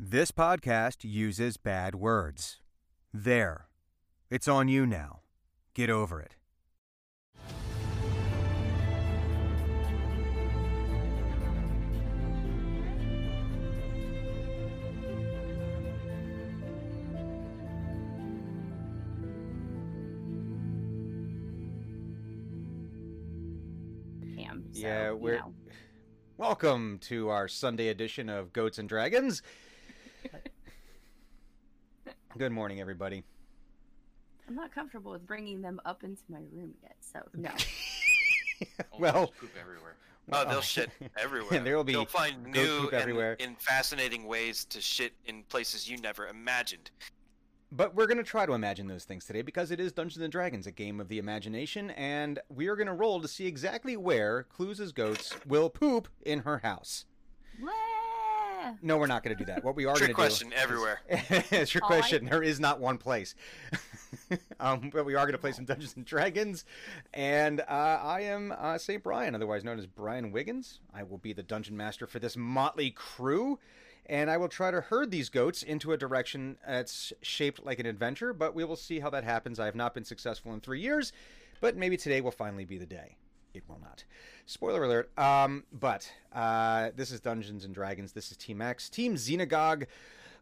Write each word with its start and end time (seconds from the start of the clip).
This 0.00 0.30
podcast 0.30 1.02
uses 1.02 1.56
bad 1.56 1.94
words. 1.96 2.60
There. 3.12 3.68
It's 4.30 4.46
on 4.46 4.68
you 4.68 4.86
now. 4.86 5.22
Get 5.74 5.90
over 5.90 6.20
it. 6.20 6.36
Cam. 24.36 24.64
So, 24.72 24.80
Yeah, 24.80 25.12
we're- 25.12 25.38
know. 25.38 25.54
Welcome 26.36 26.98
to 27.00 27.28
our 27.30 27.48
Sunday 27.48 27.88
edition 27.88 28.28
of 28.28 28.52
Goats 28.52 28.78
and 28.78 28.88
Dragons. 28.88 29.42
Good 32.36 32.52
morning, 32.52 32.80
everybody. 32.80 33.24
I'm 34.46 34.54
not 34.54 34.74
comfortable 34.74 35.12
with 35.12 35.26
bringing 35.26 35.60
them 35.60 35.80
up 35.84 36.04
into 36.04 36.22
my 36.28 36.38
room 36.52 36.74
yet, 36.82 36.96
so 37.00 37.20
no. 37.34 37.50
Oh, 38.80 38.84
Well- 38.98 39.26
poop 39.40 39.50
everywhere. 39.60 39.94
Oh, 40.30 40.44
they'll 40.46 40.60
shit 40.60 40.90
everywhere. 41.16 41.54
And 41.56 41.66
there 41.66 41.74
will 41.76 41.84
be 41.84 41.94
They'll 41.94 42.04
find 42.04 42.44
goat 42.44 42.62
new 42.62 42.80
poop 42.80 42.92
and, 42.92 43.00
everywhere. 43.00 43.36
and 43.40 43.58
fascinating 43.58 44.24
ways 44.24 44.66
to 44.66 44.80
shit 44.80 45.14
in 45.24 45.42
places 45.44 45.88
you 45.88 45.96
never 45.96 46.26
imagined. 46.26 46.90
But 47.72 47.94
we're 47.94 48.06
going 48.06 48.18
to 48.18 48.24
try 48.24 48.44
to 48.44 48.52
imagine 48.52 48.88
those 48.88 49.04
things 49.04 49.24
today 49.24 49.40
because 49.42 49.70
it 49.70 49.80
is 49.80 49.90
Dungeons 49.92 50.22
and 50.22 50.30
Dragons, 50.30 50.66
a 50.66 50.70
game 50.70 51.00
of 51.00 51.08
the 51.08 51.16
imagination, 51.18 51.90
and 51.92 52.40
we 52.50 52.66
are 52.68 52.76
going 52.76 52.86
to 52.88 52.92
roll 52.94 53.20
to 53.22 53.28
see 53.28 53.46
exactly 53.46 53.96
where 53.96 54.42
Clues' 54.44 54.92
goats 54.92 55.34
will 55.46 55.70
poop 55.70 56.08
in 56.26 56.40
her 56.40 56.58
house. 56.58 57.06
Wah! 58.68 58.74
No, 58.82 58.98
we're 58.98 59.06
not 59.06 59.22
going 59.22 59.36
to 59.36 59.44
do 59.44 59.50
that. 59.52 59.64
What 59.64 59.76
we 59.76 59.84
are 59.84 59.94
going 59.94 59.98
to 59.98 60.04
Trick 60.06 60.16
do 60.16 60.22
question 60.22 60.52
everywhere. 60.54 61.00
it's 61.08 61.74
your 61.74 61.82
All 61.84 61.90
right. 61.90 62.00
question. 62.00 62.26
There 62.26 62.42
is 62.42 62.60
not 62.60 62.80
one 62.80 62.98
place. 62.98 63.34
um, 64.60 64.90
but 64.92 65.04
we 65.04 65.14
are 65.14 65.24
going 65.24 65.32
to 65.32 65.38
play 65.38 65.52
some 65.52 65.64
Dungeons 65.64 65.94
and 65.96 66.04
Dragons. 66.04 66.64
And 67.14 67.60
uh, 67.60 67.64
I 68.02 68.22
am 68.22 68.52
uh, 68.56 68.78
St. 68.78 69.02
Brian, 69.02 69.34
otherwise 69.34 69.64
known 69.64 69.78
as 69.78 69.86
Brian 69.86 70.32
Wiggins. 70.32 70.80
I 70.94 71.02
will 71.02 71.18
be 71.18 71.32
the 71.32 71.42
dungeon 71.42 71.76
master 71.76 72.06
for 72.06 72.18
this 72.18 72.36
motley 72.36 72.90
crew. 72.90 73.58
And 74.06 74.30
I 74.30 74.38
will 74.38 74.48
try 74.48 74.70
to 74.70 74.80
herd 74.80 75.10
these 75.10 75.28
goats 75.28 75.62
into 75.62 75.92
a 75.92 75.96
direction 75.98 76.56
that's 76.66 77.12
shaped 77.20 77.64
like 77.64 77.78
an 77.78 77.84
adventure, 77.84 78.32
but 78.32 78.54
we 78.54 78.64
will 78.64 78.76
see 78.76 79.00
how 79.00 79.10
that 79.10 79.24
happens. 79.24 79.60
I 79.60 79.66
have 79.66 79.74
not 79.74 79.92
been 79.92 80.04
successful 80.04 80.54
in 80.54 80.60
three 80.60 80.80
years, 80.80 81.12
but 81.60 81.76
maybe 81.76 81.98
today 81.98 82.22
will 82.22 82.30
finally 82.30 82.64
be 82.64 82.78
the 82.78 82.86
day. 82.86 83.16
It 83.58 83.64
will 83.68 83.80
not. 83.80 84.04
Spoiler 84.46 84.84
alert. 84.84 85.18
Um, 85.18 85.64
but 85.72 86.10
uh, 86.32 86.90
this 86.94 87.10
is 87.10 87.20
Dungeons 87.20 87.64
and 87.64 87.74
Dragons. 87.74 88.12
This 88.12 88.30
is 88.30 88.36
Team 88.36 88.62
X, 88.62 88.88
Team 88.88 89.16
Xenagog. 89.16 89.86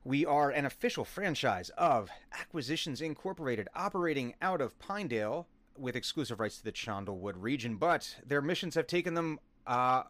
We 0.04 0.26
are 0.26 0.50
an 0.50 0.66
official 0.66 1.04
franchise 1.06 1.70
of 1.78 2.10
Acquisitions 2.38 3.00
Incorporated, 3.00 3.68
operating 3.74 4.34
out 4.42 4.60
of 4.60 4.78
Pinedale 4.78 5.48
with 5.78 5.96
exclusive 5.96 6.40
rights 6.40 6.58
to 6.58 6.64
the 6.64 6.72
Chandlewood 6.72 7.36
region. 7.36 7.76
But 7.76 8.16
their 8.24 8.42
missions 8.42 8.74
have 8.74 8.86
taken 8.86 9.14
them 9.14 9.40
uh, 9.66 10.02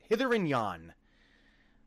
hither 0.00 0.32
and 0.32 0.48
yon 0.48 0.94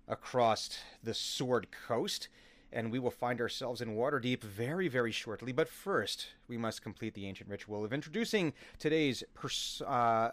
across 0.07 0.79
the 1.03 1.13
Sword 1.13 1.67
Coast, 1.87 2.29
and 2.73 2.91
we 2.91 2.99
will 2.99 3.11
find 3.11 3.41
ourselves 3.41 3.81
in 3.81 3.95
Waterdeep 3.95 4.41
very, 4.43 4.87
very 4.87 5.11
shortly. 5.11 5.51
But 5.51 5.67
first, 5.67 6.27
we 6.47 6.57
must 6.57 6.81
complete 6.81 7.13
the 7.13 7.25
ancient 7.27 7.49
ritual 7.49 7.83
of 7.83 7.91
introducing 7.93 8.53
today's 8.79 9.23
pers- 9.33 9.81
uh, 9.85 10.31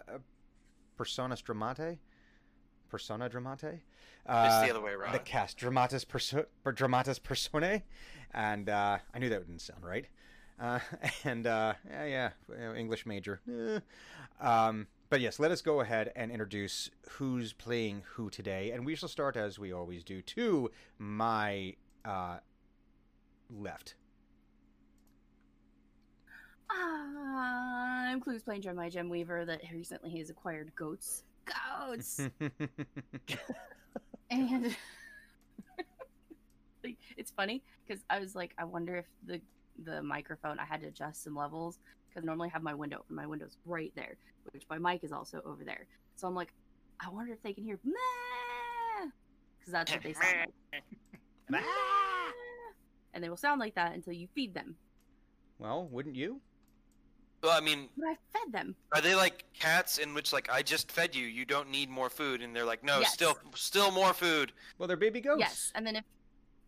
personas 0.97 1.43
dramate. 1.43 1.97
Persona 2.89 3.29
dramate. 3.29 3.81
Uh, 4.25 4.47
It's 4.61 4.67
the 4.67 4.75
other 4.75 4.81
way 4.83 4.93
around. 4.93 5.13
The 5.13 5.19
cast 5.19 5.57
dramatis 5.57 6.03
perso- 6.05 6.45
dramatis 6.73 7.19
personae, 7.19 7.83
and 8.33 8.67
uh, 8.69 8.97
I 9.13 9.19
knew 9.19 9.29
that 9.29 9.45
didn't 9.45 9.61
sound 9.61 9.83
right. 9.85 10.07
Uh, 10.59 10.79
and 11.23 11.45
uh, 11.45 11.73
yeah, 11.89 12.31
yeah, 12.49 12.73
English 12.75 13.05
major. 13.05 13.41
Um, 14.41 14.87
but 15.09 15.21
yes, 15.21 15.39
let 15.39 15.51
us 15.51 15.61
go 15.61 15.81
ahead 15.81 16.11
and 16.15 16.31
introduce 16.31 16.89
who's 17.11 17.53
playing 17.53 18.03
who 18.13 18.29
today, 18.29 18.71
and 18.71 18.85
we 18.85 18.95
shall 18.95 19.09
start 19.09 19.35
as 19.37 19.59
we 19.59 19.71
always 19.71 20.03
do 20.03 20.21
to 20.23 20.69
my 20.97 21.75
uh, 22.05 22.37
left. 23.49 23.95
I'm 26.71 28.19
Clues 28.21 28.43
playing 28.43 28.61
Jeremiah 28.61 28.89
Gem 28.89 29.09
Weaver 29.09 29.45
that 29.45 29.61
recently 29.73 30.17
has 30.17 30.29
acquired 30.29 30.71
goats. 30.75 31.23
Goats! 31.45 32.19
and 34.31 34.65
like, 36.83 36.97
it's 37.17 37.31
funny 37.31 37.63
because 37.87 38.03
I 38.09 38.19
was 38.19 38.35
like, 38.35 38.53
I 38.57 38.65
wonder 38.65 38.97
if 38.97 39.05
the 39.25 39.39
the 39.85 40.03
microphone 40.03 40.59
I 40.59 40.65
had 40.65 40.81
to 40.81 40.87
adjust 40.87 41.23
some 41.23 41.35
levels 41.35 41.79
because 42.09 42.25
normally 42.25 42.49
I 42.49 42.53
have 42.53 42.63
my 42.63 42.73
window 42.73 42.97
open. 42.97 43.15
My 43.15 43.25
window's 43.25 43.57
right 43.65 43.93
there, 43.95 44.17
which 44.51 44.63
my 44.69 44.77
mic 44.77 45.03
is 45.03 45.11
also 45.11 45.41
over 45.45 45.63
there. 45.63 45.85
So 46.15 46.27
I'm 46.27 46.35
like, 46.35 46.51
I 46.99 47.09
wonder 47.09 47.31
if 47.31 47.41
they 47.41 47.53
can 47.53 47.63
hear 47.63 47.79
because 49.59 49.71
that's 49.71 49.91
what 49.91 50.03
they 50.03 50.13
sound 50.13 50.51
like. 50.73 50.83
"Meh." 51.49 51.59
Ah! 51.63 52.31
and 53.13 53.23
they 53.23 53.29
will 53.29 53.37
sound 53.37 53.59
like 53.59 53.75
that 53.75 53.93
until 53.93 54.13
you 54.13 54.27
feed 54.35 54.53
them. 54.53 54.75
well, 55.57 55.87
wouldn't 55.87 56.15
you? 56.15 56.39
well, 57.41 57.57
I 57.57 57.61
mean, 57.61 57.89
But 57.97 58.07
I 58.07 58.17
fed 58.33 58.51
them. 58.51 58.75
are 58.93 59.01
they 59.01 59.15
like 59.15 59.45
cats 59.53 59.97
in 59.97 60.13
which 60.13 60.31
like 60.33 60.49
I 60.51 60.61
just 60.61 60.91
fed 60.91 61.15
you, 61.15 61.25
you 61.25 61.45
don't 61.45 61.69
need 61.69 61.89
more 61.89 62.09
food, 62.09 62.41
and 62.41 62.55
they're 62.55 62.65
like, 62.65 62.83
no, 62.83 62.99
Yes. 62.99 63.13
still, 63.13 63.37
still 63.55 63.91
more 63.91 64.13
food. 64.13 64.51
Well, 64.77 64.87
they're 64.87 64.97
baby 64.97 65.21
goats. 65.21 65.39
Yes, 65.39 65.71
and 65.75 65.85
then 65.87 65.95
if 65.97 66.03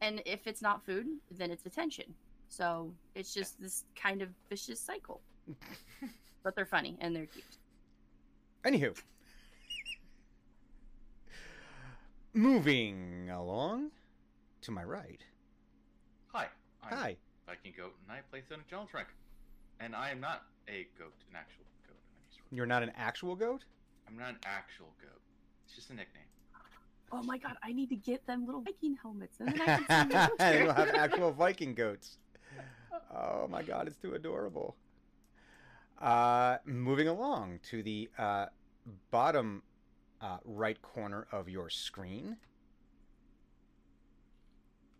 and 0.01 0.21
if 0.25 0.47
it's 0.47 0.61
not 0.61 0.83
food, 0.85 1.07
then 1.29 1.51
it's 1.51 1.65
attention. 1.65 2.13
So 2.49 2.91
it's 3.15 3.33
just 3.33 3.61
this 3.61 3.85
kind 3.95 4.21
of 4.21 4.29
vicious 4.49 4.79
cycle. 4.79 5.21
but 6.43 6.55
they're 6.55 6.65
funny 6.65 6.97
and 7.01 7.15
they're 7.15 7.27
cute. 7.27 7.45
Anywho, 8.65 8.97
moving 12.33 13.29
along 13.29 13.91
to 14.61 14.71
my 14.71 14.83
right. 14.83 15.21
Hi, 16.33 16.47
I'm 16.83 16.97
Hi. 16.97 17.15
Viking 17.47 17.73
Goat, 17.75 17.93
and 18.07 18.15
I 18.17 18.21
play 18.29 18.41
Sonic 18.47 18.67
General 18.69 18.87
Trek. 18.87 19.07
And 19.79 19.95
I 19.95 20.11
am 20.11 20.19
not 20.19 20.43
a 20.69 20.87
goat, 20.97 21.13
an 21.29 21.35
actual 21.35 21.65
goat. 21.87 21.95
in 21.97 22.43
any. 22.51 22.55
You're 22.57 22.67
not 22.67 22.83
an 22.83 22.91
actual 22.95 23.35
goat. 23.35 23.65
I'm 24.07 24.17
not 24.17 24.29
an 24.29 24.37
actual 24.45 24.93
goat. 25.01 25.19
It's 25.65 25.75
just 25.75 25.89
a 25.89 25.93
nickname. 25.95 26.23
Oh 27.11 27.23
my 27.23 27.37
god, 27.37 27.57
I 27.63 27.73
need 27.73 27.89
to 27.89 27.95
get 27.95 28.25
them 28.25 28.45
little 28.45 28.61
Viking 28.61 28.95
helmets 29.01 29.37
and 29.39 29.49
then 29.49 29.61
I 29.61 29.65
can 29.65 29.79
see 29.81 29.85
the 29.87 29.91
and 29.97 30.11
goats. 30.11 30.37
we'll 30.39 30.73
have 30.85 30.95
actual 30.95 31.31
Viking 31.31 31.73
goats. 31.73 32.17
Oh 33.13 33.47
my 33.49 33.63
god, 33.63 33.87
it's 33.87 33.97
too 33.97 34.13
adorable. 34.13 34.75
Uh, 35.99 36.57
moving 36.65 37.07
along 37.09 37.59
to 37.69 37.83
the 37.83 38.09
uh, 38.17 38.45
bottom 39.11 39.61
uh, 40.21 40.37
right 40.45 40.81
corner 40.81 41.27
of 41.31 41.49
your 41.49 41.69
screen. 41.69 42.37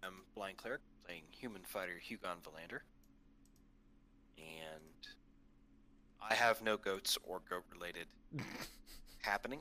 I'm 0.03 0.13
Blind 0.35 0.57
Cleric 0.57 0.81
playing 1.05 1.23
Human 1.31 1.61
Fighter 1.63 1.99
Hugon 2.09 2.37
Valander, 2.43 2.79
and 4.37 5.07
I 6.21 6.33
have 6.33 6.61
no 6.63 6.77
goats 6.77 7.17
or 7.27 7.41
goat-related 7.49 8.07
happening. 9.21 9.59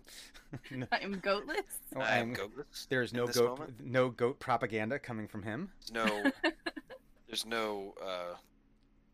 No- 0.70 0.86
I 0.92 0.98
am 0.98 1.20
goatless. 1.20 1.80
oh, 1.96 2.00
I 2.00 2.18
am 2.18 2.32
goatless. 2.34 2.86
There's 2.88 3.12
no 3.12 3.26
goat, 3.26 3.58
moment. 3.58 3.74
no 3.84 4.08
goat 4.08 4.38
propaganda 4.40 4.98
coming 4.98 5.28
from 5.28 5.42
him. 5.42 5.70
There's 5.92 6.06
no, 6.06 6.30
there's 7.26 7.46
no 7.46 7.94
uh, 8.02 8.34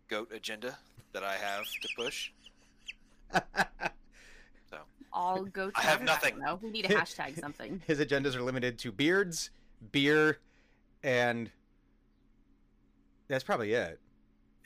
goat 0.08 0.30
agenda 0.32 0.78
that 1.12 1.24
I 1.24 1.34
have 1.34 1.64
to 1.64 1.88
push. 1.96 2.30
so 4.70 4.78
All 5.12 5.44
goats. 5.44 5.74
I 5.76 5.82
have 5.82 6.02
are- 6.02 6.04
nothing. 6.04 6.38
don't. 6.40 6.62
We 6.62 6.70
need 6.70 6.84
to 6.86 6.94
hashtag 6.94 7.38
something. 7.40 7.82
His 7.86 7.98
agendas 7.98 8.36
are 8.36 8.42
limited 8.42 8.78
to 8.80 8.92
beards, 8.92 9.50
beer, 9.92 10.38
and 11.06 11.50
that's 13.28 13.44
probably 13.44 13.72
it. 13.72 13.98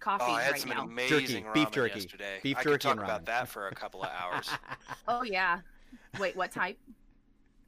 Coffee 0.00 0.24
Oh, 0.26 0.32
I 0.32 0.42
had 0.42 0.52
right 0.52 0.60
some 0.60 0.70
now. 0.70 0.84
amazing 0.84 1.44
beef 1.52 1.68
ramen 1.68 1.72
jerky. 1.72 2.00
yesterday. 2.00 2.40
Beef 2.42 2.56
I 2.56 2.62
jerky 2.62 2.72
could 2.72 2.80
talk 2.80 2.92
and 2.96 3.02
about 3.02 3.26
that 3.26 3.48
for 3.48 3.68
a 3.68 3.74
couple 3.74 4.02
of 4.02 4.08
hours. 4.10 4.48
Oh 5.08 5.22
yeah. 5.22 5.60
Wait, 6.18 6.34
what 6.36 6.50
type? 6.50 6.78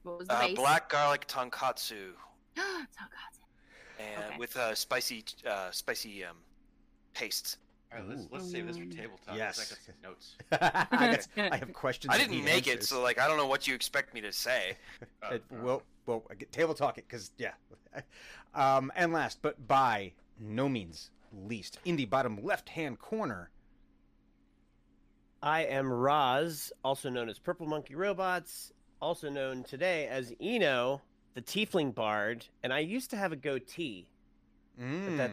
What 0.03 0.17
was 0.19 0.27
the 0.27 0.33
uh, 0.35 0.39
base? 0.47 0.55
black 0.57 0.89
garlic 0.89 1.27
tonkatsu, 1.27 2.11
Tonkatsu. 2.57 3.43
and 3.99 4.23
Okay. 4.29 4.37
with 4.39 4.55
uh, 4.57 4.73
spicy, 4.75 5.23
uh, 5.47 5.69
spicy 5.71 6.23
um, 6.25 6.37
pastes. 7.13 7.57
All 7.91 7.99
right, 7.99 8.09
let's, 8.09 8.27
let's 8.31 8.49
save 8.51 8.65
this 8.65 8.77
for 8.77 8.85
tabletop. 8.85 9.27
'cause 9.27 9.37
Yes. 9.37 9.59
I 9.59 9.75
got 9.75 9.83
some 9.85 9.95
notes. 10.03 10.35
I, 10.51 11.17
got- 11.37 11.53
I 11.53 11.57
have 11.57 11.73
questions. 11.73 12.13
I 12.13 12.17
didn't 12.17 12.31
need 12.31 12.45
make 12.45 12.67
it, 12.67 12.83
so 12.83 13.01
like 13.01 13.19
I 13.19 13.27
don't 13.27 13.37
know 13.37 13.45
what 13.47 13.67
you 13.67 13.75
expect 13.75 14.13
me 14.15 14.21
to 14.21 14.31
say. 14.33 14.75
Uh, 15.21 15.27
It, 15.35 15.43
well, 15.61 15.83
well, 16.07 16.23
I 16.31 16.33
get- 16.35 16.51
table 16.51 16.73
talk 16.73 16.97
it 16.97 17.05
because 17.07 17.31
yeah. 17.37 17.51
Um, 18.55 18.91
and 18.95 19.11
last, 19.11 19.39
but 19.41 19.67
by 19.67 20.11
no 20.39 20.69
means 20.69 21.09
least, 21.47 21.79
in 21.85 21.95
the 21.95 22.05
bottom 22.05 22.37
left-hand 22.43 22.99
corner, 22.99 23.49
I 25.41 25.63
am 25.63 25.91
Roz, 25.91 26.71
also 26.83 27.09
known 27.09 27.29
as 27.29 27.39
Purple 27.39 27.65
Monkey 27.67 27.95
Robots, 27.95 28.71
also 29.01 29.29
known 29.29 29.63
today 29.63 30.07
as 30.07 30.31
Eno, 30.39 31.01
the 31.33 31.41
Tiefling 31.41 31.93
Bard, 31.95 32.45
and 32.61 32.71
I 32.71 32.79
used 32.79 33.09
to 33.09 33.17
have 33.17 33.31
a 33.31 33.35
goatee. 33.35 34.07
Mm. 34.79 35.17
that- 35.17 35.31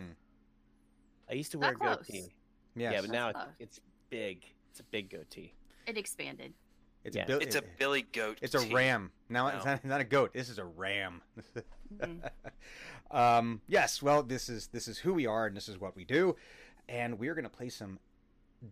I 1.31 1.35
used 1.35 1.53
to 1.53 1.59
wear 1.59 1.71
That 1.71 1.77
a 1.77 1.79
close. 1.97 2.07
goatee. 2.07 2.33
yes. 2.75 2.93
Yeah, 2.95 3.01
but 3.03 3.11
now 3.11 3.29
it's, 3.29 3.37
That's 3.39 3.45
close. 3.45 3.57
it's 3.61 3.81
big. 4.09 4.45
It's 4.71 4.81
a 4.81 4.85
big 4.85 5.11
goatee. 5.11 5.53
It 5.87 5.97
expanded. 5.97 6.55
It's 7.05 7.17
yeah. 7.17 7.25
a 7.25 7.27
Bill- 7.27 7.39
It's 7.41 7.57
a 7.57 7.63
Billy 7.79 8.03
Goat. 8.03 8.39
It's 8.43 8.55
a 8.55 8.61
ram. 8.75 9.11
Now 9.29 9.49
it's 9.49 9.65
No. 9.65 9.73
not, 9.73 9.85
not 9.85 10.01
a 10.01 10.05
goat. 10.05 10.33
This 10.33 10.49
is 10.49 10.59
a 10.59 10.65
ram. 10.65 11.23
Mhm. 11.97 12.31
um, 13.11 13.61
yes. 13.69 14.03
Well, 14.03 14.23
this 14.23 14.49
is 14.49 14.69
this 14.69 14.87
is 14.89 14.99
who 14.99 15.15
we 15.15 15.27
are, 15.27 15.47
and 15.47 15.57
this 15.57 15.69
is 15.69 15.79
what 15.79 15.97
we 15.97 16.05
do, 16.05 16.37
and 16.89 17.19
we're 17.19 17.35
going 17.35 17.45
to 17.45 17.51
play 17.51 17.69
some 17.69 17.99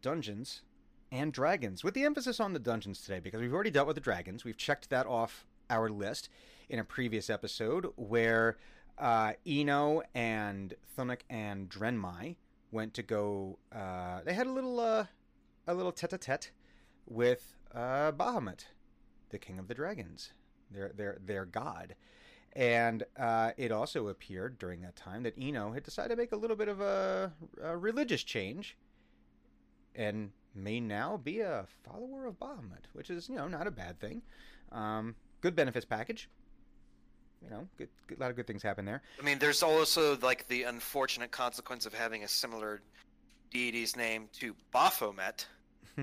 Dungeons 0.03 0.63
and 1.11 1.33
Dragons 1.33 1.83
with 1.83 1.95
the 1.95 2.05
emphasis 2.05 2.39
on 2.41 2.53
the 2.53 2.59
dungeons 2.59 3.01
today 3.01 3.19
because 3.21 3.41
we've 3.41 3.53
already 3.55 3.71
dealt 3.71 3.87
with 3.87 3.97
the 3.97 4.01
dragons. 4.01 4.45
We've 4.45 4.57
checked 4.57 4.91
that 4.91 5.07
off 5.07 5.47
our 5.71 5.89
list 5.89 6.29
in 6.69 6.79
a 6.79 6.85
previous 6.85 7.31
episode 7.31 7.87
where 7.97 8.57
uh, 8.99 9.33
Eno 9.47 10.03
and 10.15 10.75
Thunuk 10.97 11.21
and 11.31 11.69
Drenmai 11.71 12.37
went 12.71 12.93
to 12.95 13.03
go. 13.03 13.59
Uh, 13.73 14.21
they 14.25 14.35
had 14.35 14.47
a 14.47 14.53
little 14.53 14.79
uh, 14.81 15.07
a 15.67 15.75
little 15.75 15.93
tete-a-tete 15.93 16.51
with 17.07 17.55
uh, 17.75 18.13
Bahamut, 18.13 18.67
the 19.31 19.39
king 19.39 19.59
of 19.59 19.69
the 19.69 19.75
dragons, 19.75 20.33
their 20.71 20.93
their 20.95 21.19
their 21.25 21.45
god. 21.45 21.95
And 22.55 23.05
uh, 23.19 23.53
it 23.57 23.71
also 23.71 24.09
appeared 24.09 24.59
during 24.59 24.81
that 24.81 24.97
time 24.97 25.23
that 25.25 25.35
Eno 25.39 25.73
had 25.73 25.83
decided 25.83 26.11
to 26.11 26.17
make 26.17 26.33
a 26.33 26.37
little 26.37 26.57
bit 26.57 26.69
of 26.69 26.81
a, 26.81 27.33
a 27.63 27.77
religious 27.77 28.25
change, 28.25 28.77
and 29.95 30.31
may 30.55 30.81
now 30.81 31.19
be 31.19 31.41
a 31.41 31.67
follower 31.85 32.27
of 32.27 32.39
Bahamut, 32.39 32.87
which 32.95 33.11
is 33.11 33.29
you 33.29 33.37
know 33.37 33.49
not 33.49 33.67
a 33.67 33.71
bad 33.71 34.01
thing. 34.01 34.23
Um, 34.73 35.15
good 35.41 35.55
benefits 35.55 35.85
package. 35.85 36.29
You 37.43 37.51
know, 37.51 37.69
good, 37.77 37.89
good, 38.09 38.19
a 38.19 38.21
lot 38.21 38.31
of 38.31 38.37
good 38.37 38.49
things 38.49 38.65
happen 38.65 38.85
there. 38.85 39.01
I 39.21 39.23
mean, 39.23 39.39
there's 39.39 39.63
also 39.63 40.19
like 40.19 40.49
the 40.49 40.65
unfortunate 40.65 41.31
consequence 41.31 41.87
of 41.87 41.95
having 41.95 42.25
a 42.25 42.29
similar 42.29 42.81
deity's 43.51 43.97
name 43.97 44.29
to 44.41 44.55
Baphomet, 44.73 45.47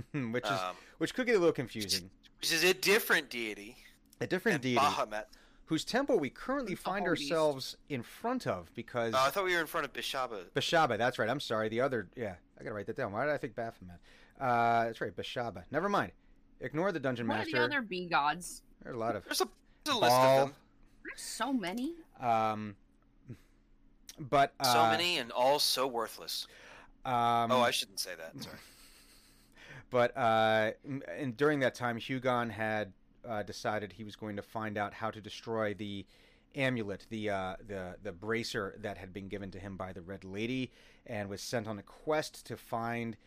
which 0.31 0.45
is 0.45 0.51
um, 0.51 0.75
which 0.97 1.13
could 1.13 1.25
get 1.27 1.35
a 1.35 1.39
little 1.39 1.53
confusing. 1.53 2.09
which 2.39 2.51
is 2.51 2.63
a 2.63 2.73
different 2.73 3.29
deity 3.29 3.77
A 4.21 4.27
different 4.27 4.61
deity 4.61 4.77
Bahamut. 4.79 5.25
whose 5.65 5.83
temple 5.85 6.19
we 6.19 6.29
currently 6.29 6.75
find 6.75 7.05
whole 7.05 7.15
beast. 7.15 7.31
ourselves 7.31 7.77
in 7.89 8.03
front 8.03 8.45
of 8.47 8.73
because 8.75 9.13
Oh, 9.15 9.19
I 9.25 9.29
thought 9.29 9.45
we 9.45 9.53
were 9.53 9.61
in 9.61 9.67
front 9.67 9.85
of 9.85 9.93
Beshaba. 9.93 10.45
Beshaba. 10.55 10.97
That's 10.97 11.17
right. 11.19 11.29
I'm 11.29 11.39
sorry. 11.39 11.69
The 11.69 11.81
other, 11.81 12.07
yeah, 12.15 12.35
I 12.59 12.63
gotta 12.63 12.75
write 12.75 12.87
that 12.87 12.95
down. 12.97 13.11
Why 13.13 13.25
did 13.25 13.33
I 13.33 13.37
think 13.37 13.55
Baphomet? 13.55 13.95
Uh, 14.39 14.85
that's 14.85 14.99
right, 15.01 15.15
Beshaba. 15.15 15.63
Never 15.71 15.87
mind. 15.89 16.11
Ignore 16.61 16.91
the 16.91 16.99
dungeon 16.99 17.27
What 17.27 17.35
are 17.35 17.37
master. 17.39 17.57
the 17.57 17.63
other 17.63 17.81
bee 17.81 18.07
gods? 18.07 18.61
There 18.83 18.91
are 18.91 18.95
a 18.95 18.99
lot 18.99 19.15
of 19.15 19.23
There's 19.25 19.41
a, 19.41 19.47
there's 19.83 19.95
a 19.97 19.99
list 19.99 20.09
Ball. 20.11 20.41
of 20.41 20.47
them. 20.49 20.55
There's 21.03 21.21
so 21.21 21.53
many. 21.53 21.93
um, 22.19 22.75
but 24.19 24.53
uh, 24.59 24.73
So 24.73 24.83
many 24.91 25.17
and 25.17 25.31
all 25.31 25.59
so 25.59 25.87
worthless. 25.87 26.47
Um, 27.05 27.51
oh, 27.51 27.61
I 27.61 27.71
shouldn't 27.71 27.99
say 27.99 28.11
that. 28.17 28.41
Sorry. 28.41 28.55
But 29.89 30.15
uh, 30.17 30.71
and 31.17 31.37
during 31.37 31.59
that 31.59 31.75
time, 31.75 31.97
Hugon 31.97 32.49
had 32.49 32.93
uh, 33.27 33.43
decided 33.43 33.93
he 33.93 34.03
was 34.03 34.15
going 34.15 34.35
to 34.35 34.41
find 34.41 34.77
out 34.77 34.93
how 34.93 35.11
to 35.11 35.21
destroy 35.21 35.73
the 35.73 36.05
amulet, 36.55 37.05
the 37.09 37.29
uh, 37.29 37.55
the 37.67 37.95
the 38.03 38.11
bracer 38.11 38.75
that 38.81 38.97
had 38.97 39.13
been 39.13 39.27
given 39.27 39.51
to 39.51 39.59
him 39.59 39.77
by 39.77 39.93
the 39.93 40.01
Red 40.01 40.23
Lady, 40.23 40.71
and 41.05 41.29
was 41.29 41.41
sent 41.41 41.67
on 41.67 41.77
a 41.77 41.83
quest 41.83 42.45
to 42.47 42.57
find 42.57 43.17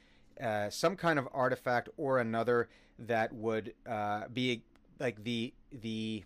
uh, 0.40 0.70
some 0.70 0.96
kind 0.96 1.18
of 1.18 1.28
artifact 1.32 1.88
or 1.96 2.18
another 2.18 2.68
that 2.98 3.32
would 3.32 3.74
uh, 3.86 4.28
be 4.32 4.62
like 4.98 5.22
the 5.24 5.52
the 5.72 6.24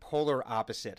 polar 0.00 0.46
opposite, 0.46 0.98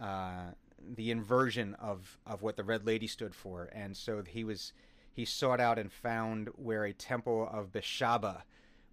uh, 0.00 0.50
the 0.96 1.10
inversion 1.10 1.74
of 1.74 2.18
of 2.26 2.42
what 2.42 2.56
the 2.56 2.64
Red 2.64 2.86
Lady 2.86 3.06
stood 3.06 3.34
for, 3.34 3.70
and 3.72 3.96
so 3.96 4.22
he 4.26 4.44
was 4.44 4.72
he 5.12 5.24
sought 5.24 5.60
out 5.60 5.78
and 5.78 5.92
found 5.92 6.48
where 6.56 6.84
a 6.84 6.92
temple 6.92 7.48
of 7.52 7.72
Beshaba 7.72 8.42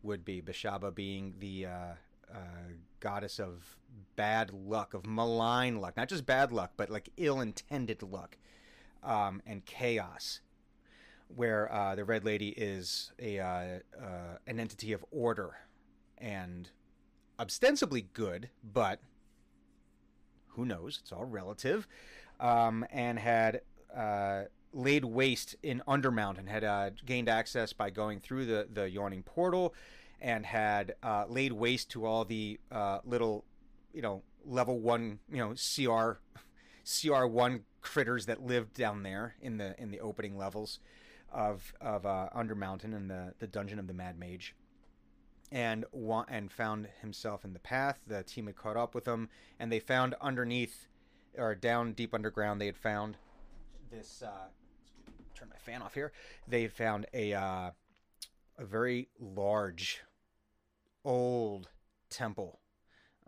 would 0.03 0.25
be. 0.25 0.41
Bishaba 0.41 0.93
being 0.93 1.35
the 1.39 1.65
uh, 1.65 1.93
uh, 2.33 2.37
goddess 2.99 3.39
of 3.39 3.77
bad 4.15 4.51
luck, 4.51 4.93
of 4.93 5.05
malign 5.05 5.79
luck, 5.79 5.95
not 5.95 6.09
just 6.09 6.25
bad 6.25 6.51
luck, 6.51 6.71
but 6.77 6.89
like 6.89 7.09
ill-intended 7.17 8.03
luck 8.03 8.37
um, 9.03 9.41
and 9.45 9.65
chaos. 9.65 10.41
Where 11.35 11.71
uh, 11.71 11.95
the 11.95 12.05
Red 12.05 12.23
Lady 12.23 12.49
is 12.49 13.11
a 13.19 13.39
uh, 13.39 13.79
uh, 14.01 14.37
an 14.47 14.61
entity 14.61 14.93
of 14.93 15.03
order 15.11 15.57
and 16.17 16.69
ostensibly 17.37 18.07
good, 18.13 18.49
but 18.63 19.01
who 20.47 20.65
knows? 20.65 20.99
It's 21.01 21.11
all 21.11 21.25
relative. 21.25 21.85
Um, 22.39 22.85
and 22.91 23.19
had 23.19 23.61
uh, 23.95 24.43
laid 24.77 25.03
waste 25.03 25.55
in 25.63 25.81
Undermountain, 25.87 26.47
had 26.47 26.63
uh, 26.63 26.91
gained 27.05 27.27
access 27.27 27.73
by 27.73 27.89
going 27.89 28.19
through 28.19 28.45
the, 28.45 28.67
the 28.71 28.89
yawning 28.89 29.23
portal, 29.23 29.73
and 30.21 30.45
had 30.45 30.95
uh, 31.01 31.25
laid 31.27 31.51
waste 31.51 31.89
to 31.91 32.05
all 32.05 32.23
the 32.23 32.59
uh, 32.71 32.99
little, 33.03 33.43
you 33.93 34.01
know, 34.01 34.21
level 34.45 34.79
one, 34.79 35.19
you 35.31 35.39
know, 35.39 35.53
CR, 35.55 36.19
CR 36.85 37.25
one 37.25 37.63
critters 37.81 38.27
that 38.27 38.45
lived 38.45 38.75
down 38.75 39.03
there 39.03 39.35
in 39.41 39.57
the 39.57 39.79
in 39.81 39.91
the 39.91 39.99
opening 39.99 40.37
levels 40.37 40.79
of 41.31 41.73
of 41.81 42.05
uh, 42.05 42.29
Undermountain 42.35 42.95
and 42.95 43.09
the 43.09 43.33
the 43.39 43.47
dungeon 43.47 43.79
of 43.79 43.87
the 43.87 43.93
Mad 43.93 44.17
Mage. 44.17 44.55
And 45.49 45.85
wa- 45.93 46.25
and 46.27 46.51
found 46.51 46.89
himself 47.01 47.45
in 47.45 47.53
the 47.53 47.59
path. 47.59 47.99
The 48.05 48.21
team 48.21 48.47
had 48.47 48.57
caught 48.57 48.75
up 48.75 48.93
with 48.93 49.07
him, 49.07 49.29
and 49.57 49.71
they 49.71 49.79
found 49.79 50.13
underneath, 50.19 50.87
or 51.37 51.55
down 51.55 51.93
deep 51.93 52.13
underground, 52.13 52.59
they 52.59 52.65
had 52.65 52.75
found 52.75 53.15
this. 53.89 54.21
Uh, 54.21 54.49
turn 55.37 55.49
my 55.49 55.57
fan 55.57 55.81
off 55.81 55.93
here. 55.93 56.11
They 56.47 56.67
found 56.67 57.05
a 57.13 57.33
uh, 57.33 57.71
a 58.57 58.65
very 58.65 59.09
large, 59.19 60.01
old 61.05 61.69
temple, 62.09 62.59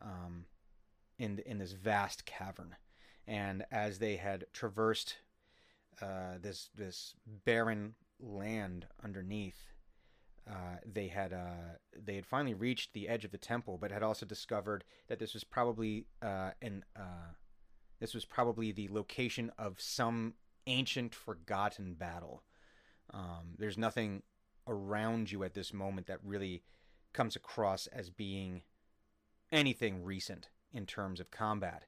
um, 0.01 0.45
in 1.17 1.39
in 1.45 1.59
this 1.59 1.73
vast 1.73 2.25
cavern, 2.25 2.75
and 3.27 3.65
as 3.71 3.99
they 3.99 4.15
had 4.15 4.45
traversed 4.53 5.17
uh, 6.01 6.37
this 6.41 6.69
this 6.75 7.13
barren 7.45 7.95
land 8.19 8.87
underneath, 9.03 9.73
uh, 10.49 10.77
they 10.85 11.07
had 11.07 11.33
uh, 11.33 11.77
they 11.95 12.15
had 12.15 12.25
finally 12.25 12.53
reached 12.53 12.93
the 12.93 13.07
edge 13.07 13.25
of 13.25 13.31
the 13.31 13.37
temple, 13.37 13.77
but 13.77 13.91
had 13.91 14.03
also 14.03 14.25
discovered 14.25 14.83
that 15.07 15.19
this 15.19 15.33
was 15.33 15.43
probably 15.43 16.05
uh, 16.21 16.51
an 16.61 16.83
uh, 16.95 17.33
this 17.99 18.13
was 18.13 18.25
probably 18.25 18.71
the 18.71 18.89
location 18.89 19.51
of 19.57 19.79
some 19.79 20.33
ancient 20.69 21.13
forgotten 21.13 21.95
battle. 21.95 22.43
Um, 23.13 23.55
there's 23.57 23.77
nothing 23.77 24.23
around 24.67 25.31
you 25.31 25.43
at 25.43 25.53
this 25.53 25.73
moment 25.73 26.07
that 26.07 26.19
really 26.23 26.63
comes 27.11 27.35
across 27.35 27.87
as 27.87 28.09
being 28.09 28.61
anything 29.51 30.03
recent 30.03 30.49
in 30.71 30.85
terms 30.85 31.19
of 31.19 31.31
combat. 31.31 31.85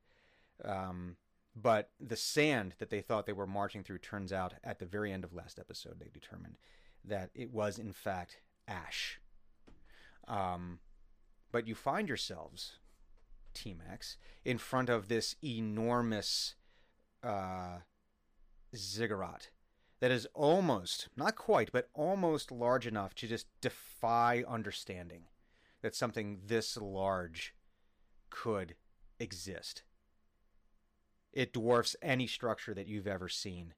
Um, 0.66 1.18
but 1.56 1.90
the 2.00 2.16
sand 2.16 2.76
that 2.80 2.90
they 2.90 3.02
thought 3.02 3.26
they 3.26 3.34
were 3.34 3.48
marching 3.48 3.84
through 3.84 4.00
turns 4.00 4.32
out 4.32 4.54
at 4.64 4.80
the 4.80 4.86
very 4.86 5.12
end 5.12 5.24
of 5.24 5.34
last 5.34 5.60
episode 5.60 6.00
they 6.00 6.10
determined 6.12 6.58
that 7.04 7.30
it 7.36 7.52
was 7.52 7.78
in 7.78 7.94
fact 7.94 8.38
ash. 8.68 9.20
Um, 10.28 10.80
but 11.52 11.68
you 11.68 11.76
find 11.76 12.08
yourselves, 12.08 12.78
Team 13.54 13.82
X, 13.92 14.18
in 14.46 14.58
front 14.58 14.90
of 14.90 15.08
this 15.08 15.36
enormous 15.44 16.56
uh, 17.24 17.80
ziggurat 18.76 19.50
that 20.02 20.12
is 20.12 20.28
almost, 20.34 21.10
not 21.16 21.36
quite, 21.36 21.72
but 21.72 21.90
almost 21.94 22.52
large 22.52 22.88
enough 22.88 23.14
to 23.16 23.28
just 23.28 23.48
defy 23.62 24.44
understanding 24.48 25.26
that 25.82 25.96
something 25.96 26.40
this 26.48 26.76
large 26.76 27.54
could 28.30 28.76
exist. 29.20 29.84
It 31.32 31.54
dwarfs 31.54 31.96
any 32.02 32.28
structure 32.28 32.74
that 32.74 32.88
you've 32.88 33.08
ever 33.08 33.30
seen, 33.30 33.74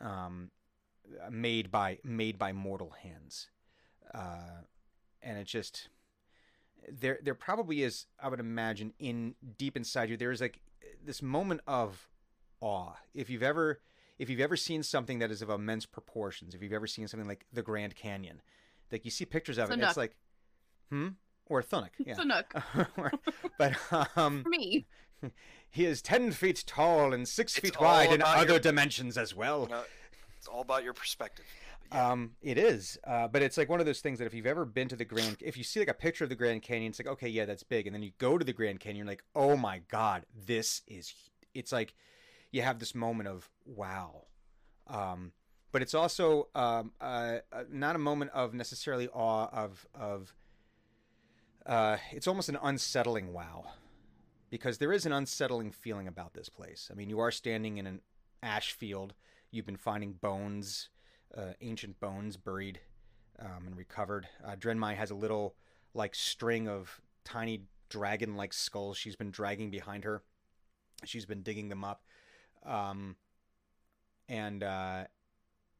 um, 0.00 0.50
made 1.30 1.70
by 1.70 1.98
made 2.02 2.38
by 2.38 2.52
mortal 2.52 2.94
hands, 3.02 3.50
uh, 4.14 4.62
and 5.22 5.38
it 5.38 5.46
just 5.46 5.88
there 6.90 7.18
there 7.22 7.34
probably 7.34 7.82
is 7.82 8.06
I 8.22 8.28
would 8.28 8.40
imagine 8.40 8.94
in 8.98 9.34
deep 9.58 9.76
inside 9.76 10.08
you 10.08 10.16
there 10.16 10.30
is 10.30 10.40
like 10.40 10.60
this 11.04 11.20
moment 11.20 11.60
of 11.66 12.08
awe 12.60 12.94
if 13.14 13.28
you've 13.28 13.42
ever 13.42 13.80
if 14.18 14.30
you've 14.30 14.40
ever 14.40 14.56
seen 14.56 14.82
something 14.82 15.18
that 15.18 15.30
is 15.30 15.42
of 15.42 15.50
immense 15.50 15.86
proportions 15.86 16.54
if 16.54 16.62
you've 16.62 16.72
ever 16.72 16.86
seen 16.86 17.08
something 17.08 17.28
like 17.28 17.44
the 17.52 17.62
Grand 17.62 17.94
Canyon 17.96 18.40
like 18.92 19.04
you 19.04 19.10
see 19.10 19.24
pictures 19.24 19.58
of 19.58 19.70
it 19.70 19.80
it's 19.80 19.96
like 19.96 20.16
hmm 20.90 21.08
or 21.46 21.62
Thunuk 21.62 21.90
yeah 21.98 22.12
It's 22.12 22.20
a 22.20 22.24
nook 22.24 22.54
but 23.58 23.72
um 24.16 24.42
for 24.44 24.48
me. 24.48 24.86
he 25.70 25.84
is 25.86 26.02
10 26.02 26.32
feet 26.32 26.64
tall 26.66 27.12
and 27.12 27.26
6 27.28 27.52
It's 27.52 27.60
feet 27.60 27.80
wide 27.80 28.08
all 28.08 28.14
in 28.14 28.20
about 28.20 28.38
other 28.38 28.50
your- 28.52 28.60
dimensions 28.60 29.16
as 29.18 29.34
well 29.34 29.66
You 29.70 29.76
It's 30.38 30.46
all 30.48 30.60
about 30.60 30.84
your 30.84 30.92
perspective. 30.92 31.46
Yeah. 31.92 32.10
Um, 32.10 32.32
it 32.42 32.56
is, 32.58 32.98
uh, 33.04 33.28
but 33.28 33.40
it's 33.42 33.56
like 33.58 33.68
one 33.68 33.78
of 33.80 33.86
those 33.86 34.00
things 34.00 34.18
that 34.18 34.24
if 34.26 34.34
you've 34.34 34.46
ever 34.46 34.64
been 34.64 34.88
to 34.88 34.96
the 34.96 35.04
Grand, 35.04 35.36
if 35.40 35.56
you 35.56 35.62
see 35.64 35.80
like 35.80 35.88
a 35.88 35.94
picture 35.94 36.24
of 36.24 36.30
the 36.30 36.34
Grand 36.36 36.62
Canyon, 36.62 36.90
it's 36.90 36.98
like 36.98 37.06
okay, 37.08 37.28
yeah, 37.28 37.44
that's 37.44 37.62
big, 37.62 37.86
and 37.86 37.94
then 37.94 38.02
you 38.02 38.10
go 38.18 38.36
to 38.38 38.44
the 38.44 38.52
Grand 38.54 38.80
Canyon, 38.80 38.96
you're 38.98 39.06
like, 39.06 39.22
oh 39.36 39.54
my 39.56 39.80
god, 39.90 40.24
this 40.34 40.82
is. 40.88 41.12
It's 41.54 41.72
like 41.72 41.94
you 42.54 42.62
have 42.62 42.78
this 42.78 42.94
moment 42.94 43.28
of 43.28 43.50
wow, 43.64 44.26
um, 44.86 45.32
but 45.72 45.82
it's 45.82 45.94
also 45.94 46.48
um, 46.54 46.92
uh, 47.00 47.38
uh, 47.52 47.64
not 47.70 47.96
a 47.96 47.98
moment 47.98 48.30
of 48.32 48.54
necessarily 48.54 49.08
awe 49.08 49.48
of 49.52 49.86
of. 49.94 50.34
Uh, 51.66 51.96
it's 52.12 52.28
almost 52.28 52.50
an 52.50 52.58
unsettling 52.62 53.32
wow, 53.32 53.64
because 54.50 54.78
there 54.78 54.92
is 54.92 55.06
an 55.06 55.12
unsettling 55.12 55.72
feeling 55.72 56.06
about 56.06 56.34
this 56.34 56.48
place. 56.48 56.90
I 56.92 56.94
mean, 56.94 57.08
you 57.08 57.20
are 57.20 57.30
standing 57.30 57.78
in 57.78 57.86
an 57.86 58.00
ash 58.42 58.72
field. 58.72 59.14
You've 59.50 59.66
been 59.66 59.76
finding 59.76 60.12
bones 60.12 60.90
uh, 61.36 61.52
ancient 61.60 61.98
bones 62.00 62.36
buried 62.36 62.80
um, 63.40 63.64
and 63.66 63.76
recovered. 63.76 64.28
Uh, 64.44 64.56
Drenmai 64.56 64.94
has 64.94 65.10
a 65.10 65.14
little 65.14 65.56
like 65.92 66.14
string 66.14 66.68
of 66.68 67.00
tiny 67.24 67.62
dragon-like 67.88 68.52
skulls 68.52 68.96
she's 68.96 69.16
been 69.16 69.30
dragging 69.30 69.70
behind 69.70 70.04
her. 70.04 70.22
She's 71.04 71.26
been 71.26 71.42
digging 71.42 71.68
them 71.68 71.84
up, 71.84 72.02
um, 72.64 73.16
and 74.28 74.62
uh, 74.62 75.04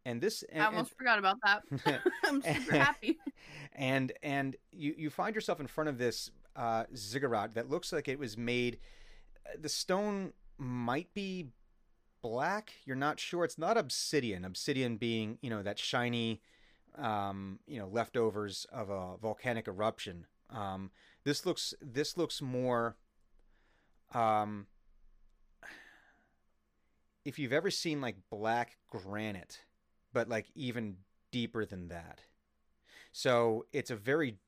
and 0.07 0.21
this 0.21 0.43
and, 0.51 0.63
I 0.63 0.67
almost 0.67 0.97
forgot 0.97 1.19
about 1.19 1.39
that. 1.45 1.63
I'm 2.25 2.43
super 2.43 2.77
happy. 2.77 3.19
and 3.75 4.13
and 4.23 4.57
you 4.71 4.95
you 4.97 5.11
find 5.11 5.35
yourself 5.35 5.61
in 5.61 5.67
front 5.67 5.89
of 5.89 5.99
this 5.99 6.31
uh, 6.57 6.85
ziggurat 6.95 7.55
that 7.55 7.71
looks 7.71 7.93
like 7.93 8.09
it 8.09 8.19
was 8.19 8.37
made. 8.37 8.79
The 9.61 9.69
stone 9.69 10.33
might 10.59 11.13
be 11.15 11.49
black. 12.23 12.73
You're 12.85 12.97
not 12.97 13.21
sure. 13.21 13.45
It's 13.45 13.59
not 13.59 13.77
obsidian. 13.77 14.45
Obsidian 14.45 14.97
being, 14.97 15.39
you 15.43 15.51
know, 15.51 15.63
that 15.63 15.79
shiny, 15.79 16.41
um, 16.97 17.59
you 17.67 17.79
know, 17.79 17.87
leftovers 17.87 18.67
of 18.73 18.91
a 18.91 19.17
volcanic 19.21 19.69
eruption. 19.69 20.27
Um, 20.51 20.91
this 21.25 21.47
looks 21.47 21.75
this 21.81 22.17
looks 22.17 22.41
more. 22.43 22.97
Um, 24.13 24.67
if 27.25 27.39
you've 27.39 27.53
ever 27.53 27.71
seen 27.71 28.01
like 28.01 28.17
black 28.31 28.77
granite, 28.91 29.61
but 30.13 30.29
like 30.29 30.47
even 30.55 30.97
deeper 31.31 31.65
than 31.65 31.89
that. 31.89 32.21
So 33.13 33.67
it's 33.73 33.91
a 33.91 33.97
very 33.97 34.39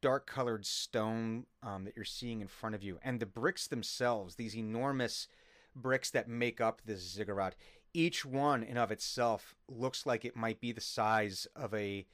dark 0.00 0.26
colored 0.26 0.64
stone 0.64 1.46
um, 1.62 1.84
that 1.84 1.94
you're 1.94 2.04
seeing 2.04 2.40
in 2.40 2.48
front 2.48 2.74
of 2.74 2.82
you, 2.82 2.98
and 3.02 3.20
the 3.20 3.26
bricks 3.26 3.66
themselves, 3.66 4.34
these 4.34 4.56
enormous 4.56 5.28
bricks 5.76 6.10
that 6.10 6.28
make 6.28 6.60
up 6.60 6.80
this 6.84 7.00
ziggurat, 7.00 7.54
each 7.92 8.24
one 8.24 8.62
in 8.62 8.76
of 8.76 8.90
itself 8.90 9.54
looks 9.68 10.06
like 10.06 10.24
it 10.24 10.36
might 10.36 10.60
be 10.60 10.72
the 10.72 10.80
size 10.80 11.46
of 11.54 11.74
a 11.74 12.06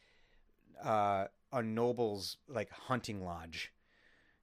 uh, 0.82 1.26
a 1.52 1.62
noble's 1.62 2.36
like 2.48 2.70
hunting 2.70 3.24
lodge. 3.24 3.72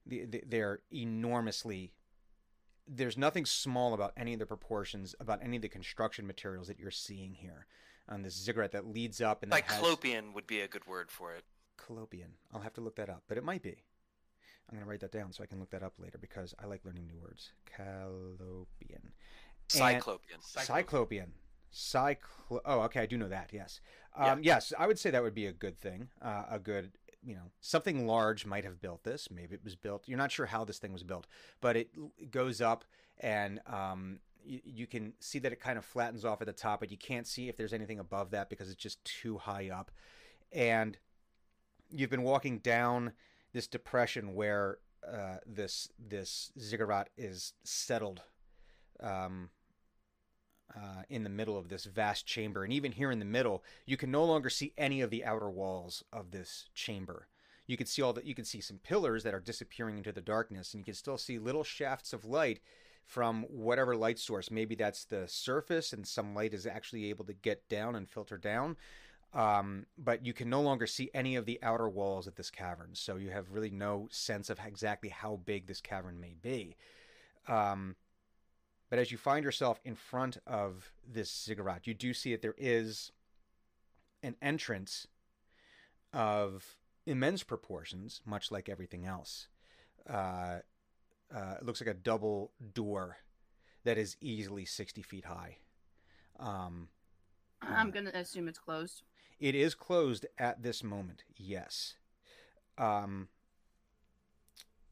They're 0.05 0.79
enormously. 0.91 1.91
There's 2.87 3.17
nothing 3.17 3.45
small 3.45 3.93
about 3.93 4.13
any 4.17 4.33
of 4.33 4.39
the 4.39 4.45
proportions, 4.45 5.15
about 5.19 5.39
any 5.41 5.55
of 5.55 5.61
the 5.61 5.69
construction 5.69 6.27
materials 6.27 6.67
that 6.67 6.79
you're 6.79 6.91
seeing 6.91 7.33
here 7.33 7.65
on 8.09 8.21
this 8.21 8.35
ziggurat 8.35 8.71
that 8.73 8.85
leads 8.85 9.21
up 9.21 9.43
and 9.43 9.51
that 9.51 9.63
has- 9.63 9.75
Cyclopean 9.79 10.33
would 10.33 10.45
be 10.47 10.59
a 10.61 10.67
good 10.67 10.85
word 10.85 11.09
for 11.11 11.33
it. 11.33 11.45
Colopian. 11.77 12.33
I'll 12.53 12.61
have 12.61 12.73
to 12.73 12.81
look 12.81 12.95
that 12.97 13.09
up, 13.09 13.23
but 13.27 13.37
it 13.37 13.43
might 13.43 13.61
be. 13.61 13.83
I'm 14.69 14.75
going 14.75 14.83
to 14.85 14.89
write 14.89 15.01
that 15.01 15.11
down 15.11 15.31
so 15.33 15.43
I 15.43 15.47
can 15.47 15.59
look 15.59 15.69
that 15.71 15.83
up 15.83 15.93
later 15.99 16.17
because 16.17 16.53
I 16.61 16.65
like 16.65 16.85
learning 16.85 17.07
new 17.07 17.17
words. 17.17 17.51
Calopian. 17.77 19.11
Cyclopean. 19.67 20.37
Cyclopean. 20.41 21.31
Cyclo. 21.73 22.59
Oh, 22.65 22.81
okay. 22.81 23.01
I 23.01 23.05
do 23.05 23.17
know 23.17 23.29
that. 23.29 23.49
Yes. 23.51 23.81
Um, 24.15 24.41
Yes, 24.43 24.71
I 24.77 24.87
would 24.87 24.99
say 24.99 25.09
that 25.09 25.23
would 25.23 25.33
be 25.33 25.47
a 25.47 25.51
good 25.53 25.77
thing. 25.77 26.09
Uh, 26.21 26.43
a 26.49 26.59
good, 26.59 26.91
you 27.25 27.35
know, 27.35 27.51
something 27.61 28.05
large 28.05 28.45
might 28.45 28.65
have 28.65 28.81
built 28.81 29.03
this. 29.03 29.29
Maybe 29.31 29.55
it 29.55 29.63
was 29.63 29.75
built. 29.75 30.03
You're 30.07 30.17
not 30.17 30.31
sure 30.31 30.45
how 30.45 30.63
this 30.65 30.79
thing 30.79 30.93
was 30.93 31.03
built, 31.03 31.27
but 31.61 31.77
it, 31.77 31.89
goes 32.31 32.61
up 32.61 32.83
and 33.19 33.59
um, 33.67 34.19
you, 34.43 34.59
you 34.63 34.87
can 34.87 35.13
see 35.19 35.39
that 35.39 35.51
it 35.51 35.59
kind 35.59 35.77
of 35.77 35.85
flattens 35.85 36.25
off 36.25 36.41
at 36.41 36.47
the 36.47 36.53
top, 36.53 36.79
but 36.79 36.91
you 36.91 36.97
can't 36.97 37.27
see 37.27 37.49
if 37.49 37.57
there's 37.57 37.73
anything 37.73 37.99
above 37.99 38.31
that 38.31 38.49
because 38.49 38.69
it's 38.69 38.81
just 38.81 39.03
too 39.05 39.37
high 39.37 39.69
up. 39.69 39.91
And 40.51 40.97
you've 41.89 42.09
been 42.09 42.23
walking 42.23 42.59
down 42.59 43.13
this 43.53 43.67
depression 43.67 44.33
where 44.33 44.79
uh, 45.07 45.37
this 45.45 45.89
this 45.99 46.51
ziggurat 46.59 47.09
is 47.17 47.53
settled 47.63 48.21
um, 49.01 49.49
uh, 50.75 51.03
in 51.09 51.23
the 51.23 51.29
middle 51.29 51.57
of 51.57 51.69
this 51.69 51.85
vast 51.85 52.25
chamber, 52.25 52.63
and 52.63 52.73
even 52.73 52.91
here 52.91 53.11
in 53.11 53.19
the 53.19 53.25
middle, 53.25 53.63
you 53.85 53.97
can 53.97 54.11
no 54.11 54.23
longer 54.23 54.49
see 54.49 54.73
any 54.77 55.01
of 55.01 55.09
the 55.09 55.25
outer 55.25 55.49
walls 55.49 56.03
of 56.11 56.31
this 56.31 56.69
chamber. 56.73 57.27
You 57.67 57.77
can 57.77 57.87
see 57.87 58.01
all 58.01 58.13
that. 58.13 58.25
You 58.25 58.35
can 58.35 58.45
see 58.45 58.61
some 58.61 58.79
pillars 58.79 59.23
that 59.23 59.33
are 59.33 59.39
disappearing 59.39 59.97
into 59.97 60.11
the 60.11 60.21
darkness, 60.21 60.73
and 60.73 60.81
you 60.81 60.85
can 60.85 60.93
still 60.93 61.17
see 61.17 61.39
little 61.39 61.63
shafts 61.63 62.11
of 62.11 62.25
light 62.25 62.59
from 63.05 63.43
whatever 63.43 63.95
light 63.95 64.19
source. 64.19 64.51
Maybe 64.51 64.75
that's 64.75 65.05
the 65.05 65.27
surface, 65.27 65.93
and 65.93 66.07
some 66.07 66.35
light 66.35 66.53
is 66.53 66.65
actually 66.65 67.09
able 67.09 67.25
to 67.25 67.33
get 67.33 67.67
down 67.69 67.95
and 67.95 68.09
filter 68.09 68.37
down. 68.37 68.77
Um, 69.33 69.87
but 69.97 70.25
you 70.25 70.33
can 70.33 70.49
no 70.49 70.61
longer 70.61 70.85
see 70.85 71.09
any 71.13 71.35
of 71.35 71.45
the 71.45 71.59
outer 71.63 71.89
walls 71.89 72.27
of 72.27 72.35
this 72.35 72.51
cavern, 72.51 72.91
so 72.93 73.15
you 73.15 73.31
have 73.31 73.51
really 73.51 73.71
no 73.71 74.07
sense 74.11 74.49
of 74.49 74.59
exactly 74.65 75.09
how 75.09 75.39
big 75.43 75.65
this 75.65 75.81
cavern 75.81 76.19
may 76.19 76.35
be. 76.41 76.75
Um, 77.47 77.95
but 78.93 78.99
as 78.99 79.11
you 79.11 79.17
find 79.17 79.43
yourself 79.43 79.79
in 79.83 79.95
front 79.95 80.37
of 80.45 80.91
this 81.11 81.45
ziggurat, 81.45 81.87
you 81.87 81.95
do 81.95 82.13
see 82.13 82.29
that 82.29 82.43
there 82.43 82.53
is 82.59 83.11
an 84.21 84.35
entrance 84.39 85.07
of 86.13 86.77
immense 87.07 87.41
proportions, 87.41 88.21
much 88.23 88.51
like 88.51 88.69
everything 88.69 89.03
else. 89.03 89.47
Uh, 90.07 90.59
uh, 91.35 91.55
it 91.59 91.65
looks 91.65 91.81
like 91.81 91.89
a 91.89 91.95
double 91.95 92.51
door 92.75 93.17
that 93.83 93.97
is 93.97 94.15
easily 94.21 94.63
60 94.63 95.01
feet 95.01 95.25
high. 95.25 95.57
Um, 96.39 96.89
I'm 97.63 97.89
gonna 97.89 98.11
assume 98.13 98.47
it's 98.47 98.59
closed. 98.59 99.01
it 99.39 99.55
is 99.55 99.73
closed 99.73 100.27
at 100.37 100.61
this 100.61 100.83
moment, 100.83 101.23
yes. 101.35 101.95
Um, 102.77 103.29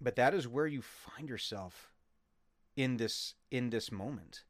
but 0.01 0.15
that 0.15 0.33
is 0.33 0.47
where 0.47 0.65
you 0.65 0.81
find 0.81 1.29
yourself 1.29 1.90
in 2.75 2.97
this 2.97 3.35
in 3.49 3.69
this 3.69 3.91
moment. 3.91 4.43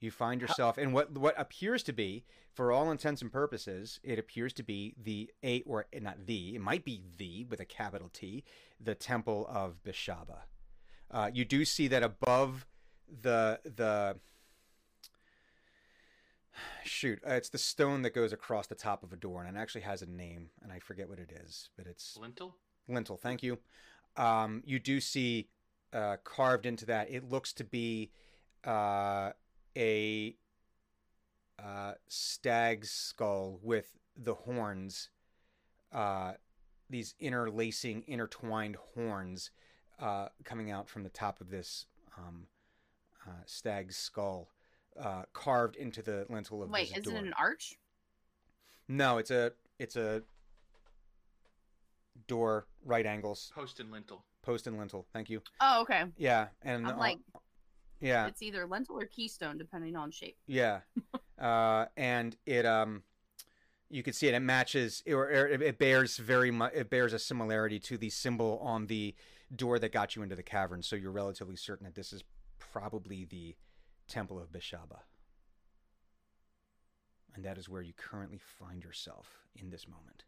You 0.00 0.10
find 0.10 0.40
yourself 0.40 0.78
in 0.78 0.92
what 0.92 1.16
what 1.16 1.34
appears 1.38 1.82
to 1.84 1.92
be, 1.92 2.24
for 2.54 2.72
all 2.72 2.90
intents 2.90 3.20
and 3.20 3.30
purposes, 3.30 4.00
it 4.02 4.18
appears 4.18 4.52
to 4.54 4.62
be 4.62 4.94
the 5.02 5.30
a 5.44 5.60
or 5.62 5.86
not 6.00 6.26
the, 6.26 6.54
it 6.54 6.60
might 6.60 6.84
be 6.84 7.02
the 7.18 7.44
with 7.44 7.60
a 7.60 7.66
capital 7.66 8.08
T, 8.12 8.44
the 8.80 8.94
temple 8.94 9.46
of 9.50 9.82
Beshaba. 9.84 10.40
Uh, 11.10 11.30
you 11.32 11.44
do 11.44 11.64
see 11.64 11.86
that 11.88 12.02
above 12.02 12.66
the 13.22 13.60
the 13.64 14.16
shoot, 16.84 17.20
uh, 17.28 17.34
it's 17.34 17.50
the 17.50 17.58
stone 17.58 18.02
that 18.02 18.14
goes 18.14 18.32
across 18.32 18.66
the 18.66 18.74
top 18.74 19.02
of 19.02 19.12
a 19.12 19.16
door, 19.16 19.44
and 19.44 19.56
it 19.56 19.60
actually 19.60 19.82
has 19.82 20.00
a 20.00 20.06
name, 20.06 20.50
and 20.62 20.72
I 20.72 20.78
forget 20.78 21.08
what 21.08 21.18
it 21.18 21.32
is, 21.44 21.68
but 21.76 21.86
it's 21.86 22.16
Lintel? 22.16 22.56
lintel. 22.88 23.16
Thank 23.16 23.42
you. 23.42 23.58
Um, 24.16 24.62
you 24.64 24.78
do 24.78 25.00
see 25.00 25.48
uh, 25.92 26.16
carved 26.24 26.66
into 26.66 26.86
that. 26.86 27.10
It 27.10 27.30
looks 27.30 27.52
to 27.54 27.64
be 27.64 28.10
uh, 28.64 29.30
a 29.76 30.36
uh, 31.58 31.92
stag's 32.08 32.90
skull 32.90 33.58
with 33.62 33.92
the 34.16 34.34
horns, 34.34 35.10
uh, 35.92 36.32
these 36.88 37.14
interlacing, 37.20 38.04
intertwined 38.06 38.76
horns 38.94 39.50
uh, 40.00 40.28
coming 40.44 40.70
out 40.70 40.88
from 40.88 41.02
the 41.02 41.08
top 41.10 41.40
of 41.40 41.50
this 41.50 41.86
um, 42.18 42.46
uh, 43.26 43.42
stag's 43.46 43.96
skull, 43.96 44.48
uh, 44.98 45.22
carved 45.32 45.76
into 45.76 46.02
the 46.02 46.26
lintel 46.28 46.62
of 46.62 46.68
the 46.68 46.72
Wait, 46.72 46.96
is 46.96 47.04
door. 47.04 47.14
it 47.14 47.24
an 47.24 47.34
arch? 47.38 47.78
No, 48.88 49.18
it's 49.18 49.30
a 49.30 49.52
it's 49.78 49.96
a 49.96 50.22
door, 52.26 52.66
right 52.84 53.06
angles, 53.06 53.50
Post 53.54 53.80
and 53.80 53.90
lintel. 53.90 54.24
post 54.42 54.66
and 54.66 54.78
lintel. 54.78 55.06
Thank 55.12 55.30
you. 55.30 55.42
Oh, 55.60 55.82
okay. 55.82 56.04
Yeah, 56.16 56.48
and 56.62 56.86
I'm 56.86 56.94
uh, 56.96 56.98
like, 56.98 57.18
yeah, 58.00 58.26
it's 58.26 58.42
either 58.42 58.66
lentil 58.66 58.98
or 58.98 59.06
keystone, 59.06 59.58
depending 59.58 59.96
on 59.96 60.10
shape. 60.10 60.36
yeah, 60.46 60.80
uh, 61.38 61.86
and 61.96 62.36
it 62.46 62.64
um, 62.66 63.02
you 63.90 64.02
can 64.02 64.12
see 64.12 64.28
it. 64.28 64.34
It 64.34 64.40
matches, 64.40 65.02
or, 65.08 65.24
or 65.24 65.46
it, 65.48 65.60
it 65.62 65.78
bears 65.78 66.16
very 66.16 66.50
much. 66.50 66.72
It 66.74 66.90
bears 66.90 67.12
a 67.12 67.18
similarity 67.18 67.78
to 67.80 67.98
the 67.98 68.10
symbol 68.10 68.58
on 68.62 68.86
the 68.86 69.14
door 69.54 69.78
that 69.78 69.92
got 69.92 70.14
you 70.16 70.22
into 70.22 70.36
the 70.36 70.42
cavern. 70.42 70.82
So 70.82 70.96
you're 70.96 71.10
relatively 71.10 71.56
certain 71.56 71.84
that 71.84 71.94
this 71.94 72.12
is 72.12 72.22
probably 72.58 73.24
the 73.24 73.56
temple 74.08 74.38
of 74.40 74.50
Beshaba, 74.52 75.00
and 77.34 77.44
that 77.44 77.58
is 77.58 77.68
where 77.68 77.82
you 77.82 77.92
currently 77.92 78.38
find 78.38 78.82
yourself 78.82 79.26
in 79.56 79.70
this 79.70 79.86
moment. 79.88 80.24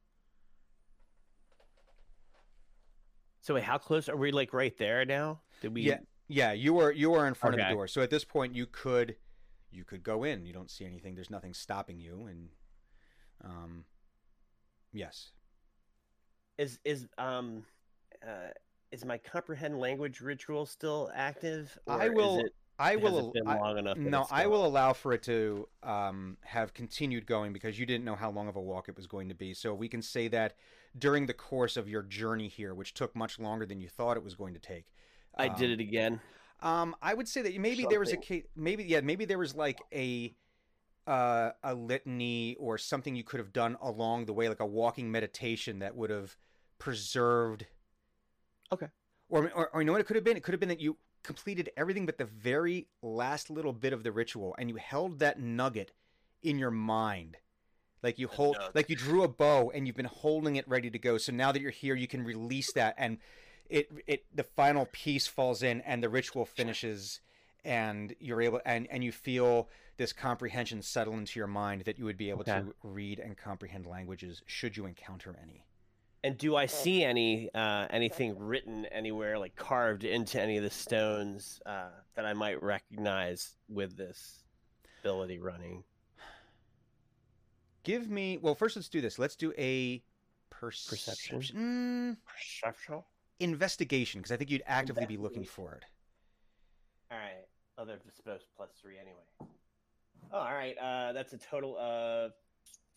So 3.43 3.55
wait, 3.55 3.65
how 3.65 3.77
close 3.77 4.09
are 4.09 4.17
we? 4.17 4.31
Like 4.33 4.53
right 4.53 4.77
there 4.79 5.05
now? 5.05 5.41
Did 5.61 5.75
we? 5.75 5.83
Yeah, 5.83 5.99
yeah, 6.29 6.53
you 6.53 6.73
were 6.75 6.93
you 6.93 7.11
were 7.11 7.27
in 7.27 7.35
front 7.35 7.55
of 7.55 7.59
the 7.69 7.75
door. 7.75 7.89
So 7.89 8.01
at 8.01 8.09
this 8.09 8.25
point, 8.25 8.55
you 8.55 8.67
could 8.67 9.17
you 9.71 9.85
could 9.85 10.03
go 10.03 10.23
in. 10.25 10.47
You 10.47 10.53
don't 10.53 10.71
see 10.71 10.85
anything. 10.85 11.15
There's 11.17 11.31
nothing 11.31 11.53
stopping 11.53 11.99
you, 11.99 12.27
and 12.27 12.49
um, 13.45 13.85
yes, 14.93 15.33
Is 16.57 16.79
is 16.85 17.09
um 17.19 17.65
uh 18.25 18.51
is 18.93 19.05
my 19.05 19.19
comprehend 19.19 19.79
language 19.81 20.21
ritual 20.21 20.65
still 20.65 21.11
active? 21.15 21.77
I 21.89 22.09
will- 22.11 22.39
Is 22.39 22.45
it, 22.45 22.55
I 22.83 22.97
will. 22.97 23.33
been 23.33 23.47
I- 23.47 23.79
enough? 23.79 23.97
no, 23.97 24.27
I 24.31 24.47
will 24.47 24.67
allow 24.67 24.93
for 24.93 25.12
it 25.12 25.23
to 25.25 25.69
um, 25.83 26.37
have 26.43 26.75
continued 26.75 27.27
going 27.27 27.53
because 27.53 27.79
you 27.79 27.87
didn't 27.87 28.05
know 28.05 28.17
how 28.17 28.31
long 28.31 28.49
of 28.49 28.57
a 28.57 28.61
walk 28.61 28.89
it 28.89 28.97
was 28.97 29.07
going 29.07 29.29
to 29.29 29.35
be. 29.35 29.55
So 29.55 29.73
we 29.73 29.89
can 29.89 30.03
say 30.03 30.29
that 30.29 30.57
during 30.99 31.27
the 31.27 31.35
course 31.35 31.77
of 31.77 31.89
your 31.89 32.03
journey 32.03 32.49
here, 32.49 32.75
which 32.75 32.95
took 32.95 33.15
much 33.15 33.39
longer 33.39 33.65
than 33.65 33.81
you 33.81 33.89
thought 33.89 34.17
it 34.17 34.25
was 34.25 34.35
going 34.35 34.55
to 34.55 34.61
take. 34.61 34.87
I 35.37 35.49
did 35.49 35.67
um, 35.67 35.73
it 35.73 35.81
again. 35.81 36.21
Um, 36.61 36.95
I 37.01 37.15
would 37.15 37.29
say 37.29 37.43
that 37.43 37.57
maybe 37.59 37.87
there 37.89 38.01
was 38.01 38.12
a 38.12 38.17
case, 38.17 38.45
maybe 38.55 38.85
yeah, 38.85 39.01
maybe 39.01 39.25
there 39.25 39.39
was 39.39 39.55
like 39.55 39.81
a 39.93 40.35
uh, 41.07 41.51
a 41.62 41.75
litany 41.75 42.57
or 42.59 42.79
something 42.79 43.17
you 43.17 43.25
could 43.25 43.41
have 43.41 43.53
done 43.53 43.77
along 43.81 44.27
the 44.27 44.33
way, 44.33 44.49
like 44.49 44.61
a 44.61 44.67
walking 44.67 45.11
meditation 45.11 45.81
that 45.81 45.97
would 45.97 46.11
have 46.11 46.37
preserved. 46.79 47.67
Okay. 48.73 48.87
Or, 49.29 49.51
or, 49.55 49.71
or 49.75 49.81
you 49.81 49.87
know 49.87 49.93
what 49.93 50.01
it 50.01 50.07
could 50.07 50.17
have 50.17 50.25
been? 50.25 50.37
It 50.37 50.43
could 50.43 50.53
have 50.53 50.61
been 50.61 50.69
that 50.69 50.81
you 50.81 50.97
completed 51.23 51.71
everything 51.76 52.07
but 52.07 52.19
the 52.19 52.25
very 52.25 52.88
last 53.02 53.50
little 53.50 53.73
bit 53.73 53.93
of 53.93 54.02
the 54.02 54.12
ritual, 54.12 54.55
and 54.59 54.69
you 54.69 54.76
held 54.76 55.19
that 55.21 55.41
nugget 55.41 55.93
in 56.43 56.59
your 56.59 56.71
mind. 56.71 57.37
Like 58.02 58.19
you 58.19 58.26
hold, 58.29 58.57
like 58.75 58.91
you 58.91 58.97
drew 58.97 59.23
a 59.23 59.29
bow 59.29 59.71
and 59.73 59.87
you've 59.87 59.97
been 59.97 60.07
holding 60.07 60.57
it 60.57 60.67
ready 60.69 60.91
to 60.91 60.99
go. 60.99 61.19
So 61.19 61.33
now 61.33 61.52
that 61.52 61.62
you're 61.62 61.71
here, 61.71 61.95
you 61.95 62.09
can 62.09 62.25
release 62.25 62.73
that, 62.73 62.95
and 62.99 63.19
it, 63.71 63.91
it, 64.07 64.25
the 64.35 64.43
final 64.43 64.87
piece 64.93 65.26
falls 65.29 65.62
in, 65.62 65.81
and 65.83 66.02
the 66.02 66.09
ritual 66.09 66.45
finishes, 66.45 67.21
and 67.64 68.14
you're 68.19 68.43
able, 68.43 68.61
and 68.67 68.88
and 68.91 69.05
you 69.05 69.12
feel 69.12 69.69
this 69.99 70.12
comprehension 70.12 70.83
settle 70.83 71.14
into 71.14 71.38
your 71.38 71.47
mind 71.47 71.83
that 71.83 71.99
you 71.99 72.05
would 72.05 72.17
be 72.17 72.31
able 72.31 72.41
Okay. 72.41 72.61
to 72.61 72.75
read 72.83 73.21
and 73.21 73.37
comprehend 73.37 73.87
languages 73.87 74.43
should 74.47 74.76
you 74.76 74.85
encounter 74.87 75.38
any. 75.41 75.64
And 76.25 76.38
do 76.38 76.55
I 76.55 76.67
see 76.67 77.02
any 77.02 77.50
uh, 77.52 77.88
anything 77.91 78.38
written 78.38 78.87
anywhere, 78.87 79.38
like 79.38 79.57
carved 79.57 80.05
into 80.05 80.41
any 80.41 80.57
of 80.57 80.62
the 80.62 80.71
stones 80.71 81.61
uh, 81.67 81.88
that 82.14 82.25
I 82.25 82.33
might 82.33 82.62
recognize 82.62 83.57
with 83.69 83.97
this 83.97 84.45
ability 85.00 85.41
running? 85.41 85.83
Give 87.83 88.09
me, 88.09 88.38
well, 88.41 88.55
first 88.55 88.76
let's 88.76 88.88
do 88.88 89.00
this. 89.00 89.19
Let's 89.19 89.35
do 89.35 89.52
a 89.59 90.00
perception, 90.50 91.41
Mm, 91.43 92.17
Perception. 92.25 93.02
investigation, 93.41 94.21
because 94.21 94.31
I 94.31 94.37
think 94.37 94.50
you'd 94.50 94.62
actively 94.67 95.05
be 95.07 95.17
looking 95.17 95.43
for 95.45 95.75
it. 95.75 95.85
All 97.11 97.19
right. 97.19 97.45
Oh, 97.79 97.85
they're 97.85 97.99
supposed 98.14 98.45
plus 98.57 98.71
three 98.81 98.95
anyway. 99.00 99.25
Oh, 100.33 100.38
all 100.38 100.52
right. 100.55 100.76
Uh, 100.79 101.12
that's 101.12 101.33
a 101.33 101.38
total 101.38 101.76
of 101.76 102.31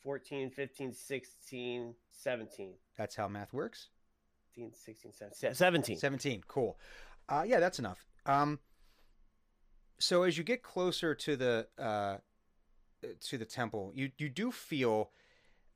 14, 0.05 0.51
15, 0.51 0.93
16, 0.93 1.95
17. 2.11 2.73
That's 2.95 3.15
how 3.15 3.27
math 3.27 3.51
works. 3.51 3.87
15, 4.53 4.71
16, 4.73 5.11
17. 5.11 5.55
17. 5.55 5.97
17 5.97 6.43
cool 6.47 6.77
uh, 7.27 7.43
yeah 7.45 7.59
that's 7.59 7.79
enough 7.79 8.05
um, 8.25 8.59
so 9.99 10.23
as 10.23 10.37
you 10.37 10.43
get 10.43 10.63
closer 10.63 11.13
to 11.13 11.35
the 11.35 11.67
uh, 11.77 12.17
to 13.19 13.37
the 13.37 13.43
temple 13.43 13.91
you 13.93 14.11
you 14.17 14.29
do 14.29 14.51
feel 14.51 15.09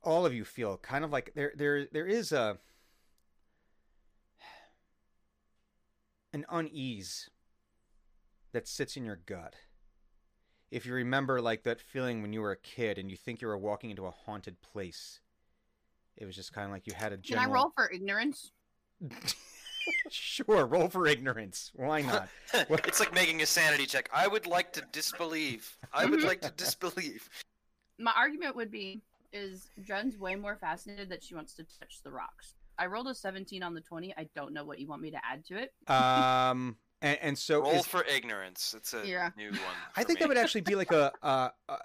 all 0.02 0.24
of 0.24 0.32
you 0.32 0.44
feel 0.44 0.78
kind 0.78 1.04
of 1.04 1.10
like 1.10 1.32
there 1.34 1.52
there 1.56 1.86
there 1.92 2.06
is 2.06 2.32
a 2.32 2.56
an 6.32 6.46
unease 6.48 7.28
that 8.52 8.66
sits 8.66 8.96
in 8.96 9.04
your 9.04 9.20
gut 9.26 9.56
if 10.70 10.86
you 10.86 10.94
remember 10.94 11.40
like 11.40 11.64
that 11.64 11.80
feeling 11.80 12.22
when 12.22 12.32
you 12.32 12.40
were 12.40 12.52
a 12.52 12.56
kid 12.56 12.98
and 12.98 13.10
you 13.10 13.16
think 13.16 13.40
you 13.40 13.48
were 13.48 13.58
walking 13.58 13.90
into 13.90 14.06
a 14.06 14.10
haunted 14.10 14.60
place 14.60 15.20
it 16.20 16.26
was 16.26 16.36
just 16.36 16.52
kind 16.52 16.66
of 16.66 16.72
like 16.72 16.86
you 16.86 16.92
had 16.94 17.12
a 17.12 17.16
Can 17.16 17.38
I 17.38 17.46
roll 17.46 17.70
for 17.74 17.90
ignorance? 17.90 18.52
sure, 20.10 20.66
roll 20.66 20.88
for 20.88 21.06
ignorance. 21.06 21.72
Why 21.74 22.02
not? 22.02 22.28
It's 22.70 23.00
like 23.00 23.14
making 23.14 23.40
a 23.42 23.46
sanity 23.46 23.86
check. 23.86 24.10
I 24.12 24.28
would 24.28 24.46
like 24.46 24.72
to 24.74 24.82
disbelieve. 24.92 25.76
I 25.92 26.04
would 26.04 26.22
like 26.22 26.42
to 26.42 26.50
disbelieve. 26.56 27.28
My 27.98 28.12
argument 28.14 28.54
would 28.56 28.70
be 28.70 29.00
is 29.32 29.68
Jen's 29.82 30.18
way 30.18 30.34
more 30.34 30.56
fascinated 30.56 31.08
that 31.08 31.22
she 31.22 31.34
wants 31.34 31.54
to 31.54 31.64
touch 31.64 32.02
the 32.02 32.10
rocks. 32.10 32.54
I 32.78 32.86
rolled 32.86 33.08
a 33.08 33.14
17 33.14 33.62
on 33.62 33.74
the 33.74 33.80
20. 33.80 34.14
I 34.16 34.28
don't 34.34 34.52
know 34.52 34.64
what 34.64 34.78
you 34.78 34.88
want 34.88 35.02
me 35.02 35.10
to 35.12 35.20
add 35.24 35.44
to 35.46 35.56
it. 35.56 35.72
Um, 35.90 36.76
and, 37.02 37.18
and 37.22 37.38
so 37.38 37.60
Roll 37.62 37.72
is- 37.72 37.86
for 37.86 38.04
ignorance. 38.04 38.74
It's 38.76 38.92
a 38.94 39.06
Yeah. 39.06 39.30
new 39.36 39.50
one. 39.50 39.60
I 39.96 40.02
for 40.02 40.06
think 40.06 40.18
that 40.20 40.28
would 40.28 40.38
actually 40.44 40.60
be 40.62 40.74
like 40.74 40.92
a. 40.92 41.12
Uh, 41.22 41.48
uh, 41.68 41.76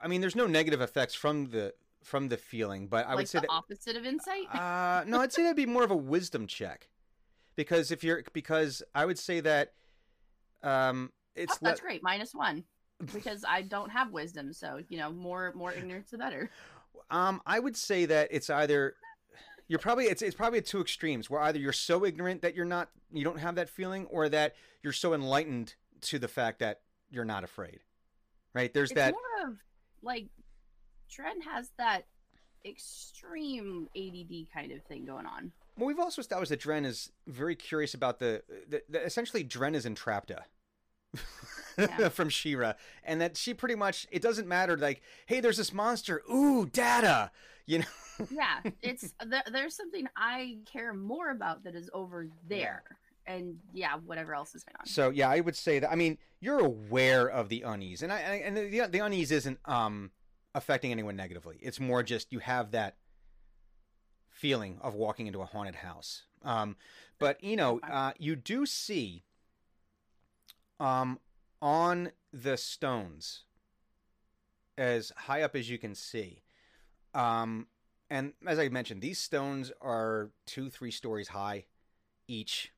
I 0.00 0.08
mean, 0.08 0.20
there's 0.20 0.36
no 0.36 0.46
negative 0.46 0.80
effects 0.80 1.14
from 1.14 1.46
the 1.46 1.74
from 2.04 2.28
the 2.28 2.36
feeling, 2.36 2.86
but 2.86 3.06
I 3.06 3.10
like 3.10 3.16
would 3.18 3.28
say 3.28 3.38
the 3.38 3.42
that. 3.48 3.50
opposite 3.52 3.96
of 3.96 4.06
insight. 4.06 4.54
Uh, 4.54 5.02
no, 5.06 5.20
I'd 5.20 5.32
say 5.32 5.42
that'd 5.42 5.56
be 5.56 5.66
more 5.66 5.82
of 5.84 5.90
a 5.90 5.96
wisdom 5.96 6.46
check, 6.46 6.88
because 7.56 7.90
if 7.90 8.04
you're 8.04 8.22
because 8.32 8.82
I 8.94 9.04
would 9.04 9.18
say 9.18 9.40
that. 9.40 9.72
Um, 10.62 11.12
it's 11.34 11.52
oh, 11.54 11.58
that's 11.62 11.80
le- 11.80 11.86
great. 11.86 12.02
Minus 12.02 12.34
one. 12.34 12.64
Because 13.12 13.44
I 13.46 13.60
don't 13.62 13.90
have 13.90 14.10
wisdom, 14.10 14.52
so 14.54 14.80
you 14.88 14.96
know, 14.98 15.10
more 15.12 15.52
more 15.54 15.72
ignorance 15.72 16.10
the 16.10 16.18
better. 16.18 16.48
Um, 17.10 17.42
I 17.44 17.58
would 17.60 17.76
say 17.76 18.06
that 18.06 18.28
it's 18.30 18.48
either 18.48 18.94
you're 19.68 19.78
probably 19.78 20.04
it's 20.04 20.22
it's 20.22 20.36
probably 20.36 20.60
two 20.62 20.80
extremes 20.80 21.28
where 21.28 21.40
either 21.42 21.58
you're 21.58 21.72
so 21.72 22.04
ignorant 22.04 22.42
that 22.42 22.54
you're 22.54 22.64
not 22.64 22.90
you 23.12 23.24
don't 23.24 23.40
have 23.40 23.56
that 23.56 23.68
feeling, 23.68 24.06
or 24.06 24.28
that 24.28 24.54
you're 24.82 24.92
so 24.92 25.14
enlightened 25.14 25.74
to 26.02 26.18
the 26.18 26.28
fact 26.28 26.60
that 26.60 26.80
you're 27.10 27.24
not 27.24 27.44
afraid. 27.44 27.80
Right? 28.54 28.72
There's 28.72 28.90
it's 28.90 28.98
that. 28.98 29.12
more 29.12 29.50
of 29.50 29.56
like 30.02 30.28
Dren 31.10 31.40
has 31.42 31.70
that 31.78 32.02
extreme 32.64 33.88
ADD 33.96 34.52
kind 34.52 34.72
of 34.72 34.82
thing 34.84 35.04
going 35.04 35.26
on. 35.26 35.52
Well, 35.76 35.86
we've 35.86 35.98
also 35.98 36.20
established 36.20 36.50
that 36.50 36.60
Dren 36.60 36.84
is 36.84 37.12
very 37.26 37.54
curious 37.54 37.94
about 37.94 38.18
the, 38.18 38.42
the, 38.68 38.82
the 38.88 39.04
essentially 39.04 39.42
Dren 39.42 39.74
is 39.74 39.84
Entrapta. 39.84 40.40
Yeah. 41.78 42.08
from 42.08 42.30
She-Ra, 42.30 42.72
and 43.04 43.20
that 43.20 43.36
she 43.36 43.52
pretty 43.52 43.74
much 43.74 44.06
it 44.10 44.22
doesn't 44.22 44.48
matter 44.48 44.76
like, 44.76 45.02
hey, 45.26 45.40
there's 45.40 45.58
this 45.58 45.72
monster, 45.72 46.22
ooh, 46.30 46.66
data, 46.66 47.30
you 47.66 47.80
know. 47.80 47.84
Yeah, 48.30 48.60
it's 48.82 49.14
there, 49.24 49.42
there's 49.50 49.76
something 49.76 50.06
I 50.16 50.58
care 50.70 50.92
more 50.94 51.30
about 51.30 51.64
that 51.64 51.74
is 51.74 51.90
over 51.92 52.28
there, 52.48 52.82
and 53.26 53.56
yeah, 53.72 53.96
whatever 54.04 54.34
else 54.34 54.54
is 54.54 54.64
going 54.64 54.76
on. 54.80 54.86
So 54.86 55.10
yeah, 55.10 55.28
I 55.28 55.40
would 55.40 55.56
say 55.56 55.78
that. 55.78 55.90
I 55.90 55.94
mean, 55.94 56.18
you're 56.40 56.60
aware 56.60 57.26
of 57.28 57.48
the 57.48 57.62
unease, 57.62 58.02
and 58.02 58.12
I, 58.12 58.16
I 58.16 58.34
and 58.44 58.56
the 58.56 58.86
the 58.90 58.98
unease 58.98 59.30
isn't 59.30 59.58
um 59.64 60.10
affecting 60.54 60.90
anyone 60.92 61.16
negatively. 61.16 61.58
It's 61.60 61.80
more 61.80 62.02
just 62.02 62.32
you 62.32 62.38
have 62.40 62.70
that 62.72 62.96
feeling 64.30 64.78
of 64.82 64.94
walking 64.94 65.26
into 65.26 65.40
a 65.40 65.46
haunted 65.46 65.76
house. 65.76 66.22
Um, 66.42 66.76
but 67.18 67.42
you 67.42 67.56
know, 67.56 67.80
uh, 67.80 68.12
you 68.18 68.36
do 68.36 68.66
see 68.66 69.24
um 70.78 71.18
on 71.62 72.10
the 72.32 72.56
stones 72.56 73.44
as 74.78 75.12
high 75.16 75.42
up 75.42 75.56
as 75.56 75.70
you 75.70 75.78
can 75.78 75.94
see. 75.94 76.42
Um, 77.14 77.66
and 78.10 78.32
as 78.46 78.58
I 78.58 78.68
mentioned, 78.68 79.02
these 79.02 79.18
stones 79.18 79.72
are 79.80 80.30
two, 80.46 80.70
three 80.70 80.90
stories 80.90 81.28
high 81.28 81.66
each. 82.28 82.72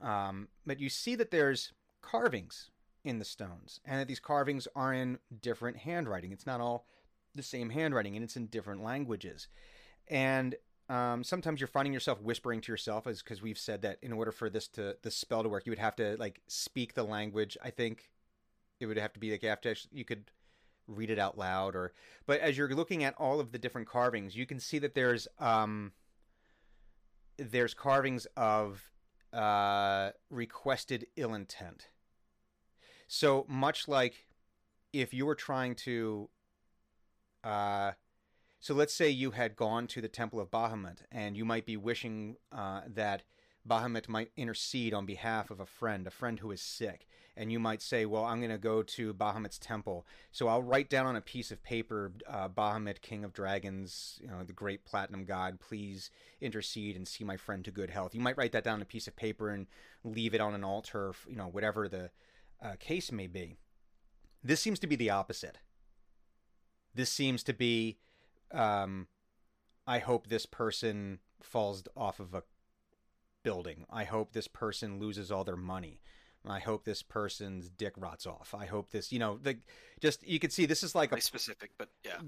Um, 0.00 0.48
but 0.66 0.80
you 0.80 0.88
see 0.88 1.14
that 1.16 1.30
there's 1.30 1.72
carvings 2.02 2.70
in 3.04 3.18
the 3.18 3.24
stones, 3.24 3.80
and 3.84 4.00
that 4.00 4.08
these 4.08 4.20
carvings 4.20 4.66
are 4.74 4.92
in 4.92 5.18
different 5.42 5.78
handwriting. 5.78 6.32
It's 6.32 6.46
not 6.46 6.60
all 6.60 6.86
the 7.34 7.42
same 7.42 7.70
handwriting, 7.70 8.16
and 8.16 8.24
it's 8.24 8.36
in 8.36 8.46
different 8.46 8.82
languages. 8.82 9.48
And 10.08 10.54
um, 10.88 11.24
sometimes 11.24 11.60
you're 11.60 11.68
finding 11.68 11.92
yourself 11.92 12.20
whispering 12.20 12.60
to 12.62 12.72
yourself, 12.72 13.06
as 13.06 13.22
because 13.22 13.42
we've 13.42 13.58
said 13.58 13.82
that 13.82 13.98
in 14.02 14.12
order 14.12 14.32
for 14.32 14.48
this 14.48 14.68
to 14.68 14.96
the 15.02 15.10
spell 15.10 15.42
to 15.42 15.48
work, 15.48 15.66
you 15.66 15.70
would 15.72 15.78
have 15.78 15.96
to 15.96 16.16
like 16.18 16.40
speak 16.46 16.94
the 16.94 17.02
language. 17.02 17.56
I 17.62 17.70
think 17.70 18.10
it 18.80 18.86
would 18.86 18.96
have 18.96 19.12
to 19.14 19.20
be 19.20 19.30
like 19.30 19.42
you 19.42 19.74
you 19.92 20.04
could 20.04 20.30
read 20.86 21.10
it 21.10 21.18
out 21.18 21.38
loud, 21.38 21.74
or 21.74 21.92
but 22.26 22.40
as 22.40 22.56
you're 22.56 22.68
looking 22.74 23.04
at 23.04 23.14
all 23.18 23.40
of 23.40 23.52
the 23.52 23.58
different 23.58 23.88
carvings, 23.88 24.36
you 24.36 24.46
can 24.46 24.60
see 24.60 24.78
that 24.78 24.94
there's 24.94 25.28
um, 25.38 25.92
there's 27.38 27.74
carvings 27.74 28.26
of 28.36 28.90
uh, 29.32 30.10
requested 30.30 31.06
ill 31.16 31.34
intent. 31.34 31.88
So 33.08 33.44
much 33.48 33.88
like 33.88 34.26
if 34.92 35.12
you 35.12 35.26
were 35.26 35.34
trying 35.34 35.74
to, 35.74 36.28
uh, 37.42 37.92
so 38.60 38.74
let's 38.74 38.94
say 38.94 39.10
you 39.10 39.32
had 39.32 39.56
gone 39.56 39.86
to 39.88 40.00
the 40.00 40.08
Temple 40.08 40.40
of 40.40 40.50
Bahamut 40.50 40.98
and 41.10 41.36
you 41.36 41.44
might 41.44 41.66
be 41.66 41.76
wishing 41.76 42.36
uh, 42.52 42.82
that 42.86 43.24
Bahamut 43.68 44.08
might 44.08 44.30
intercede 44.36 44.94
on 44.94 45.04
behalf 45.06 45.50
of 45.50 45.60
a 45.60 45.66
friend, 45.66 46.06
a 46.06 46.10
friend 46.10 46.38
who 46.38 46.50
is 46.50 46.60
sick. 46.60 47.06
And 47.36 47.50
you 47.50 47.58
might 47.58 47.82
say, 47.82 48.06
Well, 48.06 48.24
I'm 48.24 48.38
going 48.38 48.50
to 48.50 48.58
go 48.58 48.82
to 48.82 49.12
Bahamut's 49.12 49.58
temple. 49.58 50.06
So 50.30 50.48
I'll 50.48 50.62
write 50.62 50.88
down 50.88 51.06
on 51.06 51.16
a 51.16 51.20
piece 51.20 51.50
of 51.50 51.62
paper, 51.62 52.12
uh, 52.28 52.48
Bahamut, 52.48 53.00
King 53.00 53.24
of 53.24 53.32
Dragons, 53.32 54.18
you 54.22 54.28
know, 54.28 54.42
the 54.44 54.52
great 54.52 54.84
platinum 54.84 55.24
god, 55.24 55.58
please 55.60 56.10
intercede 56.40 56.96
and 56.96 57.08
see 57.08 57.24
my 57.24 57.36
friend 57.36 57.64
to 57.64 57.70
good 57.70 57.90
health. 57.90 58.14
You 58.14 58.20
might 58.20 58.36
write 58.36 58.52
that 58.52 58.64
down 58.64 58.74
on 58.74 58.82
a 58.82 58.86
piece 58.86 59.08
of 59.08 59.16
paper 59.16 59.50
and 59.50 59.66
leave 60.04 60.34
it 60.34 60.40
on 60.40 60.54
an 60.54 60.64
altar, 60.64 61.12
you 61.28 61.36
know, 61.36 61.48
whatever 61.48 61.88
the 61.88 62.10
uh, 62.62 62.74
case 62.78 63.10
may 63.10 63.26
be. 63.26 63.56
This 64.42 64.60
seems 64.60 64.78
to 64.80 64.86
be 64.86 64.96
the 64.96 65.10
opposite. 65.10 65.58
This 66.94 67.10
seems 67.10 67.42
to 67.44 67.52
be, 67.52 67.98
um, 68.52 69.08
I 69.86 69.98
hope 69.98 70.26
this 70.26 70.46
person 70.46 71.18
falls 71.42 71.82
off 71.96 72.20
of 72.20 72.34
a 72.34 72.44
building. 73.42 73.84
I 73.90 74.04
hope 74.04 74.32
this 74.32 74.48
person 74.48 74.98
loses 74.98 75.30
all 75.30 75.44
their 75.44 75.56
money. 75.56 76.00
I 76.46 76.58
hope 76.58 76.84
this 76.84 77.02
person's 77.02 77.68
dick 77.70 77.94
rots 77.96 78.26
off. 78.26 78.54
I 78.54 78.66
hope 78.66 78.90
this, 78.90 79.12
you 79.12 79.18
know, 79.18 79.38
the 79.42 79.56
just 80.00 80.26
you 80.26 80.38
can 80.38 80.50
see 80.50 80.66
this 80.66 80.82
is 80.82 80.94
like 80.94 81.12
a 81.12 81.20
specific, 81.20 81.72
but 81.78 81.88
yeah. 82.04 82.20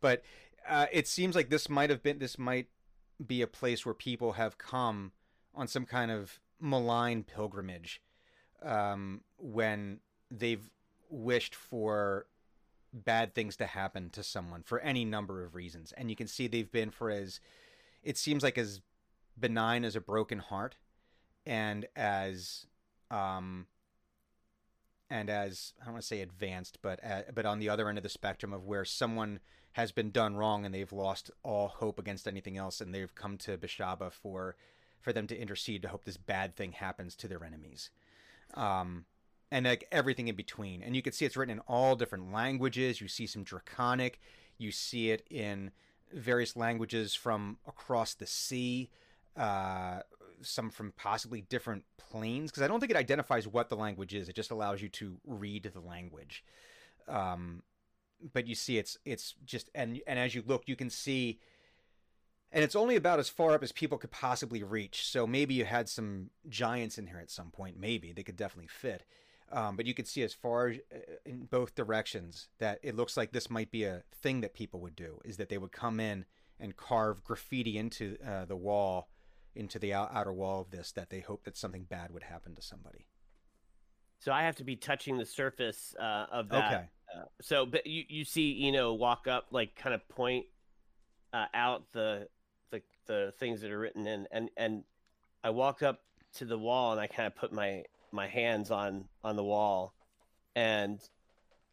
but 0.00 0.22
uh, 0.68 0.86
it 0.92 1.06
seems 1.06 1.34
like 1.34 1.50
this 1.50 1.68
might 1.68 1.90
have 1.90 2.02
been 2.02 2.18
this 2.18 2.38
might 2.38 2.68
be 3.24 3.42
a 3.42 3.46
place 3.46 3.84
where 3.84 3.94
people 3.94 4.32
have 4.32 4.58
come 4.58 5.12
on 5.54 5.68
some 5.68 5.84
kind 5.84 6.10
of 6.10 6.38
malign 6.58 7.22
pilgrimage 7.22 8.00
um, 8.62 9.20
when 9.38 10.00
they've 10.30 10.70
wished 11.10 11.54
for 11.54 12.26
bad 12.92 13.34
things 13.34 13.56
to 13.56 13.66
happen 13.66 14.10
to 14.10 14.22
someone 14.22 14.62
for 14.62 14.80
any 14.80 15.04
number 15.04 15.44
of 15.44 15.54
reasons 15.54 15.92
and 15.96 16.10
you 16.10 16.16
can 16.16 16.26
see 16.26 16.48
they've 16.48 16.72
been 16.72 16.90
for 16.90 17.08
as 17.10 17.40
it 18.02 18.16
seems 18.16 18.42
like 18.42 18.58
as 18.58 18.80
benign 19.38 19.84
as 19.84 19.94
a 19.94 20.00
broken 20.00 20.38
heart 20.38 20.76
and 21.46 21.86
as 21.94 22.66
um 23.10 23.66
and 25.10 25.28
as 25.28 25.72
I 25.80 25.84
don't 25.84 25.94
want 25.94 26.02
to 26.02 26.06
say 26.06 26.20
advanced, 26.20 26.78
but 26.82 27.00
uh, 27.04 27.22
but 27.34 27.44
on 27.44 27.58
the 27.58 27.68
other 27.68 27.88
end 27.88 27.98
of 27.98 28.04
the 28.04 28.08
spectrum 28.08 28.52
of 28.52 28.64
where 28.64 28.84
someone 28.84 29.40
has 29.72 29.92
been 29.92 30.10
done 30.10 30.36
wrong 30.36 30.64
and 30.64 30.74
they've 30.74 30.92
lost 30.92 31.30
all 31.42 31.68
hope 31.68 31.98
against 31.98 32.28
anything 32.28 32.56
else, 32.56 32.80
and 32.80 32.94
they've 32.94 33.14
come 33.14 33.36
to 33.38 33.58
Beshaba 33.58 34.12
for 34.12 34.56
for 35.00 35.12
them 35.12 35.26
to 35.26 35.36
intercede 35.36 35.82
to 35.82 35.88
hope 35.88 36.04
this 36.04 36.16
bad 36.16 36.54
thing 36.54 36.72
happens 36.72 37.16
to 37.16 37.28
their 37.28 37.44
enemies, 37.44 37.90
um, 38.54 39.04
and 39.50 39.66
like 39.66 39.88
everything 39.90 40.28
in 40.28 40.36
between. 40.36 40.82
And 40.82 40.94
you 40.94 41.02
can 41.02 41.12
see 41.12 41.24
it's 41.24 41.36
written 41.36 41.58
in 41.58 41.62
all 41.66 41.96
different 41.96 42.32
languages. 42.32 43.00
You 43.00 43.08
see 43.08 43.26
some 43.26 43.42
draconic. 43.42 44.20
You 44.58 44.70
see 44.70 45.10
it 45.10 45.26
in 45.28 45.72
various 46.12 46.54
languages 46.54 47.14
from 47.14 47.58
across 47.66 48.14
the 48.14 48.26
sea. 48.26 48.90
Uh, 49.36 50.00
some 50.42 50.70
from 50.70 50.92
possibly 50.92 51.40
different 51.42 51.84
planes 51.98 52.50
because 52.50 52.62
I 52.62 52.68
don't 52.68 52.80
think 52.80 52.90
it 52.90 52.96
identifies 52.96 53.46
what 53.46 53.68
the 53.68 53.76
language 53.76 54.14
is. 54.14 54.28
It 54.28 54.36
just 54.36 54.50
allows 54.50 54.82
you 54.82 54.88
to 54.90 55.18
read 55.24 55.70
the 55.72 55.80
language. 55.80 56.44
Um, 57.08 57.62
but 58.32 58.46
you 58.46 58.54
see, 58.54 58.78
it's 58.78 58.98
it's 59.04 59.34
just 59.44 59.70
and 59.74 60.00
and 60.06 60.18
as 60.18 60.34
you 60.34 60.42
look, 60.46 60.64
you 60.66 60.76
can 60.76 60.90
see, 60.90 61.38
and 62.52 62.62
it's 62.62 62.76
only 62.76 62.96
about 62.96 63.18
as 63.18 63.28
far 63.28 63.54
up 63.54 63.62
as 63.62 63.72
people 63.72 63.98
could 63.98 64.10
possibly 64.10 64.62
reach. 64.62 65.06
So 65.06 65.26
maybe 65.26 65.54
you 65.54 65.64
had 65.64 65.88
some 65.88 66.30
giants 66.48 66.98
in 66.98 67.06
here 67.06 67.18
at 67.18 67.30
some 67.30 67.50
point. 67.50 67.78
Maybe 67.78 68.12
they 68.12 68.22
could 68.22 68.36
definitely 68.36 68.68
fit. 68.68 69.04
Um, 69.52 69.76
but 69.76 69.86
you 69.86 69.94
can 69.94 70.04
see 70.04 70.22
as 70.22 70.32
far 70.32 70.68
uh, 70.68 70.98
in 71.26 71.46
both 71.46 71.74
directions 71.74 72.48
that 72.58 72.78
it 72.82 72.94
looks 72.94 73.16
like 73.16 73.32
this 73.32 73.50
might 73.50 73.72
be 73.72 73.82
a 73.82 74.04
thing 74.22 74.42
that 74.42 74.54
people 74.54 74.80
would 74.80 74.94
do 74.94 75.20
is 75.24 75.38
that 75.38 75.48
they 75.48 75.58
would 75.58 75.72
come 75.72 75.98
in 75.98 76.24
and 76.60 76.76
carve 76.76 77.24
graffiti 77.24 77.76
into 77.76 78.16
uh, 78.24 78.44
the 78.44 78.54
wall 78.54 79.08
into 79.54 79.78
the 79.78 79.92
outer 79.92 80.32
wall 80.32 80.60
of 80.60 80.70
this 80.70 80.92
that 80.92 81.10
they 81.10 81.20
hope 81.20 81.44
that 81.44 81.56
something 81.56 81.84
bad 81.84 82.12
would 82.12 82.22
happen 82.22 82.54
to 82.54 82.62
somebody. 82.62 83.06
So 84.20 84.32
I 84.32 84.42
have 84.42 84.56
to 84.56 84.64
be 84.64 84.76
touching 84.76 85.16
the 85.16 85.26
surface 85.26 85.94
uh, 85.98 86.26
of 86.30 86.48
that. 86.50 86.72
Okay. 86.72 86.84
Uh, 87.16 87.24
so, 87.40 87.66
but 87.66 87.86
you 87.86 88.04
you 88.08 88.24
see, 88.24 88.52
you 88.52 88.70
know, 88.70 88.94
walk 88.94 89.26
up, 89.26 89.46
like, 89.50 89.74
kind 89.74 89.94
of 89.94 90.06
point 90.08 90.46
uh, 91.32 91.46
out 91.54 91.84
the 91.92 92.28
the 92.70 92.82
the 93.06 93.32
things 93.38 93.62
that 93.62 93.70
are 93.70 93.78
written 93.78 94.06
in, 94.06 94.28
and 94.30 94.50
and 94.56 94.84
I 95.42 95.50
walk 95.50 95.82
up 95.82 96.00
to 96.34 96.44
the 96.44 96.58
wall 96.58 96.92
and 96.92 97.00
I 97.00 97.06
kind 97.06 97.26
of 97.26 97.34
put 97.34 97.52
my 97.52 97.84
my 98.12 98.28
hands 98.28 98.70
on 98.70 99.06
on 99.24 99.36
the 99.36 99.44
wall, 99.44 99.94
and 100.54 101.00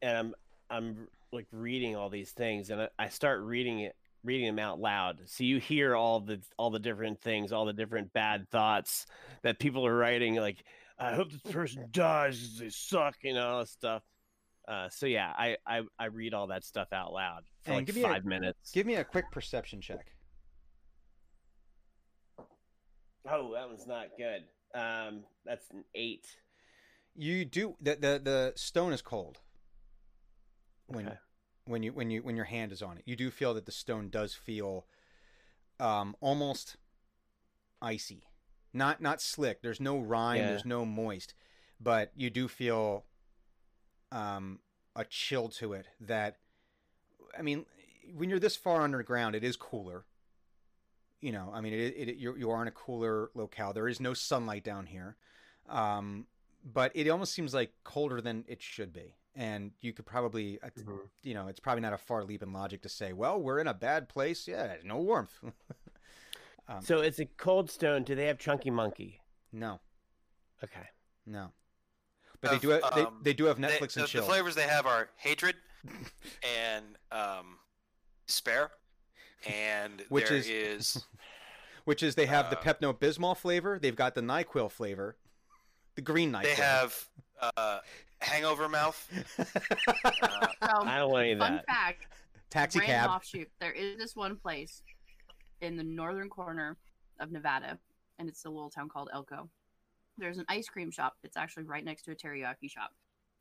and 0.01 0.17
I'm 0.17 0.35
I'm 0.69 1.07
like 1.31 1.47
reading 1.51 1.95
all 1.95 2.09
these 2.09 2.31
things, 2.31 2.69
and 2.69 2.81
I, 2.81 2.89
I 2.97 3.09
start 3.09 3.41
reading 3.41 3.81
it 3.81 3.95
reading 4.23 4.47
them 4.47 4.59
out 4.59 4.79
loud. 4.79 5.21
So 5.25 5.43
you 5.43 5.59
hear 5.59 5.95
all 5.95 6.19
the 6.19 6.41
all 6.57 6.69
the 6.69 6.79
different 6.79 7.21
things 7.21 7.51
all 7.51 7.65
the 7.65 7.73
different 7.73 8.11
bad 8.13 8.49
thoughts 8.49 9.05
that 9.43 9.59
people 9.59 9.85
are 9.85 9.95
writing 9.95 10.35
like 10.35 10.63
i 10.99 11.13
hope 11.13 11.31
this 11.31 11.53
person 11.53 11.85
dies 11.91 12.57
they 12.59 12.69
suck 12.69 13.15
you 13.23 13.33
know 13.33 13.47
all 13.47 13.59
this 13.61 13.71
stuff. 13.71 14.03
Uh, 14.67 14.89
so 14.89 15.05
yeah 15.05 15.31
I, 15.37 15.55
I 15.65 15.81
i 15.97 16.05
read 16.05 16.33
all 16.33 16.47
that 16.47 16.63
stuff 16.65 16.91
out 16.91 17.13
loud 17.13 17.43
for 17.61 17.71
And 17.71 17.77
like 17.77 17.85
give 17.85 17.95
me 17.95 18.01
a- 18.03 18.07
five 18.07 18.25
minutes. 18.25 18.71
Give 18.71 18.85
me 18.85 18.95
a 18.95 19.03
quick 19.03 19.31
perception 19.31 19.79
check. 19.79 20.07
oh 23.29 23.53
that 23.53 23.67
one's 23.69 23.87
not 23.87 24.07
good. 24.17 24.43
Um 24.77 25.23
that's 25.45 25.69
an 25.71 25.83
eight. 25.95 26.25
You 27.15 27.45
do 27.45 27.75
the 27.81 27.95
the, 27.95 28.21
the 28.23 28.53
stone 28.55 28.91
is 28.93 29.01
cold 29.01 29.39
when 30.87 31.07
Okay. 31.07 31.17
When 31.67 31.83
you 31.83 31.91
when 31.93 32.09
you 32.09 32.21
when 32.21 32.35
your 32.35 32.45
hand 32.45 32.71
is 32.71 32.81
on 32.81 32.97
it. 32.97 33.03
You 33.05 33.15
do 33.15 33.29
feel 33.31 33.53
that 33.53 33.65
the 33.65 33.71
stone 33.71 34.09
does 34.09 34.33
feel 34.33 34.85
um 35.79 36.15
almost 36.21 36.77
icy. 37.81 38.23
Not 38.73 39.01
not 39.01 39.21
slick. 39.21 39.61
There's 39.61 39.79
no 39.81 39.97
rime, 39.99 40.37
Yeah. 40.37 40.47
there's 40.47 40.65
no 40.65 40.85
moist, 40.85 41.33
but 41.79 42.11
you 42.15 42.29
do 42.29 42.47
feel 42.47 43.05
um 44.11 44.59
a 44.95 45.05
chill 45.05 45.49
to 45.49 45.73
it 45.73 45.87
that 45.99 46.37
I 47.37 47.41
mean, 47.41 47.65
when 48.15 48.29
you're 48.29 48.39
this 48.39 48.55
far 48.55 48.81
underground, 48.81 49.35
it 49.35 49.43
is 49.43 49.55
cooler. 49.55 50.05
You 51.19 51.31
know, 51.31 51.51
I 51.53 51.61
mean, 51.61 51.73
it, 51.73 51.93
it, 51.95 52.17
you're, 52.17 52.37
you 52.37 52.51
are 52.51 52.61
in 52.61 52.67
a 52.67 52.71
cooler 52.71 53.31
locale. 53.33 53.73
There 53.73 53.87
is 53.87 53.99
no 53.99 54.13
sunlight 54.13 54.63
down 54.63 54.85
here, 54.85 55.17
um, 55.67 56.25
but 56.63 56.91
it 56.93 57.09
almost 57.09 57.33
seems 57.33 57.53
like 57.55 57.71
colder 57.83 58.21
than 58.21 58.45
it 58.47 58.61
should 58.61 58.93
be. 58.93 59.15
And 59.39 59.71
you 59.81 59.93
could 59.93 60.07
probably, 60.07 60.57
uh, 60.63 60.69
you 61.21 61.35
know, 61.35 61.47
it's 61.47 61.59
probably 61.59 61.81
not 61.81 61.93
a 61.93 61.97
far 61.97 62.23
leap 62.23 62.41
in 62.41 62.51
logic 62.51 62.81
to 62.81 62.89
say, 62.89 63.13
well, 63.13 63.39
we're 63.39 63.59
in 63.59 63.67
a 63.67 63.73
bad 63.73 64.09
place. 64.09 64.47
Yeah, 64.47 64.65
there's 64.65 64.83
no 64.83 64.97
warmth. 64.97 65.31
um, 66.67 66.81
so 66.81 67.01
it's 67.01 67.19
a 67.19 67.25
cold 67.25 67.69
stone 67.69 68.03
do 68.03 68.15
they 68.15 68.25
have 68.25 68.39
chunky 68.39 68.69
monkey 68.71 69.21
no, 69.53 69.79
okay 70.63 70.87
no. 71.25 71.51
But 72.41 72.51
they 72.51 72.57
do 72.59 72.69
have, 72.69 72.81
they, 72.95 73.01
um, 73.01 73.19
they 73.23 73.33
do 73.33 73.45
have 73.45 73.57
Netflix 73.57 73.93
the, 73.93 74.01
and 74.01 74.03
the 74.03 74.07
chill. 74.07 74.23
flavors 74.23 74.55
they 74.55 74.67
have 74.67 74.85
are 74.85 75.09
hatred 75.17 75.55
and 76.67 76.85
um, 77.11 77.57
despair, 78.27 78.71
and 79.47 80.03
Which 80.09 80.29
there 80.29 80.37
is- 80.37 80.47
is 80.49 81.03
which 81.85 82.03
is 82.03 82.15
they 82.15 82.25
have 82.25 82.49
the 82.49 82.59
uh, 82.59 82.61
Pepto 82.63 82.93
Bismol 82.93 83.35
flavor. 83.37 83.79
They've 83.79 83.95
got 83.95 84.13
the 84.15 84.21
Nyquil 84.21 84.69
flavor, 84.71 85.15
the 85.95 86.01
green 86.01 86.31
Nyquil. 86.31 86.43
they 86.43 86.53
have 86.55 87.07
uh, 87.41 87.79
hangover 88.21 88.67
mouth. 88.69 89.07
Uh, 89.39 89.43
So, 90.67 90.83
i 90.85 90.97
don't 90.97 91.11
want 91.11 91.23
any 91.23 91.31
of 91.33 91.39
fun 91.39 91.55
that 91.55 91.65
fact, 91.65 92.07
taxi 92.49 92.79
random 92.79 92.95
cab. 92.97 93.09
offshoot. 93.11 93.49
There 93.61 93.71
is 93.71 93.97
this 93.97 94.15
one 94.15 94.35
place 94.35 94.81
in 95.61 95.77
the 95.77 95.83
northern 95.83 96.29
corner 96.29 96.77
of 97.19 97.31
Nevada, 97.31 97.77
and 98.19 98.27
it's 98.27 98.43
a 98.45 98.49
little 98.49 98.69
town 98.69 98.89
called 98.89 99.09
Elko. 99.13 99.49
There's 100.17 100.39
an 100.39 100.45
ice 100.49 100.67
cream 100.67 100.91
shop. 100.91 101.13
It's 101.23 101.37
actually 101.37 101.63
right 101.63 101.85
next 101.85 102.03
to 102.03 102.11
a 102.11 102.15
teriyaki 102.15 102.69
shop, 102.69 102.91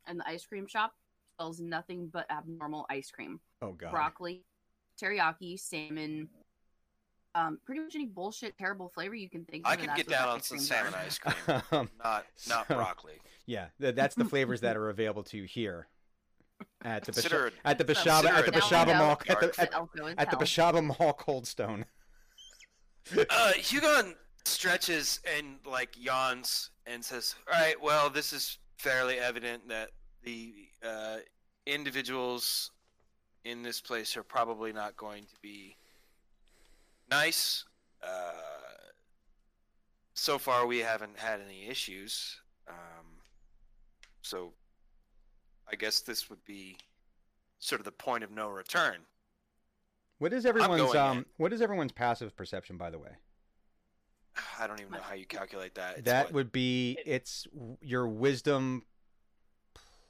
and 0.05 0.19
the 0.19 0.27
ice 0.27 0.45
cream 0.45 0.67
shop 0.67 0.93
sells 1.39 1.59
nothing 1.59 2.09
but 2.13 2.29
abnormal 2.31 2.85
ice 2.89 3.09
cream: 3.11 3.39
Oh 3.61 3.73
god. 3.73 3.91
broccoli, 3.91 4.43
teriyaki, 5.01 5.59
salmon. 5.59 6.29
Um, 7.37 7.59
pretty 7.65 7.81
much 7.81 7.93
any 7.95 8.05
bullshit, 8.05 8.57
terrible 8.57 8.89
flavor 8.89 9.13
you 9.15 9.29
can 9.29 9.45
think 9.45 9.65
of. 9.65 9.71
I 9.71 9.75
can 9.75 9.95
get 9.95 10.07
that 10.07 10.19
down 10.19 10.29
on 10.29 10.41
some 10.41 10.57
creams 10.57 10.67
salmon 10.69 10.93
are. 10.93 10.97
ice 10.97 11.17
cream, 11.19 11.61
Um, 11.71 11.89
not 12.03 12.25
not 12.49 12.67
So- 12.67 12.75
broccoli. 12.75 13.13
yeah, 13.45 13.67
th- 13.79 13.95
that's 13.95 14.15
the 14.15 14.25
flavors 14.33 14.61
that 14.61 14.75
are 14.75 14.89
available 14.89 15.23
to 15.25 15.37
you 15.37 15.43
here 15.43 15.87
at 16.83 17.03
the 17.05 17.11
Bisha- 17.11 17.15
Consider 17.15 17.51
at 17.63 17.77
the 17.77 17.85
So, 17.95 18.01
Beshaba 18.01 18.25
at 18.29 18.45
the 18.45 18.51
consider 18.51 18.75
Beshaba 18.75 18.87
now 18.87 18.99
Mall 18.99 19.11
at 19.11 19.39
the, 19.39 19.45
at, 19.47 19.53
that 19.57 19.73
Elko 19.73 20.05
is 20.07 20.15
at 20.17 20.31
the 20.31 20.37
hell. 20.37 20.39
Beshaba 20.45 20.83
Mall 20.99 21.13
Cold 21.13 21.45
Stone. 21.47 21.85
Uh, 23.29 23.53
Hugon 23.55 24.15
stretches 24.43 25.21
and 25.37 25.59
like 25.65 25.95
yawns 25.97 26.71
and 26.85 27.03
says, 27.05 27.35
"All 27.53 27.57
right, 27.57 27.81
well, 27.81 28.09
this 28.09 28.33
is 28.33 28.57
fairly 28.77 29.17
evident 29.17 29.69
that 29.69 29.91
the 30.23 30.53
uh, 30.85 31.17
individuals 31.65 32.71
in 33.45 33.61
this 33.63 33.79
place 33.79 34.17
are 34.17 34.23
probably 34.23 34.73
not 34.73 34.97
going 34.97 35.23
to 35.23 35.35
be 35.41 35.76
nice. 37.09 37.63
Uh, 38.03 38.31
so 40.13 40.37
far, 40.37 40.65
we 40.65 40.79
haven't 40.79 41.17
had 41.17 41.39
any 41.41 41.67
issues. 41.67 42.37
Um, 42.67 43.05
so, 44.21 44.53
I 45.71 45.75
guess 45.75 46.01
this 46.01 46.29
would 46.29 46.43
be 46.45 46.77
sort 47.59 47.81
of 47.81 47.85
the 47.85 47.91
point 47.91 48.23
of 48.23 48.31
no 48.31 48.49
return. 48.49 48.97
What 50.19 50.33
is 50.33 50.45
everyone's 50.45 50.95
um 50.95 51.19
in. 51.19 51.25
what 51.37 51.53
is 51.53 51.61
everyone's 51.61 51.91
passive 51.91 52.35
perception 52.35 52.77
by 52.77 52.89
the 52.89 52.97
way? 52.97 53.11
I 54.59 54.67
don't 54.67 54.79
even 54.79 54.91
know 54.91 55.01
how 55.01 55.13
you 55.15 55.25
calculate 55.25 55.75
that. 55.75 55.97
It's 55.97 56.05
that 56.05 56.25
what- 56.27 56.33
would 56.33 56.51
be 56.51 56.97
it's 57.05 57.47
your 57.81 58.07
wisdom 58.07 58.83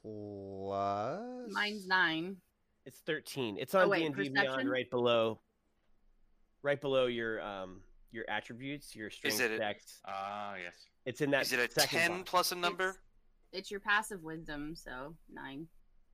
plus 0.01 1.51
Mine's 1.51 1.87
nine. 1.87 2.37
It's 2.85 2.99
thirteen. 2.99 3.57
It's 3.57 3.75
on 3.75 3.89
Oh, 3.89 3.93
D 3.93 4.05
and 4.05 4.15
D 4.15 4.29
perception? 4.29 4.43
Beyond, 4.43 4.69
right 4.69 4.89
below, 4.89 5.39
right 6.67 6.81
below 6.81 7.05
your 7.05 7.41
um 7.41 7.79
your 8.11 8.25
attributes, 8.29 8.95
your 8.95 9.09
strength 9.09 9.39
it 9.41 9.57
dex. 9.57 10.01
Ah, 10.05 10.55
yes. 10.61 10.73
It's 11.05 11.21
in 11.21 11.31
that. 11.31 11.43
Is 11.43 11.53
it 11.53 11.59
a 11.59 11.67
ten 11.87 12.17
box. 12.19 12.29
plus 12.29 12.51
a 12.51 12.55
number? 12.55 12.97
It's 13.53 13.71
your 13.71 13.79
passive 13.79 14.21
wisdom, 14.21 14.75
so 14.75 15.15
nine. 15.33 15.67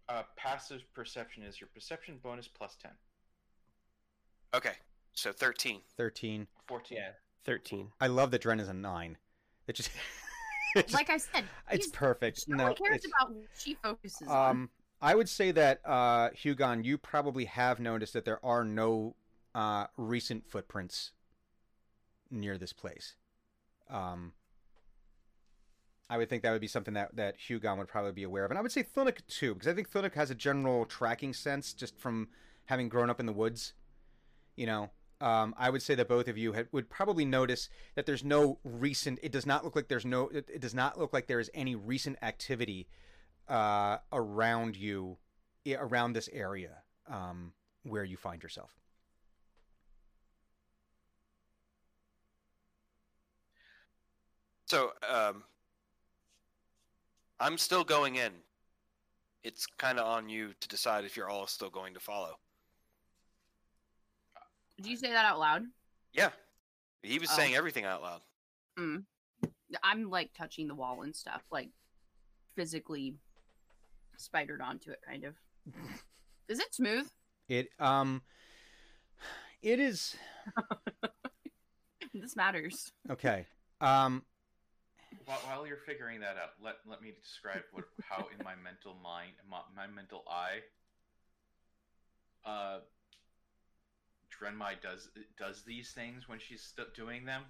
Uh, 0.08 0.22
passive 0.38 0.82
perception 0.94 1.44
is 1.44 1.60
your 1.60 1.70
perception 1.74 2.20
bonus 2.22 2.48
plus 2.48 2.76
10. 2.82 2.92
Okay, 4.54 4.74
so 5.14 5.32
13. 5.32 5.80
13. 5.98 6.46
14. 6.68 6.98
Yeah. 6.98 7.10
Thirteen. 7.46 7.88
I 8.02 8.08
love 8.08 8.30
that 8.32 8.42
Dren 8.42 8.60
is 8.60 8.68
a 8.68 8.74
9. 8.74 9.18
It 9.68 9.74
just. 9.76 9.90
it 10.76 10.88
just- 10.88 10.94
Like 10.94 11.10
I 11.10 11.18
said, 11.18 11.46
it's 11.72 11.88
perfect. 11.88 12.46
no 12.48 12.58
No, 12.58 12.64
one 12.66 12.76
cares 12.76 12.98
it's- 12.98 13.12
about 13.22 13.34
what 13.34 13.46
she 13.58 13.76
focuses 13.76 14.28
on. 14.28 14.50
Um, 14.50 14.70
I 15.02 15.16
would 15.16 15.28
say 15.30 15.52
that 15.52 15.82
uh, 15.86 16.30
Hugon, 16.32 16.84
you 16.86 16.98
probably 16.98 17.46
have 17.46 17.80
noticed 17.80 18.14
that 18.14 18.26
there 18.26 18.44
are 18.46 18.64
no 18.64 19.16
uh, 19.56 19.88
recent 19.98 20.50
footprints 20.50 21.12
near 22.30 22.58
this 22.58 22.74
place. 22.74 23.16
Um, 23.90 24.34
I 26.10 26.18
would 26.18 26.30
think 26.30 26.44
that 26.44 26.52
would 26.52 26.62
be 26.62 26.68
something 26.68 26.94
that 26.96 27.16
that 27.16 27.38
Hugon 27.38 27.78
would 27.78 27.88
probably 27.88 28.12
be 28.12 28.24
aware 28.24 28.46
of, 28.46 28.52
and 28.52 28.58
I 28.58 28.62
would 28.62 28.72
say 28.72 28.84
Thunuk 28.84 29.26
too, 29.28 29.54
because 29.54 29.68
I 29.68 29.74
think 29.74 29.90
Thunuk 29.90 30.14
has 30.14 30.30
a 30.30 30.36
general 30.36 30.86
tracking 30.86 31.34
sense 31.34 31.74
just 31.74 31.98
from 31.98 32.28
having 32.66 32.90
grown 32.90 33.10
up 33.10 33.20
in 33.20 33.26
the 33.26 33.34
woods. 33.34 33.74
You 34.56 34.68
know, 34.68 34.92
um, 35.22 35.56
I 35.58 35.70
would 35.70 35.82
say 35.82 35.96
that 35.96 36.08
both 36.08 36.28
of 36.28 36.38
you 36.38 36.54
had, 36.54 36.68
would 36.72 36.90
probably 36.90 37.26
notice 37.26 37.70
that 37.96 38.06
there's 38.06 38.24
no 38.24 38.60
recent. 38.64 39.20
It 39.24 39.32
does 39.32 39.46
not 39.46 39.64
look 39.64 39.76
like 39.76 39.88
there's 39.88 40.06
no. 40.06 40.28
It, 40.28 40.50
it 40.54 40.62
does 40.62 40.76
not 40.76 41.00
look 41.00 41.14
like 41.14 41.28
there 41.28 41.40
is 41.40 41.50
any 41.54 41.76
recent 41.76 42.18
activity 42.22 42.88
uh, 43.48 43.98
around 44.12 44.76
you, 44.76 45.18
around 45.78 46.14
this 46.14 46.30
area 46.32 46.84
um, 47.10 47.54
where 47.84 48.04
you 48.04 48.18
find 48.18 48.44
yourself. 48.44 48.72
So, 54.74 54.92
um, 55.08 55.44
I'm 57.40 57.60
still 57.60 57.84
going 57.84 58.16
in. 58.16 58.32
It's 59.44 59.68
kind 59.68 60.00
of 60.00 60.08
on 60.08 60.30
you 60.30 60.50
to 60.62 60.68
decide 60.68 61.06
if 61.06 61.16
you're 61.16 61.30
all 61.30 61.46
still 61.46 61.70
going 61.70 61.94
to 61.94 62.00
follow. 62.00 62.40
Did 64.78 64.88
you 64.88 64.98
say 64.98 65.12
that 65.12 65.26
out 65.26 65.38
loud? 65.38 65.62
Yeah, 66.12 66.32
he 67.04 67.20
was 67.20 67.30
Oh. 67.30 67.36
saying 67.36 67.54
everything 67.54 67.86
out 67.86 68.02
loud. 68.02 68.22
Mm. 68.80 69.06
I'm 69.84 70.10
like 70.10 70.34
touching 70.34 70.68
the 70.68 70.74
wall 70.74 71.04
and 71.04 71.16
stuff, 71.16 71.44
like 71.52 71.70
physically 72.56 73.14
spidered 74.18 74.60
onto 74.60 74.90
it, 74.90 75.04
kind 75.06 75.24
of. 75.24 75.36
Is 76.48 76.58
it 76.60 76.74
smooth? 76.74 77.08
It 77.48 77.70
um, 77.78 78.24
it 79.62 79.80
is 79.80 80.16
this 82.16 82.36
matters. 82.36 82.92
okay. 83.12 83.46
Um, 83.80 84.24
While, 85.26 85.40
while 85.46 85.68
you're 85.68 85.78
figuring 85.78 86.20
that 86.22 86.38
out, 86.38 86.52
let, 86.62 86.76
let 86.88 87.02
me 87.02 87.14
describe 87.22 87.62
what 87.72 87.86
how 88.02 88.28
in 88.38 88.44
my 88.44 88.56
mental 88.56 88.96
mind, 89.02 89.34
my, 89.50 89.60
my 89.76 89.88
mental 89.88 90.24
eye, 90.30 90.60
uh, 92.46 92.80
Drenmai 94.32 94.82
does 94.82 95.10
does 95.38 95.64
these 95.64 95.92
things 95.92 96.28
when 96.28 96.40
she's 96.40 96.64
st- 96.64 96.94
doing 96.96 97.26
them. 97.26 97.44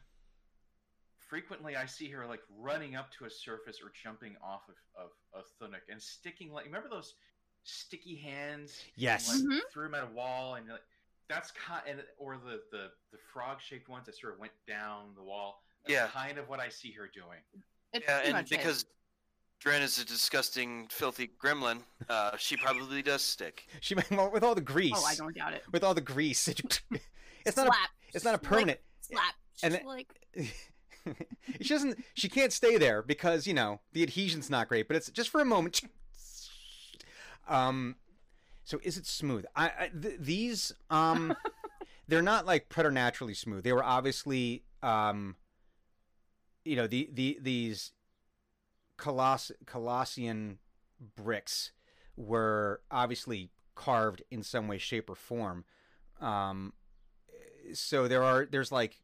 Frequently, 1.17 1.75
I 1.75 1.85
see 1.85 2.09
her 2.09 2.25
like 2.27 2.41
running 2.59 2.95
up 2.95 3.11
to 3.13 3.25
a 3.25 3.29
surface 3.29 3.79
or 3.81 3.91
jumping 4.03 4.35
off 4.43 4.63
of 4.67 4.75
of, 5.05 5.09
of 5.33 5.45
Thunuk 5.59 5.81
and 5.89 6.01
sticking 6.01 6.51
like 6.51 6.65
remember 6.65 6.89
those 6.89 7.15
sticky 7.63 8.17
hands? 8.17 8.83
Yes. 8.95 9.33
And, 9.33 9.49
like, 9.49 9.59
Mhm. 9.59 9.71
threw 9.71 9.83
them 9.85 9.95
at 9.95 10.03
a 10.03 10.13
wall 10.13 10.55
and 10.55 10.67
like 10.67 10.83
that's 11.29 11.51
kind 11.51 11.87
and 11.87 12.03
or 12.17 12.37
the 12.37 12.61
the 12.71 12.91
the 13.11 13.17
frog 13.31 13.61
shaped 13.61 13.89
ones 13.89 14.05
that 14.05 14.15
sort 14.17 14.33
of 14.33 14.39
went 14.39 14.53
down 14.67 15.15
the 15.15 15.23
wall. 15.23 15.62
That's 15.85 15.93
Yeah. 15.93 16.07
kind 16.07 16.37
of 16.37 16.47
what 16.49 16.59
I 16.59 16.69
see 16.69 16.91
her 16.91 17.07
doing. 17.13 17.39
It's 17.93 18.05
Yeah, 18.07 18.19
and 18.23 18.33
much 18.33 18.51
it. 18.51 18.57
because 18.57 18.85
Dren 19.59 19.81
is 19.81 19.97
a 19.99 20.05
disgusting, 20.05 20.87
filthy 20.89 21.31
gremlin, 21.41 21.81
uh, 22.09 22.35
she 22.37 22.57
probably 22.65 23.01
does 23.01 23.21
stick. 23.21 23.65
she 23.81 23.95
might 23.95 24.09
well, 24.11 24.31
with 24.31 24.43
all 24.43 24.55
the 24.55 24.61
grease. 24.61 24.93
Oh, 24.95 25.05
I 25.05 25.15
don't 25.15 25.35
doubt 25.35 25.53
it. 25.53 25.63
With 25.71 25.83
all 25.83 25.93
the 25.93 26.01
grease, 26.01 26.47
it- 26.47 26.81
it's 27.45 27.57
not. 27.57 27.67
A, 27.67 27.69
Slap. 27.71 27.89
it's 28.13 28.25
not 28.25 28.35
a 28.35 28.39
permanent. 28.39 28.79
Like, 29.11 29.19
slap. 29.21 29.35
and 29.63 29.73
Just 29.73 29.85
like 29.85 30.53
she 31.61 31.69
doesn't. 31.69 32.03
She 32.13 32.29
can't 32.29 32.51
stay 32.53 32.77
there 32.77 33.01
because 33.01 33.45
you 33.45 33.53
know 33.53 33.81
the 33.91 34.03
adhesion's 34.03 34.49
not 34.49 34.67
great. 34.69 34.87
But 34.87 34.95
it's 34.97 35.09
just 35.11 35.29
for 35.29 35.41
a 35.41 35.45
moment. 35.45 35.81
Um, 37.47 37.97
so 38.63 38.79
is 38.83 38.97
it 38.97 39.05
smooth? 39.05 39.45
I, 39.55 39.65
I 39.67 39.89
th- 40.01 40.15
these 40.19 40.71
um, 40.89 41.35
they're 42.07 42.21
not 42.21 42.45
like 42.45 42.69
preternaturally 42.69 43.33
smooth. 43.33 43.63
They 43.65 43.73
were 43.73 43.83
obviously 43.83 44.63
um, 44.81 45.35
you 46.65 46.75
know 46.75 46.87
the 46.87 47.09
the 47.13 47.37
these 47.41 47.91
Coloss 48.97 49.51
Colossian 49.65 50.59
bricks 51.15 51.71
were 52.15 52.81
obviously 52.91 53.49
carved 53.75 54.21
in 54.29 54.43
some 54.43 54.67
way, 54.67 54.77
shape, 54.77 55.09
or 55.09 55.15
form. 55.15 55.65
Um, 56.21 56.73
so 57.73 58.07
there 58.07 58.23
are 58.23 58.45
there's 58.45 58.71
like 58.71 59.01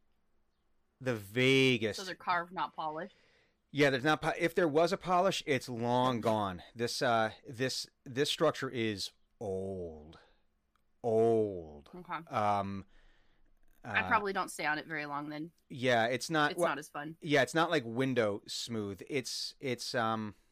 the 1.02 1.15
vaguest 1.15 2.00
so 2.00 2.06
they're 2.06 2.13
carved, 2.15 2.52
not 2.54 2.76
polished. 2.76 3.15
yeah, 3.72 3.89
there's 3.89 4.04
not. 4.04 4.22
po- 4.22 4.34
If 4.38 4.54
there 4.54 4.67
was 4.67 4.91
a 4.93 4.98
polish, 4.98 5.41
it's 5.45 5.67
long 5.69 6.22
gone. 6.22 6.62
This 6.76 7.02
uh, 7.02 7.32
this 7.48 7.88
this 8.06 8.30
structure 8.30 8.69
is 8.69 9.12
old, 9.39 10.19
old. 11.04 11.89
Okay. 11.98 12.36
Um, 12.36 12.86
I 13.86 14.02
uh, 14.02 14.08
probably 14.08 14.34
don't 14.34 14.52
stay 14.52 14.65
on 14.65 14.78
it 14.78 14.88
very 14.88 15.06
long. 15.06 15.30
Then 15.30 15.52
yeah. 15.70 16.06
It's 16.06 16.30
not. 16.30 16.52
it's 16.52 16.60
well, 16.60 16.70
not 16.70 16.80
as 16.80 16.89
fun. 16.89 17.15
yeah, 17.22 17.42
it's 17.42 17.56
not 17.56 17.72
like 17.72 17.84
window 17.86 18.42
smooth. 18.48 19.02
It's 19.10 19.56
it's 19.60 19.96
um. 19.96 20.36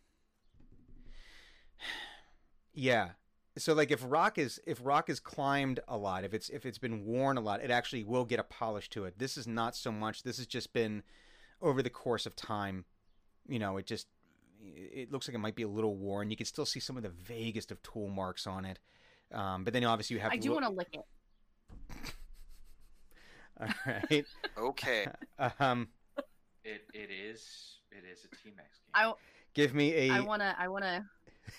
Yeah. 2.73 3.09
So 3.57 3.73
like 3.73 3.89
if 3.89 4.03
rock 4.05 4.37
is 4.37 4.59
if 4.67 4.79
rock 4.83 5.09
is 5.09 5.19
climbed 5.19 5.79
a 5.87 5.97
lot, 5.97 6.23
if 6.23 6.33
it's 6.35 6.49
if 6.49 6.63
it's 6.63 6.77
been 6.77 7.05
worn 7.05 7.37
a 7.37 7.41
lot, 7.41 7.63
it 7.63 7.71
actually 7.71 8.03
will 8.03 8.23
get 8.23 8.39
a 8.39 8.43
polish 8.43 8.87
to 8.91 9.05
it. 9.05 9.17
This 9.17 9.35
is 9.35 9.47
not 9.47 9.75
so 9.75 9.91
much. 9.91 10.21
This 10.21 10.37
has 10.37 10.45
just 10.45 10.73
been 10.73 11.01
over 11.59 11.81
the 11.81 11.89
course 11.89 12.27
of 12.27 12.35
time. 12.35 12.85
You 13.47 13.57
know, 13.57 13.77
it 13.77 13.87
just 13.87 14.05
it 14.61 15.11
looks 15.11 15.27
like 15.27 15.33
it 15.33 15.39
might 15.39 15.55
be 15.55 15.63
a 15.63 15.67
little 15.67 15.95
worn. 15.95 16.29
You 16.29 16.37
can 16.37 16.45
still 16.45 16.65
see 16.67 16.79
some 16.79 16.97
of 16.97 17.03
the 17.03 17.09
vaguest 17.09 17.71
of 17.71 17.81
tool 17.81 18.09
marks 18.09 18.45
on 18.45 18.63
it. 18.63 18.77
Um, 19.31 19.63
but 19.63 19.73
then 19.73 19.83
obviously 19.83 20.15
you 20.15 20.21
have 20.21 20.31
I 20.31 20.37
do 20.37 20.49
look- 20.53 20.61
want 20.61 20.73
to 20.73 20.77
lick 20.77 20.89
it. 20.93 22.13
All 23.61 23.67
right. 23.85 24.25
Okay. 24.57 25.07
um, 25.59 25.87
It 26.63 26.81
it 26.93 27.09
is 27.11 27.79
it 27.91 28.03
is 28.09 28.25
a 28.25 28.35
T 28.35 28.51
Max 28.55 28.79
game. 28.79 28.91
I 28.93 29.13
give 29.53 29.73
me 29.73 29.93
a 29.93 30.09
I 30.11 30.19
wanna 30.19 30.55
I 30.59 30.67
wanna 30.67 31.05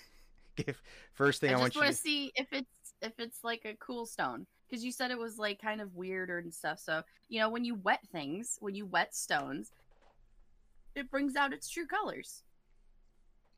give 0.57 0.81
first 1.15 1.41
thing 1.41 1.51
I 1.51 1.55
I, 1.55 1.61
want 1.61 1.75
you 1.75 1.81
want 1.81 1.91
to 1.91 1.97
to 1.97 2.01
see 2.03 2.33
if 2.37 2.47
it's 2.53 2.95
if 3.03 3.13
it's 3.19 3.43
like 3.43 3.63
a 3.65 3.75
cool 3.81 4.07
stone 4.07 4.47
because 4.69 4.85
you 4.85 4.93
said 4.93 5.11
it 5.11 5.19
was 5.19 5.39
like 5.39 5.61
kind 5.61 5.81
of 5.81 5.95
weird 5.95 6.31
and 6.31 6.53
stuff. 6.53 6.79
So 6.79 7.03
you 7.29 7.41
know 7.41 7.49
when 7.49 7.65
you 7.65 7.75
wet 7.77 8.01
things, 8.13 8.57
when 8.61 8.75
you 8.75 8.87
wet 8.87 9.15
stones, 9.15 9.73
it 10.95 11.11
brings 11.11 11.37
out 11.37 11.53
its 11.53 11.69
true 11.69 11.87
colors. 11.87 12.43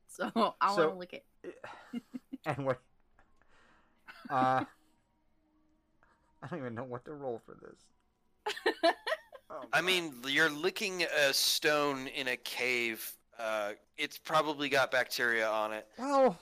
So 0.08 0.30
I 0.60 0.74
So- 0.74 0.88
want 0.88 0.92
to 0.92 0.98
lick 0.98 1.12
it. 1.14 1.54
and 2.46 2.64
what 2.64 2.80
uh 4.30 4.64
I 6.42 6.46
don't 6.48 6.58
even 6.60 6.74
know 6.74 6.84
what 6.84 7.04
to 7.04 7.12
roll 7.12 7.40
for 7.44 7.54
this. 7.60 7.78
Oh, 9.52 9.64
I 9.72 9.80
mean, 9.80 10.14
you're 10.28 10.48
licking 10.50 11.02
a 11.02 11.32
stone 11.34 12.06
in 12.08 12.28
a 12.28 12.36
cave. 12.36 13.10
Uh, 13.38 13.72
it's 13.98 14.16
probably 14.16 14.68
got 14.68 14.90
bacteria 14.92 15.48
on 15.48 15.72
it. 15.72 15.88
well, 15.98 16.38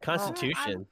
Constitution. 0.00 0.86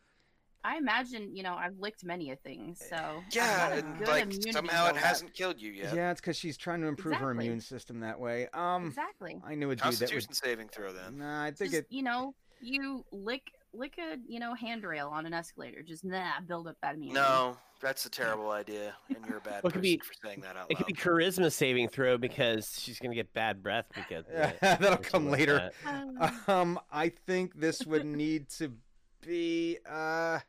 I 0.64 0.76
imagine 0.76 1.34
you 1.34 1.42
know 1.42 1.54
I've 1.54 1.76
licked 1.78 2.04
many 2.04 2.30
of 2.30 2.38
things, 2.40 2.80
so 2.88 3.22
Yeah, 3.32 3.74
and 3.74 4.06
like 4.06 4.32
somehow 4.52 4.86
it 4.86 4.96
hasn't 4.96 5.34
killed 5.34 5.60
you 5.60 5.72
yet. 5.72 5.94
yeah, 5.94 6.10
it's 6.12 6.20
because 6.20 6.36
she's 6.36 6.56
trying 6.56 6.80
to 6.82 6.86
improve 6.86 7.16
her 7.16 7.30
immune 7.32 7.60
system 7.60 7.98
that 8.00 8.18
way. 8.18 8.48
Um, 8.54 8.86
exactly. 8.86 9.40
I 9.44 9.54
knew 9.56 9.70
a 9.70 9.74
dude 9.74 9.80
that 9.80 9.86
would. 9.86 9.98
Constitution 9.98 10.32
saving 10.34 10.68
throw 10.68 10.92
then. 10.92 11.18
Nah, 11.18 11.42
I 11.44 11.50
think 11.50 11.72
Just 11.72 11.82
it. 11.82 11.86
you 11.90 12.02
know 12.02 12.34
you 12.60 13.04
lick 13.10 13.42
lick 13.74 13.98
a 13.98 14.16
you 14.26 14.38
know 14.40 14.54
handrail 14.54 15.08
on 15.08 15.26
an 15.26 15.34
escalator. 15.34 15.82
Just 15.82 16.04
nah, 16.04 16.40
build 16.46 16.66
up 16.68 16.76
that 16.82 16.94
immunity. 16.94 17.20
No, 17.20 17.56
that's 17.80 18.04
a 18.06 18.10
terrible 18.10 18.50
idea, 18.50 18.94
and 19.08 19.18
you're 19.26 19.38
a 19.38 19.40
bad 19.40 19.62
Well, 19.62 19.70
it 19.70 19.72
could 19.72 19.82
person 19.82 19.82
be- 19.82 19.98
for 19.98 20.14
saying 20.26 20.40
that 20.42 20.56
out 20.56 20.66
It 20.70 20.76
could 20.76 20.86
be 20.86 20.92
charisma 20.92 21.50
saving 21.52 21.88
throw 21.88 22.18
because 22.18 22.76
she's 22.78 22.98
gonna 22.98 23.14
get 23.14 23.32
bad 23.32 23.62
breath 23.62 23.86
because 23.94 24.26
of 24.26 24.34
it, 24.34 24.56
That'll 24.60 24.96
come 24.98 25.28
like 25.30 25.40
later. 25.40 25.70
that. 25.84 26.06
Uh, 26.20 26.30
Um, 26.52 26.80
I 26.90 27.08
think 27.08 27.58
this 27.58 27.84
would 27.86 28.04
need 28.04 28.48
to 28.58 28.72
be. 29.20 29.78
Uh, 29.88 30.40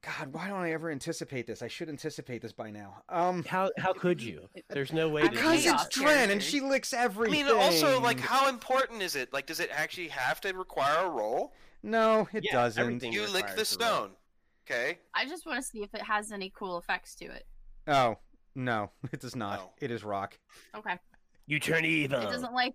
God, 0.00 0.32
why 0.32 0.46
don't 0.46 0.60
I 0.62 0.70
ever 0.72 0.90
anticipate 0.90 1.46
this? 1.48 1.60
I 1.60 1.66
should 1.66 1.88
anticipate 1.88 2.40
this 2.40 2.52
by 2.52 2.70
now. 2.70 3.02
Um, 3.08 3.44
How 3.44 3.70
how 3.78 3.92
could 3.92 4.22
you? 4.22 4.48
There's 4.70 4.92
no 4.92 5.08
way. 5.08 5.22
I'm 5.22 5.28
to 5.30 5.34
because 5.34 5.66
it's. 5.66 5.88
Dren 5.88 6.30
and 6.30 6.40
she 6.42 6.60
licks 6.60 6.92
everything. 6.92 7.44
I 7.46 7.48
mean, 7.48 7.56
also, 7.56 8.00
like, 8.00 8.20
how 8.20 8.48
important 8.48 9.02
is 9.02 9.16
it? 9.16 9.32
Like, 9.32 9.46
does 9.46 9.58
it 9.58 9.70
actually 9.72 10.08
have 10.08 10.40
to 10.42 10.52
require 10.52 11.06
a 11.06 11.10
roll? 11.10 11.52
No, 11.82 12.28
it 12.32 12.44
Yeah, 12.44 12.52
doesn't. 12.52 13.02
You 13.04 13.22
lick 13.22 13.46
the 13.46 13.48
requires 13.48 13.56
roll. 13.80 13.88
stone. 13.88 14.10
Okay. 14.70 14.98
I 15.14 15.24
just 15.26 15.46
want 15.46 15.58
to 15.58 15.62
see 15.62 15.82
if 15.82 15.94
it 15.94 16.02
has 16.02 16.30
any 16.32 16.52
cool 16.54 16.78
effects 16.78 17.14
to 17.16 17.24
it. 17.26 17.46
Oh 17.86 18.18
no, 18.54 18.90
it 19.12 19.20
does 19.20 19.34
not. 19.36 19.60
No. 19.60 19.70
It 19.80 19.90
is 19.90 20.04
rock. 20.04 20.38
Okay. 20.76 20.98
You 21.46 21.58
turn 21.60 21.84
evil. 21.84 22.20
It 22.20 22.30
doesn't 22.30 22.52
like 22.52 22.74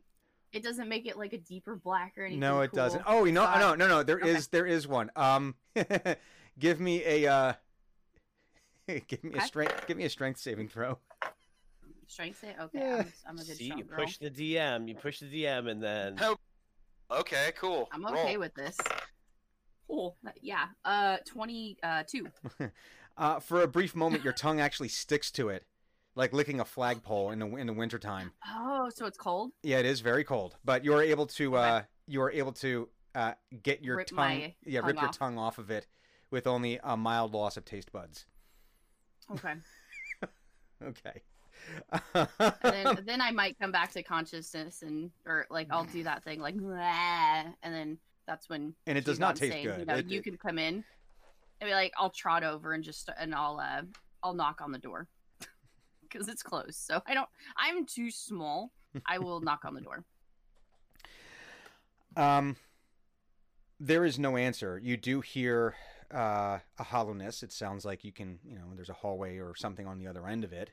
It 0.52 0.64
doesn't 0.64 0.88
make 0.90 1.06
it 1.06 1.18
like 1.18 1.34
a 1.34 1.38
deeper 1.38 1.76
black 1.76 2.14
or 2.18 2.24
anything. 2.24 2.40
No, 2.40 2.62
it 2.62 2.70
cool. 2.72 2.78
doesn't. 2.78 3.04
Oh, 3.06 3.26
you 3.26 3.32
know, 3.32 3.44
Uh, 3.44 3.60
no, 3.60 3.76
no, 3.76 3.88
no. 3.88 4.04
There 4.04 4.20
is, 4.20 4.36
okay. 4.36 4.48
there 4.52 4.66
is 4.66 4.88
one. 4.88 5.12
Um, 5.16 5.56
give 6.60 6.80
me 6.80 7.04
a, 7.06 7.28
uh, 7.28 7.54
give 9.08 9.24
me 9.24 9.34
a 9.38 9.42
strength, 9.42 9.86
give 9.88 9.98
me 9.98 10.06
a 10.06 10.10
strength 10.10 10.40
saving 10.40 10.70
throw. 10.70 10.98
Strength 12.08 12.40
save. 12.42 12.56
Okay, 12.60 12.80
Yeah. 12.80 12.96
I'm, 12.98 13.14
I'm 13.28 13.36
a 13.40 13.44
good 13.44 13.58
See, 13.58 13.74
you 13.76 13.84
girl. 13.84 13.98
push 14.00 14.18
the 14.18 14.30
DM, 14.30 14.88
you 14.88 14.96
push 14.96 15.20
the 15.20 15.26
DM, 15.44 15.70
and 15.70 15.82
then 15.82 16.18
Oh, 16.22 16.36
Okay, 17.12 17.52
cool. 17.58 17.90
I'm 17.92 18.04
Roll. 18.04 18.14
okay 18.16 18.38
with 18.38 18.54
this. 18.56 18.78
Cool. 19.88 20.18
Yeah. 20.42 20.66
Uh, 20.86 21.18
twenty-two. 21.26 22.28
Uh, 23.16 23.40
for 23.40 23.62
a 23.62 23.68
brief 23.68 23.96
moment, 23.96 24.24
your 24.24 24.34
tongue 24.34 24.60
actually 24.60 24.88
sticks 24.88 25.30
to 25.30 25.50
it, 25.50 25.66
like 26.16 26.34
licking 26.34 26.60
a 26.60 26.66
flagpole 26.66 27.30
in 27.30 27.38
the 27.38 27.46
in 27.58 27.68
the 27.68 27.74
wintertime. 27.74 28.32
Oh, 28.50 28.90
so 28.92 29.06
it's 29.06 29.20
cold. 29.20 29.52
Yeah, 29.62 29.78
it 29.78 29.86
is 29.86 30.00
very 30.00 30.24
cold, 30.24 30.56
but 30.66 30.84
you 30.84 30.96
are 30.96 31.04
able 31.04 31.28
to, 31.28 31.56
Okay. 31.56 31.64
uh, 31.70 31.82
you 32.08 32.24
are 32.24 32.32
able 32.32 32.54
to, 32.54 32.90
uh, 33.14 33.34
get 33.62 33.84
your 33.84 33.98
Rip 33.98 34.08
tongue, 34.08 34.18
my 34.18 34.56
yeah, 34.66 34.80
tongue 34.80 34.88
rip 34.88 35.00
your 35.00 35.12
tongue 35.12 35.38
off 35.38 35.60
of 35.60 35.70
it 35.70 35.86
with 36.32 36.48
only 36.48 36.80
a 36.84 36.98
mild 36.98 37.36
loss 37.36 37.56
of 37.56 37.66
taste 37.66 37.92
buds. 37.92 38.26
Okay. 39.32 39.54
Okay. 40.84 41.22
Then 42.14 43.00
then 43.06 43.22
I 43.22 43.32
might 43.32 43.58
come 43.60 43.72
back 43.72 43.92
to 43.94 44.04
consciousness 44.04 44.82
and 44.82 45.12
or 45.26 45.46
like 45.50 45.68
I'll 45.72 45.86
do 45.86 46.04
that 46.04 46.24
thing 46.24 46.40
like 46.40 46.56
and 46.56 47.54
then 47.64 47.98
that's 48.28 48.48
when 48.50 48.74
And 48.88 48.98
it 48.98 49.06
does 49.06 49.20
not 49.20 49.36
taste 49.36 49.52
saying, 49.54 49.66
You 49.66 49.72
good. 49.72 49.88
know, 49.88 49.96
It- 49.96 50.06
you 50.08 50.20
it- 50.20 50.24
can 50.24 50.38
come 50.38 50.58
in 50.58 50.84
and 51.62 51.68
be 51.70 51.74
like 51.74 51.94
I'll 51.98 52.10
trot 52.10 52.44
over 52.44 52.74
and 52.74 52.84
just 52.84 53.10
and 53.20 53.34
I'll 53.36 53.60
uh 53.60 53.82
I'll 54.24 54.34
knock 54.34 54.62
on 54.62 54.72
the 54.72 54.80
door 54.80 55.08
because 56.02 56.28
it's 56.30 56.42
closed. 56.44 56.76
So 56.80 57.02
I 57.06 57.14
don't. 57.14 57.28
I'm 57.58 57.86
too 57.86 58.10
small. 58.12 58.72
I 59.06 59.18
will 59.20 59.42
knock 59.42 59.66
on 59.66 59.74
the 59.74 59.82
door. 59.82 60.04
Um, 62.16 62.58
there 63.80 64.06
is 64.06 64.20
no 64.20 64.38
answer. 64.38 64.80
You 64.82 64.98
do 64.98 65.22
hear 65.22 65.76
uh, 66.14 66.60
a 66.78 66.84
hollowness. 66.84 67.42
It 67.42 67.52
sounds 67.52 67.86
like 67.86 68.04
you 68.04 68.12
can, 68.12 68.38
you 68.46 68.56
know, 68.56 68.66
there's 68.76 68.90
a 68.90 68.94
hallway 68.94 69.40
or 69.40 69.56
something 69.56 69.88
on 69.88 69.98
the 69.98 70.06
other 70.08 70.28
end 70.28 70.44
of 70.44 70.54
it. 70.54 70.70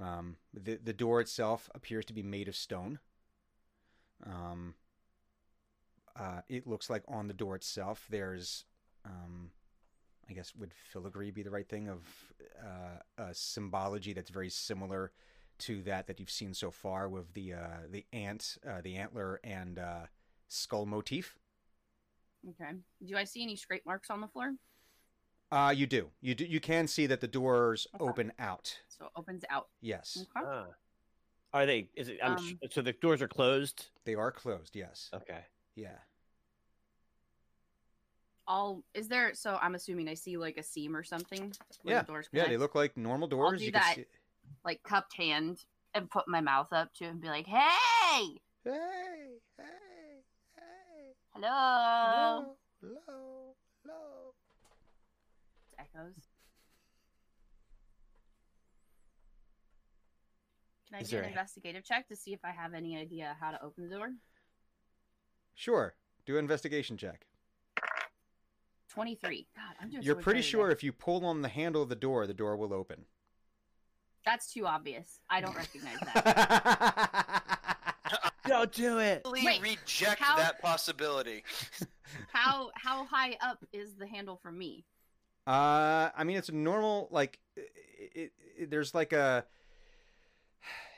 Um, 0.00 0.36
the 0.52 0.78
the 0.82 0.92
door 0.92 1.20
itself 1.20 1.70
appears 1.74 2.04
to 2.06 2.12
be 2.12 2.22
made 2.22 2.48
of 2.48 2.56
stone. 2.56 2.98
Um, 4.24 4.74
uh, 6.18 6.40
it 6.48 6.66
looks 6.66 6.88
like 6.88 7.02
on 7.08 7.28
the 7.28 7.34
door 7.34 7.54
itself 7.56 8.06
there's, 8.08 8.64
um, 9.04 9.50
I 10.28 10.32
guess 10.32 10.54
would 10.56 10.72
filigree 10.72 11.30
be 11.30 11.42
the 11.42 11.50
right 11.50 11.68
thing 11.68 11.88
of 11.88 12.00
uh, 12.62 13.22
a 13.22 13.34
symbology 13.34 14.12
that's 14.12 14.30
very 14.30 14.48
similar 14.48 15.12
to 15.58 15.82
that 15.82 16.06
that 16.06 16.20
you've 16.20 16.30
seen 16.30 16.54
so 16.54 16.70
far 16.70 17.08
with 17.08 17.32
the 17.34 17.54
uh, 17.54 17.86
the 17.90 18.04
ant, 18.12 18.58
uh, 18.68 18.80
the 18.82 18.96
antler, 18.96 19.40
and 19.44 19.78
uh, 19.78 20.06
skull 20.48 20.86
motif. 20.86 21.38
Okay. 22.48 22.72
Do 23.04 23.16
I 23.16 23.24
see 23.24 23.42
any 23.42 23.56
scrape 23.56 23.84
marks 23.86 24.10
on 24.10 24.20
the 24.20 24.28
floor? 24.28 24.52
Uh, 25.52 25.72
you 25.74 25.86
do. 25.86 26.10
You 26.20 26.34
do. 26.34 26.44
You 26.44 26.60
can 26.60 26.86
see 26.88 27.06
that 27.06 27.20
the 27.20 27.28
doors 27.28 27.86
Okay. 27.94 28.04
open 28.04 28.32
out. 28.38 28.76
So 28.88 29.06
it 29.06 29.12
opens 29.16 29.44
out. 29.48 29.68
Yes, 29.80 30.18
Okay. 30.36 30.46
Ah. 30.46 30.66
are 31.52 31.66
they? 31.66 31.88
Is 31.94 32.08
it? 32.08 32.18
I'm 32.22 32.32
Um, 32.32 32.38
sh- 32.38 32.54
so 32.72 32.82
the 32.82 32.92
doors 32.92 33.22
are 33.22 33.28
closed. 33.28 33.86
they 34.04 34.14
are 34.14 34.32
closed. 34.32 34.74
Yes. 34.74 35.08
Okay. 35.14 35.44
Yeah. 35.76 35.98
I'll. 38.48 38.82
Is 38.94 39.08
there? 39.08 39.34
So 39.34 39.56
I'm 39.60 39.74
assuming 39.74 40.08
I 40.08 40.14
see 40.14 40.36
like 40.36 40.56
a 40.56 40.62
seam 40.62 40.96
or 40.96 41.02
something. 41.04 41.52
Yeah, 41.84 42.00
The 42.02 42.06
doors 42.06 42.28
Yeah, 42.32 42.48
they 42.48 42.56
look 42.56 42.74
like 42.74 42.96
normal 42.96 43.28
doors. 43.28 43.60
do 43.60 43.66
you 43.66 43.72
that. 43.72 43.94
can 43.94 44.04
see. 44.04 44.10
like 44.64 44.82
cupped 44.82 45.14
hand 45.14 45.64
and 45.94 46.10
put 46.10 46.26
my 46.28 46.40
mouth 46.40 46.72
up 46.72 46.92
to 46.94 47.04
it 47.04 47.08
and 47.08 47.20
be 47.20 47.28
like, 47.28 47.46
"Hey, 47.46 48.40
Hey, 48.64 49.38
hey, 49.56 49.64
hey. 50.56 51.14
hello." 51.34 52.56
hello, 52.80 53.54
hello. 53.84 54.25
Echoes. 55.78 56.14
Can 60.88 60.98
I 60.98 61.00
Is 61.02 61.10
do 61.10 61.16
an 61.16 61.22
there 61.22 61.28
a- 61.28 61.32
investigative 61.32 61.84
check 61.84 62.08
to 62.08 62.16
see 62.16 62.32
if 62.32 62.40
I 62.44 62.50
have 62.50 62.74
any 62.74 62.96
idea 62.96 63.36
how 63.40 63.50
to 63.50 63.62
open 63.62 63.88
the 63.88 63.96
door? 63.96 64.10
Sure. 65.54 65.94
Do 66.26 66.34
an 66.34 66.40
investigation 66.44 66.96
check. 66.96 67.26
Twenty-three. 68.90 69.46
God, 69.54 69.74
I'm 69.80 69.90
doing. 69.90 70.02
so 70.02 70.06
You're 70.06 70.14
much 70.16 70.24
pretty 70.24 70.38
better 70.40 70.48
sure 70.48 70.66
today. 70.68 70.72
if 70.78 70.84
you 70.84 70.92
pull 70.92 71.24
on 71.26 71.42
the 71.42 71.48
handle 71.48 71.82
of 71.82 71.88
the 71.88 71.94
door, 71.96 72.26
the 72.26 72.34
door 72.34 72.56
will 72.56 72.72
open. 72.72 73.04
That's 74.24 74.52
too 74.52 74.66
obvious. 74.66 75.20
I 75.28 75.40
don't 75.40 75.54
recognize 75.56 75.98
that. 76.00 77.42
Don't 78.46 78.70
do 78.72 78.98
it. 79.00 79.24
Totally 79.24 79.44
Wait, 79.44 79.60
reject 79.60 80.20
how- 80.20 80.36
that 80.36 80.62
possibility. 80.62 81.42
how 82.32 82.70
how 82.76 83.04
high 83.04 83.36
up 83.42 83.64
is 83.72 83.96
the 83.96 84.06
handle 84.06 84.36
from 84.40 84.56
me? 84.56 84.84
Uh, 85.46 86.10
I 86.16 86.24
mean, 86.24 86.36
it's 86.36 86.48
a 86.48 86.54
normal 86.54 87.08
like 87.10 87.38
it, 87.56 88.32
it, 88.58 88.70
there's 88.70 88.94
like 88.94 89.12
a 89.12 89.44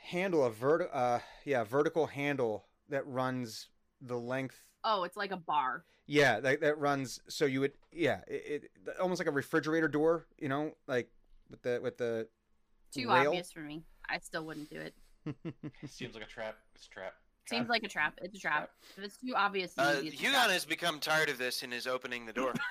handle, 0.05 0.45
a 0.45 0.51
vert, 0.51 0.89
uh, 0.93 1.19
yeah, 1.45 1.65
vertical 1.65 2.07
handle 2.07 2.65
that 2.89 3.07
runs 3.07 3.69
the 4.01 4.17
length. 4.17 4.59
Oh, 4.85 5.05
it's 5.05 5.17
like 5.17 5.33
a 5.33 5.37
bar. 5.37 5.85
Yeah, 6.07 6.41
that 6.41 6.61
that 6.63 6.79
runs. 6.79 7.21
So 7.29 7.45
you 7.45 7.61
would, 7.61 7.73
yeah, 7.93 8.21
it, 8.27 8.71
it 8.87 8.97
almost 9.01 9.19
like 9.21 9.29
a 9.29 9.33
refrigerator 9.33 9.89
door, 9.89 10.27
you 10.39 10.49
know, 10.49 10.73
like 10.87 11.11
with 11.51 11.63
the 11.63 11.81
with 11.83 11.99
the 11.99 12.27
Too 12.93 13.09
rail. 13.09 13.29
obvious 13.29 13.53
for 13.53 13.61
me. 13.61 13.83
I 14.09 14.19
still 14.19 14.47
wouldn't 14.47 14.71
do 14.71 14.81
it. 14.81 14.95
Seems 15.91 16.15
like 16.15 16.25
a 16.25 16.27
trap. 16.27 16.57
It's 16.75 16.87
a 16.87 16.91
trap. 16.91 17.15
Seems 17.47 17.61
Trap. 17.61 17.71
like 17.71 17.83
a 17.83 17.89
trap. 17.89 18.19
It's 18.23 18.37
a 18.37 18.41
trap. 18.41 18.71
If 18.97 19.05
it's 19.05 19.17
too 19.19 19.35
obvious, 19.35 19.73
Uh, 19.79 20.01
it's 20.05 20.17
Hugon 20.17 20.33
trap. 20.33 20.51
has 20.51 20.65
become 20.67 21.01
tired 21.01 21.29
of 21.31 21.39
this 21.39 21.63
and 21.63 21.73
is 21.73 21.87
opening 21.87 22.27
the 22.27 22.33
door. 22.33 22.53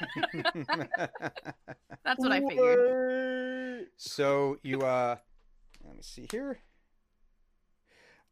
That's 2.04 2.18
what 2.18 2.32
I 2.32 2.40
figured. 2.40 3.86
so 3.96 4.56
you 4.62 4.82
uh, 4.82 5.16
let 5.84 5.96
me 5.96 6.02
see 6.02 6.26
here. 6.30 6.58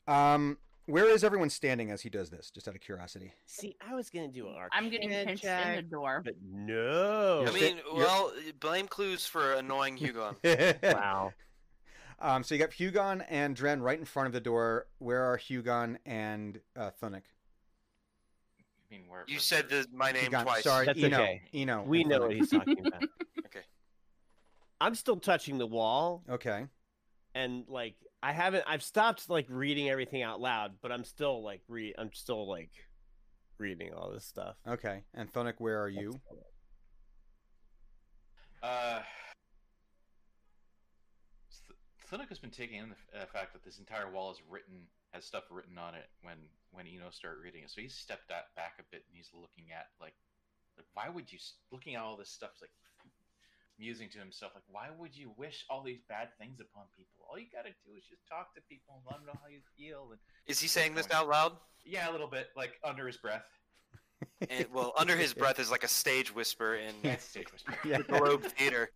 Um, 0.06 0.58
where 0.86 1.08
is 1.08 1.24
everyone 1.24 1.50
standing 1.50 1.90
as 1.90 2.00
he 2.02 2.08
does 2.08 2.30
this? 2.30 2.50
Just 2.50 2.68
out 2.68 2.74
of 2.76 2.80
curiosity. 2.80 3.32
See, 3.46 3.76
I 3.86 3.94
was 3.94 4.08
gonna 4.08 4.28
do 4.28 4.46
an 4.46 4.54
arcane 4.54 4.68
I'm 4.72 4.88
getting 4.90 5.08
pinched 5.10 5.44
in 5.44 5.76
the 5.76 5.82
door. 5.82 6.22
but 6.24 6.34
no. 6.42 7.44
I 7.46 7.50
mean, 7.50 7.76
you're- 7.76 8.04
well, 8.04 8.32
blame 8.60 8.86
clues 8.86 9.26
for 9.26 9.54
annoying 9.54 9.96
Hugon. 9.98 10.36
wow. 10.94 11.32
Um, 12.18 12.42
so 12.44 12.54
you 12.54 12.60
got 12.60 12.70
Hugon 12.70 13.24
and 13.28 13.54
Dren 13.54 13.82
right 13.82 13.98
in 13.98 14.04
front 14.06 14.26
of 14.28 14.32
the 14.32 14.40
door. 14.40 14.86
Where 14.98 15.22
are 15.24 15.36
Hugon 15.36 15.96
and 16.06 16.60
uh, 16.76 16.90
Thunic? 17.02 17.22
I 18.90 18.94
mean, 18.94 19.04
where? 19.08 19.24
You 19.26 19.38
said 19.38 19.68
the, 19.68 19.86
my 19.92 20.12
name 20.12 20.30
Hugon, 20.30 20.42
twice. 20.44 20.62
sorry, 20.64 20.86
That's 20.86 21.02
Eno. 21.02 21.16
okay. 21.20 21.42
Eno. 21.52 21.82
We 21.82 22.04
know 22.04 22.20
what 22.20 22.32
he's 22.32 22.50
talking 22.50 22.86
about. 22.86 23.02
Okay. 23.46 23.64
I'm 24.80 24.94
still 24.94 25.16
touching 25.16 25.56
the 25.56 25.66
wall, 25.66 26.22
Okay. 26.28 26.66
and 27.34 27.64
like 27.68 27.94
I 28.22 28.32
haven't. 28.32 28.64
I've 28.66 28.82
stopped 28.82 29.30
like 29.30 29.46
reading 29.48 29.88
everything 29.88 30.22
out 30.22 30.40
loud, 30.40 30.72
but 30.82 30.90
I'm 30.92 31.04
still 31.04 31.42
like 31.42 31.62
read. 31.68 31.94
I'm 31.96 32.12
still 32.12 32.46
like 32.48 32.70
reading 33.58 33.92
all 33.94 34.10
this 34.10 34.24
stuff. 34.26 34.56
Okay. 34.68 35.04
And 35.14 35.32
Thunic, 35.32 35.54
where 35.58 35.80
are 35.82 35.88
you? 35.88 36.20
Uh, 38.62 39.00
Th- 41.68 41.78
Thunic 42.20 42.28
has 42.28 42.38
been 42.38 42.50
taking 42.50 42.78
in 42.80 42.90
the 42.90 43.22
uh, 43.22 43.26
fact 43.32 43.52
that 43.52 43.64
this 43.64 43.78
entire 43.78 44.10
wall 44.10 44.30
is 44.32 44.38
written 44.48 44.74
has 45.16 45.24
stuff 45.24 45.44
written 45.50 45.78
on 45.80 45.94
it 45.96 46.06
when 46.22 46.36
when 46.72 46.84
Eno 46.86 47.08
started 47.10 47.40
reading 47.40 47.64
it. 47.64 47.70
So 47.72 47.80
he's 47.80 47.94
stepped 47.96 48.28
that 48.28 48.52
back 48.54 48.76
a 48.78 48.84
bit 48.92 49.02
and 49.08 49.16
he's 49.16 49.30
looking 49.32 49.72
at 49.72 49.88
like, 50.00 50.12
like 50.76 50.86
why 50.92 51.08
would 51.08 51.32
you 51.32 51.38
looking 51.72 51.94
at 51.96 52.02
all 52.02 52.16
this 52.16 52.28
stuff 52.28 52.50
like 52.60 52.70
musing 53.78 54.08
to 54.08 54.18
himself 54.18 54.52
like 54.54 54.64
why 54.70 54.88
would 54.98 55.14
you 55.14 55.30
wish 55.36 55.64
all 55.68 55.82
these 55.82 56.00
bad 56.08 56.28
things 56.38 56.60
upon 56.60 56.84
people? 56.96 57.24
All 57.28 57.38
you 57.38 57.46
gotta 57.52 57.70
do 57.84 57.96
is 57.96 58.04
just 58.04 58.20
talk 58.28 58.54
to 58.54 58.60
people 58.68 58.94
and 59.00 59.04
let 59.08 59.16
them 59.18 59.26
know 59.26 59.40
how 59.40 59.48
you 59.48 59.60
feel. 59.76 60.08
And 60.12 60.20
Is 60.46 60.60
he 60.60 60.68
saying 60.68 60.94
this 60.94 61.08
out 61.10 61.28
loud? 61.28 61.52
yeah, 61.84 62.10
a 62.10 62.12
little 62.12 62.28
bit 62.28 62.48
like 62.56 62.72
under 62.84 63.06
his 63.06 63.16
breath. 63.16 63.44
And, 64.50 64.66
well, 64.72 64.92
under 64.96 65.14
his 65.14 65.34
breath 65.34 65.58
is 65.60 65.70
like 65.70 65.84
a 65.84 65.88
stage 65.88 66.34
whisper 66.34 66.76
in 66.76 66.94
That's 67.02 67.24
stage 67.24 67.52
whisper. 67.52 67.74
Yeah. 67.88 67.98
the 67.98 68.04
Globe 68.04 68.44
Theater. 68.44 68.90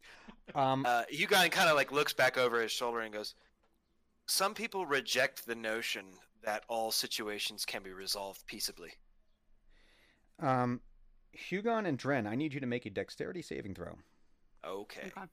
Um, 0.54 0.85
Uh, 0.87 1.02
Hugon 1.12 1.50
kind 1.50 1.68
of 1.68 1.76
like 1.76 1.92
looks 1.92 2.14
back 2.14 2.38
over 2.38 2.61
his 2.62 2.72
shoulder 2.72 3.00
and 3.00 3.12
goes, 3.12 3.35
"Some 4.30 4.54
people 4.54 4.87
reject 4.87 5.44
the 5.44 5.56
notion 5.56 6.04
that 6.42 6.64
all 6.68 6.92
situations 6.92 7.64
can 7.64 7.83
be 7.83 7.92
resolved 7.92 8.46
peaceably." 8.46 8.92
um, 10.38 10.81
Hugon 11.37 11.87
and 11.87 11.98
Dren, 11.98 12.26
I 12.26 12.37
need 12.37 12.54
you 12.54 12.60
to 12.60 12.66
make 12.66 12.87
a 12.87 12.90
dexterity 12.90 13.42
saving 13.42 13.74
throw. 13.74 13.98
Okay. 14.64 15.12
Okay. 15.16 15.26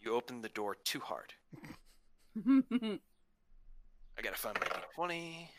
You 0.00 0.14
opened 0.14 0.42
the 0.42 0.48
door 0.48 0.76
too 0.84 1.00
hard. 1.00 1.34
I 2.36 4.22
gotta 4.22 4.36
find 4.36 4.58
my 4.58 4.66
twenty. 4.94 5.50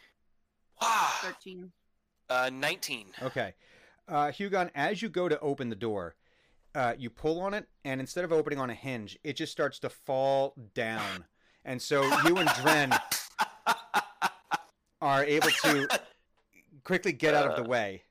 Wow. 0.81 1.07
Thirteen. 1.21 1.71
Uh, 2.29 2.49
nineteen. 2.51 3.07
Okay. 3.21 3.53
Uh, 4.07 4.27
Hugon, 4.31 4.71
as 4.75 5.01
you 5.01 5.09
go 5.09 5.29
to 5.29 5.39
open 5.39 5.69
the 5.69 5.75
door, 5.75 6.15
uh, 6.73 6.93
you 6.97 7.09
pull 7.09 7.39
on 7.41 7.53
it, 7.53 7.67
and 7.83 7.99
instead 8.01 8.23
of 8.23 8.31
opening 8.31 8.59
on 8.59 8.69
a 8.69 8.73
hinge, 8.73 9.17
it 9.23 9.35
just 9.35 9.51
starts 9.51 9.79
to 9.79 9.89
fall 9.89 10.53
down. 10.73 11.25
And 11.65 11.81
so 11.81 12.03
you 12.23 12.37
and 12.37 12.49
Dren, 12.61 12.93
are 15.01 15.25
able 15.25 15.49
to 15.49 15.87
quickly 16.83 17.11
get 17.11 17.33
out 17.33 17.47
of 17.47 17.55
the 17.57 17.69
way 17.69 18.03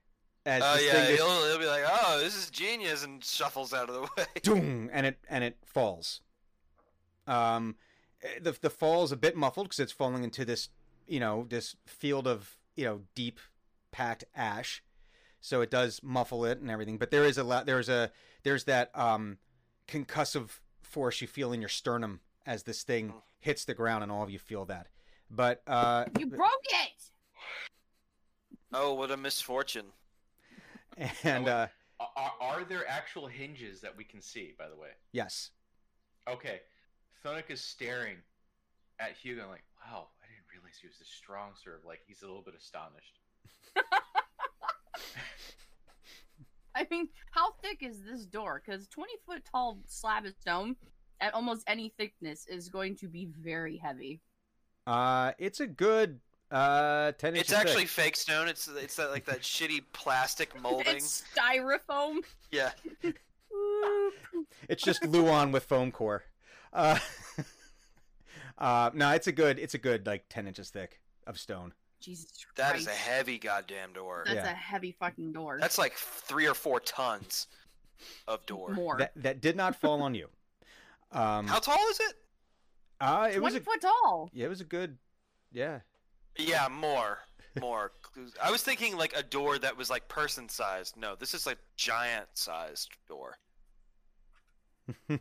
as 0.46 0.62
Oh 0.64 0.74
this 0.74 0.86
yeah, 0.86 1.06
just 1.06 1.22
he'll, 1.22 1.48
he'll 1.48 1.58
be 1.58 1.66
like, 1.66 1.84
"Oh, 1.86 2.20
this 2.20 2.36
is 2.36 2.50
genius," 2.50 3.04
and 3.04 3.24
shuffles 3.24 3.72
out 3.72 3.88
of 3.88 3.94
the 3.94 4.02
way. 4.02 4.26
doom, 4.42 4.90
and 4.92 5.06
it 5.06 5.18
and 5.28 5.42
it 5.42 5.56
falls. 5.64 6.20
Um, 7.26 7.76
the 8.40 8.56
the 8.60 8.70
fall 8.70 9.04
is 9.04 9.12
a 9.12 9.16
bit 9.16 9.36
muffled 9.36 9.68
because 9.68 9.80
it's 9.80 9.92
falling 9.92 10.22
into 10.22 10.44
this 10.44 10.68
you 11.06 11.20
know 11.20 11.46
this 11.48 11.76
field 11.86 12.26
of 12.26 12.56
you 12.76 12.84
know 12.84 13.00
deep 13.14 13.40
packed 13.90 14.24
ash, 14.34 14.82
so 15.40 15.62
it 15.62 15.70
does 15.70 16.00
muffle 16.02 16.44
it 16.44 16.60
and 16.60 16.70
everything. 16.70 16.98
But 16.98 17.10
there 17.10 17.24
is 17.24 17.38
a 17.38 17.44
lot. 17.44 17.64
There's 17.66 17.88
a 17.88 18.10
there's 18.42 18.64
that 18.64 18.90
um 18.94 19.38
concussive 19.88 20.60
force 20.82 21.20
you 21.20 21.26
feel 21.26 21.52
in 21.52 21.60
your 21.60 21.70
sternum 21.70 22.20
as 22.46 22.64
this 22.64 22.82
thing 22.82 23.14
hits 23.44 23.66
the 23.66 23.74
ground, 23.74 24.02
and 24.02 24.10
all 24.10 24.22
of 24.22 24.30
you 24.30 24.38
feel 24.38 24.64
that. 24.64 24.86
But 25.30 25.62
uh, 25.66 26.06
You 26.18 26.26
broke 26.26 26.50
it. 26.64 27.10
Oh, 28.72 28.94
what 28.94 29.10
a 29.10 29.16
misfortune! 29.18 29.86
and 31.22 31.46
uh, 31.48 31.66
Are, 32.00 32.32
are 32.40 32.64
there 32.64 32.88
actual 32.88 33.26
hinges 33.26 33.80
that 33.82 33.94
we 33.94 34.02
can 34.02 34.22
see? 34.22 34.54
By 34.58 34.68
the 34.68 34.76
way. 34.76 34.88
yes, 35.12 35.50
Okay. 36.28 36.62
Thonic 37.22 37.46
is 37.50 37.60
staring 37.60 38.16
at 38.98 39.12
Hugo 39.12 39.48
like, 39.50 39.62
wow, 39.84 40.08
I 40.22 40.26
didn't 40.26 40.46
realize 40.50 40.78
he 40.80 40.86
was 40.88 40.98
this 40.98 41.08
strong, 41.08 41.50
sir. 41.62 41.80
Like, 41.86 42.00
he's 42.06 42.22
a 42.22 42.26
little 42.26 42.42
bit 42.42 42.54
astonished. 42.58 43.18
I 46.74 46.86
mean, 46.90 47.08
how 47.30 47.52
thick 47.62 47.82
is 47.82 48.02
this 48.02 48.24
door? 48.26 48.60
Because 48.64 48.88
twenty 48.88 49.12
foot 49.26 49.42
tall 49.50 49.78
slab 49.86 50.24
of 50.24 50.34
stone 50.40 50.76
at 51.20 51.34
almost 51.34 51.64
any 51.66 51.88
thickness 51.98 52.46
is 52.46 52.68
going 52.68 52.96
to 52.96 53.08
be 53.08 53.26
very 53.40 53.76
heavy. 53.76 54.20
uh, 54.86 55.32
it's 55.38 55.60
a 55.60 55.66
good 55.66 56.20
uh 56.50 57.12
ten 57.12 57.34
inches. 57.34 57.50
It's 57.50 57.58
actually 57.58 57.82
thick. 57.86 58.04
fake 58.04 58.16
stone. 58.16 58.48
It's 58.48 58.68
it's 58.68 58.96
that 58.96 59.10
like 59.10 59.24
that 59.26 59.40
shitty 59.40 59.82
plastic 59.92 60.60
molding. 60.62 60.96
It's 60.96 61.22
styrofoam. 61.36 62.18
Yeah, 62.50 62.70
It's 64.68 64.82
just 64.82 65.02
Luon 65.02 65.52
with 65.52 65.64
foam 65.64 65.90
core. 65.92 66.24
Uh, 66.72 66.98
uh, 68.58 68.90
no, 68.94 69.10
it's 69.10 69.26
a 69.26 69.32
good. 69.32 69.58
It's 69.58 69.74
a 69.74 69.78
good 69.78 70.06
like 70.06 70.24
ten 70.28 70.46
inches 70.46 70.70
thick 70.70 71.00
of 71.26 71.38
stone. 71.38 71.72
Jesus 72.00 72.26
Christ. 72.44 72.56
that 72.56 72.76
is 72.76 72.86
a 72.86 72.90
heavy 72.90 73.38
goddamn 73.38 73.92
door. 73.94 74.24
That's 74.26 74.36
Yeah. 74.36 74.50
a 74.50 74.54
heavy 74.54 74.92
fucking 74.92 75.32
door. 75.32 75.58
That's 75.60 75.78
like 75.78 75.94
three 75.94 76.46
or 76.46 76.52
four 76.54 76.78
tons 76.80 77.46
of 78.28 78.44
door. 78.46 78.70
more. 78.70 78.98
That 78.98 79.12
that 79.16 79.40
did 79.40 79.56
not 79.56 79.76
fall 79.76 80.02
on 80.02 80.14
you. 80.14 80.28
Um, 81.14 81.46
How 81.46 81.58
tall 81.60 81.78
is 81.90 82.00
it? 82.00 82.14
uh, 83.00 83.28
it 83.32 83.40
was 83.42 83.52
Twenty 83.54 83.62
a 83.62 83.64
foot 83.64 83.80
tall. 83.80 84.30
yeah, 84.32 84.46
it 84.46 84.48
was 84.48 84.60
a 84.60 84.64
good 84.64 84.98
yeah. 85.52 85.80
Yeah, 86.36 86.66
more, 86.68 87.18
more. 87.60 87.92
I 88.42 88.50
was 88.50 88.62
thinking 88.62 88.96
like 88.96 89.12
a 89.16 89.22
door 89.22 89.56
that 89.58 89.76
was 89.76 89.88
like 89.90 90.08
person 90.08 90.48
sized. 90.48 90.96
No, 90.96 91.14
this 91.14 91.32
is 91.34 91.46
like 91.46 91.58
giant 91.76 92.26
sized 92.34 92.90
door. 93.08 93.36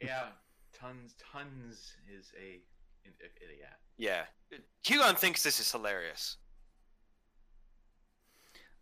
Yeah, 0.00 0.28
tons, 0.72 1.14
tons 1.32 1.96
is 2.08 2.30
a, 2.40 2.60
an 3.06 3.12
idiot. 3.42 3.68
Yeah, 3.98 4.24
Hugon 4.84 5.16
thinks 5.18 5.42
this 5.42 5.58
is 5.60 5.70
hilarious. 5.70 6.36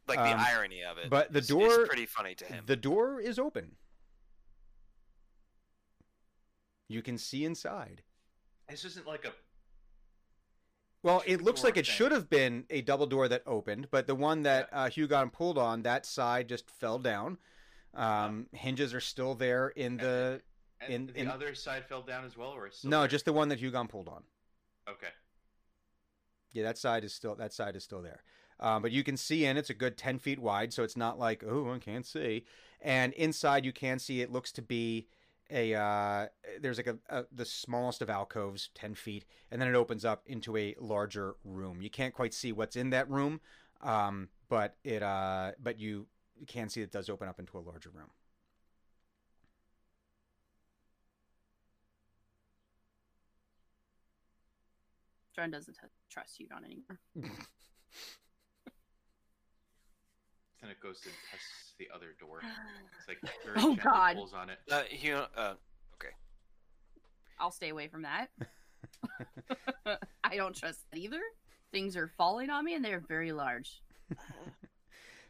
Like 0.07 0.18
the 0.18 0.34
Um, 0.34 0.40
irony 0.40 0.82
of 0.84 0.99
it. 0.99 1.09
but 1.09 1.32
the 1.32 1.38
is- 1.38 1.51
is 1.51 1.88
pretty 1.88 2.07
funny 2.07 2.34
to 2.34 2.45
him. 2.45 2.64
the 2.66 2.76
door 2.76 3.20
is 3.20 3.38
open. 3.38 3.76
You 6.89 7.03
can 7.03 7.18
see 7.18 7.45
inside. 7.45 8.03
This 8.68 8.85
isn't 8.85 9.07
like 9.07 9.24
a. 9.24 9.32
Well, 11.03 11.22
it 11.26 11.43
looks 11.43 11.62
like 11.62 11.76
it 11.76 11.85
thing. 11.87 11.95
should 11.95 12.12
have 12.12 12.30
been 12.30 12.64
a 12.70 12.80
double 12.80 13.07
door 13.07 13.28
that 13.28 13.43
opened, 13.47 13.89
but 13.91 14.07
the 14.07 14.14
one 14.14 14.43
that 14.45 14.68
uh, 14.72 14.87
Hugon 14.87 15.30
pulled 15.32 15.59
on, 15.59 15.82
that 15.82 16.07
side 16.07 16.49
just 16.49 16.70
fell 16.70 16.99
down. 16.99 17.37
Um, 17.93 18.47
hinges 18.53 18.95
are 18.95 19.01
still 19.01 19.35
there 19.35 19.68
in 19.68 19.97
the. 19.99 20.41
And 20.80 20.93
In- 20.93 21.07
the 21.07 21.20
in- 21.20 21.30
other 21.30 21.55
side 21.55 21.85
fell 21.87 22.03
down 22.03 22.24
as 22.24 22.37
well, 22.37 22.51
or 22.51 22.68
No, 22.85 23.01
there? 23.01 23.09
just 23.09 23.24
the 23.24 23.32
one 23.32 23.49
that 23.49 23.61
Hugon 23.61 23.89
pulled 23.89 24.09
on. 24.09 24.22
okay. 24.89 25.09
Yeah, 26.53 26.62
that 26.64 26.78
side 26.78 27.03
is 27.05 27.12
still 27.12 27.35
that 27.37 27.53
side 27.53 27.74
is 27.74 27.82
still 27.82 28.01
there. 28.03 28.22
Um, 28.61 28.80
but 28.82 28.93
you 28.93 29.03
can 29.03 29.16
see 29.16 29.45
in 29.45 29.57
it's 29.57 29.70
a 29.70 29.74
good 29.74 29.97
ten 29.99 30.18
feet 30.20 30.39
wide, 30.39 30.72
so 30.72 30.85
it's 30.85 30.97
not 30.97 31.18
like 31.18 31.43
oh 31.45 31.72
I 31.72 31.78
can't 31.78 32.07
see. 32.07 32.45
And 32.80 33.12
inside 33.14 33.64
you 33.64 33.72
can 33.72 33.99
see 33.99 34.20
it 34.20 34.30
looks 34.30 34.53
to 34.53 34.62
be 34.62 35.09
a 35.51 35.74
uh, 35.74 36.26
there's 36.61 36.76
like 36.78 36.86
a, 36.86 36.99
a 37.09 37.24
the 37.32 37.45
smallest 37.45 38.03
of 38.03 38.11
alcoves, 38.11 38.70
ten 38.74 38.95
feet, 38.95 39.24
and 39.51 39.61
then 39.61 39.68
it 39.68 39.74
opens 39.74 40.05
up 40.05 40.22
into 40.26 40.57
a 40.57 40.74
larger 40.80 41.36
room. 41.45 41.82
You 41.82 41.90
can't 41.90 42.14
quite 42.14 42.34
see 42.34 42.53
what's 42.53 42.76
in 42.76 42.90
that 42.90 43.09
room, 43.11 43.40
um, 43.82 44.28
but 44.49 44.76
it 44.84 45.03
uh, 45.03 45.53
but 45.62 45.78
you 45.78 46.07
can 46.47 46.68
see 46.68 46.82
it 46.82 46.92
does 46.92 47.09
open 47.09 47.28
up 47.28 47.38
into 47.38 47.59
a 47.59 47.61
larger 47.61 47.90
room. 47.90 48.11
John 55.34 55.51
doesn't 55.51 55.74
t- 55.74 55.80
trust 56.11 56.38
you 56.40 56.47
on 56.55 56.64
anymore. 56.64 56.99
Then 60.65 60.71
it 60.71 60.81
goes 60.81 60.99
to 61.01 61.09
test 61.31 61.77
the 61.79 61.89
other 61.95 62.15
door. 62.19 62.41
It's 62.99 63.07
like 63.09 63.19
very 63.45 63.57
Oh, 63.59 63.77
God. 63.77 64.17
pulls 64.17 64.33
on 64.33 64.49
it. 64.49 64.59
Uh, 64.71 64.83
Hugon, 64.91 65.27
uh, 65.37 65.55
I'll 67.39 67.51
stay 67.51 67.69
away 67.71 67.89
from 67.89 68.03
that. 68.03 68.29
I 70.25 70.37
don't 70.37 70.55
trust 70.57 70.81
that 70.91 70.99
either. 70.99 71.21
Things 71.73 71.97
are 71.97 72.09
falling 72.17 72.49
on 72.49 72.65
me, 72.65 72.75
and 72.75 72.85
they're 72.85 73.01
very 73.07 73.33
large. 73.33 73.83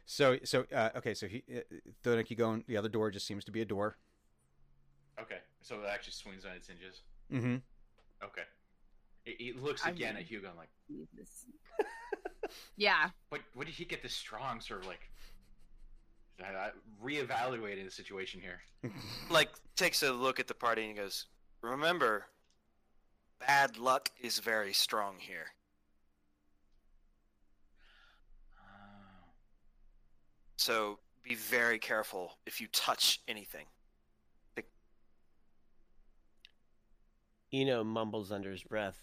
So 0.07 0.37
so 0.43 0.67
uh, 0.71 0.89
okay, 0.97 1.15
so 1.15 1.27
he 1.27 1.43
uh, 1.51 1.61
Thonik, 2.03 2.29
you 2.29 2.35
go 2.35 2.53
in 2.53 2.63
the 2.67 2.77
other 2.77 2.89
door 2.89 3.09
just 3.09 3.25
seems 3.25 3.43
to 3.45 3.51
be 3.51 3.61
a 3.61 3.65
door. 3.65 3.97
Okay, 5.19 5.39
so 5.63 5.77
it 5.81 5.87
actually 5.91 6.13
swings 6.13 6.45
on 6.45 6.51
its 6.51 6.67
hinges. 6.67 7.01
Mm-hmm. 7.33 7.55
Okay. 8.23 8.43
It, 9.25 9.35
it 9.39 9.63
looks 9.63 9.83
I 9.83 9.89
again 9.89 10.13
mean- 10.13 10.21
at 10.21 10.29
Hugo 10.29 10.49
and 10.49 10.57
like, 10.57 10.69
Leave 10.91 11.07
this- 11.17 11.45
yeah, 12.77 13.09
what? 13.29 13.41
What 13.55 13.65
did 13.65 13.73
he 13.73 13.83
get 13.83 14.03
this 14.03 14.13
strong? 14.13 14.61
Sort 14.61 14.81
of 14.81 14.85
like, 14.87 15.09
I, 16.43 16.47
I, 16.47 16.71
reevaluating 17.03 17.85
the 17.85 17.91
situation 17.91 18.41
here. 18.41 18.61
like 19.29 19.49
takes 19.75 20.03
a 20.03 20.11
look 20.11 20.39
at 20.39 20.47
the 20.47 20.53
party 20.53 20.85
and 20.87 20.97
goes, 20.97 21.27
"Remember, 21.61 22.27
bad 23.39 23.77
luck 23.77 24.09
is 24.21 24.39
very 24.39 24.73
strong 24.73 25.15
here." 25.19 25.47
So 30.57 30.99
be 31.23 31.35
very 31.35 31.79
careful 31.79 32.39
if 32.45 32.59
you 32.59 32.67
touch 32.67 33.21
anything. 33.27 33.65
Eno 37.53 37.83
mumbles 37.83 38.31
under 38.31 38.51
his 38.51 38.63
breath. 38.63 38.99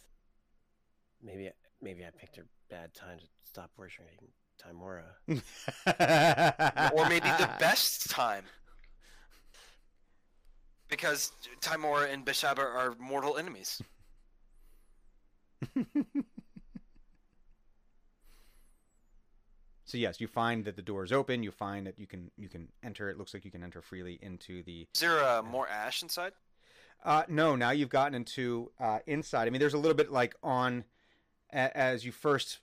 Maybe 1.22 1.51
maybe 1.80 2.05
I 2.05 2.11
picked 2.11 2.37
a 2.39 2.43
bad 2.68 2.93
time 2.95 3.18
to 3.18 3.24
stop 3.45 3.70
worshiping 3.76 4.18
Tymora. 4.62 5.04
or 6.94 7.08
maybe 7.08 7.28
the 7.28 7.50
best 7.58 8.10
time. 8.10 8.44
Because 10.88 11.32
Tymora 11.60 12.12
and 12.12 12.24
Beshaba 12.24 12.58
are 12.58 12.94
mortal 12.98 13.36
enemies. 13.38 13.80
So 19.92 19.98
yes, 19.98 20.22
you 20.22 20.26
find 20.26 20.64
that 20.64 20.74
the 20.74 20.80
door 20.80 21.04
is 21.04 21.12
open. 21.12 21.42
You 21.42 21.50
find 21.50 21.86
that 21.86 21.98
you 21.98 22.06
can 22.06 22.30
you 22.38 22.48
can 22.48 22.68
enter. 22.82 23.10
It 23.10 23.18
looks 23.18 23.34
like 23.34 23.44
you 23.44 23.50
can 23.50 23.62
enter 23.62 23.82
freely 23.82 24.18
into 24.22 24.62
the. 24.62 24.86
Is 24.94 25.00
there 25.02 25.22
uh, 25.22 25.42
more 25.42 25.68
ash 25.68 26.02
inside? 26.02 26.32
Uh, 27.04 27.24
no, 27.28 27.56
now 27.56 27.72
you've 27.72 27.90
gotten 27.90 28.14
into 28.14 28.70
uh, 28.80 29.00
inside. 29.06 29.46
I 29.48 29.50
mean, 29.50 29.60
there's 29.60 29.74
a 29.74 29.78
little 29.78 29.94
bit 29.94 30.10
like 30.10 30.34
on 30.42 30.84
a, 31.52 31.76
as 31.76 32.06
you 32.06 32.10
first 32.10 32.60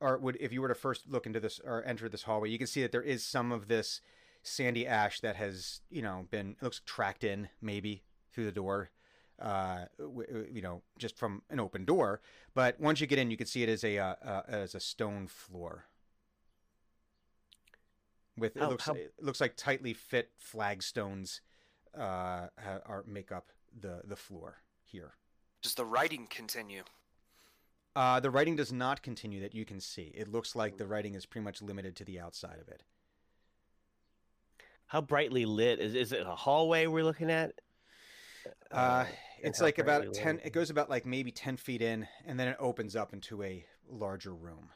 or 0.00 0.18
would 0.18 0.36
if 0.40 0.52
you 0.52 0.60
were 0.62 0.68
to 0.68 0.74
first 0.74 1.08
look 1.08 1.26
into 1.26 1.40
this 1.40 1.60
or 1.64 1.84
enter 1.84 2.08
this 2.08 2.22
hallway, 2.24 2.48
you 2.50 2.58
can 2.58 2.66
see 2.66 2.82
that 2.82 2.92
there 2.92 3.02
is 3.02 3.24
some 3.24 3.52
of 3.52 3.68
this 3.68 4.00
sandy 4.42 4.86
ash 4.86 5.20
that 5.20 5.36
has 5.36 5.80
you 5.90 6.00
know 6.02 6.26
been 6.30 6.52
it 6.60 6.62
looks 6.62 6.80
tracked 6.86 7.24
in 7.24 7.48
maybe 7.60 8.02
through 8.32 8.44
the 8.46 8.52
door. 8.52 8.90
Uh, 9.38 9.86
w- 9.98 10.26
w- 10.26 10.48
you 10.52 10.60
know, 10.60 10.82
just 10.98 11.16
from 11.16 11.40
an 11.48 11.58
open 11.58 11.86
door. 11.86 12.20
But 12.54 12.78
once 12.78 13.00
you 13.00 13.06
get 13.06 13.18
in, 13.18 13.30
you 13.30 13.38
can 13.38 13.46
see 13.46 13.62
it 13.62 13.70
as 13.70 13.82
a 13.84 13.96
uh, 13.98 14.14
uh, 14.22 14.42
as 14.48 14.74
a 14.74 14.80
stone 14.80 15.26
floor. 15.28 15.86
With 18.36 18.56
it 18.56 18.62
looks 18.68 18.84
how- 18.84 18.94
it 18.94 19.14
looks 19.20 19.40
like 19.40 19.56
tightly 19.56 19.94
fit 19.94 20.30
flagstones 20.38 21.40
uh, 21.94 22.48
ha- 22.58 22.80
are 22.86 23.04
make 23.06 23.32
up 23.32 23.50
the 23.78 24.02
the 24.04 24.16
floor 24.16 24.58
here. 24.82 25.14
Does 25.62 25.74
the 25.74 25.84
writing 25.84 26.26
continue? 26.26 26.82
Uh, 27.96 28.20
the 28.20 28.30
writing 28.30 28.54
does 28.54 28.72
not 28.72 29.02
continue 29.02 29.40
that 29.40 29.54
you 29.54 29.64
can 29.64 29.80
see. 29.80 30.12
It 30.14 30.28
looks 30.28 30.54
like 30.54 30.76
the 30.76 30.86
writing 30.86 31.14
is 31.14 31.26
pretty 31.26 31.44
much 31.44 31.60
limited 31.60 31.96
to 31.96 32.04
the 32.04 32.20
outside 32.20 32.58
of 32.60 32.68
it. 32.68 32.84
How 34.86 35.00
brightly 35.00 35.44
lit 35.44 35.78
is 35.78 35.94
is 35.94 36.12
it 36.12 36.26
a 36.26 36.34
hallway 36.34 36.86
we're 36.86 37.04
looking 37.04 37.30
at? 37.30 37.52
Uh, 38.70 39.04
it's 39.40 39.60
like 39.60 39.78
about 39.78 40.12
ten. 40.14 40.36
lit? 40.36 40.46
It 40.46 40.52
goes 40.52 40.70
about 40.70 40.90
like 40.90 41.06
maybe 41.06 41.30
ten 41.30 41.56
feet 41.56 41.82
in, 41.82 42.06
and 42.26 42.38
then 42.38 42.48
it 42.48 42.56
opens 42.58 42.96
up 42.96 43.12
into 43.12 43.42
a 43.42 43.64
larger 43.88 44.34
room. 44.34 44.68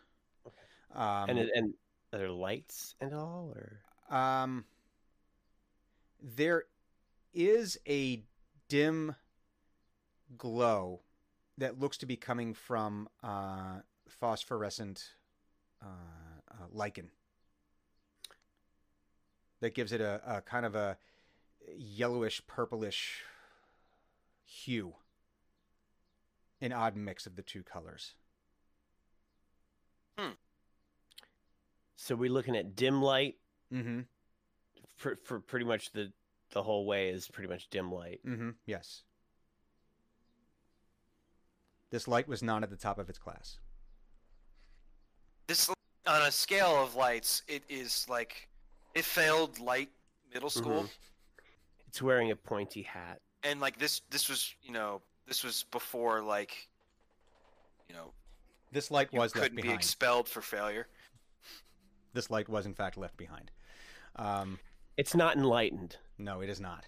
Okay. 0.46 1.00
Um, 1.00 1.30
and 1.30 1.38
and 1.38 1.74
are 2.12 2.18
there 2.18 2.30
lights 2.30 2.94
and 3.00 3.14
all, 3.14 3.54
or 3.56 4.16
um, 4.16 4.64
there 6.22 6.64
is 7.32 7.78
a 7.88 8.22
dim 8.68 9.14
glow 10.38 11.00
that 11.58 11.78
looks 11.78 11.96
to 11.98 12.06
be 12.06 12.16
coming 12.16 12.54
from 12.54 13.08
uh, 13.22 13.80
phosphorescent 14.08 15.02
uh, 15.82 15.86
uh, 16.50 16.66
lichen. 16.72 17.10
That 19.60 19.74
gives 19.74 19.92
it 19.92 20.00
a, 20.00 20.20
a 20.26 20.40
kind 20.42 20.66
of 20.66 20.74
a 20.74 20.98
yellowish 21.76 22.42
purplish 22.46 23.22
hue. 24.44 24.94
An 26.60 26.72
odd 26.72 26.96
mix 26.96 27.26
of 27.26 27.36
the 27.36 27.42
two 27.42 27.62
colors. 27.62 28.14
So 31.96 32.14
we're 32.14 32.30
looking 32.30 32.56
at 32.56 32.76
dim 32.76 33.00
light? 33.00 33.36
Mm-hmm. 33.72 34.00
For 34.96 35.16
for 35.24 35.40
pretty 35.40 35.64
much 35.64 35.92
the 35.92 36.12
the 36.50 36.62
whole 36.62 36.86
way 36.86 37.08
is 37.08 37.28
pretty 37.28 37.48
much 37.48 37.68
dim 37.70 37.90
light. 37.90 38.20
mm-hmm. 38.26 38.50
Yes 38.66 39.02
this 41.94 42.08
light 42.08 42.26
was 42.26 42.42
not 42.42 42.64
at 42.64 42.70
the 42.70 42.76
top 42.76 42.98
of 42.98 43.08
its 43.08 43.18
class 43.18 43.58
This 45.46 45.68
on 46.06 46.22
a 46.22 46.32
scale 46.32 46.82
of 46.82 46.96
lights, 46.96 47.42
it 47.46 47.62
is 47.68 48.04
like 48.08 48.48
it 48.94 49.04
failed 49.04 49.60
light 49.60 49.90
middle 50.32 50.50
school, 50.50 50.82
Mhm. 50.82 50.90
It's 51.86 52.02
wearing 52.02 52.32
a 52.32 52.36
pointy 52.36 52.82
hat. 52.82 53.20
and 53.44 53.60
like 53.60 53.78
this 53.78 54.00
this 54.10 54.28
was 54.28 54.56
you 54.60 54.72
know 54.72 55.02
this 55.28 55.44
was 55.44 55.62
before 55.70 56.20
like 56.20 56.68
you 57.88 57.94
know 57.94 58.12
this 58.72 58.90
light 58.90 59.12
was 59.12 59.32
left 59.32 59.34
couldn't 59.44 59.54
be 59.56 59.62
behind 59.62 59.78
expelled 59.78 60.28
for 60.28 60.42
failure. 60.42 60.88
this 62.12 62.28
light 62.28 62.48
was 62.48 62.66
in 62.66 62.74
fact 62.74 62.96
left 62.96 63.16
behind 63.16 63.52
um, 64.16 64.58
It's 64.96 65.14
not 65.14 65.36
enlightened. 65.36 65.96
no 66.18 66.40
it 66.40 66.48
is 66.50 66.60
not 66.60 66.86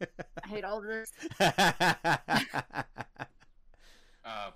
I 0.00 0.48
hate 0.48 0.64
all 0.64 0.78
of 0.78 0.84
this. 0.84 1.12
Uh, 4.24 4.50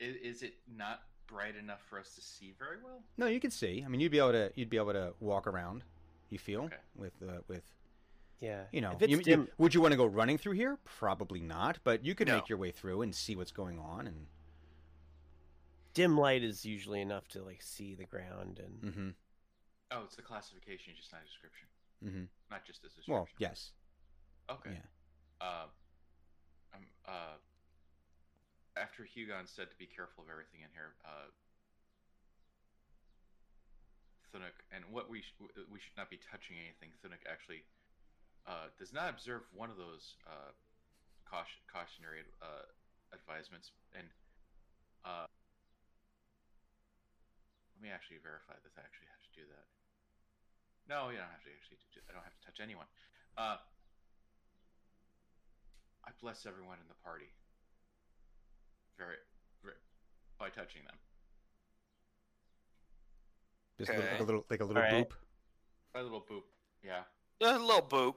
is, 0.00 0.16
is 0.36 0.42
it 0.42 0.54
not 0.76 1.02
bright 1.26 1.56
enough 1.56 1.80
for 1.88 1.98
us 1.98 2.14
to 2.14 2.20
see 2.20 2.54
very 2.58 2.76
well? 2.84 3.02
no 3.16 3.26
you 3.26 3.40
could 3.40 3.52
see 3.52 3.82
i 3.84 3.88
mean 3.88 4.00
you'd 4.00 4.12
be 4.12 4.18
able 4.18 4.32
to 4.32 4.52
you'd 4.54 4.68
be 4.70 4.76
able 4.76 4.92
to 4.92 5.14
walk 5.20 5.46
around 5.46 5.82
you 6.30 6.38
feel 6.38 6.62
Okay. 6.64 6.76
with 6.96 7.12
uh, 7.22 7.40
with 7.48 7.64
Yeah. 8.40 8.64
you 8.72 8.80
know 8.80 8.92
If 8.92 9.02
it's 9.02 9.10
you- 9.12 9.22
you- 9.36 9.48
would 9.58 9.74
you 9.74 9.80
want 9.80 9.92
to 9.92 9.96
go 9.96 10.04
running 10.06 10.36
through 10.38 10.52
here 10.54 10.78
probably 10.84 11.40
not 11.40 11.78
but 11.84 12.04
you 12.04 12.14
could 12.14 12.28
No. 12.28 12.36
make 12.36 12.48
your 12.48 12.58
way 12.58 12.70
through 12.70 13.02
and 13.02 13.14
see 13.14 13.34
what's 13.36 13.52
going 13.52 13.78
on 13.78 14.06
and 14.06 14.26
dim 15.94 16.16
light 16.16 16.42
is 16.42 16.64
usually 16.64 17.00
enough 17.00 17.28
to 17.28 17.42
like 17.42 17.62
see 17.62 17.94
the 17.94 18.04
ground 18.04 18.58
and 18.58 18.92
mm-hmm 18.92 19.08
Oh, 19.94 20.04
it's 20.04 20.16
the 20.16 20.22
classification, 20.22 20.94
just 20.96 21.12
not 21.12 21.20
a 21.20 21.26
description. 21.26 21.68
mm-hmm 22.02 22.24
Not 22.50 22.64
just 22.64 22.80
a 22.80 22.82
description. 22.88 23.12
well 23.14 23.28
yes 23.38 23.72
Okay. 24.50 24.70
yeah. 24.72 25.46
Uh, 25.46 25.66
um, 26.74 26.82
uh, 27.06 27.36
after 28.92 29.08
Hugon 29.08 29.48
said 29.48 29.72
to 29.72 29.78
be 29.80 29.88
careful 29.88 30.20
of 30.20 30.28
everything 30.28 30.60
in 30.60 30.68
here, 30.76 30.92
uh, 31.00 31.32
Thunuk, 34.28 34.52
and 34.68 34.84
what 34.92 35.08
we 35.08 35.24
sh- 35.24 35.32
we 35.72 35.80
should 35.80 35.96
not 35.96 36.12
be 36.12 36.20
touching 36.28 36.60
anything. 36.60 36.92
Thunuk 37.00 37.24
actually 37.24 37.64
uh, 38.44 38.68
does 38.76 38.92
not 38.92 39.08
observe 39.08 39.48
one 39.56 39.72
of 39.72 39.80
those 39.80 40.20
uh, 40.28 40.52
caution, 41.24 41.56
cautionary 41.72 42.20
uh, 42.44 42.68
advisements, 43.16 43.72
and 43.96 44.04
uh, 45.08 45.24
let 47.72 47.80
me 47.80 47.88
actually 47.88 48.20
verify 48.20 48.60
that 48.60 48.72
I 48.76 48.84
actually 48.84 49.08
have 49.08 49.24
to 49.24 49.32
do 49.32 49.44
that. 49.56 49.64
No, 50.84 51.08
you 51.08 51.16
don't 51.16 51.32
have 51.32 51.48
to 51.48 51.52
actually. 51.56 51.80
do- 51.96 52.04
I 52.04 52.12
don't 52.12 52.28
have 52.28 52.36
to 52.36 52.44
touch 52.44 52.60
anyone. 52.60 52.92
Uh, 53.40 53.56
I 56.04 56.12
bless 56.20 56.44
everyone 56.44 56.76
in 56.76 56.88
the 56.92 57.00
party. 57.00 57.32
Very, 58.98 59.16
very 59.62 59.76
by 60.38 60.48
touching 60.48 60.82
them. 60.84 60.94
just 63.78 63.90
a 63.90 63.94
little, 63.96 64.10
like 64.10 64.20
a 64.20 64.24
little 64.24 64.44
like 64.50 64.60
a 64.60 64.64
little 64.64 64.82
boop 64.82 65.10
By 65.94 66.00
a 66.00 66.02
little 66.02 66.20
boop. 66.30 66.42
Yeah. 66.84 67.02
A 67.40 67.58
little 67.58 67.82
boop. 67.82 68.14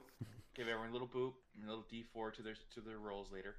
Give 0.54 0.68
everyone 0.68 0.90
a 0.90 0.92
little 0.92 1.08
boop, 1.08 1.32
a 1.62 1.68
little 1.68 1.84
D 1.90 2.04
four 2.12 2.30
to 2.30 2.42
their 2.42 2.54
to 2.74 2.80
their 2.80 2.98
rolls 2.98 3.30
later. 3.32 3.56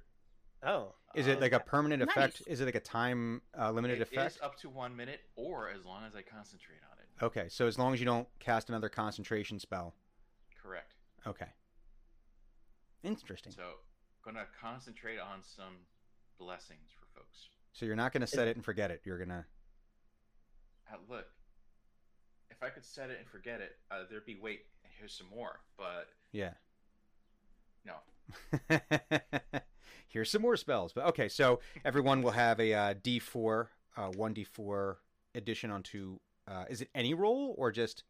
oh, 0.64 0.94
is 1.14 1.26
it 1.28 1.40
like 1.40 1.52
a 1.52 1.60
permanent 1.60 2.02
effect 2.02 2.42
is 2.46 2.60
it 2.60 2.64
like 2.64 2.74
a 2.74 2.80
time 2.80 3.42
uh, 3.58 3.70
limited 3.70 4.00
it 4.00 4.02
effect 4.02 4.36
is 4.36 4.38
up 4.42 4.58
to 4.58 4.68
one 4.68 4.96
minute, 4.96 5.20
or 5.36 5.68
as 5.70 5.84
long 5.84 6.02
as 6.04 6.16
I 6.16 6.22
concentrate 6.22 6.80
on 6.90 6.98
it. 6.98 7.24
okay 7.24 7.48
so 7.48 7.66
as 7.68 7.78
long 7.78 7.94
as 7.94 8.00
you 8.00 8.06
don't 8.06 8.26
cast 8.40 8.68
another 8.68 8.88
concentration 8.88 9.60
spell 9.60 9.94
Correct. 10.60 10.94
okay 11.28 11.46
interesting 13.04 13.52
So, 13.52 13.74
gonna 14.24 14.46
concentrate 14.60 15.20
on 15.20 15.44
some 15.44 15.86
blessings 16.40 16.90
for 16.97 16.97
folks. 17.18 17.48
so 17.72 17.84
you're 17.86 17.96
not 17.96 18.12
going 18.12 18.20
to 18.20 18.26
set 18.26 18.48
it 18.48 18.56
and 18.56 18.64
forget 18.64 18.90
it 18.90 19.00
you're 19.04 19.18
going 19.18 19.28
to 19.28 19.44
Uh, 20.90 20.96
look, 21.08 21.26
if 22.50 22.62
I 22.62 22.68
could 22.70 22.84
set 22.84 23.10
it 23.10 23.18
and 23.18 23.28
forget 23.28 23.60
it, 23.60 23.76
uh, 23.90 24.04
there'd 24.08 24.24
be 24.24 24.38
wait. 24.40 24.62
Here's 24.98 25.12
some 25.12 25.28
more, 25.34 25.60
but 25.76 26.08
yeah 26.32 26.52
no. 27.88 27.94
Here's 30.08 30.30
some 30.30 30.42
more 30.42 30.56
spells. 30.56 30.92
But 30.92 31.06
okay, 31.06 31.28
so 31.28 31.60
everyone 31.84 32.22
will 32.22 32.30
have 32.30 32.60
a 32.60 32.72
uh, 32.72 32.94
D4, 32.94 33.66
uh, 33.96 34.10
1D4 34.10 34.96
addition 35.34 35.70
onto. 35.70 36.18
Uh, 36.46 36.64
is 36.70 36.80
it 36.80 36.88
any 36.94 37.14
roll 37.14 37.54
or 37.58 37.70
just. 37.70 38.04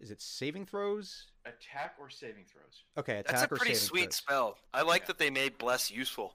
Is 0.00 0.10
it 0.10 0.20
saving 0.20 0.66
throws? 0.66 1.26
Attack 1.46 1.94
or 1.98 2.10
saving 2.10 2.44
throws. 2.44 2.84
Okay, 2.98 3.18
attack 3.18 3.26
That's 3.32 3.42
a 3.42 3.54
or 3.54 3.56
pretty 3.56 3.74
saving 3.74 3.88
sweet 3.88 4.02
throws. 4.04 4.14
spell. 4.16 4.58
I 4.74 4.82
like 4.82 5.02
Yeah. 5.02 5.06
that 5.08 5.18
they 5.18 5.30
made 5.30 5.56
bless 5.58 5.90
useful 5.90 6.34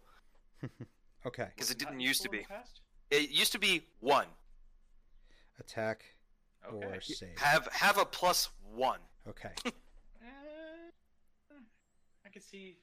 Okay, 1.26 1.50
because 1.56 1.70
it 1.70 1.78
didn't 1.78 2.00
used 2.00 2.22
to 2.24 2.30
be. 2.30 2.46
It 3.12 3.30
used 3.30 3.52
to 3.52 3.60
be 3.60 3.84
one. 4.00 4.26
attack 5.60 6.04
Okay. 6.68 6.86
or 6.86 7.02
save. 7.02 7.38
Have 7.40 7.68
have 7.68 7.98
a 7.98 8.06
plus 8.06 8.50
one. 8.74 9.00
Okay, 9.28 9.52
Eh, 9.66 9.72
I 12.26 12.30
could 12.30 12.42
see 12.44 12.78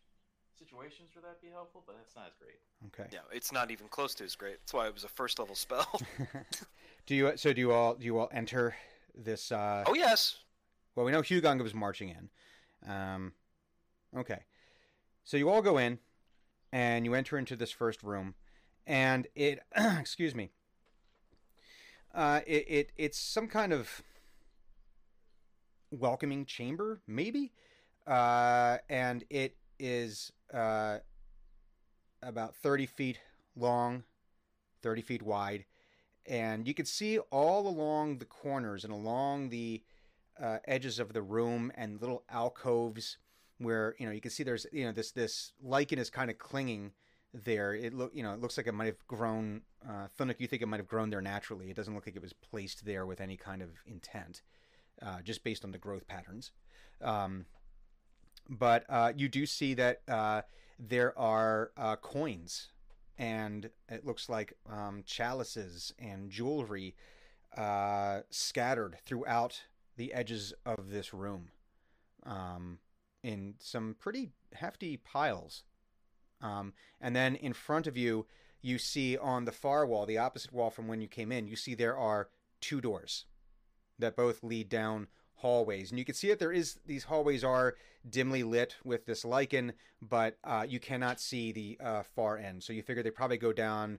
situations 0.56 1.10
where 1.14 1.22
that'd 1.22 1.40
be 1.40 1.48
helpful, 1.48 1.82
but 1.86 1.96
that's 1.96 2.14
not 2.14 2.26
as 2.28 2.34
great. 2.38 2.58
okay. 2.88 3.08
Yeah, 3.12 3.20
it's 3.32 3.50
not 3.52 3.70
even 3.70 3.88
close 3.88 4.14
to 4.16 4.24
as 4.24 4.34
great. 4.36 4.58
That's 4.60 4.72
why 4.74 4.86
it 4.86 4.94
was 4.94 5.04
a 5.04 5.08
first 5.08 5.38
level 5.38 5.54
spell. 5.56 6.00
do 7.06 7.14
you 7.14 7.32
so 7.36 7.52
do 7.52 7.60
you 7.60 7.72
all 7.72 7.94
do 7.94 8.04
you 8.04 8.18
all 8.18 8.28
enter 8.32 8.76
this? 9.14 9.50
Uh, 9.50 9.82
oh 9.86 9.94
yes. 9.94 10.36
Well, 10.94 11.06
we 11.06 11.12
know 11.12 11.22
Hugon 11.22 11.62
was 11.62 11.74
marching 11.74 12.08
in. 12.08 12.90
Um, 12.90 13.32
okay. 14.16 14.44
So 15.24 15.36
you 15.36 15.50
all 15.50 15.62
go 15.62 15.78
in, 15.78 15.98
and 16.72 17.04
you 17.04 17.14
enter 17.14 17.38
into 17.38 17.56
this 17.56 17.70
first 17.70 18.02
room, 18.02 18.34
and 18.86 19.26
it, 19.34 19.60
excuse 19.76 20.34
me, 20.34 20.50
uh, 22.14 22.40
it, 22.46 22.64
it 22.68 22.92
it's 22.96 23.18
some 23.18 23.48
kind 23.48 23.72
of 23.72 24.02
welcoming 25.90 26.44
chamber, 26.44 27.00
maybe, 27.06 27.52
uh, 28.06 28.78
and 28.88 29.24
it 29.30 29.56
is 29.78 30.32
uh, 30.52 30.98
about 32.22 32.54
thirty 32.56 32.86
feet 32.86 33.20
long, 33.56 34.04
thirty 34.82 35.02
feet 35.02 35.22
wide, 35.22 35.64
and 36.26 36.66
you 36.66 36.74
can 36.74 36.86
see 36.86 37.18
all 37.18 37.68
along 37.68 38.18
the 38.18 38.24
corners 38.24 38.84
and 38.84 38.92
along 38.92 39.50
the 39.50 39.82
uh, 40.42 40.58
edges 40.66 40.98
of 40.98 41.12
the 41.12 41.22
room 41.22 41.72
and 41.74 42.00
little 42.00 42.24
alcoves 42.30 43.18
where 43.58 43.94
you 43.98 44.06
know 44.06 44.12
you 44.12 44.20
can 44.20 44.30
see 44.30 44.42
there's 44.42 44.66
you 44.72 44.84
know 44.84 44.92
this 44.92 45.10
this 45.12 45.52
lichen 45.62 45.98
is 45.98 46.10
kind 46.10 46.30
of 46.30 46.38
clinging 46.38 46.92
there. 47.34 47.74
It 47.74 47.92
look 47.92 48.12
you 48.14 48.22
know 48.22 48.32
it 48.32 48.40
looks 48.40 48.56
like 48.56 48.66
it 48.66 48.74
might 48.74 48.86
have 48.86 49.06
grown. 49.06 49.62
Uh, 49.88 50.06
you 50.38 50.46
think 50.46 50.62
it 50.62 50.66
might 50.66 50.80
have 50.80 50.88
grown 50.88 51.10
there 51.10 51.20
naturally. 51.20 51.70
It 51.70 51.76
doesn't 51.76 51.94
look 51.94 52.06
like 52.06 52.16
it 52.16 52.22
was 52.22 52.32
placed 52.32 52.84
there 52.84 53.06
with 53.06 53.20
any 53.20 53.36
kind 53.36 53.62
of 53.62 53.70
intent, 53.86 54.42
uh, 55.02 55.20
just 55.22 55.44
based 55.44 55.64
on 55.64 55.72
the 55.72 55.78
growth 55.78 56.06
patterns. 56.06 56.52
Um, 57.02 57.46
but 58.48 58.84
uh, 58.88 59.12
you 59.16 59.28
do 59.28 59.46
see 59.46 59.74
that 59.74 60.02
uh, 60.08 60.42
there 60.78 61.16
are 61.18 61.72
uh, 61.76 61.96
coins, 61.96 62.68
and 63.18 63.70
it 63.88 64.06
looks 64.06 64.28
like 64.28 64.54
um, 64.70 65.02
chalices 65.04 65.92
and 65.98 66.30
jewelry 66.30 66.94
uh, 67.56 68.20
scattered 68.30 68.96
throughout 69.04 69.62
the 69.98 70.14
edges 70.14 70.54
of 70.64 70.90
this 70.90 71.12
room 71.12 71.50
um, 72.24 72.78
in 73.22 73.54
some 73.58 73.96
pretty 73.98 74.30
hefty 74.54 74.96
piles. 74.96 75.64
Um, 76.40 76.72
and 77.00 77.14
then 77.14 77.34
in 77.34 77.52
front 77.52 77.86
of 77.86 77.96
you, 77.96 78.26
you 78.62 78.78
see 78.78 79.18
on 79.18 79.44
the 79.44 79.52
far 79.52 79.86
wall, 79.86 80.06
the 80.06 80.18
opposite 80.18 80.52
wall 80.52 80.70
from 80.70 80.88
when 80.88 81.00
you 81.00 81.08
came 81.08 81.30
in, 81.30 81.46
you 81.46 81.56
see 81.56 81.74
there 81.74 81.96
are 81.96 82.28
two 82.60 82.80
doors 82.80 83.26
that 83.98 84.16
both 84.16 84.42
lead 84.42 84.68
down 84.68 85.08
hallways, 85.34 85.90
and 85.90 85.98
you 85.98 86.04
can 86.04 86.14
see 86.14 86.28
that 86.28 86.38
there 86.38 86.52
is 86.52 86.78
these 86.86 87.04
hallways 87.04 87.44
are 87.44 87.76
dimly 88.08 88.42
lit 88.42 88.76
with 88.84 89.06
this 89.06 89.24
lichen, 89.24 89.72
but 90.00 90.38
uh, 90.44 90.64
you 90.68 90.80
cannot 90.80 91.20
see 91.20 91.52
the 91.52 91.78
uh, 91.84 92.02
far 92.02 92.38
end. 92.38 92.62
So 92.62 92.72
you 92.72 92.82
figure 92.82 93.02
they 93.02 93.10
probably 93.10 93.38
go 93.38 93.52
down 93.52 93.98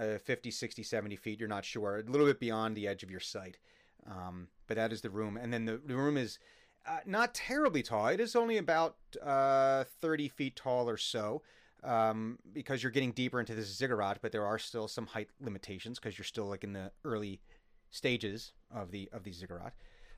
uh, 0.00 0.18
50, 0.18 0.50
60, 0.50 0.82
70 0.82 1.16
feet. 1.16 1.40
You're 1.40 1.48
not 1.48 1.64
sure, 1.64 1.98
a 1.98 2.10
little 2.10 2.26
bit 2.26 2.40
beyond 2.40 2.76
the 2.76 2.86
edge 2.86 3.02
of 3.02 3.10
your 3.10 3.20
sight. 3.20 3.58
Um, 4.06 4.48
but 4.72 4.76
that 4.76 4.90
is 4.90 5.02
the 5.02 5.10
room, 5.10 5.36
and 5.36 5.52
then 5.52 5.66
the, 5.66 5.78
the 5.84 5.94
room 5.94 6.16
is 6.16 6.38
uh, 6.86 7.00
not 7.04 7.34
terribly 7.34 7.82
tall. 7.82 8.06
It 8.06 8.20
is 8.20 8.34
only 8.34 8.56
about 8.56 8.96
uh, 9.22 9.84
30 10.00 10.28
feet 10.28 10.56
tall 10.56 10.88
or 10.88 10.96
so. 10.96 11.42
Um, 11.84 12.38
because 12.54 12.82
you're 12.82 12.92
getting 12.92 13.12
deeper 13.12 13.38
into 13.38 13.54
this 13.54 13.66
ziggurat, 13.76 14.20
but 14.22 14.32
there 14.32 14.46
are 14.46 14.58
still 14.58 14.88
some 14.88 15.08
height 15.08 15.28
limitations 15.42 15.98
because 15.98 16.16
you're 16.16 16.24
still 16.24 16.46
like 16.46 16.64
in 16.64 16.72
the 16.72 16.90
early 17.04 17.42
stages 17.90 18.52
of 18.74 18.92
the 18.92 19.10
of 19.12 19.24
the 19.24 19.32
ziggurat. 19.32 19.74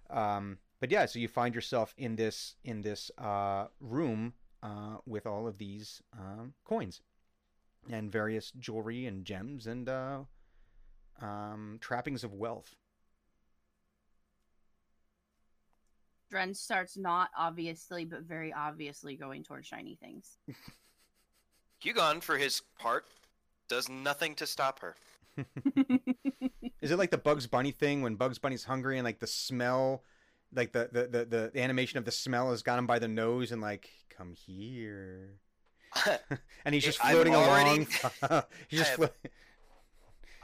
Um, 0.09 0.59
but 0.79 0.93
yeah, 0.93 1.07
so 1.07 1.19
you 1.19 1.27
find 1.27 1.53
yourself 1.53 1.93
in 1.97 2.15
this 2.15 2.55
in 2.65 2.83
this 2.83 3.11
uh, 3.19 3.67
room 3.81 4.35
uh, 4.63 4.99
with 5.05 5.27
all 5.27 5.49
of 5.49 5.59
these 5.59 6.01
um, 6.17 6.53
coins 6.65 7.01
and 7.91 8.13
various 8.13 8.53
jewelry 8.53 9.07
and 9.07 9.25
gems 9.25 9.67
and 9.67 9.89
uh, 9.89 10.21
um, 11.21 11.79
trappings 11.81 12.23
of 12.23 12.35
wealth. 12.35 12.77
Dren 16.35 16.53
starts 16.53 16.97
not 16.97 17.30
obviously, 17.39 18.05
but 18.05 18.22
very 18.22 18.53
obviously 18.53 19.14
going 19.14 19.45
towards 19.45 19.68
shiny 19.68 19.95
things. 19.95 20.37
Hugon, 21.85 22.20
for 22.20 22.37
his 22.37 22.61
part, 22.76 23.05
does 23.68 23.89
nothing 23.89 24.35
to 24.35 24.45
stop 24.45 24.80
her. 24.80 24.97
Is 26.82 26.91
it 26.91 26.99
like 26.99 27.12
the 27.12 27.18
Bugs 27.18 27.47
Bunny 27.47 27.70
thing 27.70 28.03
when 28.03 28.16
Bugs 28.16 28.39
Bunny's 28.41 28.64
hungry 28.64 28.99
and 28.99 29.05
like 29.05 29.20
the 29.20 29.28
smell, 29.28 30.03
like 30.53 30.72
the 30.72 30.89
the 30.91 31.03
the, 31.07 31.24
the, 31.24 31.51
the 31.55 31.62
animation 31.62 31.99
of 31.99 32.05
the 32.05 32.11
smell 32.11 32.51
has 32.51 32.64
got 32.64 32.80
him 32.80 32.89
by 32.89 32.99
the 32.99 33.07
nose 33.07 33.53
and 33.53 33.62
like 33.62 33.89
come 34.11 34.32
here, 34.32 35.39
and 36.64 36.74
he's 36.74 36.82
just 36.85 36.99
floating 36.99 37.37
already- 37.37 37.68
along. 37.70 38.43
he's 38.68 38.80
just 38.80 38.89
I 38.89 38.91
have- 38.91 38.97
flo- 38.97 39.30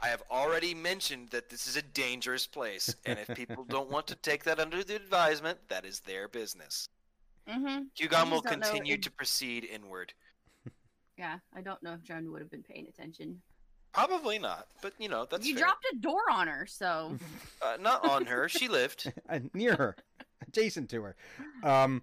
I 0.01 0.07
have 0.07 0.23
already 0.31 0.73
mentioned 0.73 1.29
that 1.29 1.49
this 1.49 1.67
is 1.67 1.77
a 1.77 1.81
dangerous 1.81 2.47
place, 2.47 2.95
and 3.05 3.19
if 3.19 3.35
people 3.35 3.63
don't 3.63 3.89
want 3.91 4.07
to 4.07 4.15
take 4.15 4.43
that 4.45 4.59
under 4.59 4.83
the 4.83 4.95
advisement, 4.95 5.59
that 5.69 5.85
is 5.85 5.99
their 5.99 6.27
business. 6.27 6.89
mm-hmm. 7.47 7.83
Hugon 7.99 8.31
will 8.31 8.41
just 8.41 8.45
don't 8.45 8.59
know 8.59 8.67
continue 8.67 8.97
to 8.97 9.11
proceed 9.11 9.63
inward. 9.63 10.13
Yeah, 11.17 11.37
I 11.55 11.61
don't 11.61 11.81
know 11.83 11.93
if 11.93 12.03
Dren 12.03 12.31
would 12.31 12.41
have 12.41 12.49
been 12.49 12.63
paying 12.63 12.87
attention. 12.87 13.41
Probably 13.93 14.39
not, 14.39 14.67
but 14.81 14.93
you 14.97 15.09
know 15.09 15.27
that's 15.29 15.45
you 15.45 15.53
fair. 15.55 15.65
dropped 15.65 15.85
a 15.93 15.97
door 15.97 16.21
on 16.31 16.47
her, 16.47 16.65
so 16.65 17.17
Uh, 17.61 17.77
not 17.79 18.03
on 18.03 18.25
her. 18.25 18.49
She 18.49 18.67
lived. 18.67 19.11
uh, 19.29 19.39
near 19.53 19.75
her, 19.75 19.95
adjacent 20.47 20.89
to 20.91 21.03
her. 21.03 21.15
Um, 21.63 22.01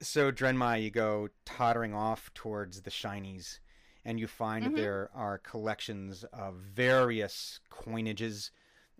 so 0.00 0.30
Drenmai, 0.30 0.82
you 0.82 0.90
go 0.90 1.28
tottering 1.46 1.94
off 1.94 2.30
towards 2.34 2.82
the 2.82 2.90
shinies, 2.90 3.60
and 4.04 4.18
you 4.20 4.26
find 4.26 4.66
Mhm. 4.66 4.74
there 4.76 5.10
are 5.14 5.38
collections 5.38 6.24
of 6.24 6.56
various 6.56 7.60
coinages, 7.70 8.50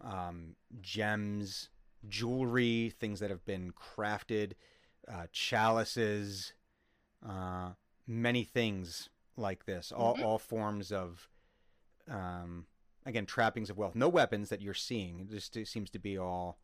um, 0.01 0.57
gems, 0.81 1.69
jewelry, 2.09 2.91
things 2.91 3.21
that 3.21 3.31
have 3.31 3.45
been 3.45 3.73
crafted, 3.73 4.53
uh, 5.09 5.27
chalices, 5.33 6.53
uh, 7.23 7.75
many 8.07 8.45
things 8.45 9.09
like 9.37 9.65
this. 9.65 9.93
All 9.93 10.15
Mhm. 10.17 10.23
all 10.25 10.39
forms 10.39 10.93
of, 10.93 11.29
um, 12.09 12.67
again, 13.05 13.27
trappings 13.27 13.71
of 13.71 13.77
wealth. 13.79 13.95
No 13.95 14.09
weapons 14.09 14.49
that 14.49 14.61
you're 14.61 14.75
seeing. 14.75 15.21
It 15.21 15.29
just 15.31 15.57
it 15.57 15.69
seems 15.69 15.91
to 15.91 15.99
be 15.99 16.17
all 16.19 16.59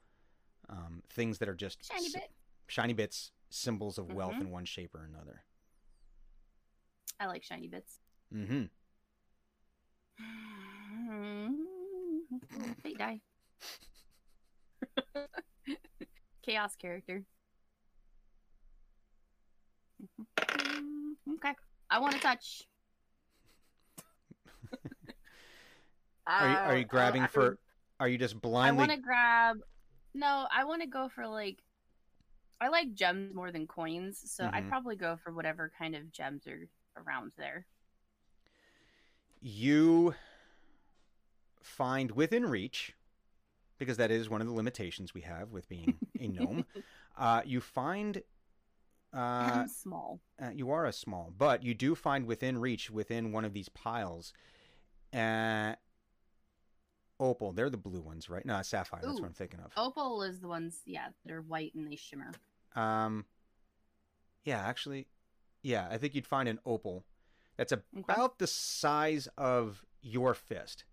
um, 0.68 1.02
things 1.08 1.38
that 1.38 1.48
are 1.48 1.54
just 1.54 1.84
shiny 1.84 2.06
s- 2.06 2.12
bit. 2.12 2.30
shiny 2.68 2.92
bits, 2.92 3.32
symbols 3.48 3.98
of 3.98 4.12
wealth 4.12 4.36
Mhm. 4.36 4.40
in 4.42 4.50
one 4.50 4.64
shape 4.64 4.94
or 4.94 5.02
another. 5.04 5.44
I 7.18 7.26
like 7.26 7.42
shiny 7.42 7.66
bits. 7.68 7.98
Hmm 8.32 8.64
Fate 12.82 12.98
die. 12.98 13.20
Chaos 16.42 16.74
character. 16.76 17.22
Okay. 20.40 21.54
I 21.90 21.98
want 21.98 22.14
to 22.14 22.20
touch. 22.20 22.62
Are 26.26 26.48
you 26.48 26.56
are 26.56 26.76
you 26.76 26.84
Uh, 26.84 26.88
grabbing 26.88 27.22
I- 27.22 27.26
for? 27.26 27.58
Are 27.98 28.08
you 28.08 28.16
just 28.18 28.40
blindly? 28.40 28.70
I 28.70 28.72
want 28.72 28.90
to 28.92 28.96
grab. 28.98 29.58
No, 30.14 30.46
I 30.54 30.64
want 30.64 30.82
to 30.82 30.88
go 30.88 31.08
for 31.14 31.26
like. 31.26 31.58
I 32.60 32.68
like 32.68 32.94
gems 32.94 33.34
more 33.34 33.50
than 33.50 33.66
coins, 33.66 34.20
so 34.30 34.48
I'd 34.52 34.64
Mhm. 34.64 34.68
probably 34.68 34.96
go 34.96 35.16
for 35.16 35.32
whatever 35.32 35.72
kind 35.78 35.96
of 35.96 36.12
gems 36.12 36.46
are 36.46 36.68
around 36.96 37.32
there. 37.36 37.66
You 39.40 40.14
find 41.62 42.10
within 42.12 42.44
reach, 42.46 42.94
because 43.78 43.96
that 43.96 44.10
is 44.10 44.28
one 44.28 44.40
of 44.40 44.46
the 44.46 44.52
limitations 44.52 45.14
we 45.14 45.22
have 45.22 45.50
with 45.50 45.68
being 45.68 45.98
a 46.18 46.28
gnome. 46.28 46.66
uh, 47.16 47.42
you 47.44 47.60
find. 47.60 48.22
Uh, 49.12 49.16
I'm 49.16 49.68
small. 49.68 50.20
uh, 50.40 50.50
you 50.50 50.70
are 50.70 50.86
a 50.86 50.92
small, 50.92 51.32
but 51.36 51.64
you 51.64 51.74
do 51.74 51.94
find 51.96 52.26
within 52.26 52.58
reach, 52.58 52.90
within 52.90 53.32
one 53.32 53.44
of 53.44 53.52
these 53.52 53.68
piles, 53.68 54.32
uh, 55.12 55.74
opal. 57.18 57.52
They're 57.52 57.70
the 57.70 57.76
blue 57.76 58.02
ones, 58.02 58.30
right? 58.30 58.44
No, 58.46 58.62
sapphire. 58.62 59.00
That's 59.02 59.20
what 59.20 59.26
I'm 59.26 59.32
thinking 59.32 59.58
of. 59.60 59.72
Opal 59.76 60.22
is 60.22 60.38
the 60.40 60.46
ones, 60.48 60.82
yeah, 60.86 61.08
that 61.24 61.32
are 61.32 61.42
white 61.42 61.74
and 61.74 61.90
they 61.90 61.96
shimmer. 61.96 62.30
Um, 62.76 63.24
yeah, 64.44 64.60
actually, 64.60 65.08
yeah, 65.62 65.88
I 65.90 65.98
think 65.98 66.14
you'd 66.14 66.26
find 66.26 66.48
an 66.48 66.60
opal 66.64 67.04
that's 67.60 67.74
about 67.94 68.38
the 68.38 68.46
size 68.46 69.28
of 69.36 69.84
your 70.00 70.32
fist. 70.32 70.84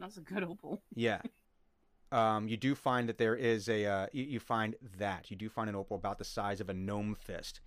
That's 0.00 0.16
a 0.16 0.20
good 0.20 0.42
opal. 0.42 0.82
Yeah. 0.92 1.20
Um, 2.10 2.48
you 2.48 2.56
do 2.56 2.74
find 2.74 3.08
that 3.08 3.16
there 3.16 3.36
is 3.36 3.68
a 3.68 3.86
uh, 3.86 4.06
you, 4.12 4.24
you 4.24 4.40
find 4.40 4.74
that 4.98 5.30
you 5.30 5.36
do 5.36 5.48
find 5.48 5.70
an 5.70 5.76
opal 5.76 5.96
about 5.96 6.18
the 6.18 6.24
size 6.24 6.60
of 6.60 6.68
a 6.68 6.74
gnome 6.74 7.14
fist. 7.14 7.60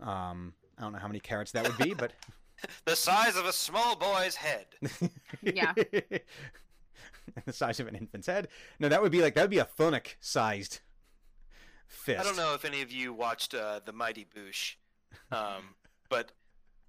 Um, 0.00 0.52
I 0.76 0.82
don't 0.82 0.92
know 0.92 0.98
how 0.98 1.06
many 1.06 1.20
carats 1.20 1.52
that 1.52 1.62
would 1.64 1.78
be, 1.78 1.94
but 1.94 2.12
The 2.86 2.96
size 2.96 3.36
of 3.36 3.46
a 3.46 3.52
small 3.52 3.94
boy's 3.94 4.34
head. 4.34 4.66
Yeah. 5.40 5.74
the 7.44 7.52
size 7.52 7.78
of 7.78 7.86
an 7.86 7.94
infant's 7.94 8.26
head. 8.26 8.48
No, 8.80 8.88
that 8.88 9.00
would 9.00 9.12
be 9.12 9.22
like 9.22 9.36
that 9.36 9.42
would 9.42 9.50
be 9.50 9.58
a 9.60 9.68
thunic 9.78 10.16
sized 10.18 10.80
fist. 11.86 12.18
I 12.18 12.24
don't 12.24 12.36
know 12.36 12.54
if 12.54 12.64
any 12.64 12.82
of 12.82 12.90
you 12.90 13.12
watched 13.12 13.54
uh, 13.54 13.78
the 13.84 13.92
Mighty 13.92 14.26
Boosh, 14.36 14.74
um, 15.30 15.76
but 16.10 16.32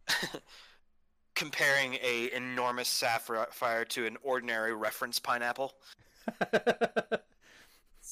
comparing 1.36 1.96
a 1.96 2.32
enormous 2.34 2.88
sapphire 2.88 3.86
to 3.86 4.06
an 4.06 4.18
ordinary 4.24 4.74
reference 4.74 5.20
pineapple. 5.20 5.74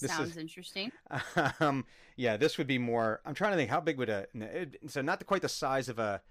This 0.01 0.11
Sounds 0.11 0.31
is- 0.31 0.37
interesting. 0.37 0.91
um, 1.59 1.85
yeah, 2.15 2.37
this 2.37 2.57
would 2.57 2.67
be 2.67 2.77
more. 2.77 3.21
I'm 3.25 3.33
trying 3.33 3.51
to 3.51 3.57
think 3.57 3.69
how 3.69 3.79
big 3.79 3.97
would 3.97 4.09
a 4.09 4.27
it, 4.35 4.79
so 4.87 5.01
not 5.01 5.25
quite 5.25 5.41
the 5.41 5.49
size 5.49 5.89
of 5.89 5.99
a 5.99 6.21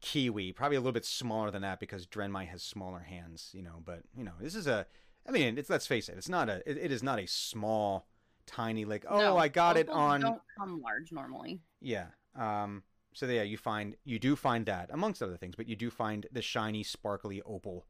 kiwi, 0.00 0.52
probably 0.52 0.76
a 0.76 0.80
little 0.80 0.92
bit 0.92 1.04
smaller 1.04 1.50
than 1.50 1.62
that 1.62 1.80
because 1.80 2.06
Drenmai 2.06 2.46
has 2.46 2.62
smaller 2.62 3.00
hands, 3.00 3.50
you 3.52 3.62
know. 3.62 3.82
But 3.84 4.02
you 4.16 4.24
know, 4.24 4.32
this 4.40 4.54
is 4.54 4.66
a. 4.66 4.86
I 5.28 5.32
mean, 5.32 5.58
it's 5.58 5.70
let's 5.70 5.86
face 5.86 6.08
it, 6.08 6.16
it's 6.16 6.28
not 6.28 6.48
a. 6.48 6.62
it, 6.66 6.78
it 6.78 6.92
is 6.92 7.02
not 7.02 7.18
a 7.18 7.26
small, 7.26 8.06
tiny 8.46 8.84
like. 8.84 9.04
Oh, 9.08 9.18
No, 9.18 9.36
I 9.36 9.48
got 9.48 9.76
it 9.76 9.88
on. 9.88 10.20
Don't 10.20 10.42
come 10.58 10.80
large 10.80 11.12
normally. 11.12 11.60
Yeah. 11.80 12.06
Um. 12.36 12.82
So 13.14 13.26
yeah, 13.26 13.42
you 13.42 13.56
find 13.56 13.96
you 14.04 14.18
do 14.18 14.36
find 14.36 14.66
that 14.66 14.90
amongst 14.92 15.22
other 15.22 15.36
things, 15.36 15.56
but 15.56 15.68
you 15.68 15.76
do 15.76 15.90
find 15.90 16.26
the 16.32 16.42
shiny, 16.42 16.82
sparkly 16.82 17.42
opal. 17.42 17.86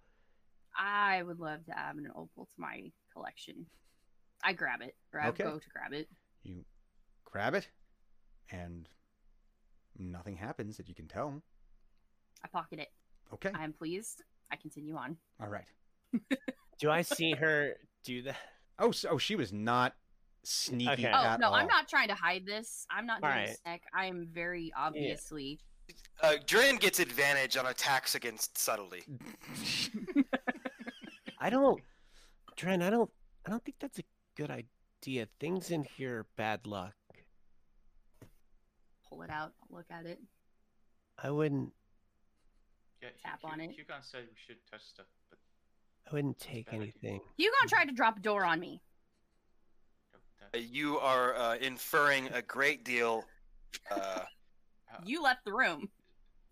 I 0.78 1.22
would 1.22 1.38
love 1.38 1.64
to 1.66 1.78
add 1.78 1.96
an 1.96 2.08
opal 2.14 2.46
to 2.46 2.54
my 2.58 2.90
collection. 3.12 3.66
I 4.42 4.52
grab 4.54 4.80
it. 4.80 4.94
Grab, 5.12 5.34
Okay. 5.34 5.44
go 5.44 5.58
to 5.58 5.68
grab 5.68 5.92
it. 5.92 6.08
You 6.42 6.64
grab 7.24 7.54
it, 7.54 7.68
and 8.50 8.88
nothing 9.98 10.36
happens 10.36 10.78
that 10.78 10.88
you 10.88 10.94
can 10.94 11.06
tell. 11.08 11.42
I 12.42 12.48
pocket 12.48 12.78
it. 12.78 12.88
Okay. 13.34 13.50
I 13.54 13.64
am 13.64 13.72
pleased. 13.74 14.22
I 14.50 14.56
continue 14.56 14.96
on. 14.96 15.18
All 15.40 15.48
right. 15.48 15.66
Do 16.80 16.90
I 16.90 17.02
see 17.02 17.32
her 17.32 17.74
do 18.04 18.22
that? 18.22 18.36
Oh, 18.78 18.90
so, 18.90 19.10
oh, 19.10 19.18
she 19.18 19.36
was 19.36 19.52
not 19.52 19.94
sneaky 20.43 20.93
Okay. 20.93 21.12
Oh 21.14 21.36
no, 21.41 21.49
all. 21.49 21.55
I'm 21.55 21.66
not 21.66 21.88
trying 21.88 22.09
to 22.09 22.14
hide 22.14 22.45
this. 22.47 22.86
I'm 22.91 23.07
not 23.07 23.20
doing 23.20 23.32
Alright. 23.32 23.51
a 23.51 23.55
snack. 23.57 23.82
I 23.95 24.07
am 24.07 24.28
very 24.32 24.72
obviously. 24.76 25.59
Uh, 26.22 26.34
Dren 26.47 26.76
gets 26.76 27.01
advantage 27.01 27.57
on 27.57 27.66
attacks 27.66 28.14
against 28.14 28.57
subtlety. 28.57 29.03
I 31.41 31.51
don't, 31.51 31.80
Dren. 32.57 32.82
I 32.82 32.91
don't. 32.91 33.11
I 33.47 33.51
don't 33.51 33.64
think 33.64 33.78
that's 33.80 33.99
a 33.99 34.03
good 34.36 34.51
idea. 34.51 35.26
Things 35.41 35.70
in 35.70 35.84
here 35.97 36.18
are 36.20 36.26
bad 36.36 36.66
luck. 36.66 36.95
Pull 39.09 39.22
it 39.22 39.30
out. 39.30 39.53
Look 39.70 39.86
at 39.91 40.07
it. 40.07 40.20
I 41.22 41.30
wouldn't. 41.30 41.72
Yeah, 43.03 43.09
Tap 43.24 43.41
Hu- 43.43 43.49
on 43.49 43.59
Hu- 43.61 43.64
it. 43.64 43.70
Hugon 43.70 44.03
said 44.03 44.24
we 44.30 44.36
should 44.47 44.59
touch 44.70 44.82
stuff, 44.84 45.07
but 45.30 45.38
I 46.11 46.14
wouldn't 46.14 46.38
take 46.38 46.66
bad 46.66 46.74
idea. 46.74 46.93
anything. 47.03 47.20
Hugon 47.38 47.68
tried 47.68 47.86
to 47.86 47.93
drop 47.93 48.18
a 48.18 48.20
door 48.20 48.45
on 48.45 48.61
me. 48.61 48.82
No, 50.41 50.59
you 50.61 50.99
are 50.99 51.34
uh, 51.36 51.57
inferring 51.57 52.28
a 52.32 52.43
great 52.43 52.84
deal. 52.84 53.24
Uh, 53.91 54.20
You 55.05 55.22
left 55.22 55.45
the 55.45 55.53
room. 55.53 55.88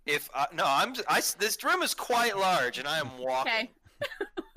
if 0.07 0.29
I, 0.35 0.47
no, 0.55 0.65
I'm 0.67 0.95
I, 1.09 1.21
this 1.39 1.63
room 1.65 1.83
is 1.83 1.95
quite 1.95 2.37
large, 2.39 2.79
and 2.79 2.87
I 2.89 2.99
am 2.99 3.11
walking. 3.19 3.53
Okay. 3.53 3.71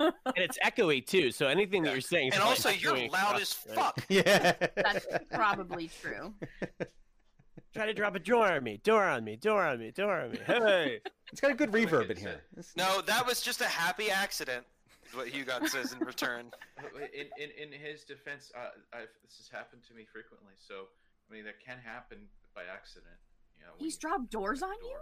and 0.00 0.12
it's 0.36 0.58
echoey 0.64 1.04
too. 1.04 1.30
So 1.32 1.46
anything 1.48 1.82
that 1.82 1.92
you're 1.92 2.00
saying, 2.00 2.28
is 2.28 2.34
And 2.34 2.42
also, 2.42 2.68
you're 2.70 2.96
loud 3.08 3.34
across, 3.36 3.40
as 3.40 3.56
right? 3.68 3.76
fuck. 3.76 4.04
yeah. 4.08 4.52
That's 4.76 5.06
probably 5.32 5.90
true. 6.00 6.32
Try 7.74 7.86
to 7.86 7.94
drop 7.94 8.14
a 8.14 8.18
door 8.18 8.52
on 8.52 8.62
me, 8.64 8.80
door 8.84 9.02
on 9.04 9.24
me, 9.24 9.36
door 9.36 9.64
on 9.64 9.78
me, 9.78 9.90
door 9.92 10.20
on 10.20 10.32
me. 10.32 10.38
Hey, 10.46 11.00
It's 11.32 11.40
got 11.40 11.50
a 11.50 11.54
good 11.54 11.72
reverb 11.72 12.10
in 12.10 12.18
here. 12.18 12.42
No, 12.76 13.00
that 13.02 13.26
was 13.26 13.40
just 13.40 13.62
a 13.62 13.66
happy 13.66 14.10
accident. 14.10 14.64
Is 15.12 15.16
what 15.16 15.28
Hugon 15.28 15.68
says 15.68 15.92
in 15.92 15.98
return. 16.00 16.50
in, 17.12 17.28
in, 17.36 17.50
in 17.52 17.68
his 17.78 18.02
defense, 18.04 18.50
uh, 18.56 18.72
I've, 18.96 19.12
this 19.20 19.36
has 19.36 19.48
happened 19.52 19.82
to 19.88 19.94
me 19.94 20.06
frequently. 20.10 20.56
So 20.56 20.88
I 21.28 21.34
mean, 21.34 21.44
that 21.44 21.60
can 21.60 21.76
happen 21.84 22.16
by 22.54 22.62
accident. 22.64 23.20
You 23.58 23.64
know, 23.66 23.72
He's 23.76 23.94
you 23.96 24.08
dropped 24.08 24.30
doors 24.30 24.62
on 24.62 24.70
a 24.70 24.86
you? 24.88 24.96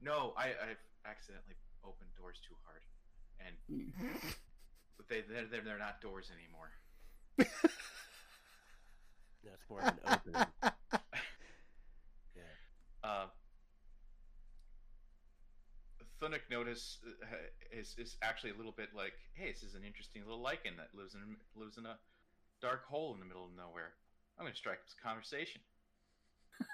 No, 0.00 0.32
I, 0.36 0.56
I've 0.56 0.80
accidentally 1.04 1.56
opened 1.84 2.08
doors 2.16 2.40
too 2.40 2.56
hard, 2.64 2.80
and 3.44 3.52
they 5.08 5.20
they're, 5.28 5.44
they're, 5.44 5.60
they're 5.60 5.78
not 5.78 6.00
doors 6.00 6.30
anymore. 6.32 6.72
that's 9.44 9.68
more 9.68 9.80
of 9.80 9.88
an 9.88 9.98
opening. 10.08 10.46
Uh, 13.02 13.26
Thunic 16.20 16.40
notice 16.50 16.98
uh, 17.06 17.26
is 17.72 17.94
is 17.98 18.16
actually 18.22 18.50
a 18.50 18.54
little 18.54 18.74
bit 18.76 18.90
like, 18.94 19.14
hey, 19.34 19.50
this 19.52 19.62
is 19.62 19.74
an 19.74 19.82
interesting 19.84 20.22
little 20.22 20.40
lichen 20.42 20.74
that 20.76 20.88
lives 20.94 21.14
in 21.14 21.36
lives 21.56 21.78
in 21.78 21.86
a 21.86 21.96
dark 22.60 22.84
hole 22.86 23.14
in 23.14 23.20
the 23.20 23.26
middle 23.26 23.44
of 23.44 23.50
nowhere. 23.56 23.92
I'm 24.38 24.44
going 24.44 24.52
to 24.52 24.58
strike 24.58 24.84
this 24.84 24.94
conversation. 25.02 25.60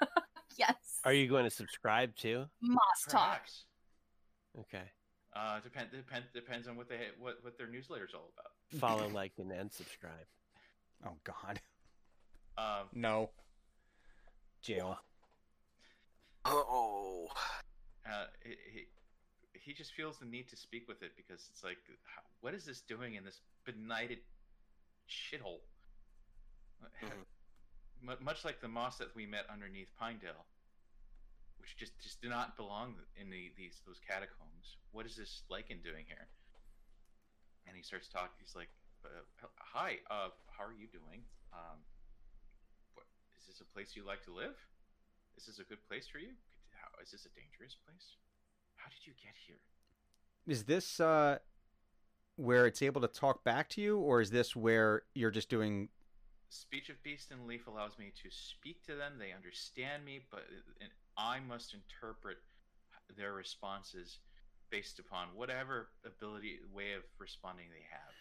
Yes. 0.58 1.00
Are 1.04 1.12
you 1.12 1.28
going 1.28 1.44
to 1.44 1.50
subscribe 1.50 2.16
too? 2.16 2.46
Moss 2.60 3.04
talk. 3.08 3.42
Okay. 4.58 4.82
Uh, 5.34 5.60
depend, 5.60 5.88
depend 5.92 6.24
depends 6.32 6.66
on 6.66 6.76
what 6.76 6.88
they 6.88 6.96
what 7.18 7.36
what 7.42 7.58
their 7.58 7.66
newsletter's 7.66 8.14
all 8.14 8.30
about. 8.32 8.80
Follow, 8.80 9.08
like, 9.12 9.32
and, 9.38 9.52
and 9.52 9.70
subscribe. 9.70 10.26
Oh 11.04 11.12
God. 11.24 11.60
Um, 12.56 12.86
No. 12.94 13.30
Jail. 14.62 14.98
Oh, 16.46 17.28
uh, 18.06 18.24
he, 18.42 18.86
he 19.66 19.74
just 19.74 19.92
feels 19.94 20.18
the 20.18 20.24
need 20.24 20.48
to 20.48 20.56
speak 20.56 20.86
with 20.86 21.02
it 21.02 21.10
because 21.16 21.42
it's 21.50 21.64
like, 21.64 21.78
what 22.40 22.54
is 22.54 22.64
this 22.64 22.80
doing 22.82 23.14
in 23.18 23.24
this 23.24 23.40
benighted 23.66 24.18
shithole? 25.10 25.60
Mhm. 27.02 28.20
Much 28.20 28.44
like 28.44 28.60
the 28.60 28.68
moss 28.68 28.98
that 28.98 29.14
we 29.16 29.24
met 29.26 29.48
underneath 29.50 29.88
Pinedale, 29.98 30.44
which 31.56 31.74
just 31.76 31.98
just 31.98 32.20
did 32.20 32.28
not 32.28 32.54
belong 32.54 32.94
in 33.16 33.30
the 33.30 33.50
these 33.56 33.80
those 33.86 33.98
catacombs. 33.98 34.76
What 34.92 35.06
is 35.06 35.16
this 35.16 35.42
lichen 35.48 35.80
doing 35.82 36.04
here? 36.06 36.28
And 37.66 37.74
he 37.74 37.82
starts 37.82 38.06
talking. 38.06 38.36
He's 38.38 38.54
like, 38.54 38.68
uh, 39.02 39.24
"Hi, 39.72 39.98
uh, 40.10 40.28
how 40.52 40.64
are 40.64 40.76
you 40.76 40.86
doing? 40.92 41.24
Um, 41.52 41.80
what, 42.94 43.06
is 43.40 43.46
this 43.48 43.60
a 43.62 43.64
place 43.72 43.96
you 43.96 44.04
like 44.04 44.22
to 44.24 44.32
live? 44.32 44.54
Is 45.36 45.46
this 45.46 45.58
a 45.58 45.64
good 45.64 45.82
place 45.88 46.06
for 46.06 46.18
you? 46.18 46.36
Is 47.02 47.10
this 47.10 47.24
a 47.24 47.30
dangerous 47.30 47.74
place? 47.86 48.16
How 48.76 48.90
did 48.90 49.06
you 49.06 49.12
get 49.22 49.34
here? 49.46 49.56
Is 50.46 50.64
this 50.64 51.00
uh 51.00 51.38
where 52.36 52.66
it's 52.66 52.82
able 52.82 53.00
to 53.00 53.08
talk 53.08 53.44
back 53.44 53.68
to 53.70 53.80
you, 53.80 53.98
or 53.98 54.20
is 54.20 54.30
this 54.30 54.54
where 54.54 55.02
you're 55.14 55.30
just 55.30 55.48
doing? 55.48 55.88
Speech 56.48 56.90
of 56.90 57.02
Beast 57.02 57.32
and 57.32 57.46
Leaf 57.46 57.66
allows 57.66 57.98
me 57.98 58.12
to 58.22 58.30
speak 58.30 58.84
to 58.86 58.94
them. 58.94 59.14
They 59.18 59.32
understand 59.32 60.04
me, 60.04 60.20
but 60.30 60.44
and 60.80 60.90
I 61.16 61.40
must 61.40 61.74
interpret 61.74 62.38
their 63.16 63.32
responses 63.32 64.18
based 64.70 64.98
upon 64.98 65.28
whatever 65.34 65.88
ability, 66.04 66.58
way 66.74 66.92
of 66.92 67.02
responding 67.18 67.66
they 67.70 67.86
have. 67.90 68.14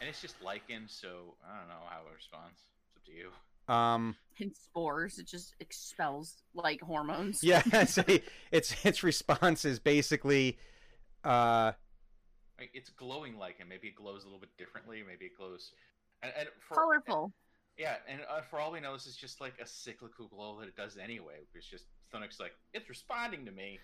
And 0.00 0.08
it's 0.08 0.20
just 0.20 0.42
lichen, 0.42 0.84
so 0.86 1.34
I 1.44 1.58
don't 1.58 1.68
know 1.68 1.84
how 1.88 2.00
it 2.06 2.14
responds. 2.14 2.60
It's 2.88 2.96
up 2.96 3.04
to 3.06 3.12
you. 3.12 3.30
Um. 3.68 4.16
And 4.40 4.54
spores. 4.54 5.18
It 5.18 5.26
just 5.26 5.54
expels 5.60 6.42
like 6.54 6.80
hormones. 6.80 7.42
Yeah. 7.42 7.62
it's 7.72 7.98
a- 7.98 8.22
its 8.52 8.84
its 8.84 9.02
response 9.02 9.64
is 9.64 9.78
basically, 9.78 10.58
uh, 11.22 11.72
it's 12.58 12.90
glowing 12.90 13.38
lichen. 13.38 13.68
Maybe 13.68 13.88
it 13.88 13.94
glows 13.96 14.22
a 14.22 14.26
little 14.26 14.40
bit 14.40 14.56
differently. 14.58 15.02
Maybe 15.06 15.26
it 15.26 15.36
glows. 15.38 15.72
And, 16.22 16.32
and 16.38 16.48
for, 16.66 16.74
Colorful. 16.74 17.32
Yeah, 17.76 17.96
and 18.08 18.20
uh, 18.30 18.40
for 18.48 18.60
all 18.60 18.70
we 18.72 18.80
know, 18.80 18.92
this 18.92 19.06
is 19.06 19.16
just 19.16 19.40
like 19.40 19.54
a 19.60 19.66
cyclical 19.66 20.28
glow 20.28 20.58
that 20.60 20.68
it 20.68 20.76
does 20.76 20.96
anyway. 20.96 21.40
It's 21.54 21.66
just 21.66 21.84
Thunic's 22.14 22.38
like, 22.38 22.52
it's 22.72 22.88
responding 22.88 23.44
to 23.46 23.52
me. 23.52 23.78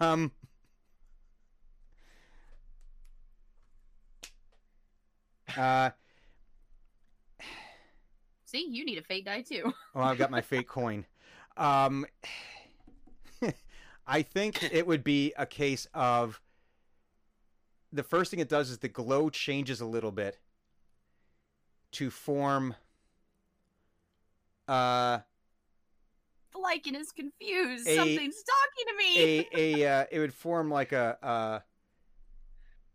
um. 0.00 0.32
Uh, 5.56 5.90
See, 8.52 8.68
you 8.68 8.84
need 8.84 8.98
a 8.98 9.02
fate 9.02 9.24
die 9.24 9.40
too. 9.40 9.72
oh, 9.94 10.00
I've 10.02 10.18
got 10.18 10.30
my 10.30 10.42
fake 10.42 10.68
coin. 10.68 11.06
Um, 11.56 12.04
I 14.06 14.20
think 14.20 14.62
it 14.72 14.86
would 14.86 15.02
be 15.02 15.32
a 15.38 15.46
case 15.46 15.86
of 15.94 16.38
the 17.90 18.02
first 18.02 18.30
thing 18.30 18.40
it 18.40 18.50
does 18.50 18.68
is 18.68 18.78
the 18.78 18.88
glow 18.88 19.30
changes 19.30 19.80
a 19.80 19.86
little 19.86 20.12
bit 20.12 20.38
to 21.92 22.10
form 22.10 22.74
uh 24.68 25.18
The 26.52 26.58
lichen 26.58 26.94
is 26.94 27.10
confused. 27.10 27.88
A- 27.88 27.96
Something's 27.96 28.42
talking 28.42 28.86
to 28.86 28.96
me. 28.98 29.48
a 29.54 29.82
a 29.82 29.88
uh, 30.00 30.04
it 30.10 30.18
would 30.18 30.34
form 30.34 30.70
like 30.70 30.92
a 30.92 31.16
uh 31.24 31.60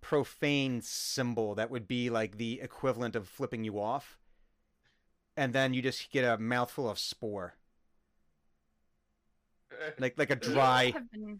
profane 0.01 0.81
symbol 0.81 1.55
that 1.55 1.71
would 1.71 1.87
be 1.87 2.11
like 2.11 2.37
the 2.37 2.61
equivalent 2.61 3.15
of 3.15 3.27
flipping 3.27 3.63
you 3.63 3.79
off 3.79 4.17
and 5.37 5.53
then 5.53 5.73
you 5.73 5.81
just 5.81 6.11
get 6.11 6.23
a 6.25 6.37
mouthful 6.37 6.89
of 6.89 6.99
spore 6.99 7.53
like 9.99 10.17
like 10.17 10.29
a 10.31 10.33
You 10.33 10.53
dry 10.53 10.91
have 10.93 11.09
been 11.11 11.39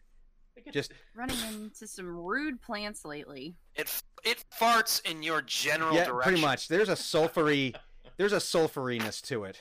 just 0.72 0.92
running 1.16 1.38
into 1.54 1.88
some 1.88 2.08
rude 2.08 2.62
plants 2.62 3.04
lately. 3.06 3.56
it 3.76 4.02
it 4.24 4.44
farts 4.60 5.04
in 5.10 5.22
your 5.24 5.42
general 5.42 5.94
yeah 5.96 6.06
direction. 6.06 6.32
pretty 6.34 6.42
much 6.42 6.68
there's 6.68 6.90
a 6.90 6.94
sulfury 6.96 7.76
there's 8.18 8.34
a 8.34 8.38
sulfuriness 8.38 9.22
to 9.24 9.44
it 9.44 9.60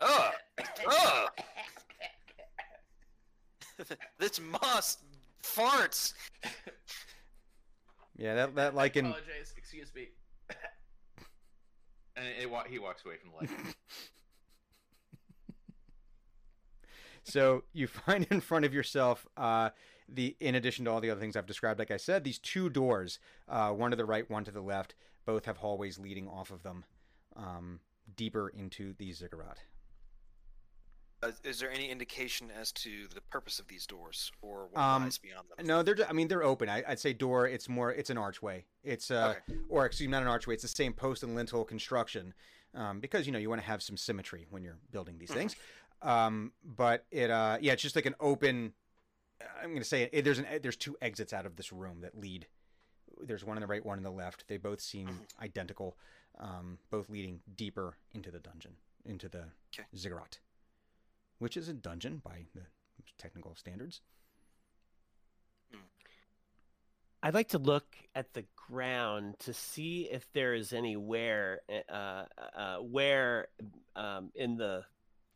Ugh. 0.00 0.32
Ugh. 0.88 1.28
this 4.18 4.40
moss 4.40 4.98
farts. 5.42 6.14
yeah 8.16 8.34
that 8.34 8.54
that 8.54 8.74
like 8.74 8.96
in 8.96 9.06
apologize. 9.06 9.54
Excuse 9.56 9.90
me. 9.94 10.08
And 12.20 12.28
it, 12.40 12.50
wa- 12.50 12.64
he 12.68 12.78
walks 12.78 13.04
away 13.04 13.16
from 13.16 13.30
the 13.30 13.36
lichen. 13.36 13.74
So 17.22 17.64
you 17.72 17.86
find 17.86 18.26
in 18.30 18.40
front 18.40 18.64
of 18.64 18.74
yourself 18.74 19.26
uh, 19.36 19.70
the, 20.08 20.36
in 20.40 20.54
addition 20.54 20.84
to 20.84 20.90
all 20.90 21.00
the 21.00 21.10
other 21.10 21.20
things 21.20 21.36
I've 21.36 21.46
described, 21.46 21.78
like 21.78 21.90
I 21.90 21.96
said, 21.96 22.24
these 22.24 22.38
two 22.38 22.68
doors, 22.68 23.18
uh, 23.48 23.70
one 23.70 23.90
to 23.90 23.96
the 23.96 24.04
right, 24.04 24.28
one 24.28 24.44
to 24.44 24.50
the 24.50 24.62
left, 24.62 24.94
both 25.26 25.44
have 25.44 25.58
hallways 25.58 25.98
leading 25.98 26.26
off 26.26 26.50
of 26.50 26.62
them, 26.62 26.84
um, 27.36 27.80
deeper 28.16 28.48
into 28.48 28.94
the 28.94 29.12
ziggurat. 29.12 29.58
Uh, 31.22 31.32
is 31.44 31.58
there 31.58 31.70
any 31.70 31.90
indication 31.90 32.50
as 32.50 32.72
to 32.72 33.06
the 33.14 33.20
purpose 33.20 33.58
of 33.58 33.68
these 33.68 33.86
doors 33.86 34.32
or 34.40 34.68
what 34.70 34.80
Um, 34.80 35.02
lies 35.02 35.18
beyond 35.18 35.48
them? 35.50 35.66
No, 35.66 35.82
they're. 35.82 35.96
I 36.08 36.12
mean, 36.12 36.28
they're 36.28 36.42
open. 36.42 36.68
I, 36.70 36.82
I'd 36.88 36.98
say 36.98 37.12
door. 37.12 37.46
It's 37.46 37.68
more. 37.68 37.92
It's 37.92 38.08
an 38.08 38.16
archway. 38.16 38.64
It's 38.82 39.10
uh, 39.10 39.34
Okay. 39.48 39.60
or 39.68 39.84
excuse 39.84 40.08
me, 40.08 40.12
not 40.12 40.22
an 40.22 40.28
archway. 40.28 40.54
It's 40.54 40.62
the 40.62 40.68
same 40.68 40.94
post 40.94 41.22
and 41.22 41.34
lintel 41.34 41.64
construction, 41.64 42.32
um, 42.74 43.00
because 43.00 43.26
you 43.26 43.32
know 43.32 43.38
you 43.38 43.50
want 43.50 43.60
to 43.60 43.66
have 43.66 43.82
some 43.82 43.98
symmetry 43.98 44.46
when 44.50 44.62
you're 44.62 44.78
building 44.90 45.18
these 45.18 45.30
things. 45.30 45.56
Um, 46.00 46.52
but 46.64 47.04
it, 47.10 47.30
uh, 47.30 47.58
yeah, 47.60 47.74
it's 47.74 47.82
just 47.82 47.96
like 47.96 48.06
an 48.06 48.14
open. 48.18 48.72
I'm 49.62 49.70
going 49.70 49.78
to 49.78 49.84
say 49.84 50.08
it, 50.10 50.24
there's 50.24 50.38
an 50.38 50.46
there's 50.62 50.76
two 50.76 50.96
exits 51.02 51.34
out 51.34 51.44
of 51.44 51.56
this 51.56 51.70
room 51.70 52.00
that 52.00 52.18
lead. 52.18 52.46
There's 53.22 53.44
one 53.44 53.58
on 53.58 53.60
the 53.60 53.66
right, 53.66 53.84
one 53.84 53.98
on 53.98 54.02
the 54.04 54.10
left. 54.10 54.48
They 54.48 54.56
both 54.56 54.80
seem 54.80 55.20
identical, 55.42 55.98
um, 56.38 56.78
both 56.90 57.10
leading 57.10 57.40
deeper 57.54 57.98
into 58.12 58.30
the 58.30 58.38
dungeon, 58.38 58.76
into 59.04 59.28
the 59.28 59.44
Okay. 59.74 59.86
ziggurat, 59.94 60.38
which 61.40 61.56
is 61.56 61.68
a 61.68 61.72
dungeon 61.74 62.22
by 62.24 62.44
the 62.54 62.62
technical 63.18 63.56
standards. 63.56 64.00
I'd 67.22 67.34
like 67.34 67.48
to 67.48 67.58
look 67.58 67.84
at 68.14 68.32
the 68.32 68.44
ground 68.56 69.34
to 69.40 69.52
see 69.52 70.08
if 70.10 70.26
there 70.32 70.54
is 70.54 70.72
anywhere, 70.72 71.60
uh, 71.92 72.24
uh, 72.56 72.76
where 72.78 73.48
um, 73.94 74.30
in 74.34 74.56
the, 74.56 74.84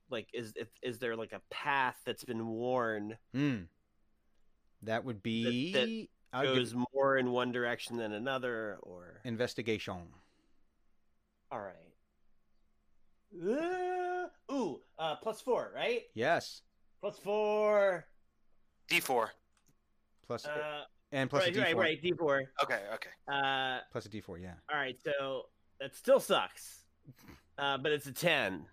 like, 0.09 0.28
is 0.32 0.55
if, 0.57 0.68
is 0.82 0.98
there 0.98 1.14
like 1.14 1.32
a 1.32 1.42
path 1.50 1.96
that's 2.07 2.24
been 2.24 2.46
worn 2.46 3.18
Hmm. 3.34 3.62
That 4.82 5.05
would 5.05 5.22
be 5.22 6.09
I'll 6.32 6.44
give- 6.44 6.55
goes 6.55 6.74
more 6.94 7.18
in 7.18 7.32
one 7.32 7.52
direction 7.52 7.96
than 7.98 8.12
another, 8.12 8.78
or 8.82 9.20
investigation. 9.24 10.09
all 11.52 11.61
right. 11.61 11.84
Uh, 13.43 14.26
ooh, 14.53 14.80
uh, 14.99 15.16
plus 15.16 15.41
four, 15.41 15.72
right? 15.74 16.03
Yes. 16.14 16.62
Plus 17.01 17.18
four. 17.18 18.07
D4. 18.91 19.28
Plus 20.26 20.45
Uh, 20.47 20.85
and 21.12 21.28
plus 21.30 21.45
right, 21.45 21.57
a 21.57 21.59
D4. 21.61 21.64
right, 21.64 21.76
right. 21.76 22.03
D 22.03 22.12
four. 22.18 22.43
Okay, 22.62 22.80
okay. 22.95 23.11
Uh, 23.28 23.78
Plus 23.93 24.07
a 24.07 24.09
D4. 24.09 24.41
Yeah. 24.43 24.55
all 24.72 24.78
right. 24.78 24.97
So 25.05 25.47
that 25.80 25.95
still 25.97 26.20
sucks. 26.20 26.85
Uh, 27.59 27.78
but 27.78 27.93
it's 27.93 28.07
a 28.07 28.12
ten. 28.12 28.66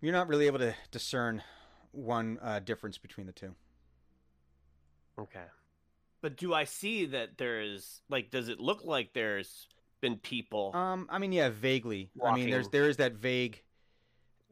You're 0.00 0.12
not 0.12 0.28
really 0.28 0.46
able 0.46 0.58
to 0.58 0.74
discern 0.90 1.42
one 1.92 2.38
uh, 2.42 2.58
difference 2.60 2.98
between 2.98 3.26
the 3.26 3.32
two. 3.32 3.54
Okay. 5.18 5.44
But 6.20 6.36
do 6.36 6.52
I 6.54 6.64
see 6.64 7.06
that 7.06 7.38
there's 7.38 8.02
like? 8.08 8.30
Does 8.30 8.48
it 8.48 8.60
look 8.60 8.84
like 8.84 9.12
there's 9.14 9.68
been 10.02 10.18
people? 10.18 10.72
Um, 10.74 11.06
I 11.08 11.18
mean, 11.18 11.32
yeah, 11.32 11.48
vaguely. 11.48 12.10
I 12.22 12.34
mean, 12.34 12.50
there's 12.50 12.68
there 12.68 12.88
is 12.90 12.98
that 12.98 13.14
vague 13.14 13.62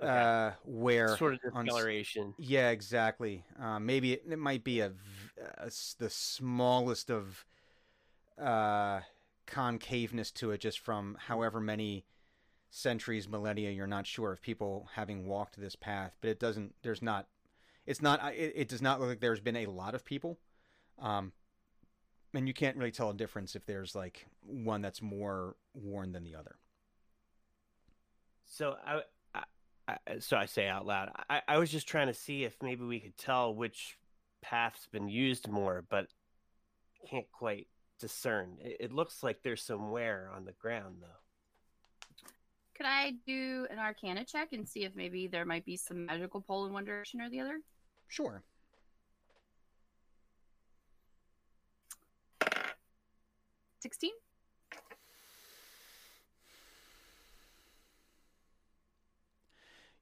Okay. 0.03 0.09
uh 0.11 0.53
where 0.65 1.15
sort 1.19 1.35
of 1.35 1.41
on 1.53 1.67
discoloration. 1.67 2.33
Yeah, 2.39 2.71
exactly. 2.71 3.45
Uh, 3.61 3.79
maybe 3.79 4.15
it, 4.15 4.25
it 4.31 4.39
might 4.39 4.65
be 4.65 4.81
a, 4.81 4.93
a 5.59 5.67
s- 5.67 5.95
the 5.99 6.09
smallest 6.09 7.11
of 7.11 7.45
uh, 8.39 9.01
concaveness 9.47 10.33
to 10.35 10.53
it, 10.53 10.61
just 10.63 10.79
from 10.79 11.19
however 11.27 11.61
many 11.61 12.07
centuries, 12.71 13.29
millennia. 13.29 13.71
You're 13.71 13.87
not 13.87 14.07
sure 14.07 14.33
of 14.33 14.41
people 14.41 14.89
having 14.95 15.27
walked 15.27 15.61
this 15.61 15.77
path, 15.77 16.17
but 16.23 16.31
it 16.31 16.41
doesn't. 16.41 16.75
There's 16.83 17.03
not. 17.03 17.27
It's 17.85 18.01
not. 18.01 18.21
It, 18.35 18.53
it 18.57 18.69
does 18.69 18.81
not 18.81 19.01
look 19.01 19.11
like 19.11 19.21
there's 19.21 19.41
been 19.41 19.57
a 19.57 19.67
lot 19.67 19.95
of 19.95 20.05
people. 20.05 20.39
Um, 20.99 21.33
and 22.35 22.47
you 22.47 22.55
can't 22.55 22.77
really 22.77 22.91
tell 22.91 23.11
a 23.11 23.15
difference 23.15 23.57
if 23.57 23.67
there's 23.67 23.95
like 23.95 24.27
one 24.47 24.83
that's 24.83 25.03
more 25.03 25.57
worn 25.75 26.13
than 26.13 26.25
the 26.25 26.35
other. 26.35 26.57
So 28.47 28.77
I, 28.87 29.01
I, 29.35 29.43
I, 29.89 30.19
so 30.19 30.37
I 30.37 30.47
say 30.47 30.69
out 30.69 30.87
loud. 30.87 31.11
I, 31.29 31.43
I 31.47 31.59
was 31.59 31.71
just 31.71 31.89
trying 31.89 32.09
to 32.09 32.15
see 32.15 32.45
if 32.45 32.57
maybe 32.63 32.85
we 32.85 33.01
could 33.01 33.17
tell 33.17 33.55
which 33.55 33.97
path's 34.43 34.87
been 34.87 35.09
used 35.09 35.49
more, 35.49 35.85
but 35.89 36.09
can't 37.09 37.31
quite 37.33 37.69
discern. 37.99 38.57
It, 38.61 38.77
it 38.81 38.93
looks 38.93 39.23
like 39.23 39.43
there's 39.43 39.63
some 39.63 39.91
wear 39.91 40.31
on 40.35 40.45
the 40.45 40.53
ground, 40.53 40.97
though. 41.01 42.27
Could 42.75 42.87
I 42.87 43.13
do 43.27 43.67
an 43.71 43.79
Arcana 43.79 44.25
check 44.25 44.53
and 44.53 44.67
see 44.67 44.85
if 44.85 44.97
maybe 44.97 45.27
there 45.27 45.45
might 45.45 45.67
be 45.67 45.77
some 45.77 46.07
magical 46.07 46.41
pull 46.41 46.67
in 46.67 46.73
one 46.73 46.85
direction 46.85 47.21
or 47.21 47.29
the 47.29 47.41
other? 47.41 47.61
Sure. 48.09 48.43
Sixteen. 53.81 54.13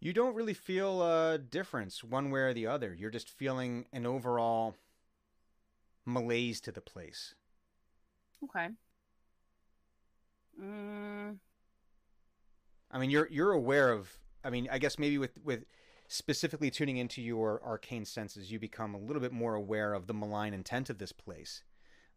you 0.01 0.12
don't 0.12 0.35
really 0.35 0.55
feel 0.55 1.03
a 1.03 1.39
difference 1.39 2.05
one 2.05 2.31
way 2.31 2.41
or 2.41 2.55
the 2.55 2.66
other. 2.66 2.95
You're 2.95 3.11
just 3.11 3.29
feeling 3.29 3.87
an 3.93 4.07
overall 4.07 4.74
malaise 6.05 6.61
to 6.62 6.72
the 6.72 6.81
place. 6.81 7.35
Okay. 8.45 8.68
Mm, 10.61 11.39
I 12.91 12.99
mean, 12.99 13.11
you're 13.11 13.29
you're 13.31 13.53
aware 13.53 13.91
of. 13.91 14.18
I 14.45 14.51
mean, 14.51 14.68
I 14.70 14.79
guess 14.79 14.99
maybe 14.99 15.18
with 15.18 15.39
with 15.45 15.64
specifically 16.07 16.70
tuning 16.70 16.97
into 16.97 17.20
your 17.20 17.61
arcane 17.64 18.05
senses, 18.05 18.53
you 18.53 18.59
become 18.59 18.95
a 18.95 18.99
little 18.99 19.20
bit 19.20 19.33
more 19.33 19.55
aware 19.55 19.95
of 19.95 20.07
the 20.07 20.14
malign 20.14 20.55
intent 20.55 20.91
of 20.91 20.99
this 20.99 21.12
place. 21.12 21.64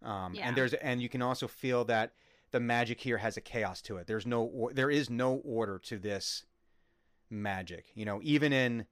Um, 0.02 0.34
Yeah. 0.34 0.48
And 0.48 0.58
there's 0.58 0.74
and 0.74 1.02
you 1.02 1.10
can 1.10 1.22
also 1.22 1.48
feel 1.48 1.86
that 1.86 2.14
the 2.52 2.60
magic 2.60 3.00
here 3.00 3.18
has 3.18 3.38
a 3.38 3.42
chaos 3.42 3.82
to 3.84 3.98
it. 3.98 4.08
There's 4.08 4.26
no 4.26 4.44
or, 4.44 4.74
there 4.74 4.90
is 4.92 5.10
no 5.10 5.36
order 5.46 5.80
to 5.80 5.98
this 5.98 6.46
magic. 7.30 7.86
You 7.94 8.06
know, 8.06 8.20
even 8.24 8.52
in 8.54 8.86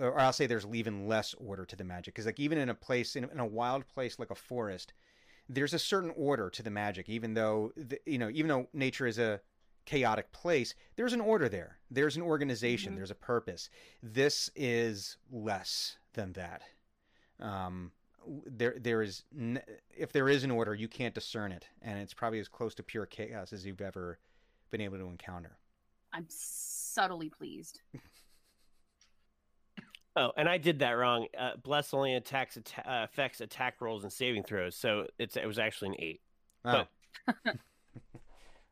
or 0.00 0.18
I'll 0.18 0.32
say 0.32 0.46
there's 0.46 0.66
even 0.72 1.08
less 1.08 1.34
order 1.34 1.64
to 1.64 1.76
the 1.76 1.84
magic 1.84 2.14
because 2.14 2.26
like 2.26 2.40
even 2.40 2.58
in 2.58 2.68
a 2.68 2.74
place 2.74 3.16
in, 3.16 3.24
in 3.24 3.40
a 3.40 3.46
wild 3.46 3.86
place 3.88 4.18
like 4.18 4.30
a 4.30 4.34
forest, 4.34 4.92
there's 5.48 5.74
a 5.74 5.78
certain 5.78 6.12
order 6.16 6.50
to 6.50 6.62
the 6.62 6.70
magic. 6.70 7.08
Even 7.08 7.34
though 7.34 7.72
the, 7.76 8.00
you 8.06 8.18
know, 8.18 8.30
even 8.30 8.48
though 8.48 8.68
nature 8.72 9.06
is 9.06 9.18
a 9.18 9.40
chaotic 9.86 10.30
place, 10.32 10.74
there's 10.96 11.14
an 11.14 11.20
order 11.20 11.48
there. 11.48 11.78
There's 11.90 12.16
an 12.16 12.22
organization. 12.22 12.92
Mhm. 12.92 12.96
There's 12.96 13.10
a 13.10 13.14
purpose. 13.16 13.70
This 14.02 14.50
is 14.54 15.16
less 15.30 15.98
than 16.12 16.32
that. 16.34 16.62
Um, 17.40 17.92
there, 18.46 18.74
there 18.78 19.02
is, 19.02 19.24
n- 19.38 19.62
if 19.96 20.12
there 20.12 20.28
is 20.28 20.44
an 20.44 20.50
order, 20.50 20.74
you 20.74 20.88
can't 20.88 21.14
discern 21.14 21.52
it, 21.52 21.66
and 21.82 21.98
it's 21.98 22.14
probably 22.14 22.40
as 22.40 22.48
close 22.48 22.74
to 22.76 22.82
pure 22.82 23.06
chaos 23.06 23.52
as 23.52 23.64
you've 23.66 23.80
ever 23.80 24.18
been 24.70 24.80
able 24.80 24.98
to 24.98 25.06
encounter. 25.08 25.58
I'm 26.12 26.26
subtly 26.28 27.30
pleased. 27.30 27.80
Oh, 30.16 30.32
and 30.36 30.48
I 30.48 30.58
did 30.58 30.80
that 30.80 30.92
wrong. 30.92 31.28
Uh, 31.38 31.52
Bless 31.62 31.94
only 31.94 32.14
attacks 32.16 32.56
atta- 32.56 32.90
uh, 32.90 33.04
affects 33.04 33.40
attack 33.40 33.80
rolls 33.80 34.02
and 34.02 34.12
saving 34.12 34.42
throws, 34.42 34.74
so 34.74 35.06
it's 35.16 35.36
it 35.36 35.46
was 35.46 35.60
actually 35.60 35.90
an 35.90 35.94
eight. 36.00 36.20
Oh. 36.64 36.84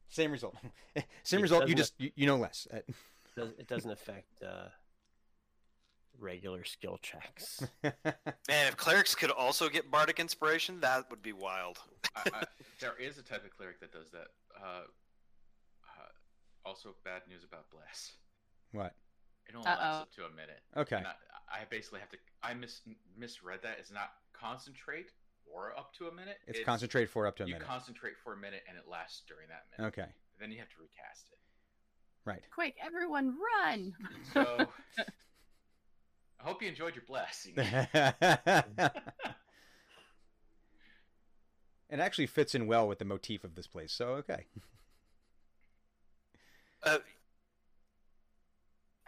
Same 0.09 0.32
result. 0.32 0.57
Same 1.22 1.38
It 1.38 1.42
result. 1.42 1.68
You 1.68 1.76
just 1.76 1.94
you, 1.98 2.11
you 2.16 2.26
know 2.26 2.36
less. 2.36 2.66
It, 2.72 2.88
does, 3.36 3.50
it 3.59 3.68
doesn't 3.68 3.90
affect 3.92 4.42
uh, 4.42 4.68
regular 6.21 6.64
skill 6.64 6.99
checks. 7.03 7.62
Man, 7.83 7.93
if 8.49 8.77
clerics 8.77 9.14
could 9.14 9.31
also 9.31 9.69
get 9.69 9.91
bardic 9.91 10.19
inspiration, 10.21 10.81
that 10.81 11.09
would 11.11 11.23
be 11.23 11.33
wild. 11.33 11.79
I, 12.14 12.23
I, 12.33 12.43
there 12.81 12.95
is 13.01 13.19
a 13.19 13.23
type 13.23 13.45
of 13.45 13.51
cleric 13.57 13.81
that 13.81 13.93
does 13.93 14.11
that. 14.11 14.29
Uh, 14.59 14.83
uh, 15.85 16.09
also, 16.64 16.95
bad 17.05 17.23
news 17.29 17.45
about 17.45 17.71
bless. 17.71 18.12
what? 18.73 18.95
It 19.49 19.55
only 19.55 19.67
lasts 19.67 19.83
Uh-oh. 19.85 20.03
up 20.03 20.12
to 20.14 20.25
a 20.25 20.31
minute. 20.31 20.61
Okay. 20.77 20.97
I, 20.97 21.61
I 21.61 21.64
basically 21.71 22.01
have 22.01 22.11
to. 22.11 22.17
I 22.43 22.55
mis 22.55 22.81
misread 23.17 23.61
that. 23.62 23.77
It's 23.79 23.93
not 23.93 24.11
concentrate 24.33 25.12
or 25.47 25.79
up 25.79 25.95
to 25.95 26.09
a 26.09 26.12
minute. 26.12 26.39
It's, 26.47 26.59
concentrate 26.64 27.09
for 27.09 27.27
up 27.27 27.37
to 27.37 27.45
a 27.45 27.47
You 27.47 27.55
minute. 27.55 27.67
You 27.67 27.71
concentrate 27.73 28.14
for 28.23 28.33
a 28.33 28.37
minute 28.37 28.62
and 28.69 28.77
it 28.77 28.85
lasts 28.91 29.23
during 29.29 29.47
that 29.49 29.64
minute. 29.79 29.93
okay. 29.93 30.11
Then 30.41 30.51
you 30.51 30.59
have 30.59 30.69
to 30.71 30.75
recast 30.81 31.29
it. 31.31 31.39
Right. 32.25 32.43
Quick, 32.53 32.75
everyone, 32.85 33.37
run! 33.39 33.93
So 34.35 34.67
I 36.41 36.45
hope 36.45 36.62
you 36.62 36.68
enjoyed 36.68 36.95
your 36.95 37.05
blessing. 37.07 37.55
it 37.57 38.93
actually 41.91 42.26
fits 42.26 42.55
in 42.55 42.66
well 42.66 42.87
with 42.87 42.99
the 42.99 43.05
motif 43.05 43.43
of 43.45 43.55
this 43.55 43.66
place. 43.66 43.93
So 43.93 44.09
okay. 44.11 44.45
Uh, 46.82 46.99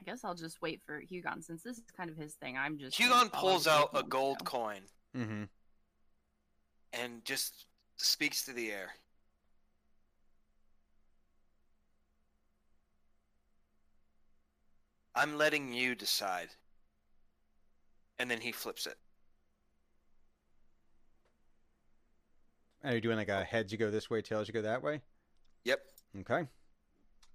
I 0.01 0.05
guess 0.05 0.25
I'll 0.25 0.35
just 0.35 0.63
wait 0.63 0.81
for 0.85 1.01
Hugon 1.01 1.43
since 1.45 1.63
this 1.63 1.77
is 1.79 1.85
kind 1.97 2.11
of 2.11 2.17
his 2.17 2.35
thing. 2.35 2.57
I'm 2.57 2.79
just. 2.79 2.99
Hugon 2.99 3.31
pulls 3.33 3.67
out 3.67 3.91
a 3.95 4.03
gold 4.03 4.39
so. 4.41 4.45
coin 4.45 4.81
Mm-hmm. 5.17 5.45
and 6.93 7.25
just 7.25 7.65
speaks 7.97 8.45
to 8.45 8.53
the 8.53 8.71
air. 8.71 8.91
I'm 15.15 15.37
letting 15.37 15.73
you 15.73 15.95
decide. 15.95 16.51
And 18.19 18.31
then 18.31 18.41
he 18.41 18.53
flips 18.53 18.87
it. 18.87 18.97
Are 22.85 22.95
you 22.95 23.01
doing 23.01 23.17
like 23.17 23.29
a 23.29 23.45
heads 23.45 23.73
you 23.73 23.79
go 23.79 23.91
this 23.91 24.09
way, 24.09 24.23
tails 24.23 24.49
you 24.49 24.55
go 24.55 24.63
that 24.63 24.83
way? 24.83 25.01
Yep. 25.65 25.81
Okay. 26.21 26.47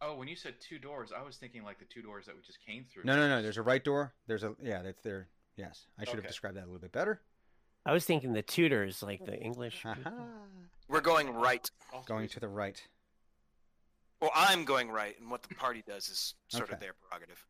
oh, 0.02 0.16
when 0.16 0.28
you 0.28 0.36
said 0.36 0.56
two 0.60 0.80
doors, 0.80 1.12
I 1.18 1.22
was 1.24 1.38
thinking 1.38 1.64
like 1.64 1.80
the 1.80 1.86
two 1.86 2.02
doors 2.02 2.26
that 2.26 2.36
we 2.36 2.42
just 2.42 2.60
came 2.66 2.86
through. 2.92 3.04
No, 3.06 3.16
no, 3.16 3.28
no. 3.28 3.42
There's 3.42 3.58
a 3.58 3.62
right 3.62 3.84
door. 3.84 4.14
There's 4.28 4.44
a 4.44 4.56
yeah. 4.62 4.82
That's 4.82 5.02
there. 5.02 5.28
Yes, 5.56 5.86
I 6.00 6.06
should 6.06 6.16
have 6.16 6.28
described 6.28 6.58
that 6.58 6.64
a 6.64 6.66
little 6.66 6.80
bit 6.80 6.92
better. 6.92 7.22
I 7.86 7.92
was 7.92 8.06
thinking 8.06 8.34
the 8.34 8.42
Tudors, 8.42 9.04
like 9.04 9.26
the 9.26 9.38
English. 9.38 9.86
We're 10.88 11.02
going 11.02 11.30
right. 11.30 11.70
Going 12.06 12.30
to 12.30 12.40
the 12.40 12.48
right. 12.48 12.82
Well, 14.22 14.32
I'm 14.34 14.64
going 14.64 14.90
right, 14.90 15.20
and 15.20 15.30
what 15.30 15.44
the 15.44 15.54
party 15.56 15.84
does 15.86 16.08
is 16.08 16.34
sort 16.48 16.72
of 16.72 16.80
their 16.80 16.94
prerogative. 16.94 17.46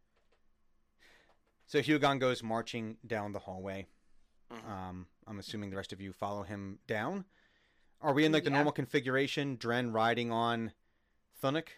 So 1.67 1.79
Hugon 1.79 2.19
goes 2.19 2.43
marching 2.43 2.97
down 3.05 3.31
the 3.31 3.39
hallway. 3.39 3.87
Mhm. 4.51 4.65
Um, 4.69 5.07
I'm 5.25 5.39
assuming 5.39 5.69
the 5.69 5.77
rest 5.77 5.93
of 5.93 6.01
you 6.01 6.13
follow 6.13 6.43
him 6.43 6.79
down. 6.87 7.25
Are 8.01 8.13
we 8.13 8.25
in 8.25 8.31
like 8.31 8.43
the 8.43 8.49
Yeah. 8.49 8.57
normal 8.57 8.73
configuration? 8.73 9.55
Dren 9.55 9.91
riding 9.91 10.31
on 10.31 10.73
Thunuk? 11.41 11.69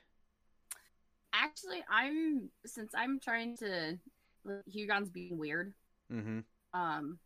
Actually, 1.33 1.83
I'm 1.89 2.49
since 2.65 2.93
I'm 2.95 3.19
trying 3.19 3.57
to. 3.57 3.99
Hugon's 4.69 5.09
being 5.09 5.37
weird. 5.37 5.73
Mm-hmm. 6.11 6.39
Um, 6.73 7.19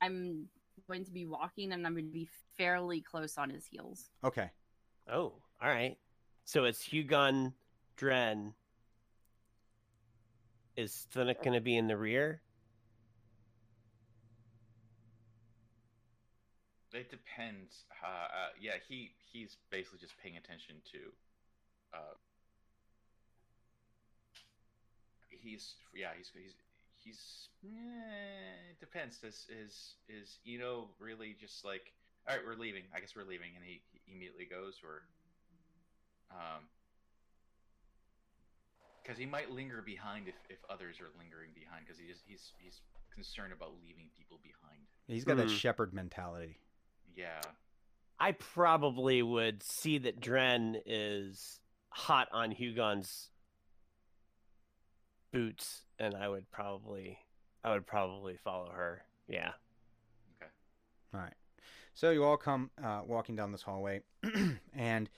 I'm 0.00 0.48
going 0.88 1.04
to 1.04 1.10
be 1.10 1.26
walking 1.26 1.72
and 1.72 1.86
I'm 1.86 1.94
going 1.94 2.06
to 2.06 2.12
be 2.12 2.28
fairly 2.56 3.00
close 3.00 3.38
on 3.38 3.50
his 3.50 3.66
heels. 3.66 4.10
Okay. 4.22 4.50
Oh, 5.08 5.42
all 5.60 5.68
right. 5.68 5.98
So 6.44 6.64
it's 6.64 6.82
Hugon, 6.84 7.54
Dren. 7.96 8.54
Is 10.76 11.06
Thunuk 11.14 11.42
going 11.42 11.54
to 11.54 11.60
be 11.60 11.76
in 11.76 11.86
the 11.86 11.96
rear? 11.96 12.40
It 16.92 17.10
depends. 17.10 17.84
Uh, 18.02 18.06
uh, 18.06 18.48
yeah, 18.60 18.72
he 18.86 19.12
he's 19.32 19.56
basically 19.70 19.98
just 19.98 20.14
paying 20.22 20.36
attention 20.36 20.76
to 20.92 20.98
uh, 21.94 22.14
he's 25.30 25.74
yeah 25.94 26.08
he's 26.16 26.30
he's 26.34 26.54
he's 27.04 27.48
eh, 27.64 28.72
it 28.72 28.80
depends. 28.80 29.18
Is 29.24 29.46
is 29.48 29.94
is 30.08 30.38
Ito 30.44 30.88
really 30.98 31.34
just 31.40 31.64
like 31.64 31.92
all 32.28 32.36
right? 32.36 32.44
We're 32.44 32.60
leaving. 32.60 32.84
I 32.94 33.00
guess 33.00 33.14
we're 33.16 33.28
leaving, 33.28 33.56
and 33.56 33.64
he, 33.64 33.80
he 34.04 34.12
immediately 34.12 34.44
goes 34.44 34.80
or 34.84 35.02
um 36.30 36.64
because 39.02 39.18
he 39.18 39.26
might 39.26 39.50
linger 39.50 39.82
behind 39.82 40.28
if, 40.28 40.34
if 40.48 40.58
others 40.70 41.00
are 41.00 41.10
lingering 41.18 41.50
behind 41.54 41.84
because 41.86 41.98
he 41.98 42.06
is, 42.06 42.22
he's 42.26 42.52
he's 42.58 42.80
concerned 43.14 43.52
about 43.52 43.72
leaving 43.84 44.08
people 44.16 44.38
behind. 44.42 44.80
He's 45.06 45.24
got 45.24 45.36
that 45.36 45.48
Hmm. 45.48 45.56
shepherd 45.56 45.92
mentality. 45.92 46.58
Yeah. 47.16 47.40
I 48.18 48.32
probably 48.32 49.22
would 49.22 49.62
see 49.62 49.98
that 49.98 50.20
Dren 50.20 50.80
is 50.86 51.60
hot 51.90 52.28
on 52.32 52.50
Hugon's 52.52 53.30
boots, 55.32 55.82
and 55.98 56.14
I 56.14 56.28
would 56.28 56.50
probably, 56.50 57.18
I 57.64 57.72
would 57.72 57.86
probably 57.86 58.36
follow 58.36 58.70
her. 58.70 59.02
Yeah. 59.28 59.50
Okay. 60.40 60.50
All 61.14 61.20
right. 61.20 61.34
So 61.94 62.10
you 62.10 62.24
all 62.24 62.36
come 62.36 62.70
uh, 62.82 63.02
walking 63.06 63.36
down 63.36 63.52
this 63.52 63.62
hallway, 63.62 64.02
and 64.74 65.10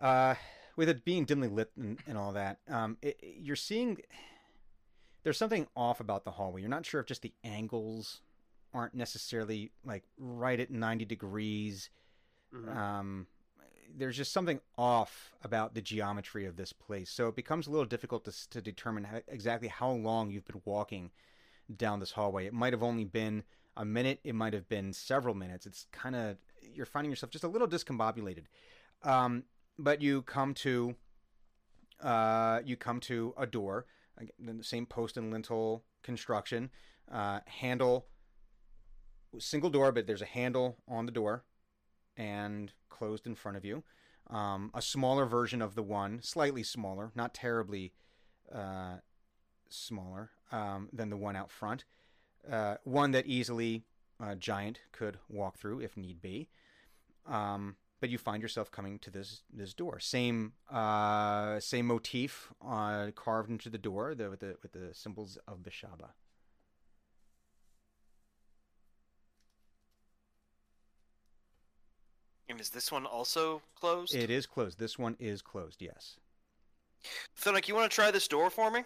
uh, 0.00 0.34
with 0.76 0.88
it 0.88 1.04
being 1.04 1.24
dimly 1.24 1.48
lit 1.48 1.70
and, 1.76 1.98
and 2.06 2.18
all 2.18 2.32
that, 2.32 2.58
um, 2.68 2.96
it, 3.02 3.18
it- 3.22 3.36
you're 3.40 3.56
seeing 3.56 3.98
there's 5.22 5.38
something 5.38 5.66
off 5.76 6.00
about 6.00 6.24
the 6.24 6.32
hallway. 6.32 6.60
You're 6.60 6.70
not 6.70 6.84
sure 6.84 7.00
if 7.00 7.06
just 7.06 7.22
the 7.22 7.32
angles 7.42 8.20
aren't 8.74 8.94
necessarily 8.94 9.70
like 9.84 10.04
right 10.18 10.60
at 10.60 10.70
90 10.70 11.04
degrees. 11.06 11.88
Mhm. 12.54 12.76
Um, 12.76 13.26
there's 13.96 14.16
just 14.16 14.32
something 14.32 14.60
off 14.76 15.32
about 15.42 15.74
the 15.74 15.80
geometry 15.80 16.46
of 16.46 16.56
this 16.56 16.72
place. 16.72 17.10
So 17.10 17.28
it 17.28 17.36
becomes 17.36 17.66
a 17.66 17.70
little 17.70 17.86
difficult 17.86 18.24
to, 18.24 18.50
to 18.50 18.60
determine 18.60 19.04
how, 19.04 19.20
exactly 19.28 19.68
how 19.68 19.90
long 19.92 20.30
you've 20.30 20.44
been 20.44 20.60
walking 20.64 21.12
down 21.74 22.00
this 22.00 22.10
hallway. 22.12 22.46
It 22.46 22.52
might 22.52 22.72
have 22.72 22.82
only 22.82 23.04
been 23.04 23.44
a 23.76 23.84
minute, 23.84 24.20
it 24.24 24.34
might 24.34 24.52
have 24.52 24.68
been 24.68 24.92
several 24.92 25.34
minutes. 25.34 25.64
It's 25.64 25.86
kind 25.92 26.16
of, 26.16 26.36
you're 26.60 26.86
finding 26.86 27.10
yourself 27.10 27.30
just 27.30 27.44
a 27.44 27.48
little 27.48 27.68
discombobulated. 27.68 28.44
Um, 29.04 29.44
but 29.78 30.02
you 30.02 30.22
come 30.22 30.54
to, 30.54 30.94
uh, 32.00 32.60
you 32.64 32.76
come 32.76 33.00
to 33.00 33.34
a 33.36 33.46
door, 33.46 33.86
the 34.38 34.62
same 34.62 34.86
post 34.86 35.16
and 35.16 35.32
lintel 35.32 35.84
construction, 36.02 36.70
uh, 37.10 37.40
handle, 37.46 38.06
single 39.38 39.70
door, 39.70 39.92
but 39.92 40.06
there's 40.06 40.22
a 40.22 40.26
handle 40.26 40.76
on 40.86 41.06
the 41.06 41.12
door 41.12 41.44
and 42.16 42.72
closed 42.88 43.26
in 43.26 43.34
front 43.34 43.56
of 43.56 43.64
you. 43.64 43.82
Um, 44.30 44.70
a 44.72 44.80
smaller 44.80 45.26
version 45.26 45.60
of 45.60 45.74
the 45.74 45.82
one, 45.82 46.22
slightly 46.22 46.62
smaller, 46.62 47.10
not 47.14 47.34
terribly 47.34 47.92
uh, 48.52 48.96
smaller 49.68 50.30
um, 50.52 50.88
than 50.92 51.10
the 51.10 51.16
one 51.16 51.36
out 51.36 51.50
front. 51.50 51.84
Uh, 52.50 52.76
one 52.84 53.10
that 53.10 53.26
easily 53.26 53.84
a 54.20 54.36
giant 54.36 54.80
could 54.92 55.18
walk 55.28 55.58
through 55.58 55.80
if 55.80 55.96
need 55.96 56.22
be. 56.22 56.48
Um, 57.26 57.76
but 58.04 58.10
you 58.10 58.18
find 58.18 58.42
yourself 58.42 58.70
coming 58.70 58.98
to 58.98 59.08
this 59.08 59.40
this 59.50 59.72
door. 59.72 59.98
Same 59.98 60.52
uh, 60.70 61.58
same 61.58 61.86
motif 61.86 62.52
uh, 62.62 63.06
carved 63.14 63.48
into 63.48 63.70
the 63.70 63.78
door 63.78 64.14
the, 64.14 64.28
with 64.28 64.40
the 64.40 64.56
with 64.62 64.72
the 64.72 64.92
symbols 64.92 65.38
of 65.48 65.62
Beshaba. 65.62 66.10
And 72.46 72.60
is 72.60 72.68
this 72.68 72.92
one 72.92 73.06
also 73.06 73.62
closed? 73.74 74.14
It 74.14 74.28
is 74.28 74.44
closed. 74.44 74.78
This 74.78 74.98
one 74.98 75.16
is 75.18 75.40
closed. 75.40 75.80
Yes. 75.80 76.16
Thonic, 77.36 77.68
you 77.68 77.74
want 77.74 77.90
to 77.90 77.94
try 77.94 78.10
this 78.10 78.28
door 78.28 78.50
for 78.50 78.70
me? 78.70 78.80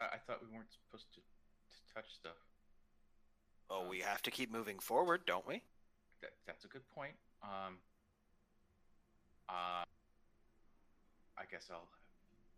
I, 0.00 0.04
I 0.04 0.18
thought 0.24 0.38
we 0.40 0.56
weren't 0.56 0.70
supposed 0.70 1.12
to, 1.14 1.18
to 1.18 1.94
touch 1.94 2.14
stuff. 2.14 2.38
Oh, 3.68 3.88
we 3.90 3.98
have 3.98 4.22
to 4.22 4.30
keep 4.30 4.52
moving 4.52 4.78
forward, 4.78 5.22
don't 5.26 5.44
we? 5.48 5.62
That, 6.20 6.30
that's 6.46 6.64
a 6.64 6.68
good 6.68 6.88
point. 6.94 7.14
Um. 7.44 7.78
Uh. 9.48 9.84
I 11.36 11.44
guess 11.50 11.68
I'll. 11.70 11.88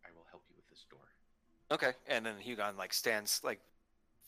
I 0.04 0.08
will 0.14 0.26
help 0.30 0.42
you 0.48 0.54
with 0.56 0.68
this 0.68 0.84
door. 0.90 1.00
Okay. 1.72 1.92
And 2.06 2.24
then 2.24 2.36
Hugon 2.38 2.76
like 2.78 2.92
stands 2.94 3.40
like 3.42 3.60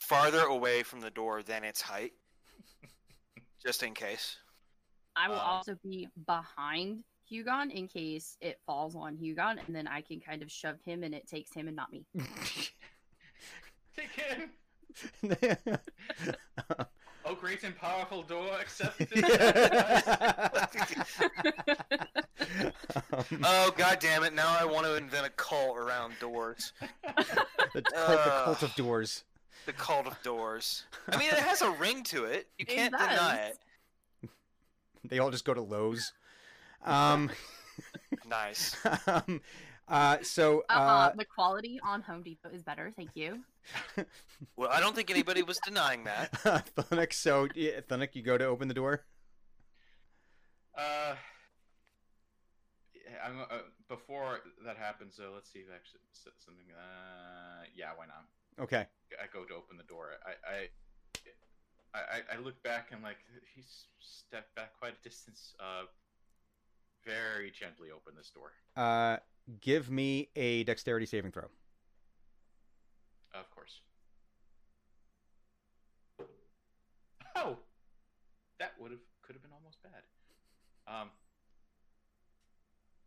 farther 0.00 0.42
away 0.42 0.82
from 0.82 1.00
the 1.00 1.10
door 1.10 1.42
than 1.42 1.62
its 1.64 1.80
height, 1.80 2.12
just 3.64 3.82
in 3.82 3.94
case. 3.94 4.36
I 5.16 5.28
will 5.28 5.36
Um, 5.36 5.42
also 5.46 5.74
be 5.82 6.08
behind 6.26 7.04
Hugon 7.30 7.70
in 7.70 7.86
case 7.88 8.36
it 8.40 8.58
falls 8.66 8.94
on 8.96 9.16
Hugon, 9.16 9.58
and 9.66 9.74
then 9.74 9.86
I 9.86 10.00
can 10.00 10.20
kind 10.20 10.42
of 10.42 10.50
shove 10.50 10.76
him 10.84 11.02
and 11.04 11.14
it 11.14 11.26
takes 11.28 11.52
him 11.54 11.66
and 11.68 11.76
not 11.76 11.92
me. 11.92 12.04
Take 13.96 14.10
him. 14.12 14.50
Oh, 17.28 17.34
great 17.34 17.62
and 17.64 17.76
powerful 17.76 18.22
door 18.22 18.48
accepted. 18.60 19.08
Um, 23.12 23.24
Oh 23.44 23.72
god 23.76 23.98
damn 24.00 24.24
it! 24.24 24.34
Now 24.34 24.56
I 24.58 24.64
want 24.64 24.86
to 24.86 24.94
invent 24.96 25.26
a 25.26 25.30
cult 25.30 25.76
around 25.76 26.14
doors. 26.20 26.72
the, 27.02 27.82
cult, 27.82 27.84
the 27.84 27.96
Uh. 27.96 28.44
cult 28.44 28.62
of 28.62 28.74
doors. 28.74 29.24
The 29.66 29.72
cult 29.74 30.06
of 30.06 30.20
doors. 30.22 30.84
I 31.08 31.16
mean, 31.18 31.28
it 31.28 31.38
has 31.38 31.60
a 31.62 31.70
ring 31.72 32.02
to 32.04 32.24
it. 32.24 32.48
You 32.58 32.64
It 32.68 32.74
can't 32.74 32.92
deny 32.92 33.52
it. 34.22 34.30
They 35.04 35.18
all 35.18 35.30
just 35.30 35.44
go 35.44 35.52
to 35.54 35.60
Lowe's. 35.60 36.12
Um, 36.84 37.30
Nice. 38.26 38.76
um, 39.06 39.40
uh, 39.88 40.18
so 40.22 40.64
Uh, 40.68 40.72
uh, 40.72 41.12
the 41.14 41.24
quality 41.24 41.80
on 41.84 42.02
Home 42.02 42.22
Depot 42.22 42.50
is 42.50 42.62
better. 42.62 42.92
Thank 42.96 43.10
you. 43.14 43.40
Well, 44.56 44.70
I 44.72 44.80
don't 44.80 44.94
think 44.94 45.10
anybody 45.10 45.42
was 45.42 45.58
denying 45.64 46.04
that. 46.04 46.32
Thunic, 46.76 47.12
so 47.12 47.48
yeah, 47.54 47.80
Thunic, 47.88 48.14
you 48.14 48.22
go 48.22 48.38
to 48.38 48.44
open 48.46 48.68
the 48.68 48.74
door. 48.74 49.04
Uh, 50.76 51.14
I'm, 53.24 53.40
uh, 53.40 53.58
before 53.88 54.40
that 54.64 54.76
happens, 54.76 55.16
though, 55.18 55.32
let's 55.34 55.50
see 55.52 55.60
if 55.60 55.66
I 55.72 55.74
actually 55.76 56.00
said 56.12 56.32
something. 56.38 56.66
Uh, 56.72 57.64
yeah, 57.74 57.90
why 57.96 58.06
not? 58.06 58.24
Okay. 58.62 58.86
I 59.20 59.26
go 59.32 59.44
to 59.44 59.54
open 59.54 59.76
the 59.76 59.84
door. 59.84 60.10
I, 60.26 60.30
I, 60.48 60.68
I, 61.94 62.18
I- 62.18 62.36
I 62.36 62.38
look 62.40 62.62
back 62.62 62.88
and 62.92 63.02
like 63.02 63.18
he's 63.54 63.86
stepped 64.00 64.54
back 64.54 64.72
quite 64.78 64.94
a 65.00 65.02
distance. 65.02 65.54
Uh, 65.60 65.84
very 67.04 67.50
gently 67.50 67.88
open 67.90 68.14
this 68.16 68.30
door. 68.30 68.52
Uh, 68.76 69.16
give 69.60 69.90
me 69.90 70.28
a 70.36 70.64
dexterity 70.64 71.06
saving 71.06 71.32
throw. 71.32 71.44
Of 73.34 73.50
course. 73.54 73.80
Oh, 77.36 77.56
that 78.58 78.72
would 78.80 78.90
have 78.90 79.00
could 79.22 79.34
have 79.34 79.42
been 79.42 79.52
almost 79.52 79.78
bad. 79.82 80.02
Um. 80.92 81.10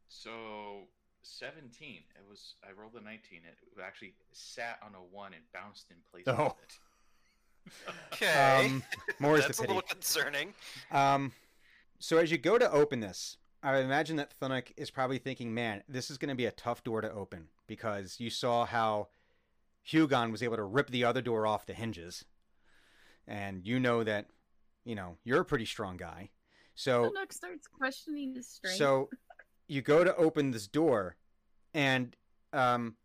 So 0.08 0.88
seventeen. 1.22 2.02
It 2.16 2.24
was. 2.30 2.56
I 2.68 2.72
rolled 2.80 2.94
a 2.96 3.04
nineteen. 3.04 3.42
It 3.48 3.58
actually 3.84 4.14
sat 4.32 4.80
on 4.86 4.92
a 4.96 5.00
one 5.00 5.34
and 5.34 5.44
bounced 5.54 5.88
in 5.92 5.98
place 6.12 6.24
Oh. 6.28 6.44
with 6.46 6.54
it. 6.64 6.78
Okay. 8.14 8.66
Um, 8.66 8.84
more 9.20 9.38
is 9.38 9.46
That's 9.46 9.58
the 9.60 9.64
a 9.66 9.68
pity. 9.68 9.76
little 9.76 9.88
concerning. 9.88 10.54
Um, 10.92 11.32
so 12.00 12.18
as 12.18 12.32
you 12.32 12.40
go 12.40 12.58
to 12.58 12.72
open 12.72 13.02
this, 13.02 13.38
I 13.64 13.74
would 13.74 13.86
imagine 13.86 14.16
that 14.18 14.34
Thunic 14.40 14.72
is 14.76 14.90
probably 14.90 15.20
thinking, 15.20 15.54
"Man, 15.54 15.84
this 15.88 16.10
is 16.10 16.18
going 16.18 16.30
to 16.30 16.36
be 16.36 16.46
a 16.46 16.52
tough 16.52 16.84
door 16.84 17.02
to 17.02 17.12
open 17.12 17.50
because 17.68 18.20
you 18.20 18.30
saw 18.30 18.66
how 18.66 19.10
Hugon 19.88 20.32
was 20.32 20.42
able 20.42 20.58
to 20.58 20.64
rip 20.64 20.90
the 20.90 21.04
other 21.04 21.22
door 21.22 21.46
off 21.46 21.66
the 21.66 21.74
hinges, 21.74 22.26
and 23.28 23.66
you 23.66 23.80
know 23.80 24.04
that, 24.04 24.28
you 24.84 24.96
know, 24.96 25.18
you're 25.24 25.42
a 25.42 25.46
pretty 25.46 25.66
strong 25.66 25.98
guy. 25.98 26.30
So 26.76 27.12
Nook 27.14 27.34
starts 27.34 27.68
questioning 27.68 28.36
his 28.36 28.48
strength. 28.48 28.78
So 28.78 29.10
you 29.68 29.82
go 29.82 30.04
to 30.04 30.16
open 30.16 30.52
this 30.52 30.68
door, 30.68 31.16
and 31.74 32.16
um, 32.54 32.96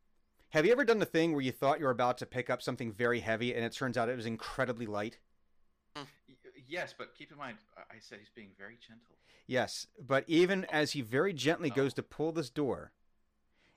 have 0.51 0.65
you 0.65 0.73
ever 0.73 0.85
done 0.85 0.99
the 0.99 1.07
thing 1.07 1.33
where 1.33 1.43
you 1.43 1.53
thought 1.53 1.79
you 1.79 1.85
were 1.85 1.91
about 1.91 2.19
to 2.19 2.27
pick 2.27 2.49
up 2.49 2.63
something 2.63 2.93
very 2.93 3.21
heavy, 3.21 3.55
and 3.55 3.65
it 3.65 3.73
turns 3.73 3.97
out 3.97 4.09
it 4.09 4.17
was 4.17 4.27
incredibly 4.27 4.87
light? 4.87 5.19
Yes, 6.69 6.95
but 6.97 7.15
keep 7.17 7.31
in 7.31 7.39
mind, 7.39 7.59
I 7.77 7.97
said 8.01 8.19
he's 8.19 8.29
being 8.35 8.51
very 8.59 8.77
gentle. 8.81 9.15
Yes, 9.47 9.87
but 10.05 10.25
even 10.27 10.65
as 10.67 10.93
he 10.93 11.01
very 11.01 11.33
gently 11.33 11.71
goes 11.71 11.95
to 11.95 12.03
pull 12.03 12.33
this 12.33 12.51
door, 12.51 12.93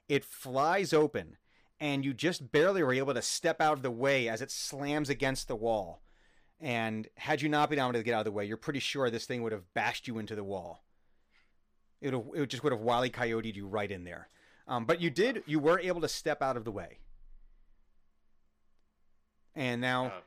it 0.08 0.26
flies 0.26 0.94
open, 0.94 1.38
and 1.80 2.04
you 2.04 2.14
just 2.14 2.52
barely 2.52 2.82
were 2.82 2.94
able 2.94 3.14
to 3.14 3.22
step 3.22 3.62
out 3.62 3.74
of 3.74 3.84
the 3.84 3.92
way 3.92 4.28
as 4.28 4.42
it 4.42 4.50
slams 4.50 5.10
against 5.10 5.48
the 5.48 5.56
wall. 5.56 6.02
And 6.60 7.08
had 7.16 7.42
you 7.42 7.50
not 7.50 7.70
been 7.70 7.80
able 7.80 7.94
to 7.94 8.04
get 8.04 8.14
out 8.14 8.22
of 8.22 8.26
the 8.26 8.32
way, 8.32 8.46
you're 8.46 8.58
pretty 8.58 8.80
sure 8.80 9.10
this 9.10 9.26
thing 9.26 9.44
would 9.44 9.52
have 9.52 9.74
bashed 9.74 10.08
you 10.08 10.18
into 10.18 10.36
the 10.36 10.44
wall. 10.44 10.84
It 12.02 12.14
would, 12.14 12.42
it 12.42 12.50
just 12.50 12.64
would 12.64 12.74
have 12.74 12.82
wily 12.82 13.10
coyoted 13.10 13.56
you 13.56 13.68
right 13.68 13.92
in 13.92 14.04
there. 14.04 14.30
Um, 14.68 14.86
but 14.86 15.00
you 15.00 15.10
did, 15.10 15.44
you 15.46 15.60
were 15.60 15.80
able 15.80 16.02
to 16.02 16.10
step 16.10 16.42
out 16.42 16.58
of 16.58 16.66
the 16.66 16.72
way. 16.72 16.98
And 19.56 19.82
now, 19.82 20.08
Uh, 20.08 20.22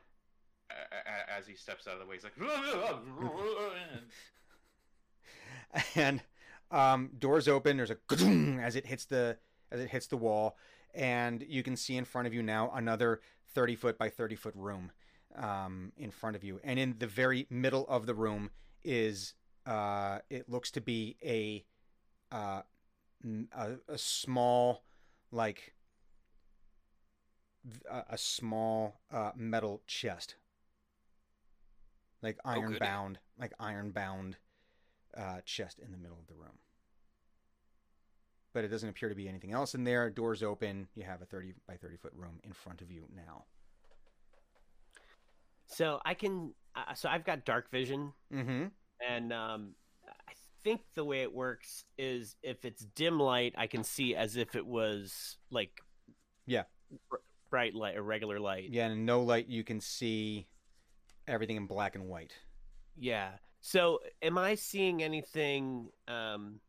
as 1.43 1.47
he 1.47 1.55
steps 1.55 1.87
out 1.87 1.93
of 1.93 1.99
the 1.99 2.05
way, 2.05 2.15
he's 2.15 2.23
like, 2.23 2.33
and 5.95 6.21
um, 6.71 7.11
doors 7.19 7.47
open. 7.47 7.77
There's 7.77 7.91
a 7.91 7.97
as 8.61 8.75
it 8.75 8.85
hits 8.85 9.05
the 9.05 9.37
as 9.71 9.79
it 9.79 9.89
hits 9.89 10.07
the 10.07 10.17
wall, 10.17 10.57
and 10.93 11.43
you 11.47 11.63
can 11.63 11.75
see 11.75 11.97
in 11.97 12.05
front 12.05 12.27
of 12.27 12.33
you 12.33 12.41
now 12.41 12.71
another 12.73 13.21
30 13.53 13.75
foot 13.75 13.97
by 13.97 14.09
30 14.09 14.35
foot 14.35 14.55
room 14.55 14.91
um, 15.35 15.91
in 15.97 16.11
front 16.11 16.35
of 16.35 16.43
you. 16.43 16.59
And 16.63 16.79
in 16.79 16.95
the 16.99 17.07
very 17.07 17.47
middle 17.49 17.85
of 17.87 18.05
the 18.05 18.13
room 18.13 18.51
is, 18.83 19.33
uh, 19.65 20.19
it 20.29 20.49
looks 20.49 20.71
to 20.71 20.81
be 20.81 21.17
a, 21.23 21.65
uh, 22.31 22.61
a, 23.55 23.71
a 23.87 23.97
small, 23.97 24.83
like, 25.31 25.73
a 27.89 28.17
small 28.17 28.99
uh, 29.11 29.31
metal 29.35 29.81
chest, 29.87 30.35
like 32.23 32.37
iron 32.43 32.67
goody. 32.69 32.79
bound, 32.79 33.19
like 33.37 33.53
iron 33.59 33.91
bound 33.91 34.37
uh, 35.15 35.41
chest 35.45 35.79
in 35.79 35.91
the 35.91 35.97
middle 35.97 36.17
of 36.17 36.25
the 36.27 36.33
room. 36.35 36.57
But 38.53 38.63
it 38.63 38.69
doesn't 38.69 38.89
appear 38.89 39.09
to 39.09 39.15
be 39.15 39.27
anything 39.27 39.51
else 39.51 39.75
in 39.75 39.83
there. 39.83 40.09
Doors 40.09 40.41
open. 40.43 40.87
You 40.95 41.03
have 41.03 41.21
a 41.21 41.25
30 41.25 41.53
by 41.67 41.75
30 41.75 41.97
foot 41.97 42.13
room 42.15 42.39
in 42.43 42.53
front 42.53 42.81
of 42.81 42.89
you 42.89 43.07
now. 43.15 43.45
So 45.67 45.99
I 46.05 46.13
can. 46.13 46.53
Uh, 46.75 46.93
so 46.93 47.09
I've 47.09 47.25
got 47.25 47.45
dark 47.45 47.69
vision, 47.71 48.13
Mm-hmm. 48.33 48.65
and 49.07 49.33
um, 49.33 49.75
I 50.07 50.33
think 50.63 50.81
the 50.95 51.03
way 51.05 51.21
it 51.21 51.33
works 51.33 51.83
is 51.97 52.35
if 52.41 52.65
it's 52.65 52.83
dim 52.95 53.19
light, 53.19 53.53
I 53.57 53.67
can 53.67 53.83
see 53.83 54.15
as 54.15 54.37
if 54.37 54.55
it 54.55 54.65
was 54.65 55.37
like 55.51 55.81
Yeah. 56.47 56.63
br- 57.09 57.17
bright 57.51 57.75
light 57.75 57.95
or 57.95 58.01
regular 58.03 58.39
light. 58.39 58.69
Yeah, 58.71 58.87
and 58.87 59.05
no 59.05 59.21
light 59.21 59.47
you 59.47 59.63
can 59.63 59.79
see 59.81 60.47
everything 61.27 61.55
in 61.57 61.67
black 61.67 61.95
and 61.95 62.05
white. 62.07 62.33
Yeah. 62.97 63.31
So 63.61 63.99
am 64.21 64.37
I 64.37 64.55
seeing 64.55 65.01
anything 65.01 65.89
um 66.07 66.59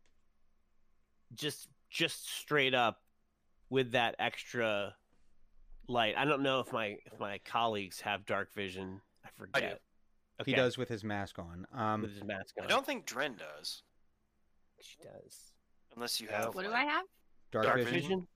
just 1.33 1.67
just 1.89 2.29
straight 2.29 2.73
up 2.73 3.01
with 3.69 3.91
that 3.91 4.15
extra 4.19 4.95
light? 5.87 6.15
I 6.17 6.25
don't 6.25 6.41
know 6.41 6.59
if 6.61 6.71
my 6.71 6.97
if 7.05 7.19
my 7.19 7.39
colleagues 7.45 8.01
have 8.01 8.25
dark 8.25 8.53
vision. 8.53 9.01
I 9.25 9.29
forget. 9.37 9.81
okay 10.41 10.51
He 10.51 10.55
does 10.55 10.77
with 10.77 10.89
his 10.89 11.03
mask 11.03 11.37
on. 11.39 11.65
Um, 11.73 12.01
with 12.01 12.13
his 12.13 12.23
mask 12.23 12.55
on. 12.59 12.65
I 12.65 12.67
don't 12.67 12.85
think 12.85 13.05
Dren 13.05 13.35
does, 13.35 13.83
She 14.81 14.97
does. 15.03 15.51
unless 15.95 16.21
you 16.21 16.27
have. 16.29 16.55
What 16.55 16.63
do 16.65 16.71
I 16.71 16.85
have? 16.85 17.05
dark, 17.51 17.65
Dark 17.65 17.77
vision. 17.79 17.93
vision? 17.93 18.27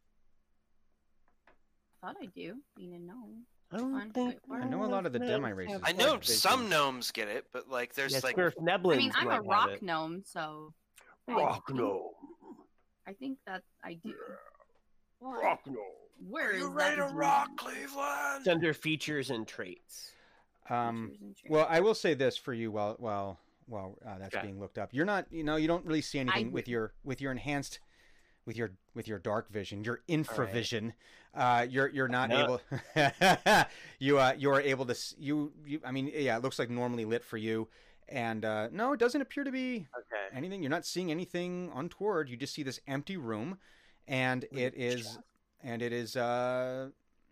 I 1.47 2.07
thought 2.07 2.15
I 2.21 2.25
do. 2.27 2.55
Being 2.77 2.93
a 2.93 2.99
gnome. 2.99 3.45
I 3.71 3.77
don't 3.77 3.91
Fine. 3.93 4.11
think. 4.11 4.35
I 4.51 4.65
know 4.65 4.83
a 4.83 4.87
lot 4.87 5.05
of 5.05 5.13
the 5.13 5.19
demi 5.19 5.53
races. 5.53 5.79
I 5.83 5.91
know 5.91 6.19
some 6.21 6.69
gnomes 6.69 7.11
get 7.11 7.27
it, 7.27 7.45
but 7.53 7.69
like 7.69 7.93
there's 7.93 8.13
Yes, 8.13 8.23
like 8.23 8.37
I 8.39 8.77
mean, 8.77 9.11
I'm 9.15 9.29
a 9.29 9.41
rock 9.41 9.69
it. 9.69 9.83
gnome, 9.83 10.23
so 10.25 10.73
I 11.27 11.33
Rock 11.33 11.67
think- 11.67 11.79
gnome. 11.79 12.01
I 13.07 13.13
think 13.13 13.37
that 13.45 13.63
I 13.83 13.93
do. 13.95 14.13
Rock 15.21 15.61
gnome. 15.67 15.77
Where 16.27 16.49
Are 16.49 16.51
is 16.51 16.59
you 16.61 16.69
ready 16.69 16.95
that 16.99 17.09
to 17.09 17.13
rock. 17.15 17.49
Cleveland? 17.57 18.39
It's 18.39 18.47
under 18.47 18.73
features 18.73 19.29
and 19.29 19.47
traits. 19.47 20.11
Um, 20.69 21.07
Features 21.11 21.21
and 21.21 21.37
traits. 21.37 21.51
well, 21.51 21.67
I 21.69 21.79
will 21.79 21.95
say 21.95 22.13
this 22.15 22.37
for 22.37 22.53
you 22.53 22.71
while 22.71 22.95
while 22.99 23.39
while 23.67 23.97
uh, 24.05 24.17
that's 24.17 24.35
Okay. 24.35 24.47
being 24.47 24.59
looked 24.59 24.79
up. 24.79 24.89
You're 24.93 25.05
not, 25.05 25.27
you 25.31 25.43
know, 25.43 25.55
you 25.57 25.67
don't 25.67 25.85
really 25.85 26.01
see 26.01 26.17
anything 26.19 26.51
with 26.51 26.67
your 26.67 26.93
with 27.03 27.21
your 27.21 27.31
enhanced 27.31 27.79
with 28.49 28.57
your 28.57 28.71
with 28.95 29.07
your 29.07 29.19
dark 29.19 29.47
vision, 29.51 29.83
your 29.83 30.01
infravision. 30.09 30.91
Uh, 31.35 31.67
you're 31.69 31.87
you're 31.89 32.07
not 32.07 32.31
No. 32.31 32.35
able. 32.39 32.59
you 33.99 34.17
uh 34.17 34.33
you 34.35 34.49
are 34.49 34.59
able 34.59 34.87
to 34.87 34.95
you 35.19 35.53
you. 35.67 35.79
I 35.85 35.91
mean, 35.91 36.11
yeah, 36.11 36.35
it 36.35 36.41
looks 36.41 36.57
like 36.57 36.67
normally 36.71 37.05
lit 37.05 37.23
for 37.23 37.37
you, 37.37 37.67
and 38.07 38.43
uh, 38.43 38.69
no, 38.71 38.91
it 38.93 38.99
doesn't 38.99 39.21
appear 39.21 39.43
to 39.43 39.51
be 39.51 39.85
Okay. 39.95 40.35
anything. 40.35 40.63
You're 40.63 40.71
not 40.71 40.83
seeing 40.87 41.11
anything 41.11 41.71
untoward. 41.75 42.27
You 42.27 42.37
just 42.37 42.55
see 42.55 42.63
this 42.63 42.79
empty 42.87 43.17
room, 43.17 43.59
and 44.07 44.45
it 44.51 44.73
is 44.75 45.19
and 45.61 45.83
it 45.83 45.93
is 45.93 46.15
uh 46.15 46.89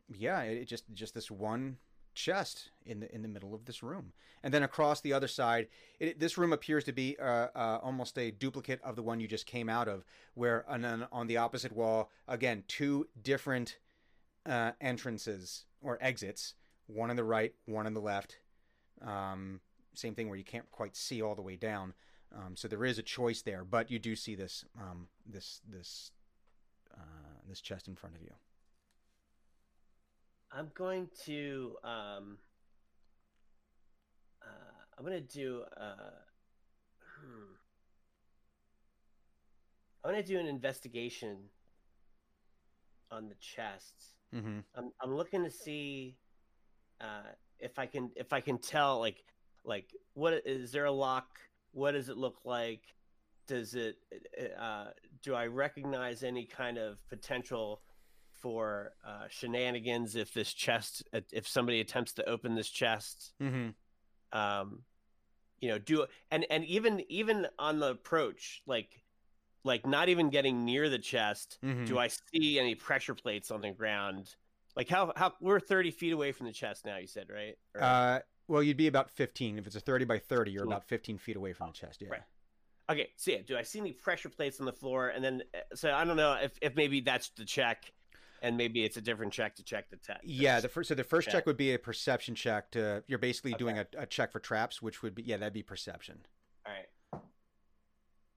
yeah 0.09 0.41
it, 0.43 0.57
it 0.59 0.65
just 0.67 0.83
just 0.93 1.15
this 1.15 1.31
one 1.31 1.77
chest 2.17 2.71
in 2.85 2.99
the 2.99 3.13
in 3.13 3.21
the 3.21 3.27
middle 3.27 3.53
of 3.53 3.65
this 3.65 3.83
room. 3.83 4.11
And 4.43 4.53
then 4.53 4.63
across 4.63 5.01
the 5.01 5.13
other 5.13 5.27
side 5.27 5.67
it, 5.99 6.19
this 6.19 6.37
room 6.37 6.51
appears 6.51 6.83
to 6.85 6.91
be 6.91 7.15
uh, 7.19 7.47
uh, 7.55 7.79
almost 7.81 8.17
a 8.17 8.31
duplicate 8.31 8.81
of 8.83 8.95
the 8.95 9.03
one 9.03 9.19
you 9.19 9.27
just 9.27 9.45
came 9.45 9.69
out 9.69 9.87
of 9.87 10.03
where 10.33 10.67
on, 10.69 11.07
on, 11.11 11.27
the 11.27 11.37
opposite 11.37 11.71
wall 11.71 12.09
again 12.27 12.63
two 12.67 13.07
different 13.21 13.77
uh, 14.45 14.71
entrances 14.81 15.65
or 15.81 15.97
exits 16.01 16.55
one 16.87 17.09
on 17.09 17.15
the 17.15 17.23
right 17.23 17.53
one 17.65 17.85
on 17.85 17.93
the 17.93 18.01
left. 18.01 18.39
Um, 19.01 19.61
same 19.93 20.15
thing 20.15 20.27
where 20.27 20.37
you 20.37 20.43
can't 20.43 20.69
quite 20.71 20.95
see 20.95 21.21
all 21.21 21.35
the 21.35 21.41
way 21.41 21.55
down. 21.55 21.93
Um, 22.35 22.55
so 22.55 22.67
there 22.67 22.83
is 22.83 22.97
a 22.97 23.03
choice 23.03 23.43
there 23.43 23.63
but 23.63 23.91
you 23.91 23.99
do 23.99 24.15
see 24.15 24.33
this 24.33 24.65
um, 24.79 25.07
this 25.25 25.61
this 25.69 26.11
uh, 26.93 27.37
this 27.47 27.61
chest 27.61 27.87
in 27.87 27.95
front 27.95 28.15
of 28.15 28.21
you 28.23 28.33
I'm 30.51 30.71
going 30.73 31.09
to 31.25 31.75
um 31.83 32.37
uh, 34.41 34.77
I'm 34.97 35.03
gonna 35.03 35.21
do 35.21 35.63
uh 35.75 35.95
hmm. 37.19 37.53
I'm 40.03 40.11
gonna 40.11 40.23
do 40.23 40.39
an 40.39 40.47
investigation 40.47 41.37
on 43.11 43.29
the 43.29 43.35
chests. 43.35 44.15
mm-hmm. 44.33 44.59
I'm 44.75 44.91
I'm 45.01 45.15
looking 45.15 45.43
to 45.43 45.51
see 45.51 46.17
uh 47.01 47.33
if 47.59 47.77
I 47.79 47.85
can 47.85 48.11
if 48.15 48.33
I 48.33 48.39
can 48.39 48.57
tell 48.57 48.99
like 48.99 49.23
like 49.65 49.93
what 50.13 50.33
is 50.45 50.71
there 50.71 50.85
a 50.85 50.91
lock? 50.91 51.39
What 51.71 51.91
does 51.91 52.09
it 52.09 52.17
look 52.17 52.37
like? 52.45 52.81
Does 53.47 53.75
it 53.75 53.97
uh 54.59 54.87
do 55.21 55.35
I 55.35 55.47
recognize 55.47 56.23
any 56.23 56.45
kind 56.45 56.77
of 56.77 57.05
potential 57.09 57.81
for 58.41 58.93
uh, 59.05 59.25
shenanigans 59.29 60.15
if 60.15 60.33
this 60.33 60.53
chest 60.53 61.03
if 61.31 61.47
somebody 61.47 61.79
attempts 61.79 62.13
to 62.13 62.27
open 62.29 62.55
this 62.55 62.69
chest 62.69 63.33
Mm-hmm. 63.41 64.37
um 64.37 64.79
you 65.59 65.69
know 65.69 65.79
do 65.79 66.05
and 66.31 66.45
and 66.49 66.63
even 66.65 67.03
even 67.09 67.47
on 67.57 67.79
the 67.79 67.89
approach 67.91 68.61
like 68.67 69.01
like 69.63 69.85
not 69.85 70.07
even 70.09 70.29
getting 70.29 70.65
near 70.65 70.89
the 70.89 70.99
chest 70.99 71.57
Mm-hmm. 71.63 71.85
do 71.85 71.97
i 71.97 72.07
see 72.07 72.59
any 72.59 72.75
pressure 72.75 73.15
plates 73.15 73.49
on 73.51 73.61
the 73.61 73.71
ground 73.71 74.35
like 74.75 74.87
how 74.89 75.11
how 75.15 75.33
we're 75.41 75.59
30 75.59 75.91
feet 75.91 76.13
away 76.13 76.31
from 76.31 76.45
the 76.45 76.53
chest 76.53 76.85
now 76.85 76.97
you 76.97 77.07
said 77.07 77.27
right 77.33 77.57
Or- 77.75 77.81
Uh, 77.83 78.19
well, 78.49 78.63
you'd 78.63 78.77
be 78.77 78.87
about 78.87 79.09
15. 79.11 79.57
If 79.57 79.67
it's 79.67 79.75
a 79.75 79.81
30 79.81 80.05
by 80.05 80.19
30, 80.19 80.51
you're 80.51 80.63
about 80.63 80.85
15 80.85 81.17
feet 81.17 81.35
away 81.35 81.51
from 81.51 81.67
the 81.67 81.73
chest. 81.73 82.01
Yeah. 82.01 82.07
right. 82.11 82.21
okay 82.89 83.09
so 83.17 83.31
yeah 83.31 83.39
do 83.45 83.57
i 83.57 83.61
see 83.63 83.79
any 83.79 83.91
pressure 83.91 84.29
plates 84.29 84.61
on 84.61 84.65
the 84.65 84.71
floor 84.71 85.09
and 85.09 85.21
then 85.21 85.43
uh, 85.53 85.57
so 85.75 85.91
i 85.91 86.05
don't 86.05 86.15
know 86.15 86.33
if, 86.41 86.53
if 86.61 86.73
maybe 86.75 87.01
that's 87.01 87.27
the 87.31 87.43
check 87.43 87.91
and 88.41 88.55
maybe 88.57 88.83
it's 88.83 88.97
a 88.97 89.01
different 89.01 89.33
check 89.33 89.55
to 89.55 89.63
check 89.63 89.89
the 89.89 89.97
tech 89.97 90.21
Yeah. 90.23 90.59
The 90.59 90.69
first, 90.69 90.89
so 90.89 90.95
the 90.95 91.03
first 91.03 91.27
Yeah. 91.27 91.33
check 91.33 91.45
would 91.45 91.57
be 91.57 91.73
a 91.73 91.79
perception 91.79 92.35
check. 92.35 92.71
To 92.71 93.03
you're 93.07 93.19
basically 93.19 93.53
doing 93.53 93.77
a, 93.79 93.87
a 93.97 94.05
check 94.05 94.31
for 94.31 94.39
traps, 94.39 94.81
which 94.81 95.01
would 95.03 95.15
be 95.15 95.23
yeah, 95.23 95.37
that'd 95.37 95.53
be 95.53 95.63
perception. 95.63 96.25
All 96.65 96.73
right. 96.73 97.21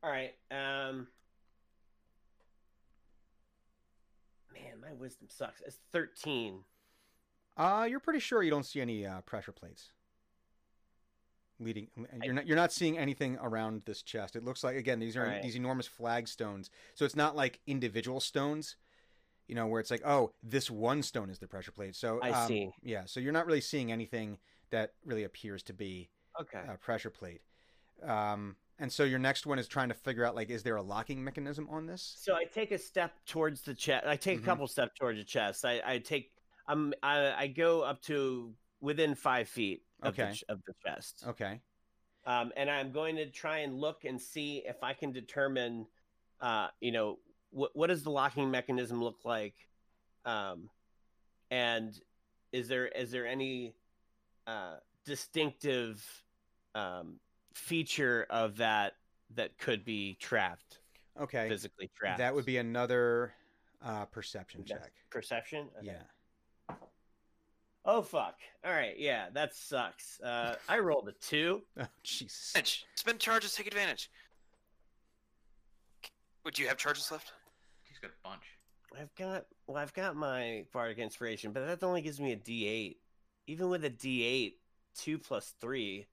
All 0.03 0.11
right. 0.11 0.35
Um. 0.51 1.09
Man, 4.53 4.81
my 4.81 4.93
wisdom 4.93 5.29
sucks. 5.31 5.61
It's 5.67 5.79
thirteen. 5.93 6.65
Uh, 7.57 7.87
you're 7.89 8.01
pretty 8.01 8.21
sure 8.21 8.43
you 8.43 8.51
don't 8.51 8.65
see 8.65 8.81
any 8.81 9.05
uh, 9.07 9.21
pressure 9.23 9.53
plates 9.53 9.91
leading. 11.59 11.89
You're 12.23 12.33
not 12.35 12.47
you're 12.47 12.57
not 12.57 12.73
seeing 12.73 12.97
anything 12.99 13.37
around 13.41 13.83
this 13.85 14.03
chest. 14.03 14.35
It 14.35 14.45
looks 14.45 14.65
like 14.65 14.77
again 14.77 14.99
these 14.99 15.17
are 15.17 15.25
Right. 15.25 15.43
these 15.43 15.57
enormous 15.57 15.87
flagstones. 15.87 16.71
So 16.95 17.05
it's 17.05 17.17
not 17.17 17.37
like 17.37 17.61
individual 17.67 18.21
stones. 18.21 18.77
You 19.51 19.57
know 19.57 19.67
where 19.67 19.81
it's 19.81 19.91
like 19.91 20.03
oh 20.07 20.31
this 20.45 20.71
one 20.71 21.03
stone 21.03 21.29
is 21.29 21.41
the 21.41 21.49
pressure 21.49 21.73
plate. 21.73 21.97
So 21.97 22.21
I 22.23 22.31
um, 22.31 22.47
see. 22.47 22.71
Yeah. 22.85 23.03
So 23.07 23.19
you're 23.19 23.33
not 23.33 23.47
really 23.47 23.61
seeing 23.61 23.91
anything 23.91 24.39
that 24.71 24.93
really 25.05 25.25
appears 25.25 25.65
to 25.65 25.73
be 25.73 26.09
Okay. 26.41 26.61
a 26.69 26.77
pressure 26.77 27.11
plate. 27.11 27.41
Um, 28.01 28.55
and 28.79 28.93
so 28.93 29.03
your 29.03 29.19
next 29.19 29.47
one 29.47 29.59
is 29.59 29.67
trying 29.67 29.89
to 29.89 29.95
figure 29.95 30.25
out 30.25 30.37
like 30.37 30.51
is 30.51 30.63
there 30.63 30.77
a 30.77 30.83
locking 30.83 31.25
mechanism 31.25 31.67
on 31.69 31.87
this? 31.87 32.15
So 32.21 32.37
I 32.37 32.45
take 32.45 32.71
a 32.71 32.79
step 32.79 33.13
towards 33.27 33.63
the 33.63 33.75
chest. 33.75 34.07
I 34.07 34.15
take 34.15 34.39
Mhm. 34.39 34.43
a 34.43 34.47
couple 34.47 34.69
steps 34.69 34.93
towards 34.97 35.19
the 35.19 35.25
chest. 35.25 35.65
I, 35.65 35.83
I 35.85 35.99
take. 35.99 36.31
I'm. 36.69 36.95
I, 37.03 37.33
I 37.33 37.47
go 37.49 37.81
up 37.81 38.01
to 38.03 38.55
within 38.81 39.17
five 39.17 39.49
feet 39.49 39.83
of, 40.01 40.15
Okay. 40.15 40.29
the, 40.31 40.37
ch- 40.37 40.45
of 40.49 40.61
the 40.65 40.75
chest. 40.87 41.25
Okay. 41.27 41.61
Um, 42.25 42.53
and 42.57 42.71
I'm 42.71 42.93
going 42.93 43.17
to 43.17 43.29
try 43.29 43.59
and 43.59 43.75
look 43.75 44.05
and 44.05 44.21
see 44.21 44.63
if 44.65 44.77
I 44.85 44.93
can 44.93 45.11
determine, 45.11 45.87
uh, 46.41 46.69
you 46.81 46.93
know, 46.93 47.19
what 47.51 47.71
what 47.75 47.89
does 47.89 48.03
the 48.03 48.11
locking 48.11 48.51
mechanism 48.51 49.03
look 49.03 49.19
like, 49.25 49.55
um, 50.25 50.69
and 51.51 51.99
is 52.53 52.69
there 52.69 52.87
is 52.87 53.11
there 53.11 53.27
any 53.27 53.75
uh, 54.47 54.77
distinctive 55.05 56.05
um, 56.75 57.19
feature 57.55 58.27
of 58.31 58.57
that 58.59 58.95
that 59.35 59.57
could 59.59 59.85
be 59.85 60.17
trapped, 60.21 60.79
Okay. 61.21 61.49
physically 61.49 61.91
trapped? 61.97 62.19
That 62.19 62.35
would 62.35 62.45
be 62.47 62.57
another 62.59 63.33
uh, 63.85 64.05
perception 64.07 64.65
That's 64.69 64.83
check. 64.83 64.93
perception. 65.11 65.69
Okay. 65.79 65.87
Yeah. 65.89 66.75
Oh 67.85 68.03
fuck! 68.03 68.37
All 68.65 68.73
right, 68.73 68.95
yeah, 68.99 69.29
that 69.33 69.55
sucks. 69.55 70.21
Uh, 70.21 70.57
I 70.69 70.79
rolled 70.81 71.09
a 71.09 71.13
two. 71.13 71.63
Oh 71.81 71.87
Jesus. 72.03 72.51
Advantage. 72.51 72.85
Spend 72.95 73.19
charges, 73.19 73.55
take 73.55 73.67
advantage. 73.67 74.11
Would 76.45 76.59
you 76.59 76.69
have 76.69 76.77
charges 76.77 77.11
left? 77.11 77.33
He's 78.01 78.09
got 78.09 78.17
a 78.25 78.29
bunch. 78.29 78.43
I've 78.99 79.15
got 79.15 79.47
well, 79.67 79.77
I've 79.77 79.93
got 79.95 80.17
my 80.17 80.65
bardic 80.73 80.99
inspiration, 80.99 81.53
but 81.53 81.67
that 81.67 81.85
only 81.87 82.03
gives 82.03 82.21
me 82.21 82.33
a 82.33 82.37
D8. 82.37 82.97
Even 83.47 83.69
with 83.69 83.85
a 83.85 83.91
D8, 83.91 84.55
two 84.97 85.19
plus 85.19 85.55
three. 85.61 86.07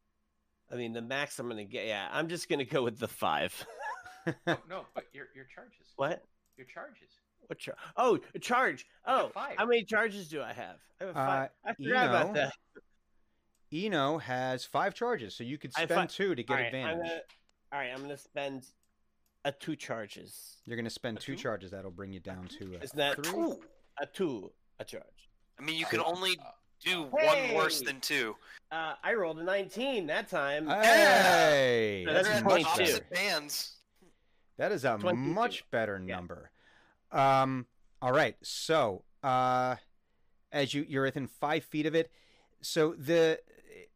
I 0.71 0.75
mean, 0.75 0.93
the 0.93 1.01
max 1.01 1.39
I'm 1.39 1.47
gonna 1.49 1.63
get. 1.65 1.87
Yeah, 1.87 2.07
I'm 2.11 2.27
just 2.27 2.49
gonna 2.49 2.65
go 2.65 2.83
with 2.83 2.99
the 2.99 3.07
five. 3.07 3.65
no, 4.45 4.57
no, 4.69 4.85
but 4.93 5.05
your 5.13 5.25
your 5.35 5.45
charges. 5.45 5.87
what? 5.95 6.23
Your 6.57 6.67
charges. 6.67 7.09
What 7.47 7.59
char- 7.59 7.75
Oh, 7.95 8.19
a 8.35 8.39
charge. 8.39 8.85
Oh, 9.05 9.29
five. 9.29 9.55
how 9.57 9.65
many 9.65 9.83
charges 9.85 10.27
do 10.27 10.41
I 10.41 10.51
have? 10.53 10.75
I 10.99 11.03
have 11.05 11.09
a 11.09 11.13
five. 11.13 11.49
Uh, 11.65 11.69
I 11.69 11.73
forgot 11.75 12.03
Eno- 12.03 12.09
about 12.21 12.33
that. 12.33 12.53
Eno 13.73 14.17
has 14.17 14.63
five 14.65 14.93
charges, 14.93 15.35
so 15.35 15.43
you 15.43 15.57
could 15.57 15.73
spend 15.73 15.89
fi- 15.89 16.05
two 16.05 16.35
to 16.35 16.43
get 16.43 16.49
All 16.53 16.55
right, 16.61 16.67
I'm 16.73 16.75
advantage. 16.85 16.97
gonna, 17.07 17.21
all 17.73 17.79
right, 17.79 17.91
I'm 17.93 18.01
gonna 18.01 18.17
spend 18.17 18.65
a 19.47 19.51
two 19.53 19.75
charges. 19.75 20.57
You're 20.65 20.75
going 20.75 20.83
to 20.85 20.89
spend 20.91 21.19
two 21.19 21.35
two? 21.35 21.41
charges. 21.41 21.71
That'll 21.71 21.89
bring 21.91 22.11
you 22.11 22.19
down 22.19 22.47
to 22.59 22.75
a 22.75 22.83
Isn't 22.83 22.97
that 22.97 23.15
three. 23.15 23.39
Ooh. 23.39 23.59
a 24.01 24.05
two 24.05 24.51
a 24.79 24.83
charge? 24.83 25.03
I 25.59 25.63
mean, 25.63 25.77
you 25.77 25.85
can 25.85 26.01
only 26.01 26.37
Uh, 26.39 26.51
do 26.83 27.03
one 27.03 27.53
worse 27.55 27.81
than 27.81 27.99
two. 28.01 28.35
Uh, 28.71 28.93
I 29.01 29.13
rolled 29.13 29.39
a 29.39 29.43
19 29.43 30.07
that 30.07 30.27
time. 30.29 30.67
Hey, 30.67 32.03
So 32.05 32.13
that's 32.13 32.27
that's 32.27 32.43
much 32.43 32.63
22. 32.63 32.93
better. 32.93 33.05
bands. 33.11 33.77
That 34.57 34.71
is 34.73 34.83
a 34.83 34.97
22. 34.99 35.15
much 35.33 35.71
better 35.71 35.97
Yeah. 36.05 36.15
number. 36.17 36.51
Um, 37.11 37.65
all 38.01 38.11
right. 38.11 38.35
So, 38.43 39.05
uh, 39.23 39.77
as 40.51 40.73
you 40.73 40.85
you're 40.87 41.03
within 41.03 41.27
five 41.27 41.63
feet 41.63 41.85
of 41.85 41.95
it, 41.95 42.11
so 42.61 42.93
the 42.93 43.39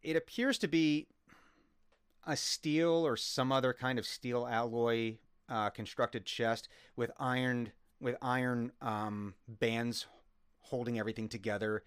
it 0.01 0.15
appears 0.15 0.57
to 0.59 0.67
be 0.67 1.07
a 2.25 2.37
steel 2.37 3.05
or 3.05 3.17
some 3.17 3.51
other 3.51 3.73
kind 3.73 3.99
of 3.99 4.05
steel 4.05 4.47
alloy 4.47 5.17
uh, 5.51 5.69
constructed 5.69 6.25
chest 6.25 6.69
with 6.95 7.11
iron 7.19 7.71
with 7.99 8.15
iron 8.21 8.71
um, 8.81 9.35
bands 9.47 10.07
holding 10.61 10.97
everything 10.97 11.27
together, 11.27 11.83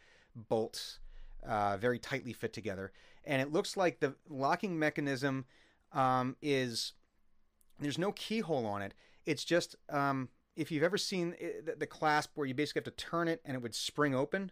bolts 0.49 1.01
uh, 1.45 1.77
very 1.77 1.99
tightly 1.99 2.33
fit 2.33 2.53
together, 2.53 2.93
and 3.25 3.41
it 3.43 3.53
looks 3.53 3.77
like 3.77 3.99
the 4.01 4.15
locking 4.29 4.79
mechanism 4.79 5.47
um, 5.93 6.37
is 6.43 6.93
there's 7.81 7.99
no 7.99 8.13
keyhole 8.13 8.67
on 8.67 8.83
it. 8.83 8.95
It's 9.27 9.45
just 9.45 9.77
um, 9.89 10.29
if 10.57 10.71
you've 10.71 10.83
ever 10.83 10.99
seen 10.99 11.35
the, 11.65 11.75
the 11.77 11.87
clasp 11.87 12.33
where 12.35 12.47
you 12.47 12.55
basically 12.55 12.81
have 12.81 12.97
to 12.97 13.05
turn 13.05 13.29
it 13.29 13.41
and 13.45 13.57
it 13.57 13.63
would 13.63 13.75
spring 13.75 14.15
open. 14.15 14.51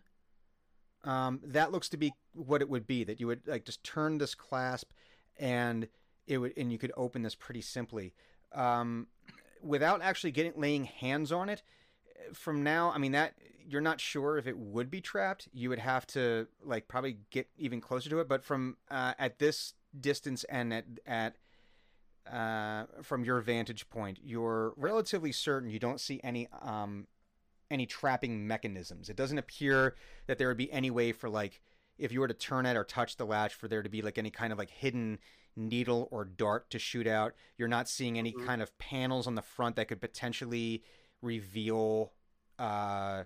Um, 1.04 1.40
that 1.42 1.72
looks 1.72 1.88
to 1.90 1.96
be 1.96 2.12
what 2.32 2.62
it 2.62 2.68
would 2.68 2.86
be. 2.86 3.02
That 3.04 3.20
you 3.20 3.26
would 3.26 3.46
like 3.46 3.64
just 3.64 3.82
turn 3.82 4.18
this 4.18 4.34
clasp, 4.34 4.92
and 5.36 5.88
it 6.26 6.38
would 6.38 6.52
and 6.56 6.72
you 6.72 6.78
could 6.78 6.92
open 6.96 7.22
this 7.22 7.34
pretty 7.34 7.60
simply, 7.60 8.14
um, 8.54 9.06
without 9.62 10.02
actually 10.02 10.32
getting 10.32 10.52
laying 10.56 10.84
hands 10.84 11.32
on 11.32 11.48
it. 11.48 11.62
From 12.32 12.62
now, 12.62 12.90
I 12.90 12.98
mean 12.98 13.12
that 13.12 13.34
you're 13.68 13.80
not 13.80 14.00
sure 14.00 14.38
if 14.38 14.46
it 14.46 14.56
would 14.56 14.90
be 14.90 15.00
trapped. 15.00 15.48
You 15.52 15.68
would 15.68 15.78
have 15.78 16.06
to 16.08 16.46
like 16.64 16.88
probably 16.88 17.18
get 17.30 17.48
even 17.56 17.80
closer 17.80 18.10
to 18.10 18.20
it. 18.20 18.28
But 18.28 18.44
from 18.44 18.76
uh, 18.90 19.14
at 19.18 19.38
this 19.38 19.74
distance 19.98 20.44
and 20.44 20.72
at 20.72 20.84
at 21.06 21.36
uh, 22.30 22.84
from 23.02 23.24
your 23.24 23.40
vantage 23.40 23.88
point, 23.90 24.18
you're 24.22 24.74
relatively 24.76 25.32
certain 25.32 25.70
you 25.70 25.78
don't 25.78 26.00
see 26.00 26.20
any 26.22 26.48
um, 26.60 27.06
any 27.70 27.86
trapping 27.86 28.46
mechanisms. 28.46 29.08
It 29.08 29.16
doesn't 29.16 29.38
appear 29.38 29.96
that 30.26 30.38
there 30.38 30.48
would 30.48 30.56
be 30.56 30.70
any 30.72 30.90
way 30.90 31.12
for 31.12 31.28
like 31.28 31.60
if 31.98 32.12
you 32.12 32.20
were 32.20 32.28
to 32.28 32.34
turn 32.34 32.66
it 32.66 32.76
or 32.76 32.84
touch 32.84 33.16
the 33.16 33.26
latch 33.26 33.54
for 33.54 33.68
there 33.68 33.82
to 33.82 33.88
be 33.88 34.02
like 34.02 34.18
any 34.18 34.30
kind 34.30 34.52
of 34.52 34.58
like 34.58 34.70
hidden 34.70 35.18
needle 35.54 36.08
or 36.10 36.24
dart 36.24 36.70
to 36.70 36.78
shoot 36.78 37.06
out. 37.06 37.34
You're 37.58 37.68
not 37.68 37.88
seeing 37.88 38.18
any 38.18 38.32
Mhm. 38.32 38.46
kind 38.46 38.62
of 38.62 38.76
panels 38.78 39.26
on 39.26 39.34
the 39.34 39.42
front 39.42 39.76
that 39.76 39.88
could 39.88 40.00
potentially 40.00 40.82
reveal. 41.20 42.12
Uh, 42.58 43.24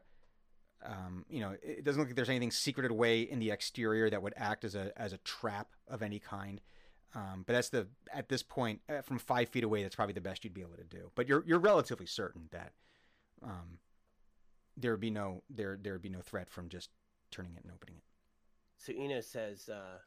um, 0.82 1.24
you 1.28 1.40
know, 1.40 1.56
it 1.62 1.84
doesn't 1.84 2.00
look 2.00 2.08
like 2.08 2.16
there's 2.16 2.28
anything 2.28 2.50
secreted 2.50 2.90
away 2.90 3.22
in 3.22 3.38
the 3.38 3.50
exterior 3.50 4.10
that 4.10 4.22
would 4.22 4.34
act 4.36 4.64
as 4.64 4.74
a 4.74 4.92
as 5.00 5.12
a 5.12 5.18
trap 5.18 5.74
of 5.88 6.02
any 6.02 6.18
kind. 6.18 6.60
Um, 7.14 7.44
but 7.46 7.54
that's 7.54 7.70
the 7.70 7.88
at 8.12 8.28
this 8.28 8.42
point 8.42 8.82
uh, 8.88 9.00
from 9.02 9.18
five 9.18 9.48
feet 9.48 9.64
away. 9.64 9.82
That's 9.82 9.96
probably 9.96 10.12
the 10.12 10.20
best 10.20 10.44
you'd 10.44 10.52
be 10.52 10.60
able 10.60 10.76
to 10.76 10.84
do. 10.84 11.10
But 11.14 11.28
you're 11.28 11.44
you're 11.46 11.58
relatively 11.58 12.06
certain 12.06 12.48
that 12.50 12.72
um, 13.42 13.78
there 14.76 14.90
would 14.90 15.00
be 15.00 15.10
no 15.10 15.42
there 15.48 15.78
there 15.80 15.94
would 15.94 16.02
be 16.02 16.08
no 16.10 16.20
threat 16.20 16.50
from 16.50 16.68
just 16.68 16.90
turning 17.30 17.54
it 17.56 17.62
and 17.62 17.72
opening 17.72 17.96
it. 17.96 18.02
So 18.86 18.92
Eno 18.92 19.20
says, 19.20 19.68
uh, 19.68 19.98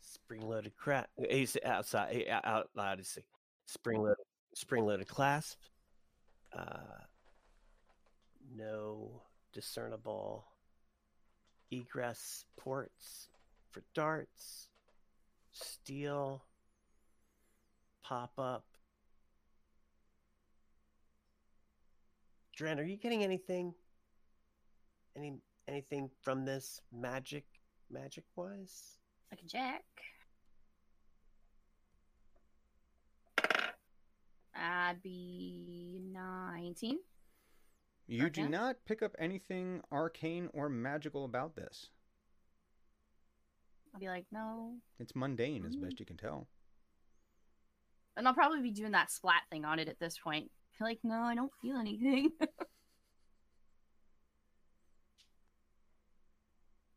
spring-loaded 0.00 0.74
crap. 0.78 1.10
He's 1.28 1.58
outside, 1.62 2.14
he- 2.14 2.26
out- 2.26 2.70
loud. 2.74 2.96
He's 2.96 3.18
like, 3.18 3.26
spring-loaded, 3.66 4.24
spring-loaded 4.54 5.06
clasp. 5.06 5.58
Uh, 6.54 7.02
no 8.56 9.20
discernible 9.52 10.46
egress 11.70 12.46
ports 12.56 13.28
for 13.70 13.82
darts. 13.92 14.70
Steel. 15.52 16.46
Pop-up. 18.02 18.64
Dren, 22.56 22.80
are 22.80 22.84
you 22.84 22.96
getting 22.96 23.22
anything? 23.22 23.74
Any 25.14 25.42
anything 25.68 26.10
from 26.22 26.44
this 26.44 26.80
magic 26.92 27.44
magic 27.90 28.24
wise? 28.36 28.98
Like 29.30 29.40
a 29.42 29.46
jack. 29.46 29.84
I'd 34.54 35.02
be 35.02 36.00
19. 36.12 36.98
You 38.06 38.30
do 38.30 38.48
not 38.48 38.76
pick 38.86 39.02
up 39.02 39.14
anything 39.18 39.80
arcane 39.90 40.48
or 40.52 40.68
magical 40.68 41.24
about 41.24 41.56
this. 41.56 41.88
I'll 43.92 44.00
be 44.00 44.08
like, 44.08 44.26
no. 44.30 44.74
It's 44.98 45.14
mundane, 45.16 45.64
as 45.64 45.76
Mm. 45.76 45.82
best 45.82 46.00
you 46.00 46.06
can 46.06 46.16
tell. 46.16 46.48
And 48.16 48.28
I'll 48.28 48.34
probably 48.34 48.60
be 48.60 48.70
doing 48.70 48.92
that 48.92 49.10
splat 49.10 49.42
thing 49.50 49.64
on 49.64 49.78
it 49.78 49.88
at 49.88 49.98
this 49.98 50.18
point. 50.18 50.50
Like, 50.80 50.98
no, 51.04 51.20
I 51.22 51.34
don't 51.34 51.52
feel 51.62 51.76
anything. 51.76 52.32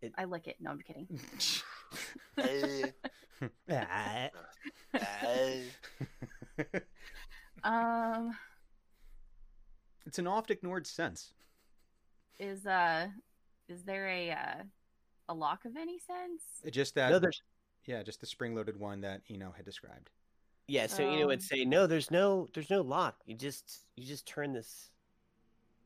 It- 0.02 0.14
I 0.18 0.26
lick 0.26 0.48
it. 0.48 0.58
No, 0.60 0.72
I'm 0.72 0.82
kidding. 0.82 1.08
Um, 7.64 8.36
it's 10.06 10.20
an 10.20 10.28
oft 10.28 10.52
ignored 10.52 10.86
sense. 10.88 11.34
is 12.40 12.66
uh, 12.68 13.08
is 13.68 13.84
there 13.84 14.08
a 14.08 14.32
uh, 14.32 14.64
a 15.30 15.34
lock 15.34 15.66
of 15.66 15.76
any 15.76 15.98
sense? 16.00 16.42
Just 16.72 16.96
that, 16.96 17.10
no, 17.10 17.20
there's 17.20 17.42
yeah, 17.86 18.04
just 18.04 18.22
the 18.22 18.28
spring-loaded 18.28 18.80
one 18.80 19.02
that 19.02 19.22
Eno 19.30 19.52
had 19.56 19.66
described. 19.66 20.10
yeah. 20.68 20.88
So 20.88 21.04
Eno 21.08 21.28
would 21.28 21.40
Um, 21.40 21.42
say, 21.42 21.66
no, 21.66 21.88
there's 21.88 22.12
no, 22.12 22.48
there's 22.54 22.70
no 22.70 22.82
lock. 22.82 23.16
You 23.26 23.36
just, 23.36 23.80
you 23.96 24.06
just 24.06 24.26
turn 24.28 24.54
this, 24.54 24.92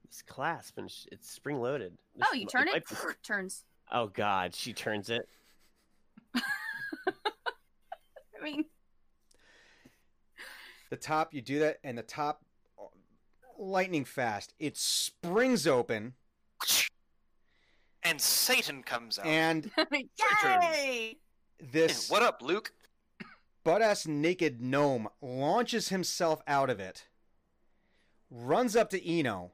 this 0.08 0.22
clasp, 0.22 0.78
and 0.78 0.92
it's 1.12 1.32
spring 1.32 1.60
loaded. 1.62 1.98
Oh, 2.22 2.34
you 2.34 2.46
turn 2.48 2.68
it, 2.68 2.84
turns. 3.24 3.64
Oh 3.92 4.08
God, 4.08 4.56
she 4.56 4.74
turns 4.74 5.10
it. 5.10 5.28
I 6.36 6.42
mean, 8.44 8.66
The 10.90 10.96
top, 10.96 11.34
you 11.34 11.42
do 11.42 11.60
that, 11.60 11.80
and 11.84 11.98
the 11.98 12.04
top, 12.04 12.42
uh, 12.80 12.84
lightning 13.58 14.06
fast, 14.06 14.54
it 14.60 14.78
springs 14.78 15.68
open, 15.68 16.14
and 18.04 18.20
Satan 18.20 18.82
comes 18.84 19.20
out. 19.20 19.26
and 19.26 19.72
yay! 19.92 21.18
this 21.60 22.10
what 22.10 22.24
up, 22.24 22.42
Luke? 22.42 22.72
butt 23.64 23.82
ass 23.82 24.08
naked 24.08 24.60
gnome 24.62 25.08
launches 25.22 25.90
himself 25.90 26.42
out 26.48 26.70
of 26.70 26.80
it, 26.80 27.08
runs 28.30 28.76
up 28.76 28.90
to 28.90 29.06
Eno, 29.08 29.52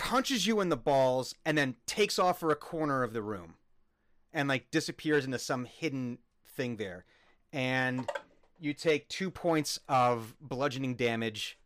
punches 0.00 0.46
you 0.46 0.60
in 0.60 0.70
the 0.70 0.76
balls, 0.76 1.34
and 1.44 1.56
then 1.56 1.76
takes 1.86 2.18
off 2.18 2.40
for 2.40 2.50
a 2.50 2.56
corner 2.56 3.02
of 3.02 3.12
the 3.12 3.22
room 3.22 3.54
and 4.32 4.48
like 4.48 4.70
disappears 4.70 5.24
into 5.24 5.38
some 5.38 5.66
hidden 5.66 6.18
thing 6.56 6.76
there. 6.76 7.04
And 7.52 8.08
you 8.58 8.72
take 8.74 9.08
two 9.08 9.30
points 9.30 9.78
of 9.88 10.34
bludgeoning 10.40 10.94
damage 10.94 11.58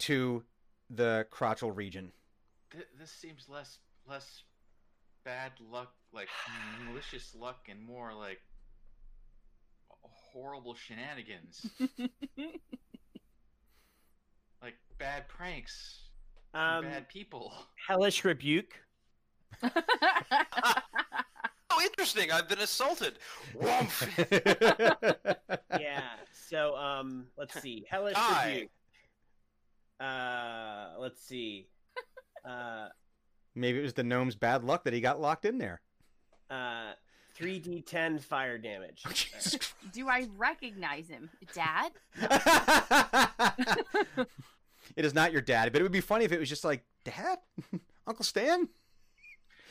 to 0.00 0.44
the 0.88 1.26
crotchal 1.30 1.74
region. 1.74 2.12
Th- 2.72 2.86
this 2.98 3.10
seems 3.10 3.48
less 3.48 3.78
less 4.08 4.42
bad 5.24 5.52
luck, 5.70 5.92
like 6.12 6.28
malicious 6.84 7.34
luck, 7.38 7.66
and 7.68 7.80
more 7.80 8.12
like 8.12 8.40
horrible 9.88 10.74
shenanigans, 10.74 11.66
like 14.62 14.74
bad 14.98 15.28
pranks, 15.28 16.09
from 16.09 16.09
Um, 16.54 16.84
bad 16.84 17.08
people. 17.08 17.52
hellish 17.88 18.24
rebuke. 18.24 18.74
Oh, 21.72 21.80
interesting. 21.84 22.32
I've 22.32 22.48
been 22.48 22.58
assaulted. 22.58 23.14
Woomph. 23.54 24.02
yeah. 25.78 26.02
So 26.48 26.74
um, 26.76 27.26
let's 27.38 27.60
see, 27.62 27.86
hellish 27.88 28.14
Die. 28.16 28.48
rebuke. 28.54 28.70
Uh, 30.00 30.88
let's 30.98 31.22
see. 31.24 31.68
Uh, 32.44 32.88
Maybe 33.54 33.78
it 33.78 33.82
was 33.82 33.94
the 33.94 34.02
gnome's 34.02 34.34
bad 34.34 34.64
luck 34.64 34.82
that 34.82 34.92
he 34.92 35.00
got 35.00 35.20
locked 35.20 35.44
in 35.44 35.58
there. 35.58 35.80
uh, 36.50 36.92
3d10 37.38 38.20
fire 38.20 38.58
damage. 38.58 39.04
Oh, 39.06 39.58
Do 39.92 40.08
I 40.08 40.26
recognize 40.36 41.06
him, 41.08 41.30
Dad? 41.54 41.92
It 44.96 45.04
is 45.04 45.14
not 45.14 45.32
your 45.32 45.40
dad, 45.40 45.72
but 45.72 45.80
it 45.80 45.82
would 45.82 45.92
be 45.92 46.00
funny 46.00 46.24
if 46.24 46.32
it 46.32 46.40
was 46.40 46.48
just 46.48 46.64
like, 46.64 46.84
Dad? 47.04 47.38
Uncle 48.06 48.24
Stan? 48.24 48.68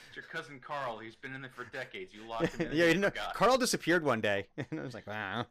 It's 0.08 0.16
your 0.16 0.26
cousin 0.26 0.60
Carl. 0.60 0.98
He's 1.00 1.16
been 1.16 1.36
in 1.36 1.42
there 1.42 1.52
for 1.56 1.66
decades. 1.66 2.14
You 2.14 2.28
locked 2.28 2.56
him 2.56 2.62
in. 2.62 2.68
and 2.72 2.76
yeah, 2.76 2.86
you 2.86 2.94
you 2.94 2.98
know. 2.98 3.12
Carl 3.34 3.58
disappeared 3.58 4.04
one 4.04 4.22
day. 4.22 4.48
And 4.72 4.80
I 4.80 4.84
was 4.84 4.94
like, 4.94 5.08
wow. 5.08 5.46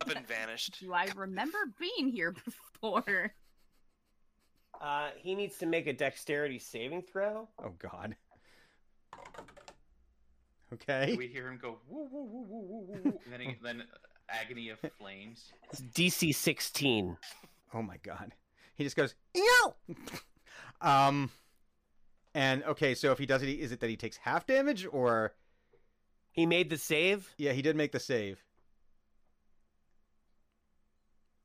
Up 0.00 0.10
and 0.14 0.26
vanished. 0.26 0.80
Do 0.80 0.92
I 0.92 1.08
remember 1.14 1.58
being 1.78 2.10
here 2.10 2.32
before? 2.32 3.32
Uh, 4.80 5.10
he 5.16 5.34
needs 5.34 5.56
to 5.58 5.66
make 5.66 5.86
a 5.86 5.92
dexterity 5.92 6.58
saving 6.58 7.02
throw. 7.02 7.48
Oh, 7.62 7.72
God. 7.78 8.16
Okay. 10.72 11.14
We 11.16 11.28
hear 11.28 11.48
him 11.48 11.58
go 11.62 11.78
woo 11.88 12.08
woo 12.10 12.24
woo 12.24 12.46
woo 12.48 12.60
woo 12.60 12.86
woo, 12.88 13.00
woo 13.04 13.18
and 13.24 13.32
then 13.32 13.40
he, 13.40 13.56
then 13.62 13.84
agony 14.28 14.70
of 14.70 14.78
flames. 14.98 15.52
It's 15.70 15.80
DC 15.80 16.34
16. 16.34 17.16
Oh, 17.72 17.82
my 17.82 17.96
God. 18.02 18.32
He 18.76 18.84
just 18.84 18.96
goes, 18.96 19.14
Ew! 19.34 19.74
um, 20.80 21.30
and 22.34 22.64
okay, 22.64 22.94
so 22.94 23.12
if 23.12 23.18
he 23.18 23.26
does 23.26 23.42
it, 23.42 23.48
is 23.48 23.72
it 23.72 23.80
that 23.80 23.90
he 23.90 23.96
takes 23.96 24.16
half 24.18 24.46
damage 24.46 24.86
or. 24.90 25.34
He 26.32 26.46
made 26.46 26.68
the 26.68 26.78
save. 26.78 27.32
Yeah, 27.38 27.52
he 27.52 27.62
did 27.62 27.76
make 27.76 27.92
the 27.92 28.00
save. 28.00 28.42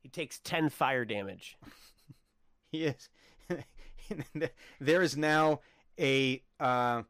He 0.02 0.08
takes 0.08 0.40
10 0.40 0.70
fire 0.70 1.04
damage. 1.04 1.56
He 2.72 2.84
is. 2.84 3.08
there 4.80 5.02
is 5.02 5.16
now 5.16 5.58
a 5.98 6.40
uh, 6.60 7.02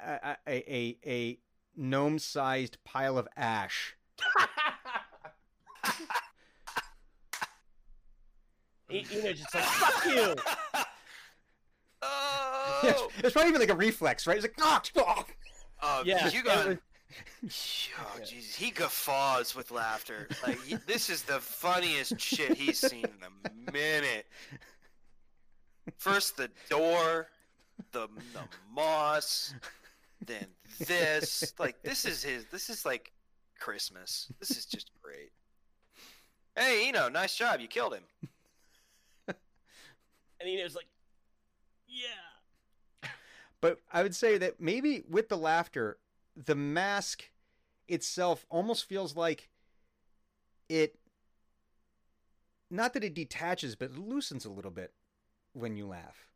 a, 0.00 0.36
a 0.46 0.72
a 0.72 0.98
a 1.04 1.38
gnome-sized 1.76 2.78
pile 2.84 3.18
of 3.18 3.26
ash. 3.36 3.96
He, 8.88 9.04
you 9.14 9.22
know, 9.22 9.32
just 9.32 9.54
like, 9.54 9.64
fuck 9.64 10.04
you! 10.06 10.34
oh, 12.02 13.10
it's 13.18 13.32
probably 13.32 13.50
even 13.50 13.60
like 13.60 13.70
a 13.70 13.74
reflex, 13.76 14.26
right? 14.26 14.36
It's 14.36 14.44
like, 14.44 14.54
oh, 14.60 14.80
oh. 14.96 15.24
oh 15.82 16.02
Yeah, 16.04 16.28
you 16.30 16.42
got. 16.42 16.66
was- 16.68 16.76
Oh, 17.42 18.18
Jesus. 18.24 18.54
He 18.54 18.70
guffaws 18.70 19.54
with 19.54 19.70
laughter. 19.70 20.28
Like, 20.46 20.62
he, 20.62 20.76
this 20.86 21.08
is 21.08 21.22
the 21.22 21.40
funniest 21.40 22.20
shit 22.20 22.54
he's 22.54 22.78
seen 22.78 23.06
in 23.06 23.12
a 23.24 23.72
minute. 23.72 24.26
First 25.96 26.36
the 26.36 26.50
door, 26.68 27.28
the, 27.92 28.08
the 28.34 28.40
moss, 28.74 29.54
then 30.24 30.46
this. 30.80 31.54
Like, 31.58 31.82
this 31.82 32.04
is 32.04 32.22
his. 32.22 32.44
This 32.52 32.68
is 32.68 32.84
like 32.84 33.10
Christmas. 33.58 34.30
This 34.38 34.50
is 34.50 34.66
just 34.66 34.90
great. 35.02 35.30
Hey, 36.56 36.88
Eno, 36.88 37.08
nice 37.08 37.34
job. 37.34 37.60
You 37.60 37.68
killed 37.68 37.94
him. 37.94 38.04
And 40.40 40.48
he 40.48 40.62
was 40.62 40.74
like, 40.74 40.86
yeah. 41.86 43.08
But 43.60 43.80
I 43.92 44.02
would 44.02 44.14
say 44.14 44.38
that 44.38 44.60
maybe 44.60 45.02
with 45.08 45.28
the 45.28 45.36
laughter, 45.36 45.98
the 46.36 46.54
mask 46.54 47.24
itself 47.88 48.46
almost 48.50 48.84
feels 48.84 49.16
like 49.16 49.48
it. 50.68 50.96
Not 52.70 52.92
that 52.92 53.02
it 53.02 53.14
detaches, 53.14 53.74
but 53.74 53.90
it 53.90 53.98
loosens 53.98 54.44
a 54.44 54.50
little 54.50 54.70
bit 54.70 54.92
when 55.54 55.74
you 55.76 55.86
laugh. 55.86 56.28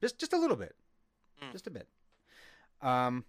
Just, 0.00 0.18
just 0.18 0.32
a 0.32 0.38
little 0.38 0.56
bit, 0.56 0.74
Mm. 1.42 1.52
just 1.52 1.66
a 1.66 1.70
bit. 1.70 1.88
Um, 2.80 3.24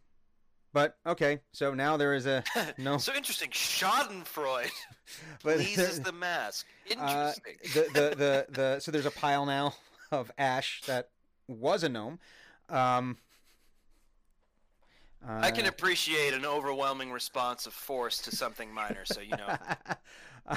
but 0.73 0.97
okay, 1.05 1.39
so 1.51 1.73
now 1.73 1.97
there 1.97 2.13
is 2.13 2.25
a 2.25 2.43
no. 2.77 2.97
So 2.97 3.13
interesting. 3.13 3.49
Schadenfreude 3.49 4.69
but 5.43 5.55
pleases 5.57 5.99
the 5.99 6.11
mask. 6.11 6.65
Uh, 6.97 7.33
Interesting. 7.33 7.55
the, 7.73 7.81
the 7.93 8.15
the 8.15 8.45
the 8.49 8.79
so 8.79 8.91
there's 8.91 9.05
a 9.05 9.11
pile 9.11 9.45
now 9.45 9.73
of 10.11 10.31
ash 10.37 10.81
that 10.87 11.09
was 11.47 11.83
a 11.83 11.89
gnome. 11.89 12.19
Um, 12.69 13.17
I 15.27 15.51
can 15.51 15.65
uh, 15.65 15.69
appreciate 15.69 16.33
an 16.33 16.45
overwhelming 16.45 17.11
response 17.11 17.67
of 17.67 17.73
force 17.73 18.19
to 18.23 18.35
something 18.35 18.73
minor, 18.73 19.05
so 19.05 19.21
you 19.21 19.35
know. 19.37 19.55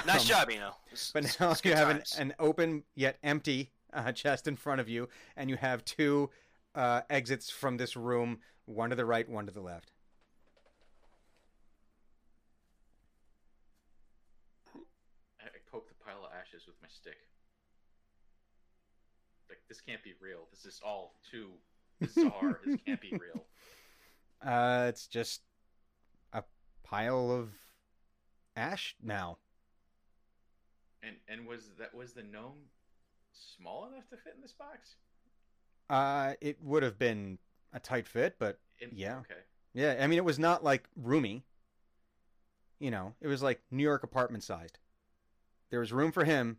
Nice 0.06 0.22
um, 0.22 0.26
job, 0.26 0.48
Eno. 0.50 0.74
It's- 0.86 1.10
But 1.12 1.24
it's- 1.24 1.38
now 1.38 1.50
it's 1.50 1.62
you 1.64 1.74
have 1.74 1.90
an, 1.90 2.02
an 2.18 2.34
open 2.38 2.84
yet 2.94 3.18
empty 3.22 3.70
uh, 3.92 4.12
chest 4.12 4.48
in 4.48 4.56
front 4.56 4.80
of 4.80 4.88
you, 4.88 5.08
and 5.36 5.50
you 5.50 5.56
have 5.56 5.84
two 5.84 6.30
uh, 6.74 7.02
exits 7.10 7.50
from 7.50 7.76
this 7.76 7.94
room: 7.94 8.38
one 8.64 8.88
to 8.90 8.96
the 8.96 9.04
right, 9.04 9.28
one 9.28 9.44
to 9.46 9.52
the 9.52 9.60
left. 9.60 9.92
I, 15.40 15.46
I 15.46 15.58
poke 15.70 15.88
the 15.88 15.94
pile 16.04 16.24
of 16.24 16.30
ashes 16.32 16.66
with 16.66 16.76
my 16.82 16.88
stick. 16.88 17.18
Like 19.48 19.60
this 19.74 19.80
can't 19.80 20.04
be 20.04 20.14
real. 20.20 20.46
This 20.52 20.66
is 20.66 20.80
all 20.84 21.14
too 21.28 21.48
bizarre. 22.00 22.60
this 22.66 22.78
can't 22.86 23.00
be 23.00 23.10
real. 23.10 23.44
Uh, 24.40 24.86
it's 24.88 25.08
just 25.08 25.42
a 26.32 26.44
pile 26.84 27.32
of 27.32 27.48
ash 28.54 28.94
now. 29.02 29.38
And 31.02 31.16
and 31.28 31.46
was 31.46 31.70
that 31.78 31.92
was 31.92 32.12
the 32.12 32.22
gnome 32.22 32.68
small 33.32 33.88
enough 33.88 34.08
to 34.10 34.16
fit 34.16 34.34
in 34.36 34.42
this 34.42 34.52
box? 34.52 34.94
Uh, 35.90 36.34
it 36.40 36.62
would 36.62 36.84
have 36.84 36.98
been 36.98 37.38
a 37.72 37.80
tight 37.80 38.06
fit, 38.06 38.36
but 38.38 38.60
Yeah. 38.92 39.18
Okay. 39.18 39.40
Yeah, 39.72 39.98
I 40.00 40.06
mean, 40.06 40.18
it 40.18 40.24
was 40.24 40.38
not 40.38 40.62
like 40.62 40.88
roomy. 40.94 41.42
You 42.78 42.92
know, 42.92 43.14
it 43.20 43.26
was 43.26 43.42
like 43.42 43.60
New 43.72 43.82
York 43.82 44.04
apartment 44.04 44.44
sized. 44.44 44.78
There 45.70 45.80
was 45.80 45.92
room 45.92 46.12
for 46.12 46.24
him, 46.24 46.58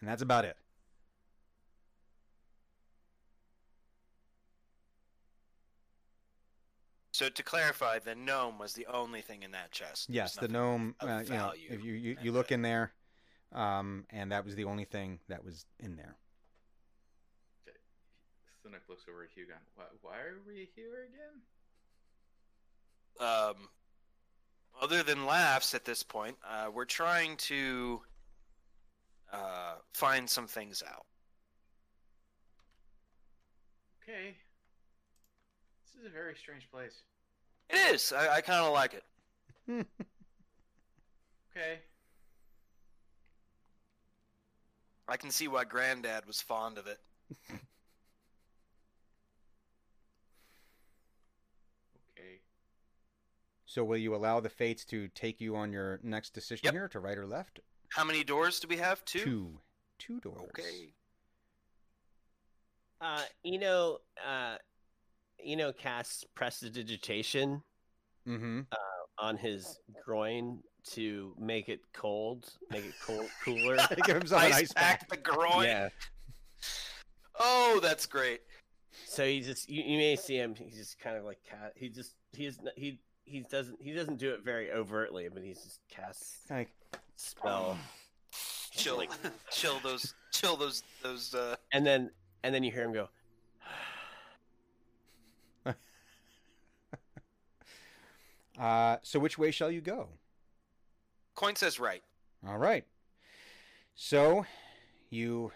and 0.00 0.08
that's 0.08 0.22
about 0.22 0.44
it. 0.44 0.56
So 7.14 7.28
to 7.28 7.42
clarify, 7.44 8.00
the 8.00 8.16
gnome 8.16 8.58
was 8.58 8.72
the 8.72 8.86
only 8.86 9.20
thing 9.20 9.44
in 9.44 9.52
that 9.52 9.70
chest. 9.70 10.08
There 10.08 10.16
Yes, 10.16 10.34
the 10.34 10.48
gnome. 10.48 10.96
Uh, 10.98 11.22
you 11.24 11.30
know, 11.30 11.52
if 11.54 11.84
you 11.84 11.92
you, 11.92 12.16
you 12.20 12.32
look 12.32 12.48
there. 12.48 12.56
in 12.56 12.62
there, 12.62 12.92
um, 13.52 14.04
and 14.10 14.32
that 14.32 14.44
was 14.44 14.56
the 14.56 14.64
only 14.64 14.84
thing 14.84 15.20
that 15.28 15.44
was 15.44 15.64
in 15.78 15.94
there. 15.94 16.16
Thunuk 18.66 18.80
looks 18.88 19.04
over 19.08 19.22
at 19.22 19.28
Hugon. 19.30 19.60
Why, 19.76 19.84
why 20.02 20.16
are 20.16 20.40
we 20.44 20.68
here 20.74 21.06
again? 23.20 23.28
Um, 23.30 23.68
other 24.82 25.04
than 25.04 25.24
laughs 25.24 25.72
at 25.72 25.84
this 25.84 26.02
point, 26.02 26.36
uh, 26.44 26.68
we're 26.74 26.84
trying 26.84 27.36
to 27.36 28.02
uh, 29.32 29.74
find 29.92 30.28
some 30.28 30.48
things 30.48 30.82
out. 30.84 31.06
Okay. 34.02 34.34
This 36.04 36.10
is 36.10 36.16
a 36.16 36.20
very 36.20 36.34
strange 36.36 36.70
place. 36.70 37.00
It 37.70 37.94
is. 37.94 38.12
I, 38.12 38.34
I 38.36 38.40
kind 38.42 38.62
of 38.66 38.74
like 38.74 38.92
it. 38.94 39.86
Okay. 41.56 41.78
I 45.06 45.16
can 45.16 45.30
see 45.30 45.46
why 45.46 45.62
Granddad 45.62 46.26
was 46.26 46.40
fond 46.40 46.78
of 46.78 46.88
it. 46.88 46.98
Okay. 52.10 52.40
So, 53.66 53.84
will 53.84 53.96
you 53.96 54.16
allow 54.16 54.40
the 54.40 54.48
fates 54.48 54.84
to 54.86 55.06
take 55.06 55.40
you 55.40 55.54
on 55.54 55.72
your 55.72 56.00
next 56.02 56.30
decision 56.34 56.64
Yep. 56.64 56.72
here, 56.74 56.88
to 56.88 56.98
right 56.98 57.16
or 57.16 57.24
left? 57.26 57.60
How 57.90 58.02
many 58.02 58.24
doors 58.24 58.58
do 58.58 58.66
we 58.66 58.78
have? 58.78 59.04
Two. 59.04 59.20
Two, 59.20 59.60
two 60.00 60.20
doors. 60.20 60.40
Okay. 60.58 60.92
Uh, 63.00 63.22
Eno, 63.44 63.98
uh, 64.28 64.56
Eno 65.42 65.72
casts 65.72 66.24
prestidigitation 66.34 67.62
Mm-hmm. 68.26 68.60
on 69.18 69.36
his 69.36 69.78
groin 70.04 70.60
to 70.92 71.34
make 71.38 71.68
it 71.68 71.80
cold, 71.92 72.48
make 72.70 72.84
it 72.86 72.94
cold, 73.06 73.26
cooler. 73.44 73.76
Give 74.06 74.16
himself 74.16 74.42
an 74.42 74.48
Ice 74.52 74.54
ice 74.62 74.72
pack 74.72 75.00
pack. 75.00 75.08
the 75.10 75.16
groin. 75.18 75.64
yeah. 75.64 75.88
Oh, 77.38 77.80
that's 77.82 78.06
great. 78.06 78.40
So 79.06 79.26
he 79.26 79.40
just 79.40 79.68
you, 79.68 79.82
you 79.82 79.98
may 79.98 80.16
see 80.16 80.36
him. 80.36 80.54
He's 80.54 80.76
just 80.76 80.98
kind 81.00 81.16
of 81.16 81.24
like 81.24 81.38
cat. 81.48 81.72
He 81.74 81.88
just 81.88 82.14
he's 82.32 82.58
n- 82.60 82.70
he 82.76 83.00
he 83.24 83.40
doesn't 83.50 83.76
he 83.82 83.92
doesn't 83.92 84.18
do 84.18 84.30
it 84.30 84.44
very 84.44 84.70
overtly, 84.72 85.28
but 85.32 85.42
he's 85.42 85.60
just 85.62 85.80
casts 85.90 86.38
Like, 86.48 86.70
spell, 87.16 87.76
Chill, 88.70 89.02
chill 89.50 89.80
those, 89.82 90.14
chill 90.32 90.56
those, 90.56 90.82
those. 91.02 91.34
Uh, 91.34 91.56
and 91.72 91.84
then 91.84 92.10
and 92.44 92.54
then 92.54 92.62
you 92.62 92.70
hear 92.70 92.84
him 92.84 92.92
go. 92.92 93.08
Uh, 98.58 98.96
so 99.02 99.18
which 99.18 99.38
way 99.38 99.50
shall 99.50 99.70
you 99.70 99.80
go? 99.80 100.08
coin 101.34 101.56
says 101.56 101.80
right. 101.80 102.02
All 102.46 102.58
right. 102.58 102.84
So, 103.94 104.46
you 105.10 105.52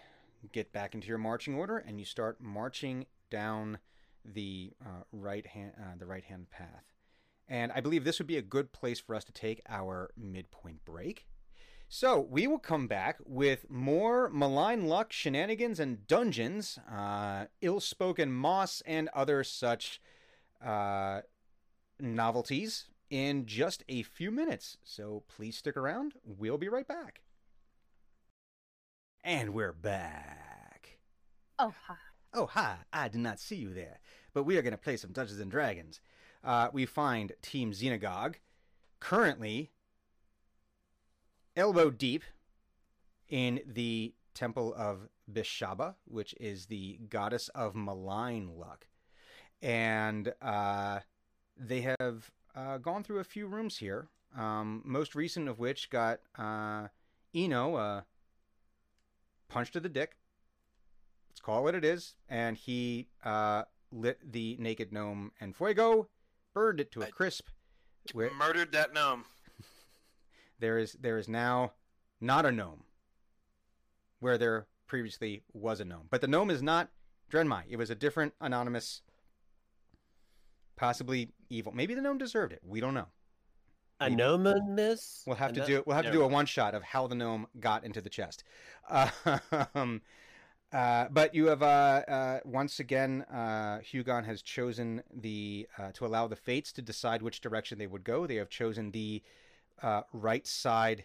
get 0.53 0.73
back 0.73 0.95
into 0.95 1.09
your 1.09 1.19
marching 1.19 1.55
order 1.55 1.79
and 1.79 1.99
you 1.99 2.05
start 2.05 2.41
marching 2.41 3.07
down 3.31 3.79
the 4.25 4.73
uh, 4.85 5.03
right 5.13 5.47
hand 5.47 5.73
uh, 5.79 5.97
the 5.99 6.07
right 6.07 6.25
hand 6.25 6.51
path. 6.51 6.85
And 7.49 7.73
I 7.73 7.81
believe 7.81 8.05
this 8.05 8.19
would 8.19 8.27
be 8.27 8.37
a 8.37 8.43
good 8.43 8.73
place 8.73 9.01
for 9.01 9.15
us 9.15 9.25
to 9.25 9.33
take 9.33 9.63
our 9.69 10.11
midpoint 10.17 10.85
break. 10.85 11.27
So 11.89 12.21
we 12.21 12.47
will 12.47 12.59
come 12.59 12.87
back 12.87 13.17
with 13.25 13.65
more 13.71 14.29
malign 14.29 14.87
luck, 14.87 15.11
shenanigans, 15.11 15.81
and 15.81 16.07
dungeons, 16.07 16.79
uh, 16.93 17.47
ill-spoken 17.63 18.31
moss, 18.31 18.83
and 18.85 19.09
other 19.15 19.43
such 19.43 19.99
uh, 20.63 21.23
novelties 22.01 22.87
in 23.11 23.47
just 23.47 23.85
a 23.89 24.03
few 24.03 24.31
minutes. 24.31 24.77
So 24.85 25.23
please 25.29 25.57
stick 25.57 25.77
around. 25.77 26.15
We'll 26.25 26.59
be 26.59 26.69
right 26.69 26.87
back. 26.87 27.23
And 29.25 29.53
we're 29.53 29.73
back. 29.73 30.99
Oh, 31.59 31.75
hi. 31.87 31.97
Oh, 32.33 32.47
hi. 32.47 32.77
I 32.93 33.09
did 33.09 33.21
not 33.21 33.41
see 33.41 33.57
you 33.57 33.73
there. 33.73 34.01
But 34.33 34.45
we 34.45 34.57
are 34.57 34.63
going 34.63 34.73
to 34.73 34.79
play 34.79 34.97
some 34.97 35.13
Dungeons 35.13 35.41
and 35.41 35.51
Dragons. 35.51 36.01
Uh, 36.45 36.69
we 36.73 36.87
find 36.87 37.33
Team 37.43 37.73
Xenagog 37.73 38.37
currently 39.01 39.71
elbow 41.57 41.91
deep 41.91 42.23
in 43.29 43.61
the 43.67 44.15
Temple 44.35 44.73
of 44.77 45.09
Beshaba, 45.31 45.97
which 46.05 46.35
is 46.39 46.67
the 46.67 47.01
goddess 47.09 47.49
of 47.51 47.75
malign 47.75 48.51
luck. 48.57 48.87
And 49.61 50.33
uh, 50.41 51.01
they 51.59 51.81
have 52.01 52.31
uh, 52.55 52.79
gone 52.79 53.03
through 53.03 53.19
a 53.19 53.25
few 53.25 53.47
rooms 53.47 53.79
here, 53.79 54.09
um, 54.37 54.83
most 54.85 55.15
recent 55.15 55.49
of 55.49 55.59
which 55.59 55.91
got 55.91 56.21
uh, 56.37 56.89
Eno 57.35 57.75
uh, 57.75 58.01
punched 59.49 59.73
to 59.75 59.81
the 59.81 59.89
dick. 59.89 60.17
Let's 61.31 61.41
call 61.41 61.61
it 61.61 61.63
what 61.63 61.75
it 61.75 61.85
is. 61.85 62.15
And 62.29 62.57
he 62.57 63.09
uh, 63.25 63.65
lit 63.93 64.19
the 64.33 64.57
naked 64.59 64.93
gnome 64.93 65.33
and 65.41 65.55
fuego, 65.55 66.09
burned 66.55 66.81
it 66.81 66.93
to 66.93 67.03
a 67.03 67.07
crisp. 67.07 67.49
Where 68.13 68.31
Murdered 68.33 68.73
that 68.73 68.95
gnome. 68.95 69.25
there 70.59 70.79
is 70.79 70.95
there 70.95 71.19
is 71.19 71.29
now 71.29 71.73
not 72.21 72.47
a 72.47 72.53
gnome 72.53 72.85
where 74.21 74.39
there 74.39 74.67
previously 74.87 75.43
was 75.53 75.81
a 75.81 75.85
gnome. 75.85 76.07
But 76.11 76.21
the 76.21 76.27
gnome 76.27 76.51
is 76.51 76.63
not 76.63 76.89
Drenmai. 77.31 77.65
It 77.69 77.77
was 77.77 77.91
a 77.91 77.95
different 77.95 78.35
anonymous, 78.41 79.03
possibly 80.77 81.31
evil. 81.51 81.73
Maybe 81.73 81.95
the 81.95 82.01
gnome 82.03 82.19
deserved 82.19 82.53
it. 82.53 82.61
We 82.67 82.81
don't 82.81 82.95
know. 82.95 83.07
Maybe. 84.01 84.15
Anonymous. 84.15 85.25
We'll 85.27 85.37
have 85.37 85.53
to 85.55 85.61
Ano- 85.63 85.67
do 85.67 85.83
we'll 85.87 85.97
have 85.97 86.05
to 86.05 86.13
do 86.13 86.23
a 86.23 86.29
one 86.29 86.47
shot 86.47 86.75
of 86.75 86.83
how 86.83 87.07
the 87.09 87.15
gnome 87.15 87.47
got 87.59 87.85
into 87.85 88.01
the 88.01 88.11
chest. 88.11 88.45
Um, 89.75 90.03
uh, 90.73 91.07
but 91.11 91.35
you 91.35 91.47
have 91.47 91.63
uh, 91.63 92.03
uh, 92.07 92.41
once 92.45 92.79
again, 92.79 93.25
uh, 93.33 93.79
Hugon 93.79 94.25
has 94.27 94.43
chosen 94.43 95.03
the 95.15 95.67
uh, 95.79 95.93
to 95.95 96.05
allow 96.05 96.29
the 96.29 96.37
fates 96.37 96.73
to 96.73 96.83
decide 96.83 97.23
which 97.23 97.41
direction 97.41 97.79
they 97.79 97.87
would 97.87 98.05
go. 98.05 98.27
They 98.27 98.37
have 98.37 98.51
chosen 98.51 98.91
the 98.91 99.23
uh, 99.83 100.03
right 100.13 100.47
side 100.47 101.05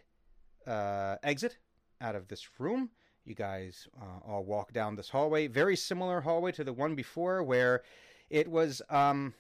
uh, 0.68 1.16
exit 1.24 1.58
out 2.02 2.16
of 2.16 2.28
this 2.28 2.60
room. 2.60 2.90
You 3.26 3.36
guys 3.36 3.88
uh, 4.02 4.30
all 4.30 4.44
walk 4.44 4.74
down 4.74 4.98
this 4.98 5.10
hallway, 5.10 5.48
very 5.48 5.78
similar 5.78 6.20
hallway 6.20 6.52
to 6.54 6.64
the 6.66 6.74
one 6.74 6.94
before, 6.94 7.42
where 7.42 7.84
it 8.30 8.50
was 8.50 8.82
um, 8.90 9.34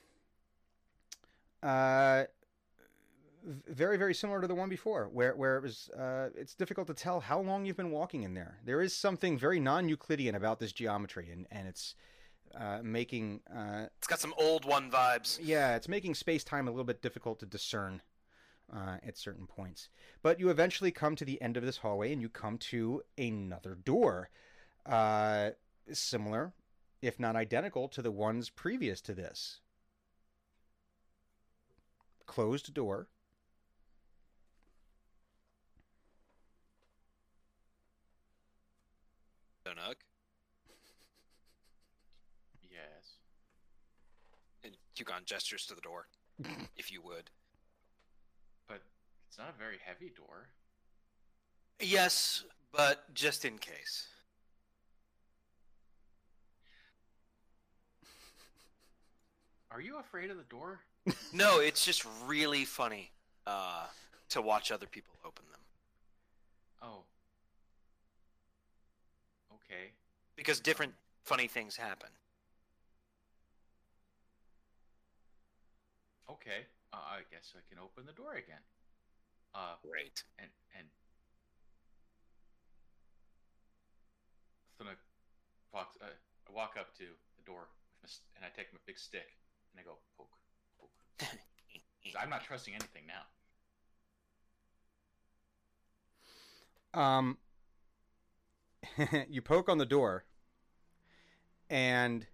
uh, 1.63 2.25
very 3.67 3.97
very 3.97 4.13
similar 4.13 4.41
to 4.41 4.47
the 4.47 4.55
one 4.55 4.69
before 4.69 5.09
where 5.11 5.35
where 5.35 5.57
it 5.57 5.63
was 5.63 5.89
uh, 5.89 6.29
it's 6.35 6.55
difficult 6.55 6.87
to 6.87 6.93
tell 6.93 7.19
how 7.19 7.39
long 7.39 7.65
you've 7.65 7.77
been 7.77 7.91
walking 7.91 8.23
in 8.23 8.33
there. 8.33 8.59
There 8.65 8.81
is 8.81 8.95
something 8.95 9.37
very 9.37 9.59
non-euclidean 9.59 10.35
about 10.35 10.59
this 10.59 10.71
geometry 10.71 11.29
and 11.31 11.47
and 11.51 11.67
it's 11.67 11.95
uh, 12.57 12.79
making 12.83 13.41
uh, 13.53 13.85
It's 13.97 14.07
got 14.07 14.19
some 14.19 14.33
old 14.37 14.65
one 14.65 14.91
vibes. 14.91 15.39
yeah 15.41 15.75
it's 15.75 15.87
making 15.87 16.15
space-time 16.15 16.67
a 16.67 16.71
little 16.71 16.85
bit 16.85 17.01
difficult 17.01 17.39
to 17.39 17.45
discern 17.45 18.01
uh, 18.73 18.97
at 19.05 19.17
certain 19.17 19.47
points. 19.47 19.89
But 20.21 20.39
you 20.39 20.49
eventually 20.49 20.91
come 20.91 21.15
to 21.15 21.25
the 21.25 21.41
end 21.41 21.57
of 21.57 21.65
this 21.65 21.77
hallway 21.77 22.13
and 22.13 22.21
you 22.21 22.29
come 22.29 22.57
to 22.59 23.01
another 23.17 23.75
door 23.75 24.29
uh, 24.85 25.51
similar 25.91 26.53
if 27.01 27.19
not 27.19 27.35
identical 27.35 27.89
to 27.89 28.01
the 28.01 28.11
ones 28.11 28.49
previous 28.49 29.01
to 29.01 29.13
this 29.13 29.59
closed 32.25 32.73
door 32.73 33.07
Donug. 39.65 39.95
Yes. 42.69 43.15
And 44.63 44.73
Hugon 44.95 45.25
gestures 45.25 45.65
to 45.67 45.75
the 45.75 45.81
door, 45.81 46.07
if 46.77 46.91
you 46.91 47.01
would. 47.01 47.29
But 48.67 48.81
it's 49.27 49.37
not 49.37 49.49
a 49.49 49.57
very 49.57 49.77
heavy 49.83 50.11
door. 50.15 50.49
Yes, 51.79 52.43
but 52.71 53.13
just 53.13 53.45
in 53.45 53.57
case. 53.57 54.07
Are 59.71 59.81
you 59.81 59.97
afraid 59.97 60.29
of 60.29 60.37
the 60.37 60.43
door? 60.43 60.81
No, 61.33 61.59
it's 61.59 61.83
just 61.83 62.05
really 62.25 62.63
funny 62.63 63.11
uh, 63.47 63.85
to 64.29 64.41
watch 64.41 64.71
other 64.71 64.85
people 64.85 65.13
open 65.25 65.43
them 65.51 65.59
Oh. 66.81 67.03
Okay. 69.55 69.91
because 70.35 70.59
different 70.59 70.93
funny 71.23 71.47
things 71.47 71.75
happen. 71.75 72.09
Okay. 76.29 76.67
Uh, 76.93 76.97
I 76.97 77.19
guess 77.31 77.53
I 77.55 77.61
can 77.69 77.79
open 77.83 78.05
the 78.05 78.13
door 78.13 78.33
again. 78.33 78.61
Uh, 79.55 79.75
Great. 79.81 80.23
and 80.39 80.49
and 80.77 80.87
so 84.77 84.85
I 84.85 84.93
walk, 85.73 85.93
uh, 86.01 86.05
I 86.07 86.51
walk 86.53 86.73
up 86.79 86.93
to 86.97 87.05
the 87.37 87.43
door 87.45 87.61
with 87.69 88.01
my, 88.03 88.09
st- 88.09 88.25
and 88.35 88.45
I 88.45 88.49
take 88.55 88.73
my 88.73 88.79
big 88.85 88.97
stick 88.97 89.37
and 89.73 89.81
I 89.81 89.83
go 89.83 89.97
poke, 90.17 90.33
I'm 92.19 92.29
not 92.29 92.43
trusting 92.43 92.73
anything 92.73 93.03
now. 93.07 93.23
Um, 96.99 97.37
you 99.29 99.41
poke 99.41 99.67
on 99.67 99.77
the 99.77 99.85
door, 99.85 100.25
and 101.69 102.27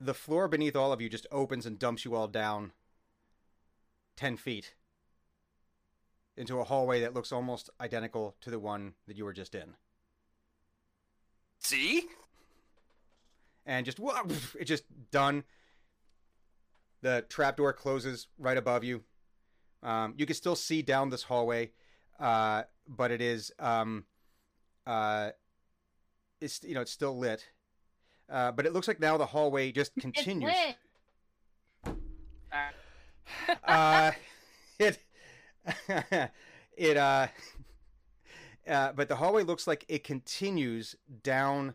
the 0.00 0.14
floor 0.14 0.48
beneath 0.48 0.76
all 0.76 0.92
of 0.92 1.00
you 1.00 1.08
just 1.08 1.26
opens 1.30 1.64
and 1.64 1.78
dumps 1.78 2.04
you 2.04 2.14
all 2.14 2.28
down 2.28 2.72
10 4.16 4.36
feet 4.36 4.74
into 6.36 6.58
a 6.58 6.64
hallway 6.64 7.00
that 7.00 7.14
looks 7.14 7.32
almost 7.32 7.70
identical 7.80 8.34
to 8.40 8.50
the 8.50 8.58
one 8.58 8.94
that 9.06 9.16
you 9.16 9.24
were 9.24 9.32
just 9.32 9.54
in. 9.54 9.74
See? 11.60 12.04
And 13.64 13.86
just, 13.86 13.98
whoa, 13.98 14.22
it's 14.58 14.68
just 14.68 14.84
done. 15.10 15.44
The 17.04 17.22
trapdoor 17.28 17.74
closes 17.74 18.28
right 18.38 18.56
above 18.56 18.82
you. 18.82 19.02
Um, 19.82 20.14
you 20.16 20.24
can 20.24 20.34
still 20.34 20.56
see 20.56 20.80
down 20.80 21.10
this 21.10 21.22
hallway, 21.22 21.72
uh, 22.18 22.62
but 22.88 23.10
it 23.10 23.20
is 23.20 23.52
um, 23.58 24.06
uh, 24.86 25.32
it's 26.40 26.62
you 26.64 26.74
know 26.74 26.80
it's 26.80 26.90
still 26.90 27.18
lit, 27.18 27.44
uh, 28.32 28.52
but 28.52 28.64
it 28.64 28.72
looks 28.72 28.88
like 28.88 29.00
now 29.00 29.18
the 29.18 29.26
hallway 29.26 29.70
just 29.70 29.94
continues. 30.00 30.50
It's 30.50 30.76
lit. 31.84 31.94
Uh, 33.64 34.12
it 34.78 34.98
it 36.76 36.96
uh, 36.96 37.26
uh, 38.68 38.92
but 38.92 39.08
the 39.08 39.16
hallway 39.16 39.42
looks 39.42 39.66
like 39.66 39.84
it 39.88 40.04
continues 40.04 40.96
down 41.22 41.74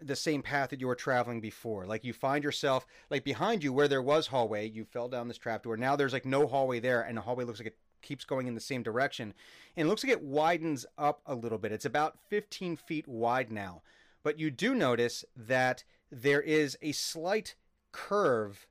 the 0.00 0.16
same 0.16 0.42
path 0.42 0.70
that 0.70 0.80
you 0.80 0.86
were 0.86 0.94
traveling 0.94 1.40
before. 1.40 1.86
Like 1.86 2.04
you 2.04 2.12
find 2.12 2.44
yourself 2.44 2.86
like 3.10 3.24
behind 3.24 3.64
you 3.64 3.72
where 3.72 3.88
there 3.88 4.02
was 4.02 4.28
hallway, 4.28 4.68
you 4.68 4.84
fell 4.84 5.08
down 5.08 5.28
this 5.28 5.38
trapdoor. 5.38 5.76
Now 5.76 5.96
there's 5.96 6.12
like 6.12 6.24
no 6.24 6.46
hallway 6.46 6.80
there, 6.80 7.02
and 7.02 7.16
the 7.16 7.22
hallway 7.22 7.44
looks 7.44 7.58
like 7.58 7.68
it 7.68 7.78
keeps 8.02 8.24
going 8.24 8.46
in 8.46 8.54
the 8.54 8.60
same 8.60 8.82
direction, 8.82 9.34
and 9.76 9.88
looks 9.88 10.04
like 10.04 10.12
it 10.12 10.22
widens 10.22 10.86
up 10.96 11.20
a 11.26 11.34
little 11.34 11.58
bit. 11.58 11.72
It's 11.72 11.84
about 11.84 12.18
15 12.28 12.76
feet 12.76 13.08
wide 13.08 13.50
now, 13.50 13.82
but 14.22 14.38
you 14.38 14.50
do 14.50 14.74
notice 14.74 15.24
that 15.36 15.84
there 16.10 16.40
is 16.40 16.78
a 16.80 16.92
slight 16.92 17.54
curve 17.92 18.66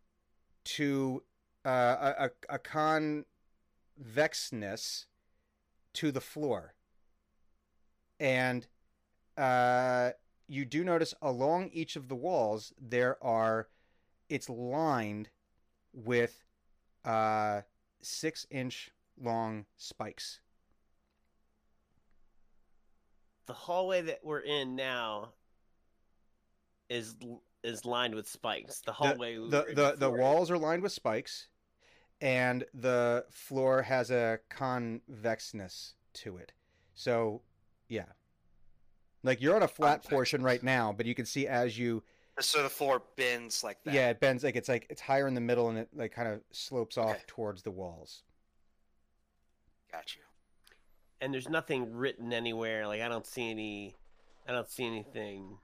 to 0.63 1.23
uh, 1.65 2.13
a, 2.19 2.31
a, 2.49 2.55
a 2.55 2.59
convexness 2.59 5.05
to 5.93 6.11
the 6.11 6.21
floor. 6.21 6.73
And 8.19 8.65
uh, 9.37 10.11
you 10.47 10.65
do 10.65 10.83
notice 10.83 11.13
along 11.21 11.69
each 11.73 11.95
of 11.95 12.07
the 12.07 12.15
walls 12.15 12.73
there 12.79 13.21
are, 13.23 13.67
it's 14.29 14.49
lined 14.49 15.29
with 15.93 16.43
uh, 17.05 17.61
six 18.01 18.45
inch 18.49 18.91
long 19.19 19.65
spikes. 19.77 20.39
the 23.47 23.53
hallway 23.53 24.01
that 24.01 24.19
we're 24.23 24.41
in 24.41 24.75
now 24.75 25.29
is 26.89 27.15
is 27.63 27.85
lined 27.85 28.13
with 28.13 28.29
spikes. 28.29 28.79
The 28.81 28.87
The 28.87 28.91
hallway. 28.91 29.37
we 29.39 29.49
the 29.49 29.65
the, 29.73 29.95
the 29.97 30.09
walls 30.11 30.51
are 30.51 30.57
lined 30.57 30.83
with 30.83 30.91
spikes, 30.91 31.47
and 32.21 32.65
the 32.73 33.25
floor 33.31 33.81
has 33.81 34.11
a 34.11 34.39
convexness 34.51 35.93
to 36.13 36.37
it. 36.37 36.51
So, 36.93 37.41
yeah, 37.87 38.05
like 39.27 39.41
you're 39.41 39.55
on 39.55 39.63
a 39.63 39.67
flat 39.67 40.03
portion 40.09 40.41
right 40.41 40.63
now, 40.63 40.91
but 40.91 41.05
you 41.05 41.13
can 41.13 41.25
see 41.25 41.45
as 41.47 41.77
you 41.77 42.01
So 42.39 42.63
the 42.63 42.69
floor 42.69 43.01
bends 43.15 43.63
like 43.63 43.83
that. 43.83 43.93
yeah 43.93 44.09
it 44.09 44.19
bends 44.19 44.43
like 44.43 44.55
it's 44.55 44.69
like 44.69 44.87
it's 44.89 45.01
higher 45.01 45.27
in 45.27 45.33
the 45.35 45.41
middle 45.41 45.69
and 45.69 45.77
it 45.77 45.89
like 45.93 46.11
kind 46.11 46.27
of 46.27 46.41
slopes 46.51 46.97
off 46.97 47.25
towards 47.27 47.61
the 47.63 47.71
walls. 47.71 48.23
Got 49.91 50.15
you. 50.15 50.21
and 51.21 51.33
there's 51.33 51.49
nothing 51.49 51.93
written 51.93 52.33
anywhere. 52.33 52.87
Like 52.87 53.01
I 53.01 53.07
don't 53.07 53.25
see 53.25 53.49
any. 53.51 53.95
I 54.47 54.51
don't 54.51 54.69
see 54.69 54.85
anything. 54.85 55.57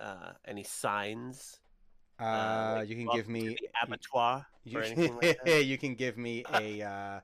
Uh, 0.00 0.32
any 0.44 0.64
signs? 0.64 1.60
Uh, 2.18 2.76
like, 2.78 2.88
you 2.88 2.96
can 2.96 3.06
give 3.14 3.28
me 3.28 3.48
the 3.48 3.58
abattoir 3.82 4.46
You, 4.64 4.78
or 4.78 4.82
anything 4.82 5.16
like 5.16 5.38
that. 5.44 5.64
you 5.64 5.78
can 5.78 5.94
give 5.94 6.16
me 6.18 6.44
a 6.52 6.82
uh, 6.82 7.20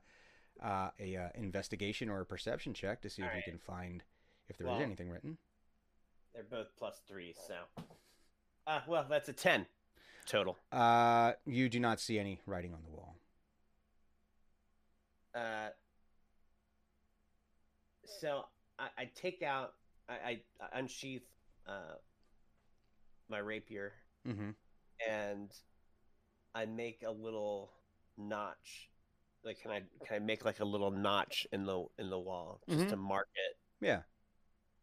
uh, 0.64 0.90
a 1.01 1.16
uh, 1.16 1.28
investigation 1.35 2.09
or 2.09 2.20
a 2.20 2.27
perception 2.27 2.74
check 2.74 3.01
to 3.02 3.10
see 3.10 3.22
if 3.22 3.28
Alright. 3.28 3.44
you 3.47 3.52
can 3.52 3.59
find 3.60 4.02
if 4.51 4.59
there 4.59 4.66
is 4.66 4.72
Well- 4.72 4.82
anything 4.82 5.09
written. 5.09 5.39
They're 6.35 6.44
both 6.44 6.68
plus 6.77 7.01
three, 7.09 7.32
so. 7.47 7.55
Uh, 8.66 8.81
well, 8.86 9.05
that's 9.09 9.28
a 9.28 9.32
ten 9.32 9.66
total. 10.27 10.56
Uh, 10.70 11.32
you 11.44 11.68
do 11.68 11.81
not 11.81 11.98
see 12.01 12.18
any 12.18 12.39
writing 12.47 12.72
on 12.74 12.82
the 12.85 12.90
wall. 12.90 13.16
Uh, 15.35 15.70
so 18.05 18.44
I, 18.78 18.89
I 18.98 19.10
take 19.14 19.43
out, 19.43 19.74
I, 20.09 20.40
I, 20.60 20.78
unsheath 20.78 21.22
uh, 21.66 21.94
my 23.28 23.39
rapier, 23.39 23.93
Mm-hmm. 24.28 24.51
and 25.09 25.51
I 26.55 26.66
make 26.66 27.02
a 27.06 27.10
little 27.10 27.72
notch. 28.18 28.90
Like, 29.43 29.62
can 29.62 29.70
I 29.70 29.81
can 30.06 30.16
I 30.16 30.18
make 30.18 30.44
like 30.44 30.60
a 30.60 30.64
little 30.64 30.90
notch 30.90 31.47
in 31.52 31.64
the 31.64 31.86
in 31.98 32.10
the 32.10 32.18
wall 32.18 32.60
just 32.68 32.81
Mhm. 32.85 32.89
to 32.90 32.97
mark 32.97 33.28
it? 33.35 33.56
Yeah. 33.86 34.02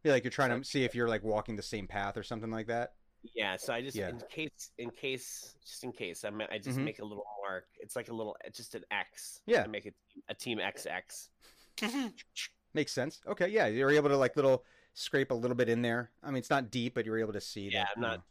Yeah, 0.07 0.13
like 0.13 0.23
you're 0.23 0.31
trying 0.31 0.57
to 0.61 0.65
see 0.67 0.85
if 0.85 0.95
you're 0.95 1.09
like 1.09 1.21
walking 1.23 1.55
the 1.57 1.61
same 1.61 1.85
path 1.85 2.15
or 2.15 2.23
something 2.23 2.49
like 2.49 2.67
that. 2.67 2.93
Yeah. 3.35 3.57
So 3.57 3.73
I 3.73 3.81
just 3.81 3.97
Yeah. 3.97 4.09
in 4.09 4.21
case 4.29 4.71
in 4.77 4.89
case 4.89 5.55
just 5.65 5.83
in 5.83 5.91
case 5.91 6.23
I 6.23 6.29
I 6.49 6.57
just 6.57 6.79
Mhm. 6.79 6.83
make 6.85 6.99
a 6.99 7.03
little 7.05 7.25
mark. 7.45 7.67
It's 7.79 7.95
like 7.97 8.07
a 8.07 8.13
little 8.13 8.37
just 8.53 8.73
an 8.75 8.85
X. 8.89 9.41
Yeah. 9.45 9.63
I 9.63 9.67
make 9.67 9.85
it 9.85 9.95
a 10.29 10.33
team 10.33 10.59
XX. 10.59 11.29
Makes 12.73 12.93
sense. 12.93 13.21
Okay, 13.27 13.47
yeah, 13.49 13.67
you're 13.67 13.89
able 13.89 14.09
to 14.09 14.17
like 14.17 14.35
little 14.35 14.63
scrape 14.93 15.31
a 15.31 15.33
little 15.33 15.55
bit 15.55 15.67
in 15.67 15.81
there. 15.81 16.11
I 16.23 16.27
mean, 16.27 16.37
it's 16.37 16.49
not 16.49 16.71
deep, 16.71 16.93
but 16.95 17.05
you're 17.05 17.17
able 17.19 17.33
to 17.33 17.41
see 17.41 17.69
Yeah, 17.69 17.83
that. 17.83 17.89
I'm 17.95 18.01
not- 18.01 18.17
know. 18.19 18.23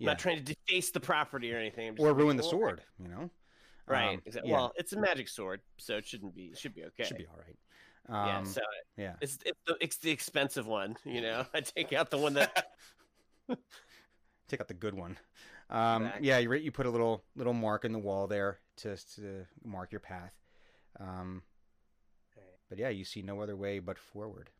I'm 0.00 0.06
not 0.06 0.18
trying 0.18 0.42
to 0.44 0.54
deface 0.54 0.90
the 0.90 0.98
property 1.00 1.52
or 1.54 1.58
anything. 1.58 1.96
Or 2.00 2.12
ruin 2.12 2.36
the 2.36 2.42
sword. 2.42 2.82
You 2.98 3.08
know. 3.08 3.30
Right. 3.86 4.14
Um, 4.14 4.22
exact- 4.26 4.46
yeah, 4.46 4.52
Well, 4.54 4.72
it's 4.76 4.92
a 4.92 4.98
magic 5.00 5.28
sword, 5.28 5.60
so 5.76 5.96
it 5.98 6.06
shouldn't 6.06 6.34
be. 6.34 6.46
It 6.46 6.58
should 6.58 6.74
be 6.74 6.84
okay. 6.84 7.04
should 7.04 7.18
be 7.18 7.26
all 7.26 7.36
right. 7.36 7.56
Yeah. 8.08 8.38
Um, 8.38 8.44
So 8.46 8.60
yeah. 8.96 9.14
it's 9.20 9.38
it's 9.44 9.58
the, 9.66 9.76
it's 9.80 9.96
the 9.98 10.10
expensive 10.10 10.66
one. 10.66 10.96
You 11.04 11.20
know, 11.20 11.46
I 11.54 11.60
take 11.60 11.92
out 11.92 12.10
the 12.10 12.18
one 12.18 12.34
that. 12.34 12.72
take 14.48 14.60
out 14.60 14.68
the 14.68 14.74
good 14.74 14.94
one. 14.94 15.18
Um, 15.70 16.02
Exactly. 16.04 16.28
Yeah, 16.28 16.38
you 16.38 16.52
you 16.54 16.72
put 16.72 16.86
a 16.86 16.90
little 16.90 17.24
little 17.36 17.54
mark 17.54 17.84
in 17.84 17.92
the 17.92 17.98
wall 17.98 18.26
there 18.26 18.58
to 18.78 18.96
to 19.16 19.46
mark 19.64 19.92
your 19.92 20.00
path. 20.00 20.34
Um, 21.00 21.42
but 22.68 22.78
yeah, 22.78 22.88
you 22.90 23.04
see 23.04 23.22
no 23.22 23.40
other 23.40 23.56
way 23.56 23.78
but 23.78 23.98
forward. 23.98 24.50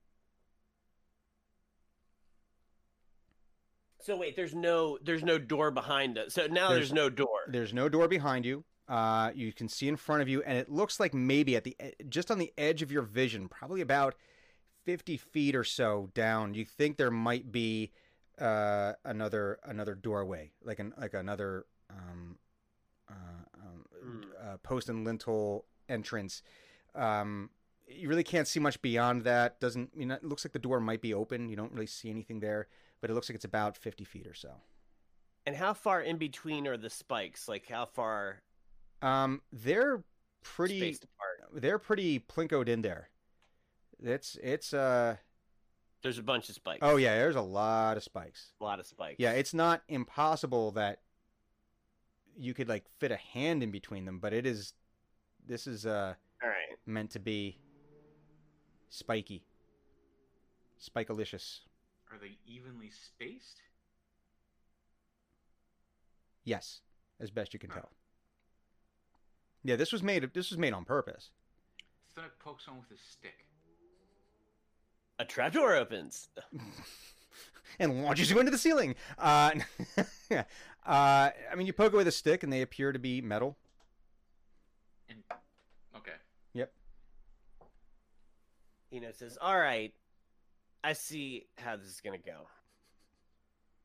So 4.00 4.16
wait, 4.16 4.34
there's 4.34 4.54
no 4.54 4.98
there's 5.02 5.22
no 5.22 5.38
door 5.38 5.70
behind 5.70 6.18
us. 6.18 6.34
So 6.34 6.46
now 6.46 6.70
There's- 6.70 6.88
there's, 6.88 6.92
no 6.92 7.08
door. 7.08 7.38
There's 7.48 7.72
no 7.72 7.88
door 7.88 8.08
behind 8.08 8.44
you. 8.44 8.64
Uh, 8.88 9.30
you 9.34 9.52
can 9.52 9.68
see 9.68 9.88
in 9.88 9.96
front 9.96 10.22
of 10.22 10.28
you, 10.28 10.42
and 10.42 10.58
it 10.58 10.70
looks 10.70 10.98
like 10.98 11.14
maybe 11.14 11.56
at 11.56 11.64
the 11.64 11.76
just 12.08 12.30
on 12.30 12.38
the 12.38 12.52
edge 12.58 12.82
of 12.82 12.90
your 12.90 13.02
vision, 13.02 13.48
probably 13.48 13.80
about 13.80 14.14
fifty 14.84 15.16
feet 15.16 15.54
or 15.54 15.64
so 15.64 16.10
down. 16.14 16.54
You 16.54 16.64
think 16.64 16.96
there 16.96 17.10
might 17.10 17.52
be 17.52 17.92
uh, 18.38 18.94
another 19.04 19.58
another 19.64 19.94
doorway, 19.94 20.50
like 20.64 20.78
an 20.80 20.92
like 20.98 21.14
another 21.14 21.66
um, 21.90 22.38
uh, 23.08 23.14
um, 23.54 23.84
Hmm. 24.02 24.20
uh, 24.42 24.56
post 24.58 24.88
and 24.88 25.04
lintel 25.04 25.64
entrance. 25.88 26.42
Um, 26.94 27.50
you 27.86 28.08
really 28.08 28.24
can't 28.24 28.48
see 28.48 28.58
much 28.58 28.82
beyond 28.82 29.22
that. 29.24 29.60
Doesn't 29.60 29.90
you 29.96 30.06
know? 30.06 30.14
It 30.16 30.24
looks 30.24 30.44
like 30.44 30.52
the 30.52 30.58
door 30.58 30.80
might 30.80 31.00
be 31.00 31.14
open. 31.14 31.48
You 31.48 31.56
don't 31.56 31.72
really 31.72 31.86
see 31.86 32.10
anything 32.10 32.40
there, 32.40 32.66
but 33.00 33.10
it 33.10 33.14
looks 33.14 33.28
like 33.28 33.36
it's 33.36 33.44
about 33.44 33.76
fifty 33.76 34.04
feet 34.04 34.26
or 34.26 34.34
so. 34.34 34.50
And 35.46 35.56
how 35.56 35.72
far 35.72 36.00
in 36.00 36.18
between 36.18 36.66
are 36.66 36.76
the 36.76 36.90
spikes? 36.90 37.48
Like 37.48 37.68
how 37.68 37.86
far 37.86 38.42
Um, 39.02 39.42
they're 39.52 40.02
pretty. 40.42 40.78
spaced 40.78 41.04
apart? 41.04 41.60
They're 41.62 41.78
pretty 41.78 42.20
plinkoed 42.20 42.68
in 42.68 42.82
there. 42.82 43.08
It's 44.02 44.36
it's 44.42 44.72
uh 44.72 45.16
There's 46.02 46.18
a 46.18 46.22
bunch 46.22 46.48
of 46.48 46.54
spikes. 46.54 46.78
oh 46.82 46.96
yeah, 46.96 47.16
there's 47.16 47.36
a 47.36 47.40
lot 47.42 47.96
of 47.96 48.02
spikes. 48.02 48.52
a 48.60 48.64
lot 48.64 48.80
of 48.80 48.86
spikes. 48.86 49.16
Yeah, 49.18 49.32
it's 49.32 49.52
not 49.54 49.82
impossible 49.88 50.70
that 50.72 51.00
you 52.36 52.54
could 52.54 52.68
like 52.68 52.88
fit 52.98 53.12
a 53.12 53.16
hand 53.16 53.62
in 53.62 53.70
between 53.70 54.04
them, 54.04 54.18
but 54.18 54.32
it 54.32 54.46
is 54.46 54.72
this 55.46 55.66
is 55.66 55.84
uh 55.86 56.14
all 56.42 56.48
right. 56.48 56.78
meant 56.86 57.10
to 57.10 57.18
be 57.18 57.58
spiky. 58.88 59.44
Spikalicious. 60.80 61.60
Are 62.10 62.18
they 62.18 62.38
evenly 62.46 62.90
spaced? 62.90 63.60
Yes, 66.44 66.80
as 67.20 67.30
best 67.30 67.52
you 67.54 67.60
can 67.60 67.70
tell. 67.70 67.90
Yeah, 69.64 69.76
this 69.76 69.92
was 69.92 70.02
made 70.02 70.28
this 70.34 70.50
was 70.50 70.58
made 70.58 70.72
on 70.72 70.84
purpose. 70.84 71.30
Thunuk 72.16 72.38
pokes 72.38 72.66
one 72.66 72.78
with 72.78 72.88
his 72.88 73.00
stick. 73.00 73.46
A 75.18 75.24
trapdoor 75.24 75.74
opens. 75.74 76.28
and 77.78 78.02
launches 78.02 78.30
you 78.30 78.38
into 78.38 78.50
the 78.50 78.58
ceiling. 78.58 78.94
Uh, 79.18 79.52
uh, 80.30 80.42
I 80.86 81.32
mean, 81.56 81.66
you 81.66 81.72
poke 81.72 81.92
away 81.92 82.04
the 82.04 82.10
stick, 82.10 82.42
and 82.42 82.52
they 82.52 82.62
appear 82.62 82.92
to 82.92 82.98
be 82.98 83.20
metal. 83.20 83.56
And 85.08 85.18
okay, 85.96 86.12
Yep. 86.54 86.72
Eno 88.92 89.12
says, 89.12 89.38
"All 89.40 89.58
right, 89.58 89.94
I 90.82 90.92
see 90.92 91.46
how 91.56 91.76
this 91.76 91.86
is 91.86 92.00
gonna 92.00 92.18
go. 92.18 92.48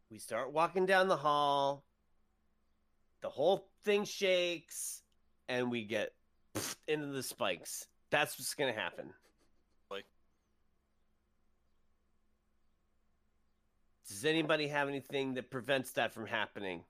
We 0.10 0.18
start 0.18 0.52
walking 0.52 0.86
down 0.86 1.08
the 1.08 1.18
hall. 1.18 1.84
The 3.22 3.30
whole 3.30 3.68
thing 3.84 4.06
shakes, 4.06 5.02
and 5.50 5.70
we 5.72 5.84
get 5.84 6.14
into 6.88 7.08
the 7.08 7.24
spikes. 7.24 7.88
That's 8.10 8.38
what's 8.38 8.54
gonna 8.54 8.74
happen. 8.74 9.14
Like- 9.90 10.06
Does 14.08 14.26
anybody 14.26 14.68
have 14.68 14.88
anything 14.88 15.34
that 15.36 15.52
prevents 15.52 15.92
that 15.94 16.14
from 16.14 16.26
happening? 16.28 16.84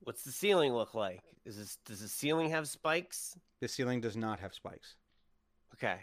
What's 0.00 0.22
the 0.22 0.30
ceiling 0.32 0.72
look 0.72 0.94
like? 0.94 1.20
Is 1.44 1.56
this 1.56 1.78
does 1.84 2.00
the 2.00 2.08
ceiling 2.08 2.50
have 2.50 2.68
spikes? 2.68 3.36
The 3.60 3.68
ceiling 3.68 4.00
does 4.00 4.16
not 4.16 4.38
have 4.40 4.54
spikes. 4.54 4.94
Okay. 5.74 5.98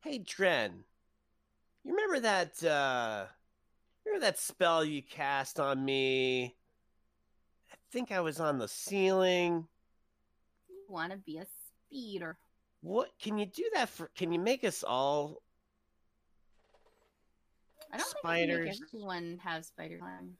Hey 0.00 0.18
Dren, 0.18 0.84
you 1.82 1.90
remember 1.92 2.20
that 2.20 2.62
uh 2.62 3.26
remember 4.04 4.24
that 4.26 4.38
spell 4.38 4.84
you 4.84 5.02
cast 5.02 5.58
on 5.58 5.84
me? 5.84 6.54
I 7.72 7.76
think 7.92 8.12
I 8.12 8.20
was 8.20 8.40
on 8.40 8.58
the 8.58 8.68
ceiling. 8.68 9.66
You 10.68 10.84
want 10.88 11.12
to 11.12 11.18
be 11.18 11.38
a 11.38 11.46
speeder? 11.88 12.38
What 12.80 13.10
can 13.20 13.38
you 13.38 13.46
do 13.46 13.64
that 13.74 13.88
for 13.88 14.10
can 14.14 14.32
you 14.32 14.38
make 14.38 14.64
us 14.64 14.84
all 14.84 15.42
I 17.92 17.96
don't 17.96 18.06
think 18.06 18.24
I 18.24 18.46
can 18.46 18.64
make 18.64 18.80
everyone 18.92 19.40
have 19.42 19.64
spider 19.64 19.98
climb. 19.98 20.36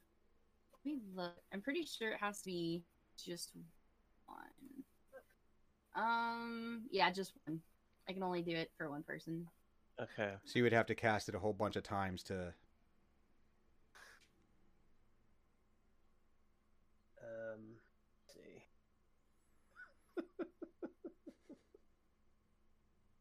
Let 0.85 0.93
me 0.93 0.99
look. 1.15 1.33
I'm 1.53 1.61
pretty 1.61 1.85
sure 1.85 2.11
it 2.11 2.19
has 2.19 2.39
to 2.39 2.45
be 2.45 2.83
just 3.17 3.51
one. 4.25 4.83
Um, 5.95 6.83
yeah, 6.91 7.09
just 7.11 7.33
one. 7.45 7.61
I 8.07 8.13
can 8.13 8.23
only 8.23 8.41
do 8.41 8.55
it 8.55 8.71
for 8.77 8.89
one 8.89 9.03
person. 9.03 9.47
Okay. 9.99 10.33
So 10.45 10.59
you 10.59 10.63
would 10.63 10.73
have 10.73 10.85
to 10.87 10.95
cast 10.95 11.29
it 11.29 11.35
a 11.35 11.39
whole 11.39 11.53
bunch 11.53 11.75
of 11.75 11.83
times 11.83 12.23
to. 12.23 12.53
Um 17.23 17.75
let's 18.21 18.33
see. 18.33 18.63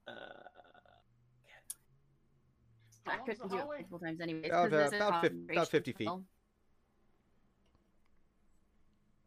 uh 0.07 0.13
How 3.05 3.13
I 3.13 3.15
long's 3.15 3.15
the 3.15 3.15
couldn't 3.27 3.49
do 3.51 3.57
it 3.59 3.65
multiple 3.67 3.99
times 3.99 4.21
anyways. 4.21 4.47
About, 4.47 4.71
'cause 4.71 4.73
uh, 4.73 4.77
there's 4.77 4.93
a 4.93 4.97
about 4.97 5.21
fif- 5.23 5.33
about 5.51 5.69
50 5.69 5.93
feet. 5.93 6.09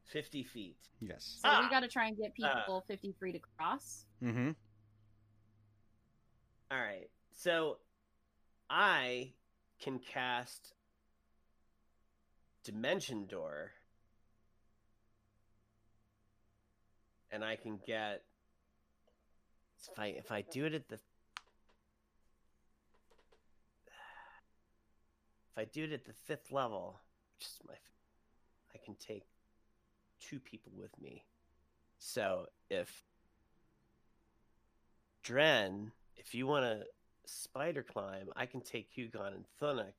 50 0.06 0.44
feet. 0.44 0.78
Yes. 1.02 1.38
So 1.42 1.50
Ah! 1.50 1.62
we 1.64 1.70
got 1.70 1.82
to 1.82 1.88
try 1.88 2.08
and 2.08 2.18
get 2.18 2.34
Ah. 2.44 2.60
people 2.62 2.84
50 2.88 3.14
feet 3.22 3.34
to 3.34 3.40
cross. 3.58 4.06
Mm-hmm. 4.24 4.52
All 6.72 6.80
right. 6.80 7.10
So 7.34 7.78
I 8.70 9.34
can 9.80 10.00
cast 10.00 10.74
Dimension 12.64 13.28
Door. 13.28 13.72
And 17.32 17.44
I 17.46 17.56
can 17.56 17.80
get 17.86 18.24
if 19.92 20.00
I 20.00 20.08
if 20.08 20.32
I 20.32 20.42
do 20.42 20.66
it 20.66 20.74
at 20.74 20.88
the 20.90 21.00
I 25.60 25.66
do 25.66 25.84
it 25.84 25.92
at 25.92 26.06
the 26.06 26.14
fifth 26.14 26.52
level, 26.52 27.00
which 27.38 27.48
is 27.48 27.60
my 27.68 27.74
I 28.74 28.78
can 28.78 28.96
take 28.96 29.26
two 30.22 30.40
people 30.40 30.72
with 30.78 30.92
me. 31.02 31.26
So 31.98 32.46
if 32.70 33.04
Dren, 35.22 35.92
if 36.16 36.34
you 36.34 36.48
want 36.48 36.64
to 36.64 36.86
spider 37.26 37.84
climb, 37.84 38.30
I 38.38 38.46
can 38.46 38.62
take 38.62 38.90
Hugon 38.96 39.34
and 39.36 39.46
Thunuk 39.62 39.94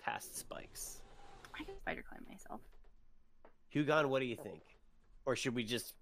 past 0.00 0.38
spikes. 0.38 1.00
I 1.52 1.64
can 1.64 1.76
spider 1.76 2.04
climb 2.08 2.24
myself. 2.28 2.60
Hugon, 3.74 4.06
what 4.06 4.20
do 4.20 4.26
you 4.26 4.36
think? 4.36 4.62
Or 5.26 5.34
should 5.34 5.56
we 5.56 5.64
just 5.64 5.94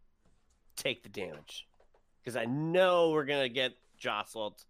take 0.76 1.02
the 1.02 1.08
damage? 1.08 1.66
Because 2.22 2.36
I 2.36 2.44
know 2.44 3.12
we're 3.12 3.24
gonna 3.24 3.48
get 3.48 3.72
jostled. 3.96 4.62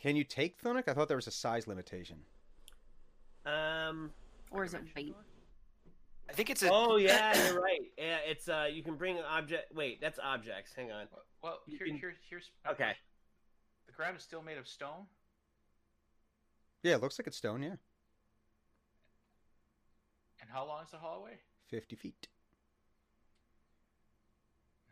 Can 0.00 0.16
you 0.16 0.24
take 0.24 0.60
Thunic? 0.62 0.88
I 0.88 0.94
thought 0.94 1.08
there 1.08 1.16
was 1.16 1.26
a 1.26 1.32
size 1.32 1.66
limitation. 1.66 2.16
Um. 3.44 4.10
Or 4.50 4.64
is 4.64 4.74
it 4.74 4.82
weight? 4.96 5.14
I 6.28 6.32
think 6.32 6.48
it's 6.50 6.62
a. 6.62 6.70
Oh 6.72 6.96
yeah, 6.96 7.36
you're 7.50 7.60
right. 7.60 7.80
Yeah, 7.98 8.18
it's 8.26 8.48
uh, 8.48 8.66
you 8.72 8.82
can 8.82 8.94
bring 8.96 9.18
an 9.18 9.24
object. 9.24 9.74
Wait, 9.74 10.00
that's 10.00 10.18
objects. 10.18 10.72
Hang 10.74 10.90
on. 10.90 11.06
Well, 11.12 11.22
well 11.42 11.58
here, 11.66 11.86
can- 11.86 11.96
here, 11.96 12.14
here's 12.28 12.50
Okay. 12.70 12.92
The 13.86 13.92
ground 13.92 14.16
is 14.16 14.22
still 14.22 14.42
made 14.42 14.56
of 14.58 14.66
stone. 14.66 15.06
Yeah, 16.82 16.94
it 16.94 17.02
looks 17.02 17.18
like 17.18 17.26
it's 17.26 17.36
stone. 17.36 17.62
Yeah, 17.62 17.76
And 20.40 20.48
how 20.50 20.66
long 20.66 20.82
is 20.84 20.90
the 20.90 20.96
hallway? 20.96 21.38
fifty 21.68 21.96
feet. 21.96 22.28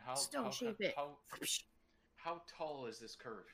How, 0.05 0.15
Stone 0.15 0.45
how, 0.45 0.51
shape 0.51 0.77
how, 0.81 0.87
it. 0.87 0.95
How, 0.97 1.09
how 2.17 2.43
tall 2.57 2.87
is 2.87 2.99
this 2.99 3.15
curve? 3.15 3.45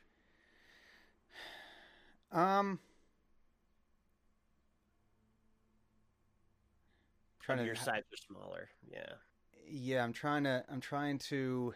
Um, 2.34 2.78
trying 7.40 7.58
to 7.58 7.64
Your 7.64 7.74
sides 7.76 8.06
are 8.12 8.16
smaller. 8.26 8.68
Yeah. 8.90 9.12
yeah 9.68 10.02
i'm 10.04 10.12
trying 10.12 10.44
to 10.44 10.64
i'm 10.70 10.80
trying 10.80 11.18
to 11.18 11.72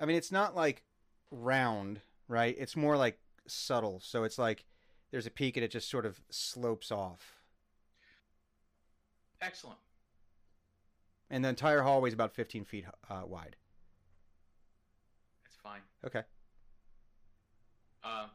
i 0.00 0.04
mean 0.06 0.16
it's 0.16 0.32
not 0.32 0.54
like 0.54 0.84
round 1.30 2.00
right 2.28 2.54
it's 2.58 2.76
more 2.76 2.96
like 2.96 3.18
subtle 3.46 4.00
so 4.02 4.24
it's 4.24 4.38
like 4.38 4.64
there's 5.10 5.26
a 5.26 5.30
peak 5.30 5.56
and 5.56 5.64
it 5.64 5.70
just 5.70 5.88
sort 5.90 6.06
of 6.06 6.20
slopes 6.30 6.90
off 6.90 7.36
Excellent. 9.40 9.78
and 11.30 11.44
the 11.44 11.48
entire 11.48 11.82
hallway 11.82 12.08
is 12.08 12.14
about 12.14 12.32
15 12.34 12.64
feet 12.64 12.84
uh, 13.10 13.22
wide 13.26 13.56
It's 13.56 13.61
fine. 15.62 15.82
okay 16.04 16.22
Um, 18.04 18.30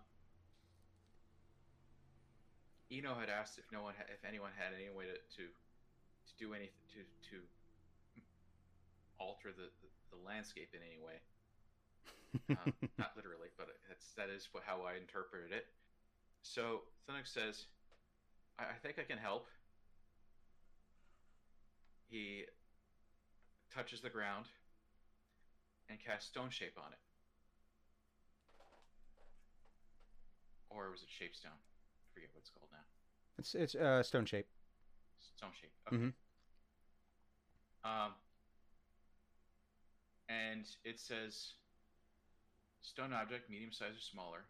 Eno 2.91 3.15
had 3.19 3.27
asked 3.29 3.59
if 3.59 3.65
no 3.71 3.83
one, 3.83 3.93
ha- 3.97 4.07
if 4.07 4.23
anyone 4.23 4.51
had 4.55 4.71
any 4.73 4.87
way 4.89 5.05
to 5.05 5.17
to, 5.35 5.43
to 5.43 6.31
do 6.39 6.53
anything 6.53 6.87
to 6.95 7.03
to 7.29 7.43
alter 9.19 9.49
the, 9.51 9.67
the, 9.83 9.89
the 10.15 10.19
landscape 10.25 10.69
in 10.73 10.79
any 10.81 10.99
way. 11.03 11.19
Um, 12.55 12.73
not 12.97 13.11
literally, 13.15 13.49
but 13.57 13.67
that's 13.87 14.13
that 14.15 14.29
is 14.29 14.47
what, 14.51 14.63
how 14.65 14.81
I 14.87 14.95
interpreted 14.95 15.51
it. 15.51 15.65
So 16.43 16.81
Thunuk 17.09 17.27
says, 17.27 17.65
I, 18.57 18.63
"I 18.63 18.77
think 18.81 18.99
I 18.99 19.03
can 19.03 19.17
help." 19.17 19.47
He 22.09 22.45
touches 23.73 23.99
the 23.99 24.09
ground 24.09 24.45
and 25.89 25.99
casts 25.99 26.29
stone 26.29 26.49
shape 26.49 26.77
on 26.77 26.93
it. 26.93 26.99
Or 30.69 30.91
was 30.91 31.02
it 31.02 31.10
Shapestone? 31.10 31.52
I 31.52 32.07
forget 32.14 32.30
what 32.34 32.41
it's 32.41 32.49
called 32.49 32.69
now. 32.72 32.85
it's 33.38 33.56
it's 33.56 33.76
uh, 33.76 34.03
stone 34.03 34.26
shape 34.26 34.48
Stone 35.38 35.52
Shape. 35.60 35.72
Okay. 35.88 35.98
Mhm. 35.98 36.14
Um, 37.84 38.11
and 40.30 40.65
it 40.84 40.99
says 40.99 41.53
stone 42.81 43.14
object, 43.14 43.49
medium 43.49 43.72
size 43.72 43.95
or 43.95 44.02
smaller, 44.02 44.45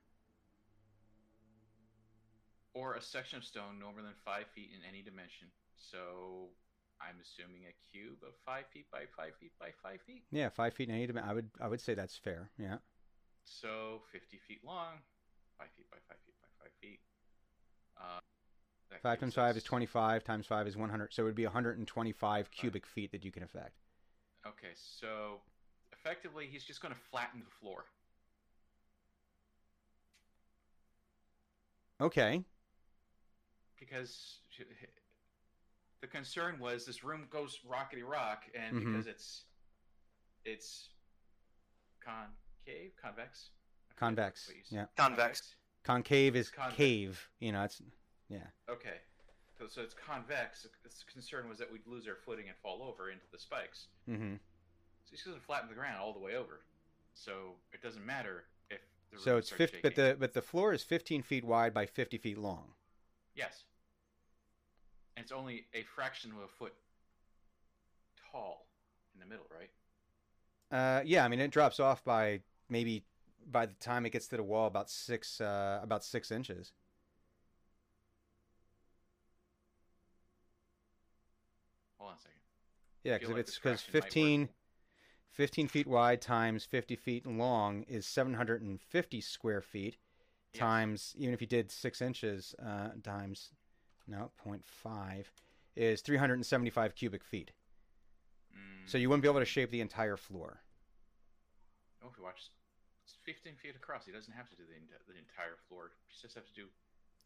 or 2.73 2.95
a 2.95 3.01
section 3.01 3.37
of 3.37 3.43
stone 3.43 3.79
no 3.79 3.91
more 3.91 4.01
than 4.01 4.13
five 4.25 4.45
feet 4.55 4.69
in 4.73 4.81
any 4.87 5.01
dimension. 5.03 5.47
So 5.77 6.49
I'm 7.01 7.15
assuming 7.21 7.63
a 7.65 7.75
cube 7.91 8.19
of 8.25 8.33
five 8.45 8.65
feet 8.73 8.85
by 8.91 9.05
five 9.15 9.33
feet 9.39 9.51
by 9.59 9.69
five 9.83 9.99
feet. 10.01 10.23
yeah 10.31 10.49
five 10.49 10.73
feet 10.73 10.89
in 10.89 10.95
any 10.95 11.05
dimension 11.05 11.29
i 11.29 11.33
would 11.33 11.49
i 11.61 11.67
would 11.67 11.79
say 11.81 11.93
that's 11.93 12.17
fair 12.17 12.49
yeah 12.57 12.77
So 13.45 14.01
50 14.11 14.39
feet 14.47 14.61
long, 14.65 14.99
5 15.57 15.67
feet 15.75 15.89
by 15.91 15.97
5 16.07 16.17
feet 16.25 16.35
by 16.41 16.47
5 16.63 16.71
feet. 16.81 16.99
Uh, 17.97 18.19
five 19.01 19.19
times 19.19 19.33
five 19.33 19.57
is 19.57 19.63
25 19.63 20.23
times 20.23 20.45
five 20.45 20.67
is 20.67 20.77
100 20.77 21.13
so 21.13 21.23
it 21.23 21.25
would 21.25 21.35
be 21.35 21.45
125 21.45 22.51
cubic 22.51 22.85
feet 22.85 23.11
that 23.11 23.23
you 23.25 23.31
can 23.31 23.43
affect 23.43 23.77
Okay, 24.45 24.73
so 24.75 25.41
effectively, 25.91 26.47
he's 26.47 26.63
just 26.63 26.81
going 26.81 26.93
to 26.93 26.99
flatten 27.11 27.41
the 27.43 27.51
floor. 27.59 27.85
okay 31.99 32.43
Because 33.79 34.39
the 36.01 36.07
concern 36.07 36.59
was 36.59 36.85
this 36.85 37.03
room 37.03 37.27
goes 37.29 37.59
rockety 37.67 38.03
rock, 38.07 38.43
and 38.55 38.75
Mhm. 38.75 38.93
because 38.93 39.07
it's 39.07 39.45
it's 40.45 40.89
concave, 42.03 42.95
convex, 43.01 43.49
Convex, 43.97 44.47
what 44.47 44.55
yeah. 44.69 44.85
Convex. 44.95 45.55
concave 45.83 46.35
is 46.35 46.49
Convex. 46.49 46.75
cave 46.75 47.29
you 47.39 47.51
know 47.51 47.63
it's 47.63 47.81
yeah 48.29 48.37
Okay, 48.69 48.97
so, 49.57 49.67
so 49.67 49.81
it's 49.81 49.93
convex. 49.95 50.63
The 50.83 50.89
concern 51.11 51.49
was 51.49 51.57
that 51.57 51.71
we'd 51.71 51.87
lose 51.87 52.07
our 52.07 52.15
footing 52.25 52.47
and 52.47 52.55
fall 52.57 52.83
over 52.83 53.09
into 53.09 53.25
the 53.31 53.39
spikes. 53.39 53.87
mm-hmm. 54.09 54.33
So 54.35 55.11
he's 55.11 55.23
going 55.23 55.37
to 55.37 55.43
flatten 55.43 55.69
the 55.69 55.75
ground 55.75 55.99
all 56.01 56.11
the 56.13 56.19
way 56.19 56.35
over. 56.35 56.59
So 57.13 57.55
it 57.73 57.81
doesn't 57.81 58.05
matter 58.05 58.43
if 58.69 58.79
the 59.11 59.19
so 59.19 59.37
it's 59.37 59.47
starts 59.47 59.71
50 59.71 59.79
but 59.81 59.95
the 59.95 60.15
but 60.19 60.33
the 60.33 60.41
floor 60.41 60.73
is 60.73 60.83
15 60.83 61.23
feet 61.23 61.43
wide 61.45 61.73
by 61.73 61.85
50 61.85 62.17
feet 62.17 62.37
long 62.37 62.65
yes, 63.35 63.63
and 65.15 65.23
it's 65.23 65.31
only 65.31 65.65
a 65.73 65.83
fraction 65.83 66.31
of 66.31 66.37
a 66.39 66.47
foot 66.47 66.73
tall 68.31 68.67
in 69.13 69.19
the 69.19 69.25
middle, 69.25 69.45
right? 69.49 69.69
uh 70.69 71.01
yeah 71.05 71.23
i 71.23 71.29
mean 71.29 71.39
it 71.39 71.49
drops 71.49 71.79
off 71.79 72.03
by 72.03 72.41
maybe 72.69 73.01
by 73.49 73.65
the 73.65 73.73
time 73.75 74.05
it 74.05 74.11
gets 74.11 74.27
to 74.27 74.37
the 74.37 74.43
wall 74.43 74.67
about 74.67 74.89
six 74.89 75.41
uh 75.41 75.79
about 75.83 76.03
six 76.03 76.31
inches 76.31 76.73
Hold 81.97 82.11
on 82.11 82.15
a 82.15 82.19
second. 82.19 82.39
yeah 83.03 83.13
because 83.17 83.29
like 83.29 83.39
it's 83.41 83.55
because 83.55 83.81
fraction 83.81 83.91
15 84.01 84.49
15 85.31 85.67
feet 85.67 85.87
wide 85.87 86.21
times 86.21 86.65
50 86.65 86.95
feet 86.95 87.25
long 87.25 87.83
is 87.83 88.05
750 88.05 89.21
square 89.21 89.61
feet 89.61 89.97
Yes. 90.53 90.61
times 90.61 91.15
even 91.17 91.33
if 91.33 91.41
you 91.41 91.47
did 91.47 91.71
six 91.71 92.01
inches 92.01 92.55
uh, 92.63 92.89
times 93.03 93.51
no 94.07 94.31
0.5 94.45 95.31
is 95.75 96.01
375 96.01 96.95
cubic 96.95 97.23
feet 97.23 97.51
Mm. 98.55 98.89
so 98.89 98.97
you 98.97 99.09
wouldn't 99.09 99.21
be 99.23 99.29
able 99.29 99.39
to 99.39 99.45
shape 99.45 99.71
the 99.71 99.81
entire 99.81 100.17
floor 100.17 100.61
Oh, 102.03 102.09
if 102.11 102.17
you 102.17 102.23
watch, 102.23 102.49
15 103.27 103.53
feet 103.61 103.75
across. 103.75 104.05
He 104.07 104.13
doesn't 104.15 104.31
have 104.33 104.49
to 104.49 104.55
do 104.55 104.63
the, 104.63 104.75
ent- 104.79 104.87
the 105.05 105.19
entire 105.19 105.59
floor. 105.67 105.91
He 106.07 106.15
just 106.21 106.33
has 106.35 106.45
to 106.45 106.53
do 106.55 106.67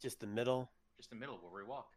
Just 0.02 0.19
the 0.19 0.26
middle. 0.28 0.68
just 0.98 1.11
the 1.11 1.15
middle 1.15 1.38
where 1.38 1.61
we 1.64 1.68
walk. 1.69 1.94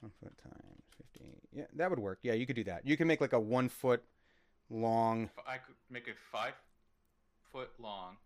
one 0.00 0.10
foot 0.20 0.32
times 0.42 0.82
50 1.14 1.24
yeah 1.52 1.64
that 1.76 1.88
would 1.90 1.98
work 1.98 2.18
yeah 2.22 2.32
you 2.34 2.46
could 2.46 2.56
do 2.56 2.64
that 2.64 2.86
you 2.86 2.96
can 2.96 3.06
make 3.06 3.20
like 3.20 3.32
a 3.34 3.40
one 3.40 3.68
foot 3.68 4.02
long 4.70 5.24
If 5.36 5.44
I 5.46 5.56
could 5.58 5.76
make 5.90 6.08
a 6.08 6.16
five 6.32 6.54
foot 7.52 7.70
long 7.78 8.16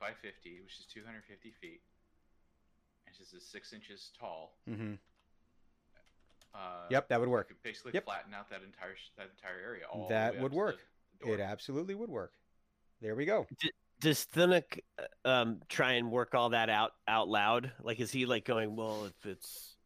by 0.00 0.10
50, 0.20 0.60
which 0.62 0.78
is 0.80 0.84
250 0.92 1.52
feet, 1.60 1.80
and 3.06 3.14
this 3.18 3.32
is 3.32 3.42
six 3.48 3.72
inches 3.72 4.10
tall. 4.18 4.52
Mm-hmm. 4.68 4.94
Uh, 6.54 6.58
yep 6.90 7.08
that 7.08 7.20
would 7.20 7.28
I 7.28 7.32
work 7.32 7.48
could 7.48 7.62
basically 7.62 7.92
Yep. 7.94 8.04
flatten 8.04 8.32
out 8.34 8.48
that 8.50 8.62
entire 8.64 8.96
that 9.18 9.28
entire 9.36 9.60
area. 9.62 9.84
All 9.92 10.08
the 10.08 10.14
That 10.14 10.32
way 10.32 10.36
up 10.38 10.42
would 10.44 10.52
to 10.52 10.56
work. 10.56 10.76
The, 11.20 11.26
the 11.26 11.32
it 11.34 11.40
absolutely 11.40 11.94
would 11.94 12.10
work 12.10 12.32
there 13.02 13.14
we 13.14 13.24
go 13.26 13.46
Does 14.00 14.26
Thunuk 14.34 14.80
uh, 14.98 15.28
um 15.28 15.60
try 15.68 15.92
and 15.92 16.10
work 16.10 16.34
all 16.34 16.50
that 16.50 16.68
out 16.68 16.92
out 17.08 17.28
loud? 17.28 17.72
Like, 17.82 18.00
is 18.00 18.12
he 18.12 18.26
like 18.26 18.44
going? 18.44 18.76
Well, 18.76 19.06
if 19.06 19.26
it's 19.26 19.76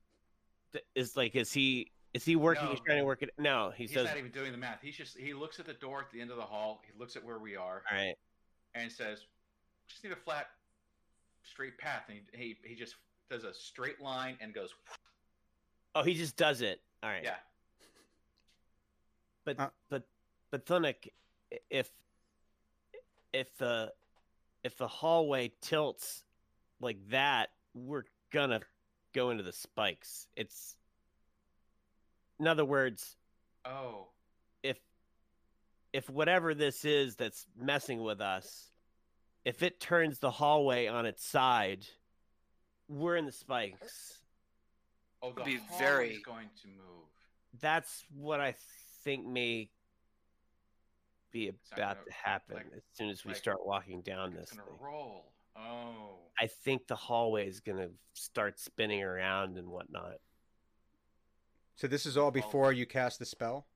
is 0.95 1.16
like, 1.16 1.35
is 1.37 1.53
he 1.53 1.91
Is 2.12 2.24
he 2.24 2.35
working? 2.37 2.65
No. 2.65 2.70
He's 2.70 2.81
trying 2.81 2.99
to 2.99 3.05
work 3.05 3.23
it. 3.23 3.31
No, 3.39 3.70
he 3.70 3.85
He's 3.85 3.93
says. 3.95 4.07
not 4.07 4.16
even 4.19 4.31
doing 4.32 4.51
the 4.53 4.59
math. 4.59 4.78
He's 4.82 4.97
just 4.97 5.16
he 5.16 5.32
looks 5.32 5.61
at 5.61 5.66
the 5.66 5.74
door 5.74 6.01
at 6.01 6.11
the 6.12 6.20
end 6.20 6.31
of 6.31 6.37
the 6.37 6.43
hall. 6.43 6.82
He 6.91 6.99
looks 6.99 7.15
at 7.16 7.24
where 7.24 7.39
we 7.39 7.55
are 7.57 7.82
All 7.91 7.97
right. 7.97 8.15
and 8.74 8.91
says, 8.91 9.27
"Just 9.89 10.03
need 10.05 10.12
a 10.12 10.16
flat, 10.16 10.49
straight 11.45 11.78
path." 11.78 12.05
And 12.09 12.19
he 12.32 12.57
he, 12.62 12.69
he 12.70 12.74
just 12.74 12.97
does 13.31 13.45
a 13.45 13.55
straight 13.55 14.01
line 14.01 14.37
and 14.41 14.53
goes, 14.53 14.70
Oh, 15.95 16.03
he 16.03 16.15
just 16.15 16.37
does 16.37 16.62
it. 16.62 16.81
All 17.03 17.11
right. 17.11 17.23
"Yeah." 17.23 17.37
But 19.45 19.59
Uh, 19.61 19.69
but 19.89 20.03
but 20.51 20.66
Thunic, 20.66 21.09
if 21.70 21.91
if 23.32 23.57
the 23.57 23.93
if 24.62 24.77
the 24.77 24.89
hallway 24.89 25.53
tilts 25.61 26.23
like 26.81 26.99
that, 27.11 27.51
we're 27.74 28.05
gonna 28.32 28.61
go 29.15 29.31
into 29.31 29.43
the 29.43 29.53
spikes. 29.53 30.27
It's 30.37 30.77
in 32.39 32.47
other 32.47 32.65
words, 32.65 33.16
Oh, 33.65 34.09
if 34.62 34.78
if 35.93 36.09
whatever 36.09 36.55
this 36.55 36.85
is 36.85 37.16
that's 37.16 37.47
messing 37.57 38.03
with 38.03 38.20
us, 38.20 38.70
if 39.45 39.62
it 39.62 39.81
turns 39.81 40.19
the 40.19 40.31
hallway 40.31 40.87
on 40.87 41.05
its 41.07 41.24
side, 41.24 41.87
we're 42.89 43.16
in 43.16 43.27
the 43.27 43.32
spikes. 43.32 44.19
oh, 45.23 45.32
the 45.32 45.43
Be 45.45 45.57
hallway's 45.57 45.78
very- 45.78 46.23
going 46.23 46.49
to 46.62 46.69
move. 46.69 47.09
That's 47.61 48.05
what 48.15 48.41
I 48.41 48.55
think 49.05 49.27
may 49.27 49.70
be 51.31 51.48
about 51.73 51.97
gonna- 51.97 52.05
to 52.07 52.12
happen 52.12 52.57
like- 52.57 52.73
as 52.77 52.82
soon 52.93 53.09
as 53.11 53.24
we 53.24 53.31
like, 53.31 53.36
start 53.39 53.65
walking 53.65 54.02
down 54.02 54.32
It's 54.36 54.51
this 54.51 54.59
gonna 54.59 54.70
thing. 54.70 54.78
roll. 54.81 55.32
Oh, 55.57 56.31
I 56.39 56.47
think 56.47 56.86
the 56.86 56.97
hallway 56.97 57.47
is 57.48 57.61
gonna 57.61 57.90
start 58.15 58.59
spinning 58.59 59.02
around 59.02 59.59
and 59.59 59.69
whatnot. 59.69 60.20
So 61.77 61.86
this 61.86 62.07
is 62.07 62.16
all 62.16 62.31
before 62.31 62.73
you 62.73 62.86
cast 62.86 63.19
the 63.19 63.24
spell, 63.27 63.66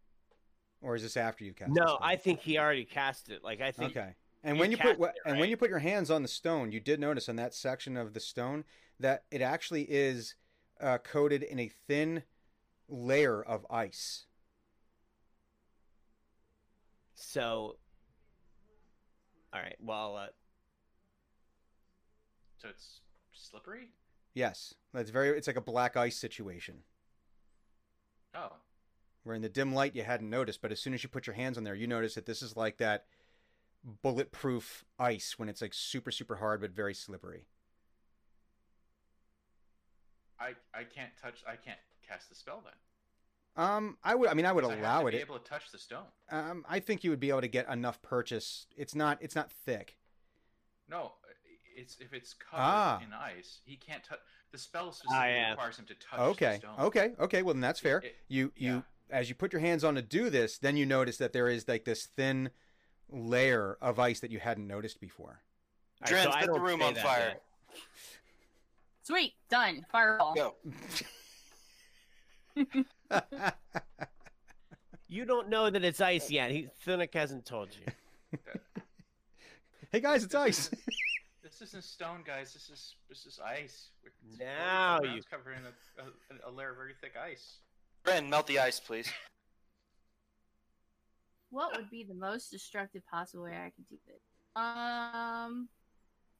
or 0.80 0.94
is 0.94 1.02
this 1.02 1.16
after 1.16 1.44
you 1.44 1.52
cast? 1.54 1.72
the 1.74 1.80
No, 1.80 1.86
spell? 1.86 1.98
I 2.02 2.16
think 2.16 2.40
he 2.40 2.58
already 2.58 2.84
cast 2.84 3.28
it. 3.30 3.42
Like 3.42 3.60
I 3.60 3.72
think 3.72 3.96
Okay. 3.96 4.14
And 4.42 4.56
you 4.56 4.60
when 4.60 4.70
you 4.70 4.76
put 4.76 4.86
cast 4.88 4.98
wha- 5.00 5.06
it, 5.08 5.16
and 5.24 5.38
when 5.40 5.48
you 5.48 5.56
put 5.56 5.70
your 5.70 5.78
hands 5.78 6.10
on 6.10 6.20
the 6.22 6.28
stone, 6.28 6.70
you 6.70 6.78
did 6.80 7.00
notice 7.00 7.28
on 7.30 7.36
that 7.36 7.54
section 7.54 7.96
of 7.96 8.12
the 8.12 8.20
stone 8.20 8.64
that 9.00 9.24
it 9.30 9.40
actually 9.40 9.90
is 9.90 10.34
uh, 10.80 10.98
coated 10.98 11.42
in 11.42 11.58
a 11.58 11.68
thin 11.68 12.24
layer 12.88 13.42
of 13.42 13.66
ice. 13.70 14.26
So. 17.24 17.76
All 19.52 19.60
right. 19.60 19.76
Well, 19.80 20.16
uh, 20.16 20.26
so 22.58 22.68
it's 22.68 23.00
slippery. 23.32 23.90
Yes, 24.34 24.74
that's 24.92 25.10
very. 25.10 25.30
It's 25.30 25.46
like 25.46 25.56
a 25.56 25.60
black 25.60 25.96
ice 25.96 26.16
situation. 26.16 26.78
Oh, 28.36 28.52
Where 29.22 29.36
in 29.36 29.42
the 29.42 29.48
dim 29.48 29.72
light 29.72 29.94
you 29.94 30.02
hadn't 30.02 30.28
noticed, 30.28 30.60
but 30.60 30.72
as 30.72 30.80
soon 30.80 30.92
as 30.92 31.04
you 31.04 31.08
put 31.08 31.26
your 31.26 31.36
hands 31.36 31.56
on 31.56 31.62
there, 31.62 31.74
you 31.76 31.86
notice 31.86 32.14
that 32.16 32.26
this 32.26 32.42
is 32.42 32.56
like 32.56 32.78
that 32.78 33.04
bulletproof 34.02 34.84
ice 34.98 35.38
when 35.38 35.48
it's 35.48 35.60
like 35.60 35.74
super 35.74 36.10
super 36.10 36.36
hard 36.36 36.60
but 36.60 36.70
very 36.70 36.94
slippery. 36.94 37.46
I 40.40 40.54
I 40.74 40.84
can't 40.84 41.12
touch. 41.20 41.44
I 41.46 41.56
can't 41.56 41.78
cast 42.06 42.28
the 42.28 42.34
spell 42.34 42.60
then. 42.64 42.74
Um, 43.56 43.96
I 44.02 44.14
would. 44.14 44.28
I 44.28 44.34
mean, 44.34 44.46
I 44.46 44.52
would 44.52 44.62
'Cause 44.64 44.72
I 44.72 44.76
have 44.76 44.82
allow 44.84 45.00
to 45.02 45.06
it. 45.08 45.12
Be 45.12 45.18
able 45.18 45.38
to 45.38 45.44
touch 45.48 45.70
the 45.70 45.78
stone. 45.78 46.06
Um, 46.30 46.64
I 46.68 46.80
think 46.80 47.04
you 47.04 47.10
would 47.10 47.20
be 47.20 47.28
able 47.30 47.40
to 47.42 47.48
get 47.48 47.68
enough 47.68 48.02
purchase. 48.02 48.66
It's 48.76 48.94
not. 48.94 49.18
It's 49.20 49.36
not 49.36 49.52
thick. 49.52 49.96
No, 50.88 51.12
it's 51.76 51.96
if 52.00 52.12
it's 52.12 52.34
covered 52.34 52.62
Ah. 52.62 53.00
in 53.00 53.12
ice, 53.12 53.60
he 53.64 53.76
can't 53.76 54.02
touch. 54.02 54.18
The 54.50 54.58
spell 54.58 54.92
specifically 54.92 55.28
am. 55.34 55.50
requires 55.52 55.78
him 55.78 55.86
to 55.86 55.94
touch 55.94 56.18
Okay. 56.20 56.52
the 56.52 56.58
stone. 56.58 56.80
Okay. 56.80 57.14
Okay. 57.18 57.42
Well, 57.42 57.54
then 57.54 57.60
that's 57.60 57.80
fair. 57.80 57.98
It- 57.98 58.16
you 58.28 58.52
you 58.56 58.74
yeah. 59.08 59.16
as 59.18 59.28
you 59.28 59.34
put 59.36 59.52
your 59.52 59.60
hands 59.60 59.84
on 59.84 59.94
to 59.94 60.02
do 60.02 60.30
this, 60.30 60.58
then 60.58 60.76
you 60.76 60.84
notice 60.86 61.16
that 61.18 61.32
there 61.32 61.48
is 61.48 61.66
like 61.68 61.84
this 61.84 62.06
thin 62.06 62.50
layer 63.08 63.78
of 63.80 63.98
ice 64.00 64.18
that 64.20 64.30
you 64.32 64.40
hadn't 64.40 64.66
noticed 64.66 65.00
before. 65.00 65.42
all 66.02 66.06
Dren, 66.08 66.24
so 66.24 66.30
I 66.32 66.40
set 66.40 66.52
the 66.52 66.60
room 66.60 66.82
on 66.82 66.94
fire. 66.96 67.28
yet. 67.28 67.80
Sweet, 69.04 69.34
done. 69.48 69.86
Fireball. 69.92 70.34
Go. 70.34 70.56
You 75.08 75.24
don't 75.24 75.48
know 75.48 75.70
that 75.70 75.84
it's 75.84 76.00
ice 76.00 76.30
yet. 76.30 76.50
He 76.50 76.68
Thunic 76.86 77.14
hasn't 77.14 77.44
told 77.46 77.68
you. 77.74 78.38
hey 79.92 80.00
guys, 80.00 80.24
it's 80.24 80.34
ice. 80.34 80.70
This 81.42 81.60
isn't 81.62 81.84
stone, 81.84 82.22
guys. 82.26 82.52
This 82.52 82.68
is 82.70 82.96
this 83.08 83.26
is 83.26 83.38
ice. 83.38 83.90
It's- 84.04 84.38
Now 84.40 84.96
you- 84.96 85.08
ground's 85.08 85.26
covered 85.26 85.52
in 85.58 85.64
a, 85.66 86.46
a, 86.48 86.50
a 86.50 86.52
layer 86.52 86.70
of 86.70 86.76
very 86.76 86.94
thick 87.00 87.12
ice. 87.22 87.58
Dren, 88.04 88.28
melt 88.28 88.46
the 88.48 88.58
ice, 88.58 88.80
please. 88.80 89.08
What 91.50 91.76
would 91.76 91.90
be 91.90 92.02
the 92.02 92.14
most 92.14 92.50
destructive 92.50 93.02
possible 93.08 93.44
way 93.44 93.52
I 93.56 93.70
could 93.76 93.88
do 93.88 93.96
this? 94.08 94.20
Um, 94.56 95.68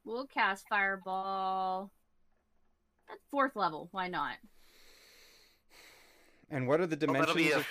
we'll 0.03 0.27
cast 0.27 0.67
Fireball 0.67 1.91
at 3.09 3.17
fourth 3.31 3.55
level. 3.55 3.87
Why 3.91 4.09
not? 4.09 4.35
And 6.49 6.67
what 6.67 6.79
are 6.81 6.87
the 6.87 6.95
dimensions? 6.95 7.27
that'll 7.27 7.41
be 7.41 7.51
a, 7.51 7.57
of- 7.57 7.67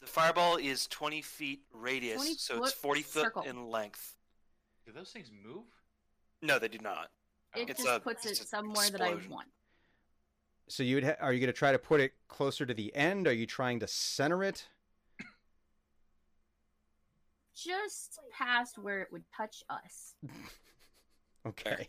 the 0.00 0.06
fireball 0.06 0.56
is 0.56 0.86
20 0.88 1.22
feet 1.22 1.60
radius, 1.72 2.16
20 2.16 2.34
so 2.34 2.62
it's 2.62 2.72
foot 2.72 2.82
40 2.82 3.02
foot 3.02 3.32
in 3.46 3.70
length. 3.70 4.14
Do 4.84 4.92
those 4.92 5.10
things 5.10 5.30
move? 5.44 5.64
No, 6.42 6.58
they 6.58 6.68
do 6.68 6.78
not. 6.78 7.10
It 7.56 7.70
It's 7.70 7.82
just 7.82 7.96
a- 7.96 8.00
puts 8.00 8.26
it 8.26 8.32
it's 8.32 8.40
a 8.42 8.46
somewhere 8.46 8.88
that 8.90 9.00
I 9.00 9.14
want. 9.28 9.48
so 10.68 10.82
you'd 10.82 11.04
ha- 11.04 11.16
are 11.20 11.32
you 11.32 11.40
going 11.40 11.48
to 11.48 11.52
try 11.58 11.72
to 11.72 11.78
put 11.78 12.00
it 12.00 12.12
closer 12.28 12.66
to 12.66 12.74
the 12.74 12.94
end? 12.94 13.26
Are 13.26 13.32
you 13.32 13.46
trying 13.46 13.80
to 13.80 13.86
center 13.88 14.44
it? 14.44 14.66
Just 17.54 18.18
past 18.30 18.76
where 18.78 19.00
it 19.00 19.08
would 19.12 19.24
touch 19.36 19.62
us. 19.70 20.14
Okay. 21.46 21.86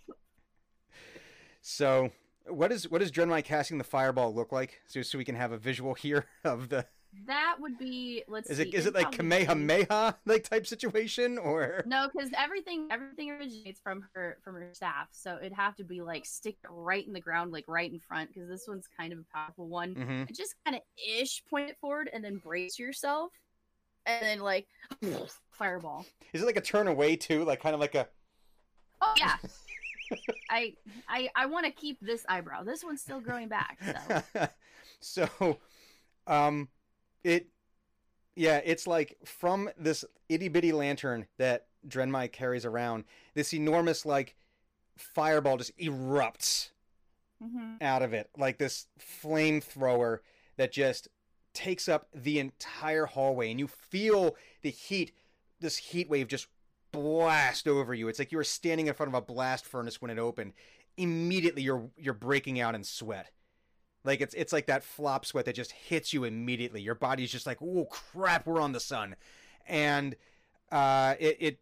So 1.61 2.11
what 2.49 2.71
is 2.71 2.89
what 2.89 2.99
does 2.99 3.11
Drenmai 3.11 3.43
casting 3.43 3.77
the 3.77 3.83
fireball 3.83 4.33
look 4.33 4.51
like? 4.51 4.81
So 4.87 5.01
so 5.01 5.17
we 5.17 5.25
can 5.25 5.35
have 5.35 5.51
a 5.51 5.57
visual 5.57 5.93
here 5.93 6.25
of 6.43 6.69
the. 6.69 6.85
That 7.25 7.55
would 7.59 7.77
be. 7.79 8.23
Let's 8.27 8.49
Is 8.49 8.57
see. 8.57 8.63
it 8.63 8.73
is 8.73 8.85
it 8.85 8.93
like 8.93 9.11
Kamehameha 9.11 10.17
like 10.25 10.43
type 10.43 10.67
situation 10.67 11.37
or? 11.37 11.83
No, 11.87 12.09
because 12.13 12.29
everything 12.37 12.89
everything 12.91 13.31
originates 13.31 13.79
from 13.79 14.03
her 14.13 14.37
from 14.43 14.55
her 14.55 14.69
staff, 14.73 15.07
so 15.11 15.37
it'd 15.37 15.53
have 15.53 15.75
to 15.77 15.83
be 15.83 16.01
like 16.01 16.25
stick 16.25 16.57
right 16.69 17.05
in 17.07 17.13
the 17.13 17.21
ground, 17.21 17.51
like 17.51 17.65
right 17.67 17.91
in 17.91 17.99
front, 17.99 18.33
because 18.33 18.49
this 18.49 18.67
one's 18.67 18.87
kind 18.99 19.13
of 19.13 19.19
a 19.19 19.23
powerful 19.33 19.67
one. 19.67 19.93
hmm 19.95 20.23
just 20.33 20.55
kind 20.65 20.75
of 20.75 20.83
ish 21.07 21.43
point 21.49 21.69
it 21.69 21.77
forward, 21.79 22.09
and 22.13 22.23
then 22.23 22.37
brace 22.37 22.77
yourself, 22.77 23.31
and 24.05 24.23
then 24.23 24.39
like 24.39 24.67
fireball. 25.51 26.05
Is 26.33 26.43
it 26.43 26.45
like 26.45 26.57
a 26.57 26.61
turn 26.61 26.87
away 26.87 27.15
too, 27.15 27.45
like 27.45 27.61
kind 27.61 27.73
of 27.73 27.79
like 27.79 27.95
a? 27.95 28.07
Oh 29.01 29.13
yeah. 29.17 29.37
I 30.49 30.73
I 31.07 31.29
I 31.35 31.45
want 31.47 31.65
to 31.65 31.71
keep 31.71 31.99
this 32.01 32.25
eyebrow. 32.29 32.63
This 32.63 32.83
one's 32.83 33.01
still 33.01 33.19
growing 33.19 33.47
back. 33.47 33.79
So 34.31 34.47
so, 35.39 35.57
um, 36.27 36.69
it, 37.23 37.47
yeah, 38.35 38.61
it's 38.63 38.87
like 38.87 39.17
from 39.25 39.69
this 39.77 40.03
itty 40.29 40.47
bitty 40.47 40.71
lantern 40.71 41.25
that 41.37 41.67
Drenmai 41.87 42.31
carries 42.31 42.65
around, 42.65 43.03
this 43.33 43.53
enormous 43.53 44.05
like 44.05 44.35
fireball 44.97 45.57
just 45.57 45.77
erupts 45.77 46.69
Mhm. 47.43 47.79
out 47.83 48.01
of 48.01 48.13
it, 48.13 48.31
like 48.35 48.57
this 48.57 48.87
flamethrower 48.99 50.19
that 50.55 50.71
just 50.71 51.07
takes 51.53 51.87
up 51.87 52.07
the 52.11 52.39
entire 52.39 53.05
hallway, 53.05 53.51
and 53.51 53.59
you 53.59 53.67
feel 53.67 54.35
the 54.63 54.71
heat, 54.71 55.11
this 55.59 55.77
heat 55.77 56.09
wave 56.09 56.27
just 56.27 56.47
blast 56.91 57.67
over 57.67 57.93
you. 57.93 58.07
It's 58.07 58.19
like 58.19 58.31
you 58.31 58.37
were 58.37 58.43
standing 58.43 58.87
in 58.87 58.93
front 58.93 59.09
of 59.09 59.13
a 59.13 59.21
blast 59.21 59.65
furnace 59.65 60.01
when 60.01 60.11
it 60.11 60.19
opened. 60.19 60.53
Immediately, 60.97 61.61
you're 61.61 61.89
you're 61.97 62.13
breaking 62.13 62.59
out 62.59 62.75
in 62.75 62.83
sweat. 62.83 63.31
Like 64.03 64.21
it's 64.21 64.33
it's 64.33 64.53
like 64.53 64.67
that 64.67 64.83
flop 64.83 65.25
sweat 65.25 65.45
that 65.45 65.55
just 65.55 65.71
hits 65.71 66.13
you 66.13 66.23
immediately. 66.23 66.81
Your 66.81 66.95
body's 66.95 67.31
just 67.31 67.45
like, 67.45 67.61
oh 67.61 67.85
crap, 67.85 68.47
we're 68.47 68.61
on 68.61 68.71
the 68.71 68.79
sun, 68.79 69.15
and 69.67 70.15
uh, 70.71 71.15
it 71.19 71.37
it 71.39 71.59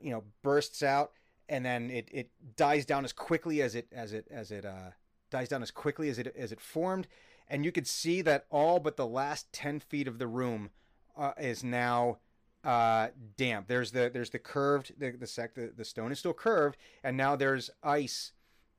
you 0.00 0.10
know 0.10 0.24
bursts 0.42 0.82
out, 0.82 1.12
and 1.48 1.64
then 1.64 1.90
it 1.90 2.08
it 2.12 2.30
dies 2.56 2.84
down 2.84 3.04
as 3.04 3.12
quickly 3.12 3.62
as 3.62 3.74
it 3.74 3.86
as 3.92 4.12
it 4.12 4.26
as 4.30 4.50
it 4.50 4.64
uh, 4.64 4.90
dies 5.30 5.48
down 5.48 5.62
as 5.62 5.70
quickly 5.70 6.08
as 6.08 6.18
it 6.18 6.34
as 6.36 6.52
it 6.52 6.60
formed, 6.60 7.06
and 7.48 7.64
you 7.64 7.72
could 7.72 7.86
see 7.86 8.20
that 8.22 8.46
all 8.50 8.80
but 8.80 8.96
the 8.96 9.06
last 9.06 9.52
ten 9.52 9.78
feet 9.80 10.08
of 10.08 10.18
the 10.18 10.26
room 10.26 10.70
uh, 11.16 11.32
is 11.38 11.62
now 11.62 12.18
uh, 12.64 13.08
damp. 13.36 13.68
There's 13.68 13.92
the 13.92 14.10
there's 14.12 14.30
the 14.30 14.38
curved 14.38 14.92
the 14.98 15.12
the 15.12 15.26
sec 15.26 15.54
the, 15.54 15.72
the 15.76 15.84
stone 15.84 16.12
is 16.12 16.18
still 16.18 16.34
curved, 16.34 16.76
and 17.02 17.16
now 17.16 17.36
there's 17.36 17.70
ice 17.82 18.32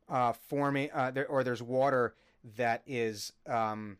uh, 0.09 0.33
forming 0.33 0.89
uh, 0.93 1.11
there 1.11 1.27
or 1.27 1.43
there's 1.43 1.63
water 1.63 2.15
that 2.55 2.81
is 2.85 3.33
um, 3.47 3.97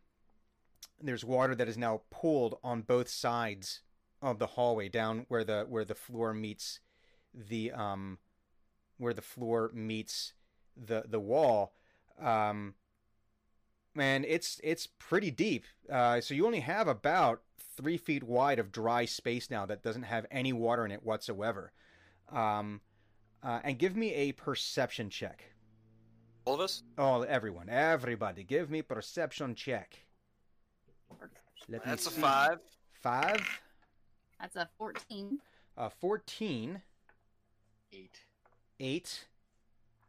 there's 1.01 1.25
water 1.25 1.55
that 1.55 1.67
is 1.67 1.77
now 1.77 2.01
pooled 2.09 2.57
on 2.63 2.81
both 2.81 3.09
sides 3.09 3.81
of 4.21 4.39
the 4.39 4.47
hallway 4.47 4.89
down 4.89 5.25
where 5.27 5.43
the 5.43 5.65
where 5.69 5.85
the 5.85 5.95
floor 5.95 6.33
meets 6.33 6.79
the 7.33 7.71
um 7.71 8.17
where 8.97 9.13
the 9.13 9.21
floor 9.21 9.69
meets 9.73 10.33
the 10.75 11.03
the 11.07 11.19
wall 11.19 11.73
um 12.19 12.73
and 13.99 14.26
it's 14.26 14.60
it's 14.64 14.88
pretty 14.88 15.32
deep. 15.32 15.65
Uh, 15.91 16.22
so 16.22 16.34
you 16.34 16.45
only 16.45 16.60
have 16.61 16.88
about 16.88 17.41
three 17.76 17.98
feet 17.98 18.24
wide 18.24 18.60
of 18.60 18.72
dry 18.72 19.06
space 19.06 19.49
now 19.49 19.65
that 19.65 19.84
doesn't 19.84 20.03
have 20.03 20.26
any 20.32 20.53
water 20.53 20.86
in 20.86 20.91
it 20.91 21.03
whatsoever. 21.03 21.72
Um, 22.32 22.82
uh, 23.44 23.60
and 23.64 23.78
give 23.78 23.95
me 23.95 24.14
a 24.14 24.32
perception 24.32 25.10
check. 25.10 25.44
All 26.45 26.56
of 26.56 26.61
us? 26.61 26.84
Oh, 26.98 27.22
everyone, 27.24 27.69
everybody, 27.69 28.44
give 28.44 28.69
me 28.69 28.82
perception 28.82 29.53
check. 29.53 29.99
Let 31.69 31.86
me 31.86 31.91
That's 31.91 32.07
a 32.07 32.11
see. 32.11 32.22
five. 32.22 32.60
Five. 33.02 33.41
That's 34.40 34.56
a 34.56 34.69
14. 34.78 35.40
Uh, 35.78 35.90
14. 35.90 36.82
Eight. 37.91 38.19
8. 38.80 39.26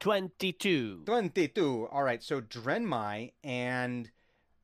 22. 0.00 1.02
22. 1.04 1.88
All 1.90 2.02
right, 2.02 2.22
so 2.22 2.40
Drenmai 2.40 3.32
and 3.42 4.10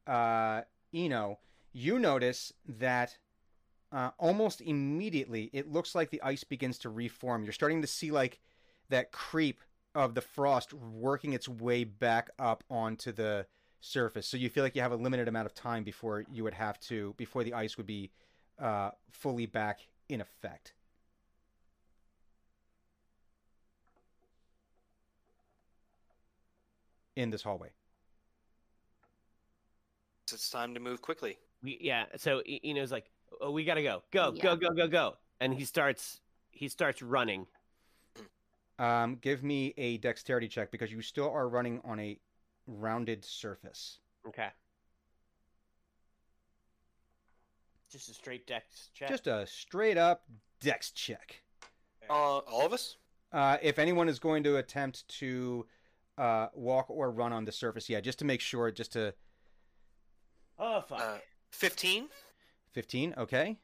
uh, 0.06 0.62
Eno, 0.92 1.38
you 1.72 1.98
notice 1.98 2.52
that 2.68 3.16
uh, 3.92 4.10
almost 4.18 4.60
immediately 4.60 5.50
it 5.52 5.70
looks 5.70 5.94
like 5.94 6.10
the 6.10 6.22
ice 6.22 6.44
begins 6.44 6.78
to 6.78 6.88
reform. 6.88 7.44
You're 7.44 7.52
starting 7.52 7.82
to 7.82 7.88
see 7.88 8.10
like 8.10 8.40
that 8.90 9.12
creep 9.12 9.60
of 9.94 10.14
the 10.14 10.20
frost 10.20 10.72
working 10.72 11.32
its 11.32 11.48
way 11.48 11.84
back 11.84 12.30
up 12.38 12.64
onto 12.68 13.12
the 13.12 13.46
surface. 13.80 14.26
So 14.26 14.36
you 14.36 14.48
feel 14.48 14.64
like 14.64 14.74
you 14.74 14.82
have 14.82 14.92
a 14.92 14.96
limited 14.96 15.28
amount 15.28 15.46
of 15.46 15.54
time 15.54 15.84
before 15.84 16.24
you 16.32 16.42
would 16.44 16.54
have 16.54 16.80
to, 16.80 17.14
before 17.16 17.44
the 17.44 17.54
ice 17.54 17.76
would 17.76 17.86
be 17.86 18.10
uh, 18.58 18.90
fully 19.12 19.46
back 19.46 19.80
in 20.08 20.20
effect. 20.20 20.72
In 27.16 27.30
this 27.30 27.42
hallway. 27.42 27.68
So 30.26 30.34
it's 30.34 30.50
time 30.50 30.74
to 30.74 30.80
move 30.80 31.00
quickly. 31.00 31.38
We, 31.62 31.78
yeah, 31.80 32.06
so 32.16 32.42
Eno's 32.64 32.90
like, 32.90 33.10
oh, 33.40 33.50
we 33.50 33.64
gotta 33.64 33.82
go. 33.82 34.02
Go, 34.10 34.32
Yeah. 34.34 34.42
go, 34.42 34.56
go, 34.56 34.70
go, 34.70 34.88
go. 34.88 35.14
And 35.40 35.54
he 35.54 35.64
starts 35.64 36.20
he 36.50 36.68
starts 36.68 37.02
running. 37.02 37.46
Um, 38.78 39.16
give 39.20 39.42
me 39.44 39.74
a 39.76 39.98
dexterity 39.98 40.48
check 40.48 40.70
because 40.70 40.90
you 40.90 41.00
still 41.02 41.30
are 41.30 41.48
running 41.48 41.80
on 41.84 42.00
a 42.00 42.18
rounded 42.66 43.24
surface. 43.24 43.98
Okay. 44.26 44.48
Just 47.90 48.08
a 48.08 48.14
straight 48.14 48.46
dex 48.46 48.90
check. 48.94 49.08
Just 49.08 49.26
a 49.28 49.46
straight 49.46 49.96
up 49.98 50.24
dex 50.60 50.90
check. 50.90 51.42
Uh, 52.10 52.38
all 52.38 52.66
of 52.66 52.72
us? 52.72 52.96
Uh, 53.32 53.58
if 53.62 53.78
anyone 53.78 54.08
is 54.08 54.18
going 54.18 54.42
to 54.44 54.56
attempt 54.56 55.06
to 55.08 55.66
uh, 56.18 56.48
walk 56.54 56.90
or 56.90 57.10
run 57.10 57.32
on 57.32 57.44
the 57.44 57.52
surface, 57.52 57.88
yeah, 57.88 58.00
just 58.00 58.18
to 58.20 58.24
make 58.24 58.40
sure, 58.40 58.70
just 58.70 58.92
to 58.92 59.14
Oh 60.58 60.80
fuck. 60.80 61.00
Uh, 61.00 61.18
15? 61.50 62.08
15, 62.72 63.14
okay? 63.18 63.58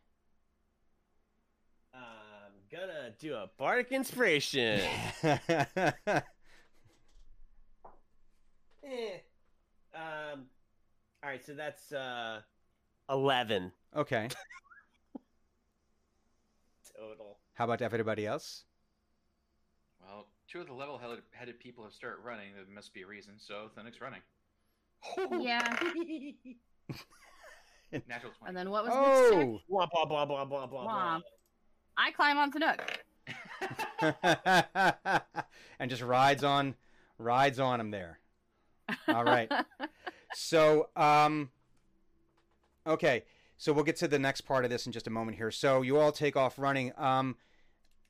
I'm 1.94 2.01
gonna 2.70 3.10
do 3.18 3.35
a 3.35 3.48
bardic 3.59 3.93
inspiration. 3.93 4.81
Eh. 8.82 9.18
Um. 9.94 10.47
All 11.22 11.31
right, 11.31 11.44
so 11.44 11.52
that's 11.52 11.93
uh, 11.93 12.40
eleven 13.09 13.70
okay. 13.94 14.28
total. 16.98 17.39
How 17.55 17.66
about 17.66 17.82
everybody 17.82 18.27
else? 18.27 18.64
Well, 20.01 20.27
two 20.51 20.60
of 20.60 20.66
the 20.66 20.72
level-headed 20.72 21.60
people 21.60 21.85
have 21.85 21.93
started 21.93 22.18
running. 22.24 22.48
There 22.55 22.64
must 22.74 22.93
be 22.93 23.02
a 23.02 23.06
reason. 23.06 23.35
So 23.39 23.70
Thunic's 23.77 24.01
running. 24.01 24.20
Yeah. 25.40 25.60
Natural 28.09 28.32
twenty. 28.39 28.48
And 28.48 28.56
then 28.56 28.70
what 28.70 28.85
was 28.85 28.93
the 28.93 29.36
check? 29.36 29.48
Oh! 29.48 29.60
Blah 29.68 29.86
blah 29.86 30.05
blah 30.05 30.24
blah 30.24 30.44
blah 30.44 30.66
blah. 30.66 30.82
blah. 30.82 31.20
I 31.97 32.10
climb 32.12 32.39
onto 32.39 32.59
Nook. 32.59 32.81
and 35.78 35.90
just 35.90 36.02
rides 36.02 36.44
on 36.44 36.74
rides 37.18 37.59
on 37.59 37.81
him 37.81 37.90
there. 37.90 38.18
All 39.09 39.24
right. 39.24 39.51
So, 40.32 40.90
um, 40.94 41.51
okay. 42.86 43.24
So 43.56 43.72
we'll 43.72 43.82
get 43.82 43.97
to 43.97 44.06
the 44.06 44.20
next 44.20 44.43
part 44.43 44.64
of 44.64 44.70
this 44.70 44.86
in 44.86 44.93
just 44.93 45.09
a 45.09 45.10
moment 45.10 45.36
here. 45.36 45.51
So 45.51 45.82
you 45.82 45.98
all 45.98 46.12
take 46.12 46.36
off 46.36 46.56
running. 46.56 46.93
Um, 46.97 47.35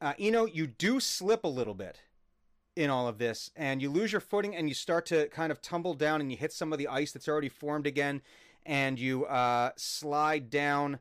uh, 0.02 0.12
Eno, 0.18 0.44
you 0.44 0.66
do 0.66 1.00
slip 1.00 1.44
a 1.44 1.48
little 1.48 1.72
bit 1.72 2.02
in 2.80 2.88
all 2.88 3.06
of 3.06 3.18
this, 3.18 3.50
and 3.56 3.82
you 3.82 3.90
lose 3.90 4.10
your 4.10 4.22
footing, 4.22 4.56
and 4.56 4.66
you 4.66 4.74
start 4.74 5.04
to 5.04 5.28
kind 5.28 5.52
of 5.52 5.60
tumble 5.60 5.92
down, 5.92 6.22
and 6.22 6.30
you 6.30 6.36
hit 6.38 6.50
some 6.50 6.72
of 6.72 6.78
the 6.78 6.88
ice 6.88 7.12
that's 7.12 7.28
already 7.28 7.50
formed 7.50 7.86
again, 7.86 8.22
and 8.64 8.98
you 8.98 9.26
uh, 9.26 9.70
slide 9.76 10.48
down 10.48 10.98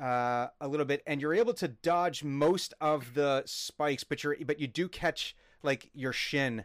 uh, 0.00 0.46
a 0.58 0.66
little 0.66 0.86
bit, 0.86 1.02
and 1.06 1.20
you're 1.20 1.34
able 1.34 1.52
to 1.52 1.68
dodge 1.68 2.24
most 2.24 2.72
of 2.80 3.12
the 3.12 3.42
spikes, 3.44 4.04
but 4.04 4.24
you're 4.24 4.36
but 4.46 4.58
you 4.58 4.66
do 4.66 4.88
catch 4.88 5.36
like 5.62 5.90
your 5.92 6.14
shin 6.14 6.64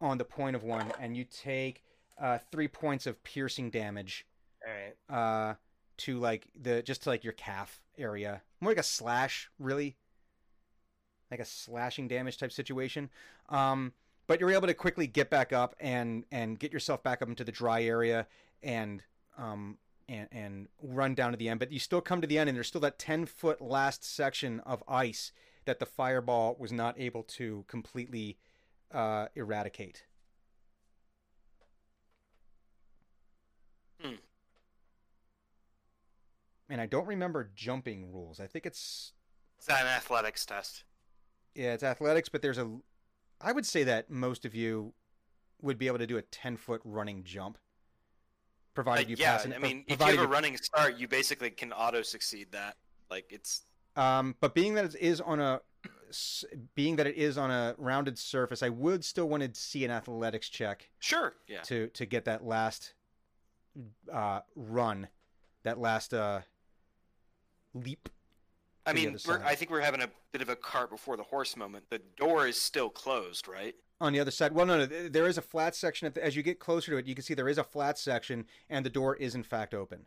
on 0.00 0.18
the 0.18 0.24
point 0.24 0.54
of 0.54 0.62
one, 0.62 0.92
and 1.00 1.16
you 1.16 1.24
take 1.24 1.82
uh, 2.20 2.38
three 2.52 2.68
points 2.68 3.08
of 3.08 3.22
piercing 3.24 3.68
damage 3.68 4.26
All 4.64 4.72
right. 4.72 5.50
uh, 5.50 5.54
to 5.96 6.20
like 6.20 6.46
the 6.60 6.82
just 6.82 7.02
to 7.02 7.08
like 7.08 7.24
your 7.24 7.32
calf 7.32 7.80
area, 7.98 8.42
more 8.60 8.70
like 8.70 8.78
a 8.78 8.84
slash, 8.84 9.50
really, 9.58 9.96
like 11.32 11.40
a 11.40 11.44
slashing 11.44 12.06
damage 12.06 12.38
type 12.38 12.52
situation. 12.52 13.10
Um, 13.48 13.92
but 14.26 14.40
you're 14.40 14.50
able 14.50 14.66
to 14.66 14.74
quickly 14.74 15.06
get 15.06 15.30
back 15.30 15.52
up 15.52 15.74
and 15.80 16.24
and 16.32 16.58
get 16.58 16.72
yourself 16.72 17.02
back 17.02 17.22
up 17.22 17.28
into 17.28 17.44
the 17.44 17.52
dry 17.52 17.82
area 17.82 18.26
and 18.62 19.02
um 19.38 19.78
and 20.08 20.28
and 20.32 20.68
run 20.82 21.14
down 21.14 21.32
to 21.32 21.36
the 21.36 21.48
end. 21.48 21.60
But 21.60 21.72
you 21.72 21.78
still 21.78 22.00
come 22.00 22.20
to 22.20 22.26
the 22.26 22.38
end, 22.38 22.48
and 22.48 22.56
there's 22.56 22.68
still 22.68 22.80
that 22.82 22.98
ten 22.98 23.26
foot 23.26 23.60
last 23.60 24.04
section 24.04 24.60
of 24.60 24.82
ice 24.88 25.32
that 25.64 25.78
the 25.78 25.86
fireball 25.86 26.56
was 26.58 26.72
not 26.72 26.98
able 27.00 27.22
to 27.22 27.64
completely 27.68 28.36
uh, 28.92 29.26
eradicate. 29.34 30.04
Hmm. 34.00 34.16
And 36.68 36.80
I 36.80 36.86
don't 36.86 37.06
remember 37.06 37.50
jumping 37.54 38.12
rules. 38.12 38.40
I 38.40 38.46
think 38.46 38.66
it's 38.66 39.12
Is 39.58 39.66
that 39.66 39.82
an 39.82 39.88
athletics 39.88 40.44
test? 40.44 40.84
yeah, 41.54 41.72
it's 41.72 41.82
athletics, 41.82 42.28
but 42.28 42.42
there's 42.42 42.58
a. 42.58 42.70
I 43.44 43.52
would 43.52 43.66
say 43.66 43.84
that 43.84 44.10
most 44.10 44.44
of 44.44 44.54
you 44.54 44.94
would 45.60 45.78
be 45.78 45.86
able 45.86 45.98
to 45.98 46.06
do 46.06 46.16
a 46.16 46.22
ten 46.22 46.56
foot 46.56 46.80
running 46.84 47.22
jump, 47.24 47.58
provided 48.74 49.02
Like, 49.02 49.08
you 49.10 49.16
yeah, 49.18 49.36
pass. 49.36 49.44
an- 49.44 49.52
I 49.52 49.58
mean, 49.58 49.84
if 49.86 50.00
you 50.00 50.06
have 50.06 50.18
a 50.18 50.26
running 50.26 50.56
start, 50.56 50.96
you 50.96 51.06
basically 51.06 51.50
can 51.50 51.72
auto 51.72 52.02
succeed 52.02 52.52
that. 52.52 52.76
Like 53.10 53.26
it's 53.30 53.64
Um, 53.96 54.34
but 54.40 54.54
being 54.54 54.74
that 54.74 54.86
it 54.86 54.96
is 54.96 55.20
on 55.20 55.40
a, 55.40 55.60
being 56.74 56.96
that 56.96 57.06
it 57.06 57.16
is 57.16 57.36
on 57.38 57.50
a 57.50 57.74
rounded 57.78 58.18
surface, 58.18 58.62
I 58.62 58.70
would 58.70 59.04
still 59.04 59.28
want 59.28 59.42
to 59.42 59.60
see 59.60 59.84
an 59.84 59.90
athletics 59.90 60.48
check 60.48 60.90
sure, 61.00 61.34
yeah. 61.46 61.60
to 61.62 61.88
to 61.88 62.06
get 62.06 62.24
that 62.24 62.44
last 62.44 62.94
uh, 64.12 64.40
run, 64.56 65.08
that 65.64 65.78
last 65.78 66.14
uh, 66.14 66.40
leap. 67.74 68.08
I 68.86 68.92
mean, 68.92 69.16
we're. 69.26 69.42
I 69.42 69.54
think 69.54 69.70
we're 69.70 69.80
having 69.80 70.02
a 70.02 70.10
bit 70.32 70.42
of 70.42 70.48
a 70.48 70.56
cart 70.56 70.90
before 70.90 71.16
the 71.16 71.22
horse 71.22 71.56
moment. 71.56 71.84
The 71.90 72.00
door 72.16 72.46
is 72.46 72.60
still 72.60 72.90
closed, 72.90 73.48
right? 73.48 73.74
On 74.00 74.12
the 74.12 74.20
other 74.20 74.30
side, 74.30 74.52
well, 74.52 74.66
no, 74.66 74.78
no, 74.78 74.86
there 74.86 75.26
is 75.26 75.38
a 75.38 75.42
flat 75.42 75.74
section. 75.74 76.12
As 76.20 76.36
you 76.36 76.42
get 76.42 76.58
closer 76.58 76.90
to 76.92 76.98
it, 76.98 77.06
you 77.06 77.14
can 77.14 77.24
see 77.24 77.32
there 77.32 77.48
is 77.48 77.58
a 77.58 77.64
flat 77.64 77.96
section, 77.98 78.44
and 78.68 78.84
the 78.84 78.90
door 78.90 79.16
is 79.16 79.34
in 79.34 79.42
fact 79.42 79.72
open. 79.72 80.00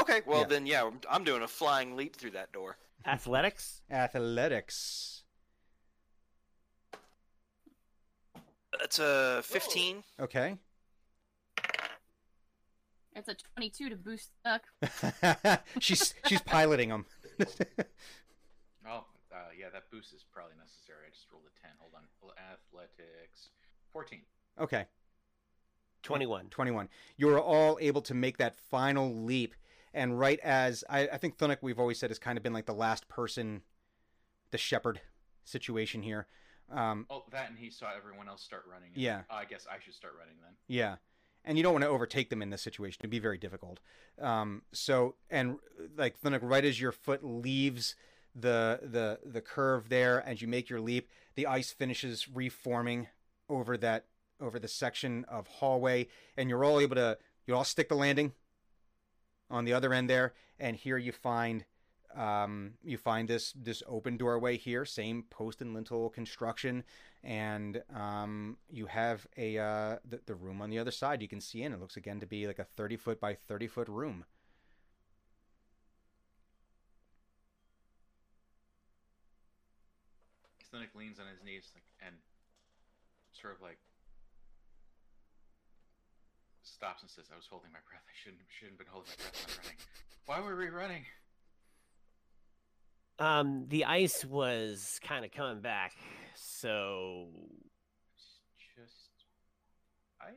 Okay, 0.00 0.22
well 0.26 0.40
Yeah. 0.40 0.46
then, 0.46 0.66
yeah, 0.66 0.90
I'm 1.08 1.22
doing 1.22 1.42
a 1.42 1.48
flying 1.48 1.94
leap 1.96 2.16
through 2.16 2.32
that 2.32 2.50
door. 2.52 2.76
Athletics. 3.06 3.82
Athletics. 3.90 5.22
That's 8.80 8.98
a 8.98 9.42
15. 9.44 10.02
Okay. 10.18 10.56
It's 13.14 13.28
a 13.28 13.36
22 13.56 13.90
to 13.90 13.96
boost 13.96 14.30
Nook. 14.44 14.62
she's 15.80 16.14
she's 16.26 16.40
piloting 16.40 16.88
them. 16.88 17.04
Oh, 18.86 19.04
uh, 19.32 19.36
yeah, 19.56 19.66
that 19.72 19.84
boost 19.92 20.12
is 20.12 20.24
probably 20.32 20.54
necessary. 20.58 20.98
I 21.06 21.10
just 21.10 21.26
rolled 21.32 21.44
a 21.46 21.60
10. 21.60 21.70
Hold 21.78 21.92
on. 21.94 22.02
Athletics. 22.52 23.50
14. 23.92 24.20
okay. 24.60 24.86
Twenty-one. 26.02 26.46
21. 26.50 26.88
You 27.16 27.28
are 27.28 27.40
all 27.40 27.78
able 27.80 28.02
to 28.02 28.14
make 28.14 28.38
that 28.38 28.56
final 28.56 29.14
leap. 29.24 29.54
And 29.94 30.18
right 30.18 30.40
as 30.40 30.82
I, 30.90 31.06
I 31.06 31.16
think 31.18 31.38
Thunic, 31.38 31.58
we've 31.62 31.78
always 31.78 31.96
said, 32.00 32.10
has 32.10 32.18
kind 32.18 32.36
of 32.36 32.42
been 32.42 32.52
like 32.52 32.66
the 32.66 32.72
last 32.74 33.06
person, 33.06 33.62
the 34.50 34.58
shepherd 34.58 35.00
situation 35.44 36.02
here. 36.02 36.26
Um, 36.72 37.06
Oh, 37.08 37.22
that 37.30 37.50
and 37.50 37.56
he 37.58 37.70
saw 37.70 37.86
everyone 37.96 38.26
else 38.28 38.42
start 38.42 38.64
running. 38.68 38.88
and- 38.94 39.00
Yeah. 39.00 39.22
Oh, 39.30 39.36
I 39.36 39.44
guess 39.44 39.64
I 39.70 39.76
should 39.84 39.94
start 39.94 40.14
running 40.18 40.34
then. 40.42 40.54
yeah. 40.66 40.96
And 41.44 41.56
you 41.56 41.64
don't 41.64 41.72
want 41.72 41.82
to 41.82 41.88
overtake 41.88 42.30
them 42.30 42.40
in 42.40 42.50
this 42.50 42.62
situation. 42.62 43.00
It'd 43.00 43.10
be 43.10 43.18
very 43.18 43.38
difficult. 43.38 43.80
Um, 44.20 44.62
so, 44.72 45.16
and 45.28 45.56
like 45.96 46.20
Thunic, 46.20 46.40
right 46.42 46.64
as 46.64 46.80
your 46.80 46.92
foot 46.92 47.24
leaves 47.24 47.96
the, 48.34 48.80
the, 48.82 49.18
the 49.24 49.40
curve 49.40 49.88
there, 49.88 50.18
and 50.18 50.40
you 50.40 50.46
make 50.46 50.70
your 50.70 50.80
leap, 50.80 51.08
the 51.34 51.46
ice 51.46 51.72
finishes 51.72 52.28
reforming 52.28 53.08
over 53.48 53.76
that, 53.76 54.06
over 54.40 54.58
the 54.58 54.68
section 54.68 55.24
of 55.28 55.46
hallway, 55.46 56.08
and 56.36 56.48
you're 56.48 56.64
all 56.64 56.80
able 56.80 56.96
to 56.96 57.18
you 57.46 57.56
all 57.56 57.64
stick 57.64 57.88
the 57.88 57.94
landing 57.94 58.32
on 59.50 59.64
the 59.64 59.72
other 59.72 59.92
end 59.92 60.08
there, 60.08 60.32
and 60.58 60.76
here 60.76 60.96
you 60.96 61.12
find 61.12 61.64
um, 62.16 62.72
you 62.82 62.98
find 62.98 63.28
this 63.28 63.52
this 63.52 63.82
open 63.86 64.16
doorway 64.16 64.56
here, 64.56 64.84
same 64.84 65.24
post 65.30 65.60
and 65.60 65.74
lintel 65.74 66.10
construction, 66.10 66.84
and 67.22 67.82
um, 67.94 68.56
you 68.70 68.86
have 68.86 69.26
a 69.36 69.58
uh, 69.58 69.96
the, 70.08 70.20
the 70.26 70.34
room 70.34 70.60
on 70.60 70.70
the 70.70 70.78
other 70.78 70.90
side. 70.90 71.22
You 71.22 71.28
can 71.28 71.40
see 71.40 71.62
in. 71.62 71.72
It 71.72 71.80
looks 71.80 71.96
again 71.96 72.20
to 72.20 72.26
be 72.26 72.46
like 72.46 72.58
a 72.58 72.64
thirty 72.64 72.96
foot 72.96 73.20
by 73.20 73.34
thirty 73.34 73.66
foot 73.66 73.88
room. 73.88 74.24
Cynic 80.70 80.90
leans 80.94 81.18
on 81.20 81.26
his 81.26 81.44
knees 81.44 81.68
and 82.04 82.16
sort 83.32 83.54
of 83.54 83.60
like 83.60 83.78
stops 86.62 87.02
and 87.02 87.10
says, 87.10 87.26
"I 87.32 87.36
was 87.36 87.46
holding 87.46 87.70
my 87.72 87.78
breath. 87.88 88.02
I 88.08 88.14
shouldn't 88.22 88.42
shouldn't 88.48 88.78
have 88.78 88.86
been 88.86 88.92
holding 88.92 89.10
my 89.10 89.22
breath 89.22 89.46
when 89.46 89.56
running. 89.64 89.78
Why 90.26 90.40
were 90.40 90.56
we 90.56 90.68
running?" 90.68 91.04
Um, 93.18 93.66
the 93.68 93.84
ice 93.84 94.24
was 94.24 94.98
kind 95.02 95.24
of 95.24 95.30
coming 95.30 95.60
back, 95.60 95.92
so 96.34 97.28
just 98.76 98.94
ice. 100.20 100.32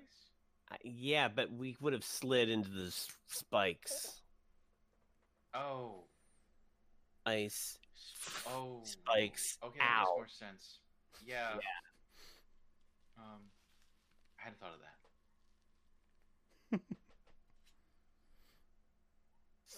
uh, 0.72 0.76
yeah, 0.84 1.28
but 1.28 1.52
we 1.52 1.76
would 1.82 1.94
have 1.94 2.04
slid 2.04 2.50
into 2.50 2.70
the 2.70 2.88
s- 2.88 3.08
spikes. 3.28 4.22
Oh, 5.54 6.04
Ice. 7.26 7.80
oh, 8.48 8.82
Spikes. 8.84 9.58
Okay, 9.64 9.80
that 9.80 10.00
makes 10.02 10.10
more 10.16 10.28
sense. 10.28 10.80
Yeah. 11.26 11.54
Um, 13.18 13.42
I 14.38 14.44
hadn't 14.44 14.60
thought 14.60 14.74
of 14.74 14.80
that. 16.72 16.80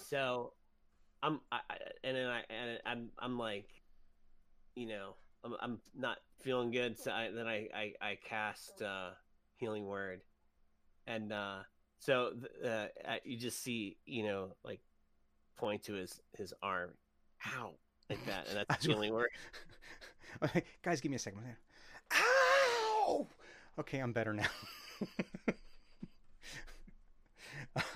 So, 0.09 0.53
I'm, 1.23 1.39
I, 1.51 1.59
and 2.03 2.15
then 2.15 2.27
I, 2.27 2.41
and 2.49 2.79
I'm, 2.85 3.09
I'm 3.19 3.37
like, 3.37 3.69
you 4.75 4.87
know, 4.87 5.15
I'm, 5.43 5.55
I'm 5.61 5.79
not 5.97 6.17
feeling 6.41 6.71
good. 6.71 6.97
So 6.97 7.11
I, 7.11 7.29
then 7.33 7.47
I, 7.47 7.67
I, 7.73 7.93
I 8.01 8.17
cast 8.23 8.81
uh, 8.81 9.09
healing 9.55 9.85
word, 9.85 10.21
and 11.05 11.31
uh, 11.33 11.59
so 11.99 12.33
uh, 12.65 12.85
you 13.23 13.37
just 13.37 13.63
see, 13.63 13.97
you 14.05 14.23
know, 14.23 14.55
like 14.63 14.79
point 15.57 15.83
to 15.83 15.93
his 15.93 16.21
his 16.37 16.53
arm, 16.61 16.91
ow, 17.47 17.71
like 18.09 18.23
that, 18.25 18.47
and 18.49 18.65
that's 18.67 18.85
healing 18.85 19.13
word. 19.13 19.29
okay, 20.43 20.63
Guys, 20.83 21.01
give 21.01 21.09
me 21.09 21.15
a 21.15 21.19
second. 21.19 21.41
Ow! 22.13 23.27
Okay, 23.79 23.99
I'm 23.99 24.13
better 24.13 24.33
now. 24.33 24.47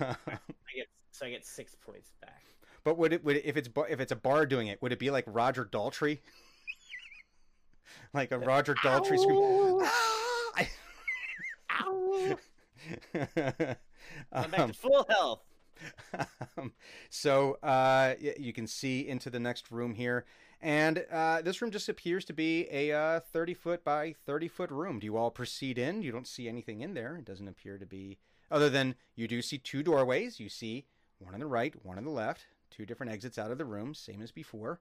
I 0.00 0.16
get 0.74 0.86
so 1.10 1.26
I 1.26 1.30
get 1.30 1.44
six 1.44 1.74
points 1.74 2.12
back. 2.20 2.44
But 2.84 2.98
would 2.98 3.12
it 3.12 3.24
would 3.24 3.36
it, 3.36 3.44
if 3.44 3.56
it's 3.56 3.68
if 3.88 4.00
it's 4.00 4.12
a 4.12 4.16
bar 4.16 4.46
doing 4.46 4.68
it, 4.68 4.80
would 4.82 4.92
it 4.92 4.98
be 4.98 5.10
like 5.10 5.24
Roger 5.26 5.64
Daltrey? 5.64 6.18
like 8.14 8.32
a 8.32 8.38
Roger 8.38 8.74
Daltrey 8.76 9.18
scream. 9.18 9.38
Ow! 9.38 9.80
Ah! 9.84 10.66
Ow! 11.84 12.36
I'm 14.32 14.50
back 14.50 14.60
Um, 14.60 14.70
to 14.70 14.74
full 14.74 15.06
health. 15.08 15.42
um, 16.58 16.72
so 17.10 17.54
uh, 17.62 18.14
you 18.38 18.52
can 18.52 18.66
see 18.66 19.08
into 19.08 19.30
the 19.30 19.40
next 19.40 19.70
room 19.70 19.94
here, 19.94 20.24
and 20.60 21.04
uh, 21.10 21.42
this 21.42 21.60
room 21.60 21.70
just 21.70 21.88
appears 21.88 22.24
to 22.26 22.32
be 22.32 22.68
a 22.70 22.92
uh, 22.92 23.20
30 23.20 23.54
foot 23.54 23.82
by 23.84 24.14
30 24.26 24.48
foot 24.48 24.70
room. 24.70 24.98
Do 25.00 25.06
you 25.06 25.16
all 25.16 25.30
proceed 25.30 25.78
in? 25.78 26.02
You 26.02 26.12
don't 26.12 26.26
see 26.26 26.48
anything 26.48 26.82
in 26.82 26.94
there. 26.94 27.16
It 27.16 27.24
doesn't 27.24 27.48
appear 27.48 27.78
to 27.78 27.86
be, 27.86 28.18
other 28.50 28.68
than 28.70 28.94
you 29.16 29.26
do 29.26 29.42
see 29.42 29.58
two 29.58 29.82
doorways. 29.82 30.38
You 30.38 30.48
see 30.48 30.84
one 31.18 31.34
on 31.34 31.40
the 31.40 31.46
right, 31.46 31.74
one 31.84 31.98
on 31.98 32.04
the 32.04 32.10
left, 32.10 32.46
two 32.72 32.86
different 32.86 33.12
exits 33.12 33.38
out 33.38 33.50
of 33.50 33.58
the 33.58 33.64
room, 33.64 33.94
same 33.94 34.22
as 34.22 34.32
before. 34.32 34.80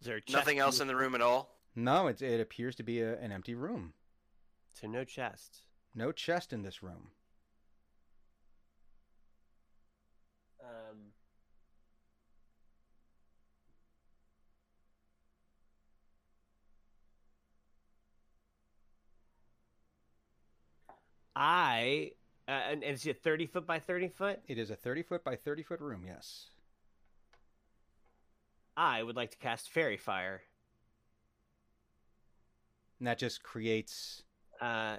Is 0.00 0.06
there 0.06 0.16
a 0.16 0.32
Nothing 0.32 0.58
else 0.58 0.80
in 0.80 0.88
the 0.88 0.96
room 0.96 1.14
at 1.14 1.20
all. 1.20 1.58
No, 1.76 2.06
it, 2.06 2.22
it 2.22 2.40
appears 2.40 2.74
to 2.76 2.82
be 2.82 3.00
a, 3.02 3.18
an 3.18 3.32
empty 3.32 3.54
room. 3.54 3.92
So 4.72 4.86
no 4.88 5.04
chest. 5.04 5.60
No 5.94 6.10
chest 6.10 6.52
in 6.52 6.62
this 6.62 6.82
room. 6.82 7.08
I 21.40 22.12
uh, 22.46 22.50
and, 22.50 22.84
and 22.84 22.94
is 22.94 23.06
it 23.06 23.22
thirty 23.22 23.46
foot 23.46 23.66
by 23.66 23.78
thirty 23.78 24.08
foot? 24.08 24.40
It 24.46 24.58
is 24.58 24.70
a 24.70 24.76
30 24.76 25.02
foot 25.02 25.24
by 25.24 25.36
30 25.36 25.62
foot 25.62 25.80
room, 25.80 26.02
yes. 26.06 26.48
I 28.76 29.02
would 29.02 29.16
like 29.16 29.30
to 29.32 29.38
cast 29.38 29.70
Faerie 29.70 29.96
Fire. 29.96 30.42
And 32.98 33.08
that 33.08 33.18
just 33.18 33.42
creates. 33.42 34.22
Uh, 34.60 34.98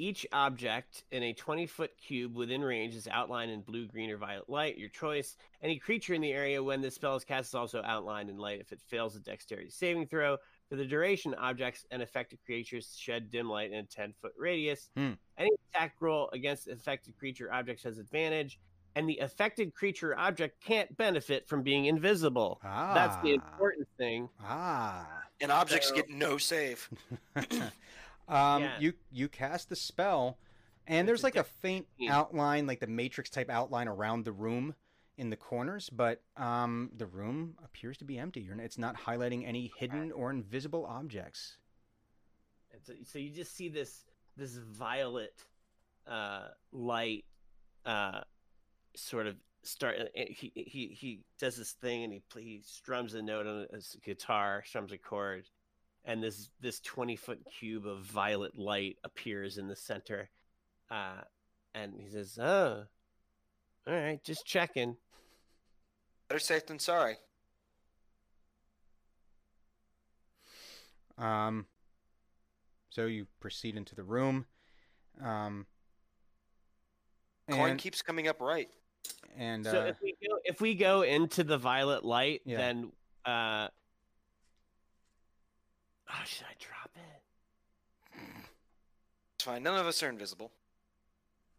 each 0.00 0.24
object 0.32 1.02
in 1.10 1.24
a 1.24 1.32
20 1.32 1.66
foot 1.66 1.90
cube 1.98 2.36
within 2.36 2.62
range 2.62 2.94
is 2.94 3.08
outlined 3.08 3.50
in 3.50 3.62
blue, 3.62 3.86
green, 3.86 4.10
or 4.10 4.16
violet 4.16 4.48
light, 4.48 4.78
your 4.78 4.88
choice. 4.88 5.36
Any 5.60 5.76
creature 5.76 6.14
in 6.14 6.20
the 6.20 6.32
area 6.32 6.62
when 6.62 6.80
this 6.80 6.94
spell 6.94 7.16
is 7.16 7.24
cast 7.24 7.48
is 7.48 7.54
also 7.54 7.82
outlined 7.84 8.30
in 8.30 8.38
light 8.38 8.60
if 8.60 8.70
it 8.70 8.80
fails 8.80 9.16
a 9.16 9.20
dexterity 9.20 9.70
saving 9.70 10.06
throw. 10.06 10.36
For 10.68 10.76
the 10.76 10.84
duration, 10.84 11.34
objects 11.34 11.86
and 11.90 12.02
affected 12.02 12.38
creatures 12.44 12.94
shed 12.98 13.30
dim 13.30 13.48
light 13.48 13.72
in 13.72 13.78
a 13.78 13.82
10 13.84 14.12
foot 14.20 14.32
radius. 14.36 14.90
Hmm. 14.96 15.12
Any 15.38 15.50
attack 15.72 15.94
roll 16.00 16.28
against 16.32 16.68
affected 16.68 17.16
creature 17.18 17.50
objects 17.52 17.84
has 17.84 17.96
advantage, 17.98 18.58
and 18.94 19.08
the 19.08 19.18
affected 19.18 19.72
creature 19.74 20.16
object 20.18 20.62
can't 20.62 20.94
benefit 20.98 21.48
from 21.48 21.62
being 21.62 21.86
invisible. 21.86 22.60
Ah. 22.62 22.92
That's 22.94 23.16
the 23.22 23.32
important 23.32 23.88
thing. 23.96 24.28
Ah. 24.42 25.08
And 25.40 25.50
objects 25.50 25.88
So- 25.88 25.94
get 25.94 26.10
no 26.10 26.36
save. 26.36 26.88
um, 28.28 28.62
Yeah. 28.62 28.78
you 28.78 28.92
you 29.10 29.28
cast 29.28 29.70
the 29.70 29.76
spell, 29.76 30.36
and 30.86 31.00
It's 31.00 31.06
there's 31.06 31.22
a 31.22 31.26
like 31.26 31.36
a 31.36 31.44
faint 31.44 31.86
outline, 32.10 32.66
like 32.66 32.80
the 32.80 32.86
matrix 32.86 33.30
type 33.30 33.48
outline 33.48 33.88
around 33.88 34.24
the 34.26 34.32
room 34.32 34.74
in 35.18 35.30
the 35.30 35.36
corners, 35.36 35.90
but 35.90 36.22
um, 36.36 36.90
the 36.96 37.06
room 37.06 37.56
appears 37.64 37.98
to 37.98 38.04
be 38.04 38.18
empty. 38.18 38.48
It's 38.58 38.78
not 38.78 38.96
highlighting 38.96 39.46
any 39.46 39.72
hidden 39.76 40.12
or 40.12 40.30
invisible 40.30 40.86
objects. 40.86 41.58
And 42.72 42.80
so, 42.84 42.92
so 43.04 43.18
you 43.18 43.30
just 43.30 43.54
see 43.54 43.68
this 43.68 44.04
this 44.36 44.56
violet 44.56 45.34
uh, 46.06 46.48
light 46.72 47.24
uh, 47.84 48.20
sort 48.94 49.26
of 49.26 49.36
start. 49.64 49.96
uh, 49.98 50.04
He 50.14 50.52
he 50.54 50.86
he 50.88 51.20
does 51.38 51.56
this 51.56 51.72
thing 51.72 52.04
and 52.04 52.12
he 52.12 52.22
he 52.40 52.62
strums 52.64 53.14
a 53.14 53.22
note 53.22 53.46
on 53.46 53.66
his 53.74 53.96
guitar, 54.04 54.62
strums 54.64 54.92
a 54.92 54.98
chord, 54.98 55.48
and 56.04 56.22
this 56.22 56.50
this 56.60 56.78
twenty 56.80 57.16
foot 57.16 57.40
cube 57.58 57.86
of 57.86 58.00
violet 58.00 58.56
light 58.56 58.98
appears 59.02 59.58
in 59.58 59.66
the 59.66 59.76
center, 59.76 60.30
uh, 60.90 61.22
and 61.74 61.94
he 61.98 62.08
says, 62.08 62.38
"Oh, 62.40 62.84
all 63.86 63.94
right, 63.94 64.22
just 64.22 64.46
checking." 64.46 64.96
Better 66.28 66.38
safe 66.38 66.66
than 66.66 66.78
sorry. 66.78 67.16
Um, 71.16 71.66
so 72.90 73.06
you 73.06 73.26
proceed 73.40 73.76
into 73.76 73.94
the 73.94 74.04
room. 74.04 74.46
Um, 75.22 75.66
Coin 77.50 77.70
and, 77.70 77.78
keeps 77.78 78.02
coming 78.02 78.28
up 78.28 78.40
right. 78.40 78.68
and 79.36 79.64
So 79.64 79.80
uh, 79.80 79.84
if 79.86 80.00
we 80.02 80.14
go 80.22 80.38
if 80.44 80.60
we 80.60 80.74
go 80.74 81.02
into 81.02 81.44
the 81.44 81.56
violet 81.56 82.04
light, 82.04 82.42
Yeah. 82.44 82.58
then 82.58 82.92
uh, 83.24 83.68
oh, 86.10 86.22
should 86.26 86.46
I 86.46 86.54
drop 86.60 86.90
it? 86.94 88.22
It's 89.36 89.44
fine. 89.44 89.62
None 89.62 89.78
of 89.78 89.86
us 89.86 90.02
are 90.02 90.10
invisible. 90.10 90.52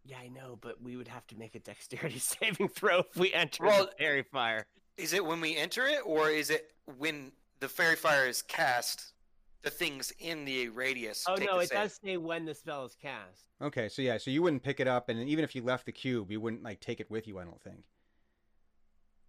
Yeah, 0.10 0.18
I 0.24 0.28
know, 0.30 0.58
but 0.60 0.82
we 0.82 0.96
would 0.98 1.08
have 1.08 1.28
to 1.28 1.36
make 1.38 1.54
a 1.54 1.60
dexterity 1.60 2.18
saving 2.20 2.70
throw 2.70 3.00
if 3.00 3.16
we 3.16 3.32
enter 3.32 3.64
Well- 3.66 3.86
the 3.86 3.92
faerie 3.98 4.24
fire. 4.24 4.66
Is 4.98 5.14
it 5.14 5.24
when 5.24 5.40
we 5.40 5.56
enter 5.56 5.86
it, 5.86 6.00
or 6.04 6.30
is 6.30 6.50
it 6.50 6.72
when 6.98 7.32
the 7.60 7.70
faerie 7.70 7.96
fire 7.96 8.28
is 8.28 8.42
cast? 8.42 9.14
The 9.62 9.70
things 9.70 10.12
in 10.20 10.46
the 10.46 10.70
radius. 10.70 11.26
Oh 11.28 11.36
take 11.36 11.48
no, 11.50 11.58
the 11.58 11.64
it 11.64 11.70
save? 11.70 11.78
does 11.78 12.00
say 12.04 12.16
when 12.18 12.46
the 12.46 12.54
spell 12.56 12.86
is 12.86 12.96
cast. 12.96 13.44
okay, 13.62 13.88
so 13.90 14.02
yeah, 14.02 14.18
so 14.18 14.32
you 14.32 14.42
wouldn't 14.42 14.64
pick 14.64 14.80
it 14.80 14.88
up, 14.88 15.10
and 15.10 15.20
even 15.28 15.44
if 15.44 15.54
you 15.54 15.62
left 15.64 15.86
the 15.86 15.92
cube, 15.92 16.32
you 16.32 16.40
wouldn't 16.42 16.64
like 16.64 16.80
take 16.80 17.00
it 17.02 17.12
with 17.12 17.28
you. 17.28 17.38
I 17.40 17.44
don't 17.44 17.62
think. 17.62 17.84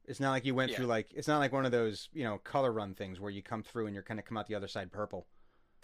It's 0.06 0.20
not 0.20 0.30
like 0.30 0.44
you 0.44 0.54
went 0.54 0.70
Yeah. 0.70 0.78
through 0.78 0.86
like 0.86 1.08
it's 1.14 1.28
not 1.28 1.38
like 1.38 1.52
one 1.52 1.66
of 1.66 1.72
those 1.72 2.08
you 2.12 2.24
know 2.24 2.38
color 2.38 2.72
run 2.72 2.94
things 2.94 3.20
where 3.20 3.30
you 3.30 3.42
come 3.42 3.62
through 3.62 3.86
and 3.86 3.94
you're 3.94 4.02
kind 4.04 4.18
of 4.20 4.24
come 4.26 4.36
out 4.36 4.46
the 4.46 4.54
other 4.54 4.68
side 4.68 4.90
purple. 4.92 5.26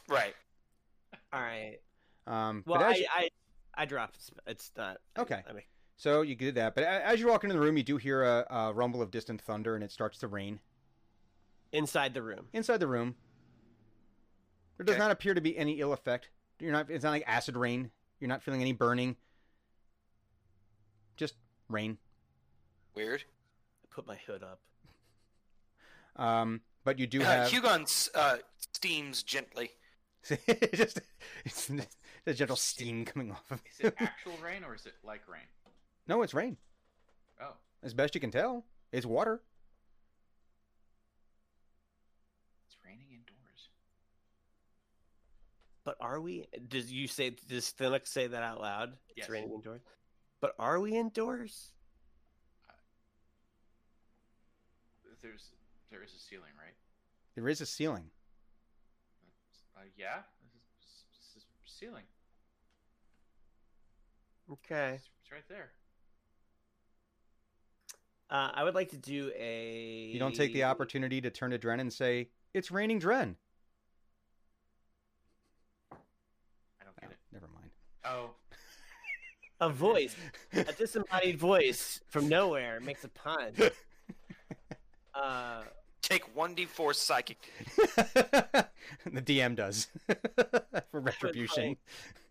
Right. 0.08 0.34
All 1.32 1.40
right. 1.40 1.78
Um, 2.26 2.62
Well, 2.66 2.78
but 2.80 2.86
as 2.90 2.94
I, 2.94 2.98
you- 2.98 3.06
I 3.10 3.28
I 3.76 3.84
dropped. 3.84 4.18
It's 4.46 4.70
not 4.76 4.98
Okay. 5.18 5.42
I 5.48 5.52
mean, 5.52 5.62
so 5.96 6.22
you 6.22 6.34
did 6.34 6.54
that, 6.56 6.74
but 6.74 6.84
as 6.84 7.20
you 7.20 7.28
walk 7.28 7.44
into 7.44 7.54
the 7.54 7.60
room, 7.60 7.76
you 7.76 7.82
do 7.82 7.96
hear 7.96 8.22
a, 8.22 8.46
a 8.50 8.72
rumble 8.72 9.02
of 9.02 9.10
distant 9.10 9.40
thunder, 9.40 9.74
and 9.74 9.82
it 9.84 9.90
starts 9.90 10.18
to 10.18 10.28
rain 10.28 10.60
inside 11.72 12.14
the 12.14 12.22
room. 12.22 12.46
inside 12.52 12.78
the 12.80 12.86
room. 12.86 13.14
There 14.76 14.84
does 14.84 14.94
Okay. 14.94 15.02
not 15.02 15.10
appear 15.10 15.34
to 15.34 15.40
be 15.40 15.56
any 15.56 15.80
ill 15.80 15.92
effect. 15.92 16.28
You're 16.60 16.72
not. 16.72 16.90
It's 16.90 17.04
not 17.04 17.10
like 17.10 17.24
acid 17.26 17.56
rain. 17.56 17.90
You're 18.20 18.28
not 18.28 18.42
feeling 18.42 18.60
any 18.60 18.72
burning. 18.72 19.16
Just 21.16 21.34
rain. 21.68 21.98
Weird. 22.94 23.24
I 23.84 23.94
put 23.94 24.06
my 24.06 24.16
hood 24.26 24.42
up. 24.42 24.60
Um, 26.16 26.62
but 26.84 26.98
you 26.98 27.06
do 27.06 27.20
Uh, 27.22 27.24
have 27.24 27.50
Hugon 27.50 28.10
uh, 28.14 28.36
steams 28.72 29.22
gently. 29.22 29.70
just 30.74 31.00
it's 31.44 31.70
the 32.26 32.34
gentle 32.34 32.56
steam 32.56 33.04
coming 33.06 33.30
off 33.30 33.50
of 33.50 33.62
Is 33.78 33.86
it 33.86 33.94
actual 33.98 34.36
rain 34.44 34.64
or 34.64 34.74
is 34.74 34.84
it 34.84 34.94
like 35.02 35.22
rain? 35.28 35.46
No, 36.06 36.22
it's 36.22 36.34
rain. 36.34 36.56
Oh, 37.40 37.54
As 37.82 37.94
best 37.94 38.14
you 38.14 38.20
can 38.20 38.30
tell, 38.30 38.64
it's 38.92 39.06
water. 39.06 39.40
it's 42.66 42.76
raining 42.84 43.06
indoors. 43.10 43.68
But 45.84 45.96
are 46.00 46.20
we? 46.20 46.46
Does 46.68 46.92
you 46.92 47.06
say? 47.06 47.30
Does 47.48 47.72
Thinnock 47.78 48.06
say 48.06 48.26
that 48.26 48.42
out 48.42 48.60
loud? 48.60 48.94
It's 49.10 49.18
Yes. 49.18 49.28
raining 49.30 49.52
indoors. 49.52 49.80
But 50.40 50.54
are 50.58 50.80
we 50.80 50.96
indoors? 50.96 51.72
There's 55.22 55.50
there 55.90 56.02
is 56.02 56.12
a 56.14 56.18
ceiling, 56.20 56.52
right? 56.58 56.74
There 57.34 57.48
is 57.48 57.60
a 57.60 57.66
ceiling. 57.66 58.10
Uh, 59.76 59.80
yeah, 59.96 60.22
this 60.52 60.62
is, 60.82 61.04
this 61.34 61.42
is 61.42 61.46
ceiling. 61.64 62.04
Okay. 64.52 64.92
It's, 64.94 65.08
it's 65.22 65.32
right 65.32 65.44
there. 65.48 65.70
Uh, 68.30 68.50
I 68.54 68.64
would 68.64 68.74
like 68.74 68.90
to 68.90 68.96
do 68.96 69.30
a. 69.38 70.10
You 70.12 70.18
don't 70.18 70.34
take 70.34 70.52
the 70.52 70.64
opportunity 70.64 71.20
to 71.20 71.30
turn 71.30 71.52
to 71.52 71.58
Dren 71.58 71.78
and 71.80 71.92
say, 71.92 72.28
"It's 72.54 72.70
raining, 72.72 72.98
Dren." 72.98 73.36
I 75.92 76.84
don't 76.84 76.92
Oh, 76.96 77.00
get 77.00 77.10
it. 77.12 77.16
never 77.32 77.46
mind. 77.54 77.70
Oh, 78.04 78.30
A 79.60 79.70
voice, 79.70 80.14
a 80.52 80.64
disembodied 80.72 81.38
voice 81.38 82.00
from 82.08 82.28
nowhere 82.28 82.78
makes 82.80 83.04
a 83.04 83.08
pun. 83.08 83.52
Uh, 85.14 85.62
Take 86.02 86.36
1d4 86.36 86.94
psychic. 86.94 87.38
the 87.74 89.22
DM 89.22 89.56
does 89.56 89.88
for 90.90 91.00
retribution. 91.00 91.78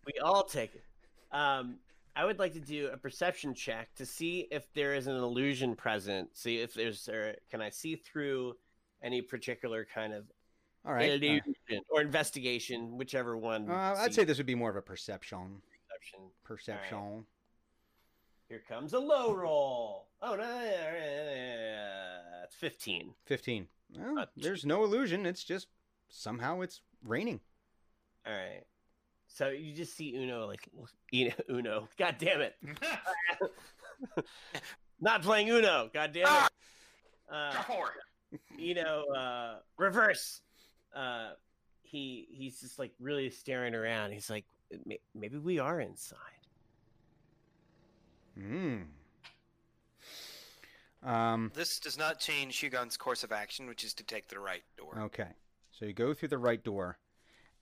we 0.06 0.12
all 0.22 0.44
take 0.44 0.72
it. 0.72 0.84
Um, 1.32 1.74
I 2.16 2.24
would 2.24 2.38
like 2.38 2.54
to 2.54 2.60
do 2.60 2.88
a 2.92 2.96
perception 2.96 3.54
check 3.54 3.94
to 3.96 4.06
see 4.06 4.48
if 4.50 4.72
there 4.72 4.94
is 4.94 5.06
an 5.06 5.16
illusion 5.16 5.76
present. 5.76 6.34
See 6.34 6.58
if 6.60 6.72
there's, 6.72 7.08
or 7.10 7.34
can 7.50 7.60
I 7.60 7.68
see 7.68 7.94
through 7.94 8.56
any 9.02 9.20
particular 9.20 9.86
kind 9.94 10.14
of 10.14 10.24
All 10.86 10.94
right. 10.94 11.10
illusion 11.10 11.54
or 11.90 12.00
investigation, 12.00 12.96
whichever 12.96 13.36
one. 13.36 13.70
Uh, 13.70 13.74
uh, 13.74 13.96
I'd 13.98 14.14
say 14.14 14.24
this 14.24 14.38
would 14.38 14.46
be 14.46 14.54
more 14.54 14.70
of 14.70 14.76
a 14.76 14.82
perception. 14.82 15.60
perception. 15.68 16.20
Perception. 16.42 17.26
Here 18.48 18.62
comes 18.66 18.94
a 18.94 18.98
low 18.98 19.34
roll. 19.34 20.06
Oh 20.22 20.36
no, 20.36 20.60
it's 22.44 22.54
fifteen. 22.54 23.12
Fifteen. 23.26 23.66
Well, 23.94 24.26
there's 24.36 24.64
no 24.64 24.84
illusion. 24.84 25.26
It's 25.26 25.44
just 25.44 25.66
somehow 26.08 26.60
it's 26.60 26.80
raining. 27.04 27.40
All 28.26 28.32
right. 28.32 28.62
So 29.28 29.48
you 29.48 29.72
just 29.72 29.96
see 29.96 30.14
Uno 30.16 30.46
like 30.46 30.68
you 31.10 31.28
know, 31.28 31.34
Uno. 31.50 31.88
God 31.98 32.16
damn 32.18 32.40
it! 32.40 32.56
Not 35.00 35.22
playing 35.22 35.50
Uno. 35.50 35.90
God 35.92 36.12
damn 36.12 36.44
it. 36.44 36.50
Uh, 37.30 37.52
you 38.56 38.74
know, 38.74 39.04
uh, 39.14 39.56
reverse. 39.76 40.40
Uh, 40.94 41.30
he 41.82 42.26
he's 42.30 42.60
just 42.60 42.78
like 42.78 42.92
really 43.00 43.30
staring 43.30 43.74
around. 43.74 44.12
He's 44.12 44.30
like, 44.30 44.44
maybe 45.14 45.38
we 45.38 45.58
are 45.58 45.80
inside. 45.80 46.18
Hmm. 48.38 48.82
Um. 51.02 51.52
This 51.54 51.78
does 51.78 51.98
not 51.98 52.18
change 52.18 52.58
Hugon's 52.58 52.96
course 52.96 53.22
of 53.22 53.32
action, 53.32 53.66
which 53.66 53.84
is 53.84 53.94
to 53.94 54.04
take 54.04 54.28
the 54.28 54.38
right 54.38 54.62
door. 54.76 54.98
Okay. 55.04 55.28
So 55.72 55.84
you 55.84 55.92
go 55.92 56.14
through 56.14 56.28
the 56.28 56.38
right 56.38 56.62
door, 56.62 56.98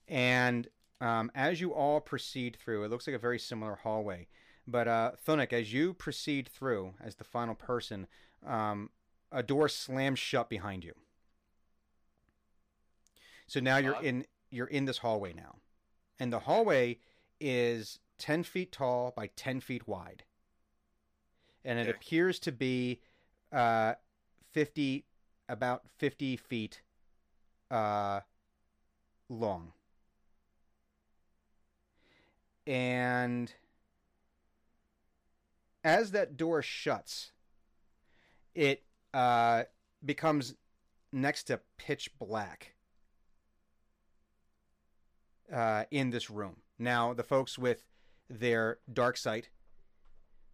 and 0.07 0.67
um, 1.01 1.31
as 1.35 1.61
you 1.61 1.73
all 1.73 1.99
proceed 1.99 2.57
through, 2.57 2.83
it 2.83 2.89
looks 2.91 3.07
like 3.07 3.15
a 3.15 3.19
very 3.19 3.39
similar 3.39 3.75
hallway. 3.75 4.27
But 4.67 4.87
uh, 4.87 5.11
Thunik, 5.25 5.53
as 5.53 5.71
you 5.73 5.93
proceed 5.93 6.47
through, 6.47 6.93
as 6.99 7.15
the 7.15 7.23
final 7.23 7.53
person, 7.55 8.07
um, 8.45 8.89
a 9.31 9.43
door 9.43 9.69
slams 9.69 10.19
shut 10.19 10.49
behind 10.49 10.83
you. 10.83 10.93
So 13.47 13.59
now 13.59 13.77
you're 13.77 14.01
in 14.01 14.25
you're 14.49 14.67
in 14.67 14.85
this 14.85 14.99
hallway 14.99 15.33
now, 15.33 15.57
and 16.19 16.33
the 16.33 16.39
hallway 16.39 16.97
is 17.39 17.99
ten 18.17 18.43
feet 18.43 18.71
tall 18.71 19.13
by 19.15 19.27
ten 19.35 19.59
feet 19.59 19.87
wide, 19.87 20.23
and 21.63 21.77
it 21.77 21.83
Okay. 21.83 21.91
appears 21.91 22.39
to 22.39 22.51
be 22.51 23.01
uh, 23.51 23.93
fifty 24.51 25.05
about 25.47 25.83
fifty 25.97 26.35
feet 26.37 26.81
uh, 27.69 28.21
long. 29.29 29.73
And 32.67 33.53
as 35.83 36.11
that 36.11 36.35
door 36.35 36.61
shuts, 36.61 37.31
it 38.53 38.83
uh, 39.13 39.63
becomes 40.03 40.55
next 41.11 41.43
to 41.45 41.59
pitch 41.77 42.09
black 42.19 42.73
uh, 45.53 45.83
in 45.91 46.09
this 46.09 46.29
room. 46.29 46.57
Now, 46.79 47.13
the 47.13 47.23
folks 47.23 47.57
with 47.57 47.85
their 48.29 48.79
dark 48.91 49.17
sight, 49.17 49.49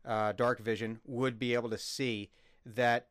uh, 0.06 0.34
dark 0.34 0.60
vision, 0.60 1.00
would 1.06 1.40
be 1.40 1.54
able 1.54 1.70
to 1.70 1.78
see 1.78 2.30
that 2.66 3.08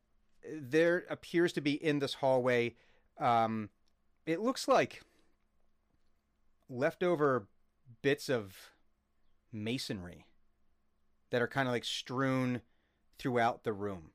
there 0.53 1.05
appears 1.09 1.53
to 1.53 1.61
be 1.61 1.73
in 1.73 1.99
this 1.99 2.15
hallway. 2.15 2.75
Um, 3.19 3.69
it 4.25 4.39
looks 4.39 4.67
like 4.67 5.01
leftover 6.69 7.47
bits 8.01 8.29
of 8.29 8.71
masonry 9.51 10.25
that 11.31 11.41
are 11.41 11.47
kind 11.47 11.67
of 11.67 11.73
like 11.73 11.85
strewn 11.85 12.61
throughout 13.17 13.63
the 13.63 13.73
room. 13.73 14.11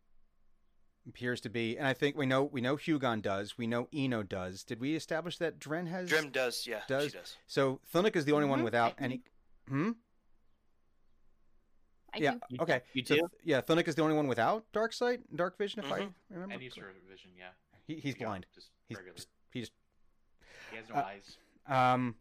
Appears 1.09 1.41
to 1.43 1.49
be, 1.49 1.79
and 1.79 1.87
I 1.87 1.93
think 1.93 2.17
we 2.17 2.27
know 2.27 2.43
we 2.43 2.61
know 2.61 2.77
Hugon 2.77 3.23
does. 3.23 3.57
We 3.57 3.69
know 3.69 3.87
Eno 3.95 4.25
does. 4.25 4.65
Did 4.65 4.81
we 4.81 4.97
establish 4.97 5.39
that 5.39 5.61
Dren 5.61 5.87
has? 5.87 6.09
Dren 6.09 6.31
does, 6.33 6.67
yeah, 6.67 6.81
Does- 6.89 7.13
she 7.13 7.19
does. 7.19 7.37
So 7.47 7.81
Thunic 7.95 8.17
is 8.17 8.25
the 8.25 8.33
only 8.33 8.49
one 8.49 8.61
Mhm, 8.61 8.65
without 8.65 8.95
I 8.99 9.05
any. 9.05 9.23
Hmm. 9.69 9.93
I 12.13 12.19
yeah. 12.19 12.35
do. 12.51 12.57
Okay. 12.61 12.83
you 12.93 13.05
So 13.05 13.15
do? 13.15 13.21
th- 13.21 13.31
yeah, 13.45 13.61
Thunic 13.61 13.87
is 13.89 13.95
the 13.95 14.03
only 14.03 14.17
one 14.17 14.27
without 14.27 14.65
dark 14.73 14.93
sight, 14.93 15.21
dark 15.37 15.59
vision. 15.59 15.81
If 15.85 15.93
I 15.93 16.01
Mhm. 16.01 16.15
remember, 16.31 16.55
Any 16.55 16.65
correctly. 16.71 16.83
sort 16.83 16.97
of 16.97 17.03
vision, 17.03 17.31
yeah. 17.37 17.51
he, 17.87 18.01
he's 18.01 18.17
Yeah, 18.19 18.27
blind. 18.27 18.47
Just 18.55 18.71
He's 18.89 18.97
regular. 18.97 19.17
just, 19.17 19.29
he 19.53 19.61
just 19.61 19.73
He 20.71 20.77
has 20.77 20.89
no 20.89 20.95
uh, 20.97 20.99
eyes. 21.05 21.37
Um, 21.67 22.17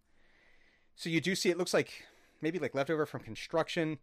so 0.95 1.09
you 1.09 1.21
do 1.21 1.33
see 1.35 1.49
it 1.49 1.57
looks 1.57 1.73
like 1.73 2.05
maybe 2.45 2.59
like 2.59 2.75
leftover 2.75 3.07
from 3.07 3.21
construction. 3.21 3.97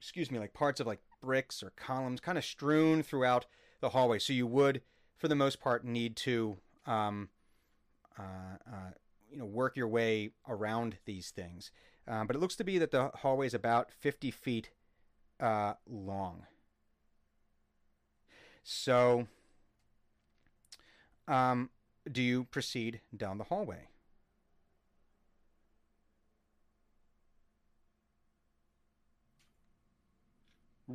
Excuse 0.00 0.30
me, 0.30 0.38
like 0.38 0.54
parts 0.54 0.78
of 0.78 0.86
like 0.86 1.00
bricks 1.20 1.60
or 1.60 1.70
columns, 1.70 2.20
kind 2.20 2.38
of 2.38 2.44
strewn 2.44 3.02
throughout 3.02 3.46
the 3.80 3.88
hallway. 3.88 4.20
So 4.20 4.32
you 4.32 4.46
would, 4.46 4.80
for 5.16 5.26
the 5.26 5.34
most 5.34 5.58
part, 5.58 5.84
need 5.84 6.14
to, 6.18 6.58
um, 6.86 7.30
uh, 8.16 8.58
uh, 8.64 8.90
you 9.28 9.38
know, 9.38 9.44
work 9.44 9.76
your 9.76 9.88
way 9.88 10.30
around 10.48 10.98
these 11.04 11.30
things. 11.30 11.72
Um, 12.06 12.28
but 12.28 12.36
it 12.36 12.38
looks 12.38 12.54
to 12.56 12.64
be 12.64 12.78
that 12.78 12.92
the 12.92 13.10
hallway 13.22 13.46
is 13.46 13.54
about 13.54 13.90
fifty 13.90 14.30
feet 14.30 14.70
uh, 15.40 15.72
long. 15.84 16.46
So, 18.62 19.26
um, 21.26 21.70
do 22.10 22.22
you 22.22 22.44
proceed 22.44 23.00
down 23.16 23.38
the 23.38 23.44
hallway? 23.44 23.89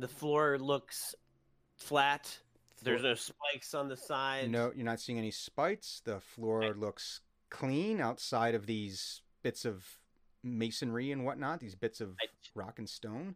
The 0.00 0.08
floor 0.08 0.58
looks 0.58 1.14
flat. 1.76 2.38
There's 2.82 3.02
no 3.02 3.14
spikes 3.14 3.74
on 3.74 3.88
the 3.88 3.96
side. 3.96 4.50
No, 4.50 4.70
you're 4.74 4.84
not 4.84 5.00
seeing 5.00 5.18
any 5.18 5.30
spikes. 5.30 6.02
The 6.04 6.20
floor 6.20 6.74
looks 6.74 7.20
clean 7.50 8.00
outside 8.00 8.54
of 8.54 8.66
these 8.66 9.22
bits 9.42 9.64
of 9.64 9.84
masonry 10.42 11.10
and 11.12 11.24
whatnot, 11.24 11.60
these 11.60 11.74
bits 11.74 12.00
of 12.00 12.10
I- 12.20 12.26
rock 12.54 12.78
and 12.78 12.88
stone. 12.88 13.34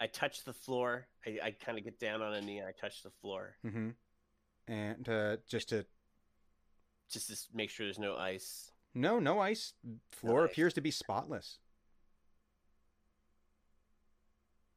I 0.00 0.06
touch 0.06 0.44
the 0.44 0.52
floor. 0.54 1.08
I, 1.26 1.38
I 1.42 1.50
kind 1.50 1.76
of 1.76 1.84
get 1.84 1.98
down 2.00 2.22
on 2.22 2.32
a 2.32 2.40
knee 2.40 2.58
and 2.58 2.66
I 2.66 2.72
touch 2.72 3.02
the 3.02 3.10
floor 3.10 3.56
Mm-hmm. 3.66 3.90
And 4.68 5.08
uh, 5.08 5.36
just 5.48 5.70
to 5.70 5.84
just 7.10 7.28
to 7.28 7.36
make 7.52 7.70
sure 7.70 7.84
there's 7.86 7.98
no 7.98 8.16
ice. 8.16 8.70
no, 8.94 9.18
no 9.18 9.40
ice. 9.40 9.74
Floor 10.12 10.44
ice. 10.44 10.50
appears 10.52 10.74
to 10.74 10.80
be 10.80 10.92
spotless. 10.92 11.58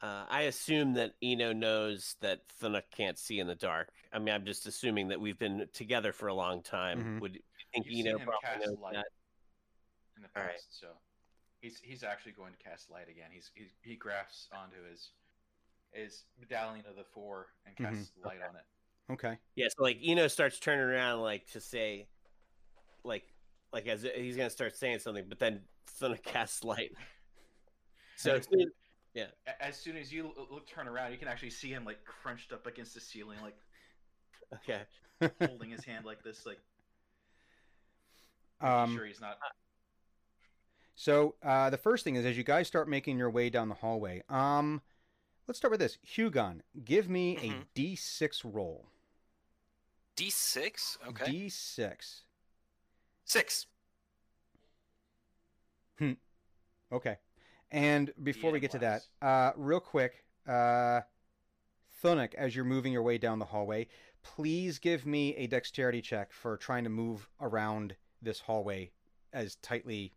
Uh, 0.03 0.25
I 0.29 0.41
assume 0.43 0.93
that 0.95 1.13
Eno 1.23 1.53
knows 1.53 2.17
that 2.19 2.41
Thunuk 2.61 2.83
can't 2.95 3.17
see 3.17 3.39
in 3.39 3.47
the 3.47 3.55
dark. 3.55 3.87
I 4.11 4.19
mean, 4.19 4.35
I'm 4.35 4.43
just 4.45 4.67
assuming 4.67 5.07
that 5.07 5.21
we've 5.21 5.39
been 5.39 5.65
together 5.71 6.11
for 6.11 6.27
a 6.27 6.33
long 6.33 6.61
time. 6.61 7.01
Mhm. 7.01 7.21
Would 7.21 7.35
you 7.35 7.41
think 7.73 7.85
You've 7.87 8.05
Eno 8.07 8.17
seen 8.17 8.21
him 8.21 8.27
probably 8.27 8.41
cast 8.49 8.65
knows 8.67 8.79
light. 8.79 8.93
that? 8.95 9.05
in 10.17 10.21
the 10.23 10.27
past. 10.29 10.43
Alright. 10.45 10.59
So 10.69 10.87
he's 11.61 11.79
he's 11.79 12.03
actually 12.03 12.33
going 12.33 12.51
to 12.53 12.59
cast 12.61 12.91
light 12.91 13.07
again. 13.09 13.29
He's, 13.31 13.49
he's 13.55 13.69
he 13.81 13.95
grasps 13.95 14.49
onto 14.53 14.75
his 14.91 15.09
his 15.93 16.25
medallion 16.39 16.85
of 16.85 16.95
the 16.97 17.03
four 17.05 17.47
and 17.65 17.73
Mhm. 17.77 17.95
casts 17.95 18.11
light 18.25 18.41
on 18.47 18.55
it. 18.57 18.65
Okay. 19.13 19.39
Yeah, 19.55 19.67
so 19.69 19.83
like 19.83 19.97
Eno 20.03 20.27
starts 20.27 20.59
turning 20.59 20.83
around 20.85 21.21
like 21.21 21.47
to 21.51 21.61
say, 21.61 22.07
like, 23.05 23.23
like 23.71 23.87
as 23.87 24.03
he's 24.03 24.35
gonna 24.35 24.49
start 24.49 24.75
saying 24.75 24.99
something, 24.99 25.29
but 25.29 25.39
then 25.39 25.65
Thuna 25.87 26.17
casts 26.23 26.63
light. 26.65 26.91
So 28.17 28.35
as 28.35 28.47
soon- 28.51 28.69
A- 29.15 29.63
As 29.63 29.77
soon 29.77 29.97
as 29.97 30.11
you 30.11 30.33
look 30.51 30.67
turn 30.67 30.87
around, 30.87 31.11
you 31.11 31.17
can 31.17 31.27
actually 31.27 31.51
see 31.51 31.69
him 31.69 31.85
like 31.85 32.03
crunched 32.05 32.51
up 32.51 32.65
against 32.67 32.93
the 32.93 32.99
ceiling, 33.01 33.37
like 33.41 33.55
okay, 34.55 34.81
holding 35.47 35.69
his 35.69 35.83
hand 35.85 36.05
like 36.05 36.23
this, 36.23 36.45
like 36.45 36.59
Um, 38.61 38.95
sure 38.95 39.05
he's 39.05 39.21
not. 39.21 39.37
So 40.95 41.35
uh, 41.43 41.69
the 41.69 41.77
first 41.77 42.03
thing 42.03 42.15
is, 42.15 42.25
as 42.25 42.37
you 42.37 42.43
guys 42.43 42.67
start 42.67 42.87
making 42.87 43.17
your 43.17 43.29
way 43.29 43.49
down 43.49 43.67
the 43.67 43.75
hallway, 43.75 44.23
um, 44.29 44.81
let's 45.47 45.57
start 45.57 45.71
with 45.71 45.79
this. 45.79 45.97
Hugon, 46.05 46.61
give 46.85 47.09
me 47.09 47.35
Mhm. 47.35 47.61
a 47.61 47.65
D6 47.75 48.45
roll. 48.45 48.87
D6. 50.15 50.97
Okay. 51.07 51.25
D6. 51.25 52.21
Six. 53.25 53.65
Hmm. 55.97 56.13
Okay. 56.91 57.17
And 57.73 58.13
before 58.21 58.51
we 58.51 58.59
get 58.59 58.69
to 58.71 58.79
that, 58.79 59.01
uh, 59.19 59.51
real 59.57 59.79
quick, 59.79 60.23
uh, 60.47 61.01
Thunic, 62.03 62.35
as 62.35 62.55
you're 62.55 62.65
moving 62.65 62.93
your 62.93 63.01
way 63.01 63.17
down 63.17 63.39
the 63.39 63.45
hallway, 63.45 63.87
please 64.21 64.77
give 64.77 65.07
me 65.07 65.35
a 65.35 65.47
dexterity 65.47 65.99
check 65.99 66.31
for 66.31 66.55
trying 66.55 66.83
to 66.83 66.91
move 66.91 67.27
around 67.41 67.95
this 68.21 68.39
hallway 68.39 68.91
as 69.33 69.55
tightly 69.55 70.13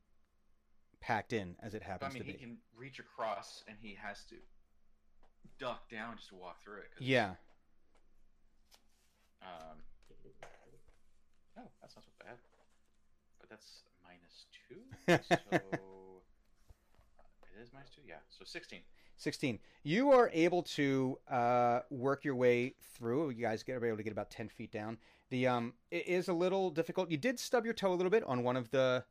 packed 1.00 1.32
in 1.32 1.56
as 1.62 1.74
it 1.74 1.82
happens 1.82 2.10
I 2.10 2.14
mean, 2.14 2.22
to 2.22 2.26
be. 2.26 2.32
he 2.32 2.36
be. 2.36 2.44
can 2.44 2.58
reach 2.76 2.98
across, 2.98 3.64
and 3.66 3.78
he 3.80 3.96
has 4.02 4.22
to 4.24 4.36
duck 5.58 5.88
down 5.88 6.16
just 6.16 6.28
to 6.28 6.34
walk 6.34 6.62
through 6.62 6.80
it. 6.80 6.90
Yeah. 7.00 7.30
Um. 9.40 9.78
Oh, 11.58 11.62
that's 11.80 11.96
not 11.96 12.04
so 12.04 12.10
bad. 12.22 12.36
But 13.40 13.48
that's 13.48 13.84
minus 14.04 14.44
two. 14.68 15.38
so 15.50 16.05
it 17.56 17.62
is 17.62 17.70
minus 17.72 17.90
two. 17.90 18.02
Yeah. 18.06 18.16
So 18.28 18.44
sixteen. 18.44 18.80
16. 19.18 19.58
You 19.82 20.12
are 20.12 20.28
able 20.34 20.62
to 20.62 21.18
uh, 21.30 21.80
work 21.88 22.22
your 22.22 22.34
way 22.34 22.74
through. 22.92 23.30
You 23.30 23.40
guys 23.40 23.62
get 23.62 23.76
are 23.76 23.86
able 23.86 23.96
to 23.96 24.02
get 24.02 24.12
about 24.12 24.30
10 24.30 24.50
feet 24.50 24.70
down. 24.70 24.98
The 25.30 25.46
um, 25.46 25.72
it 25.90 26.06
is 26.06 26.28
a 26.28 26.34
little 26.34 26.68
difficult. 26.70 27.10
You 27.10 27.16
did 27.16 27.40
stub 27.40 27.64
your 27.64 27.72
toe 27.72 27.92
a 27.92 27.96
little 27.96 28.10
bit 28.10 28.22
on 28.24 28.42
one 28.42 28.58
of 28.58 28.70
the 28.72 29.04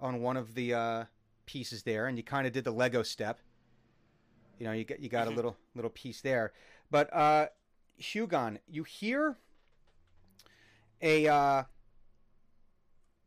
on 0.00 0.22
one 0.22 0.38
of 0.38 0.54
the 0.54 0.72
uh, 0.72 1.04
pieces 1.44 1.82
there, 1.82 2.06
and 2.06 2.16
you 2.16 2.24
kind 2.24 2.46
of 2.46 2.54
did 2.54 2.64
the 2.64 2.70
Lego 2.70 3.02
step. 3.02 3.38
You 4.58 4.64
know, 4.66 4.72
you 4.72 4.84
got 4.84 4.98
you 5.00 5.10
got 5.10 5.28
a 5.28 5.30
Mhm. 5.30 5.36
little 5.36 5.56
little 5.74 5.90
piece 5.90 6.22
there. 6.22 6.54
But 6.90 7.12
uh, 7.14 7.48
Hugon, 8.00 8.60
you 8.66 8.84
hear 8.84 9.36
a. 11.02 11.28
Uh, 11.28 11.62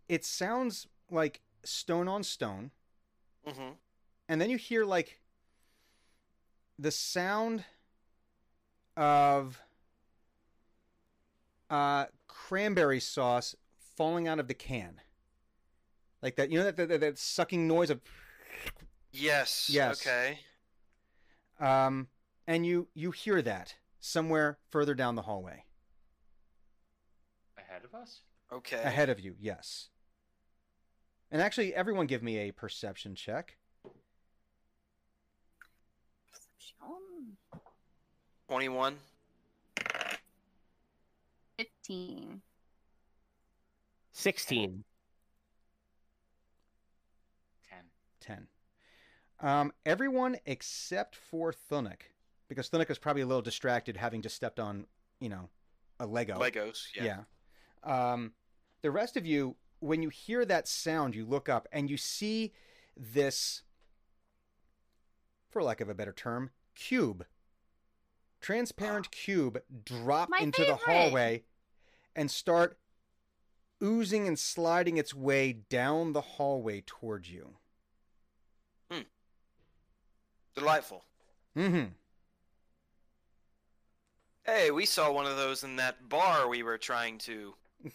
it 0.10 0.26
sounds 0.26 0.88
like 1.12 1.42
stone 1.64 2.08
on 2.08 2.24
stone 2.24 2.72
Mm-hmm. 3.48 3.74
And 4.32 4.40
then 4.40 4.50
you 4.50 4.56
hear 4.56 4.86
like 4.86 5.20
the 6.80 6.90
sound 6.90 7.66
of 8.96 9.60
uh, 11.70 12.06
cranberry 12.30 13.02
sauce 13.02 13.58
falling 13.98 14.30
out 14.30 14.40
of 14.40 14.48
the 14.48 14.54
can, 14.54 15.02
like 16.22 16.38
that. 16.38 16.50
You 16.50 16.60
know 16.60 16.64
that 16.64 16.78
that, 16.78 16.88
that, 16.88 17.02
that 17.02 17.18
sucking 17.18 17.68
noise 17.68 17.90
of, 17.90 18.00
Yes. 19.12 19.70
Yes. 19.70 20.02
Okay. 20.02 20.40
um, 21.60 22.08
and 22.48 22.66
you 22.66 22.88
you 22.94 23.12
hear 23.12 23.42
that 23.42 23.76
somewhere 24.00 24.60
further 24.70 24.96
down 24.96 25.16
the 25.16 25.24
hallway 25.24 25.66
Ahead 27.58 27.84
of 27.84 27.94
us. 27.94 28.22
Okay. 28.50 28.82
ahead 28.82 29.10
of 29.10 29.20
you. 29.20 29.36
Yes. 29.38 29.90
And 31.30 31.42
actually, 31.42 31.76
everyone, 31.76 32.08
give 32.08 32.24
me 32.24 32.38
a 32.38 32.52
perception 32.54 33.14
check. 33.14 33.58
Perception. 36.92 37.38
Twenty-one. 38.48 38.98
15. 41.58 42.42
sixteen. 44.12 44.84
Ten. 47.70 48.48
10. 49.40 49.48
Um, 49.48 49.74
everyone 49.86 50.38
except 50.46 51.16
for 51.16 51.54
Thunic, 51.54 52.02
because 52.48 52.70
Thunic 52.70 52.90
is 52.90 52.98
probably 52.98 53.22
a 53.22 53.26
little 53.28 53.42
distracted 53.42 53.98
having 53.98 54.22
just 54.22 54.36
stepped 54.36 54.60
on, 54.60 54.86
you 55.20 55.30
know, 55.30 55.50
a 56.00 56.06
Lego. 56.06 56.40
Legos. 56.40 56.86
Yeah. 56.96 57.24
Yeah. 57.86 58.12
Um, 58.14 58.34
the 58.82 58.92
rest 58.92 59.18
of 59.18 59.26
you, 59.26 59.56
when 59.80 60.02
you 60.02 60.10
hear 60.10 60.46
that 60.46 60.68
sound, 60.68 61.16
you 61.16 61.26
look 61.26 61.48
up 61.50 61.68
and 61.72 61.90
you 61.90 61.98
see 61.98 62.54
this, 62.98 63.64
for 65.50 65.64
lack 65.64 65.82
of 65.82 65.90
a 65.90 65.96
better 65.96 66.14
term, 66.14 66.52
cube. 66.76 67.26
Transparent 68.40 69.12
cube 69.12 69.62
drop 69.86 70.30
My 70.30 70.40
into 70.40 70.66
the 70.66 70.76
hallway 70.76 71.44
and 72.16 72.30
start 72.30 72.78
oozing 73.84 74.28
and 74.28 74.38
sliding 74.38 74.98
its 74.98 75.14
way 75.14 75.54
down 75.54 76.14
the 76.14 76.22
hallway 76.22 76.84
towards 76.86 77.32
you. 77.32 77.56
Hmm. 78.92 79.02
Delightful. 80.56 81.04
Mm-hmm. 81.58 81.86
Hey, 84.44 84.72
we 84.72 84.86
saw 84.86 85.12
one 85.12 85.26
of 85.26 85.38
those 85.38 85.64
in 85.64 85.76
that 85.78 86.10
bar 86.10 86.48
we 86.48 86.64
were 86.64 86.78
trying 86.78 87.18
to 87.20 87.54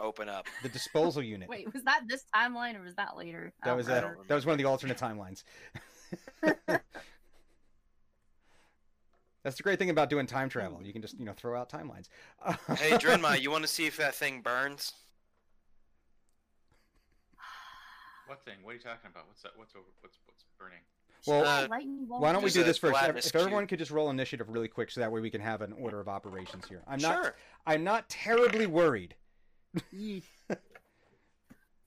open 0.00 0.28
up. 0.28 0.46
The 0.62 0.68
disposal 0.68 1.22
unit. 1.22 1.48
Wait, 1.48 1.72
was 1.72 1.82
that 1.84 2.02
this 2.08 2.24
timeline 2.34 2.78
or 2.78 2.82
was 2.82 2.94
that 2.94 3.16
later? 3.16 3.52
That 3.64 3.76
was 3.76 3.88
I 3.88 3.98
a, 3.98 4.14
that 4.28 4.34
was 4.34 4.46
one 4.46 4.52
of 4.52 4.58
the 4.58 4.64
alternate 4.64 4.98
timelines. 4.98 5.44
That's 9.44 9.56
the 9.56 9.62
great 9.62 9.78
thing 9.78 9.90
about 9.90 10.08
doing 10.08 10.26
time 10.26 10.48
travel. 10.48 10.80
You 10.82 10.92
can 10.92 11.02
just 11.02 11.18
you 11.18 11.24
know 11.24 11.32
throw 11.32 11.58
out 11.58 11.68
timelines. 11.70 12.08
Hey, 12.78 12.92
Drenmai, 12.92 13.40
you 13.40 13.50
want 13.50 13.62
to 13.62 13.68
see 13.68 13.86
if 13.86 13.96
that 13.96 14.14
thing 14.14 14.40
burns? 14.40 14.92
What 18.26 18.44
thing? 18.44 18.54
What 18.62 18.70
are 18.70 18.74
you 18.74 18.80
talking 18.80 19.10
about? 19.10 19.26
What's 19.26 19.42
that? 19.42 19.52
What's 19.56 19.74
over? 19.74 19.84
What's 20.00 20.18
what's 20.26 20.44
burning? 20.58 20.78
Well, 21.26 21.44
Uh. 21.44 21.68
Why 22.08 22.32
don't 22.32 22.42
we 22.42 22.50
do 22.50 22.64
this 22.64 22.78
first? 22.78 22.96
If, 23.02 23.34
everyone 23.36 23.62
cube. 23.64 23.70
could 23.70 23.78
just 23.78 23.90
roll 23.90 24.10
initiative 24.10 24.48
really 24.48 24.68
quick, 24.68 24.90
so 24.90 25.00
that 25.00 25.12
way 25.12 25.20
we 25.20 25.30
can 25.30 25.40
have 25.40 25.60
an 25.60 25.72
order 25.74 26.00
of 26.00 26.08
operations 26.08 26.66
here. 26.68 26.82
I'm 26.86 27.00
not. 27.00 27.24
Sure. 27.24 27.34
I'm 27.66 27.84
not 27.84 28.08
terribly 28.08 28.66
worried. 28.66 29.14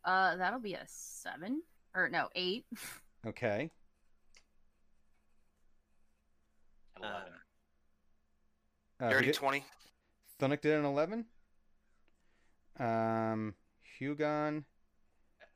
Uh, 0.06 0.36
that'll 0.36 0.60
be 0.60 0.76
a 0.76 0.84
seven 0.86 1.64
or 1.96 2.08
no 2.10 2.30
eight. 2.36 2.66
Okay. 3.28 3.72
Eleven. 7.00 7.18
Uh, 7.34 7.45
Dirty 9.00 9.28
did- 9.28 9.36
twenty. 9.36 9.64
Thunic 10.40 10.62
did 10.62 10.78
an 10.78 10.86
eleven. 10.86 11.26
Um, 12.80 13.54
Hugon. 14.00 14.64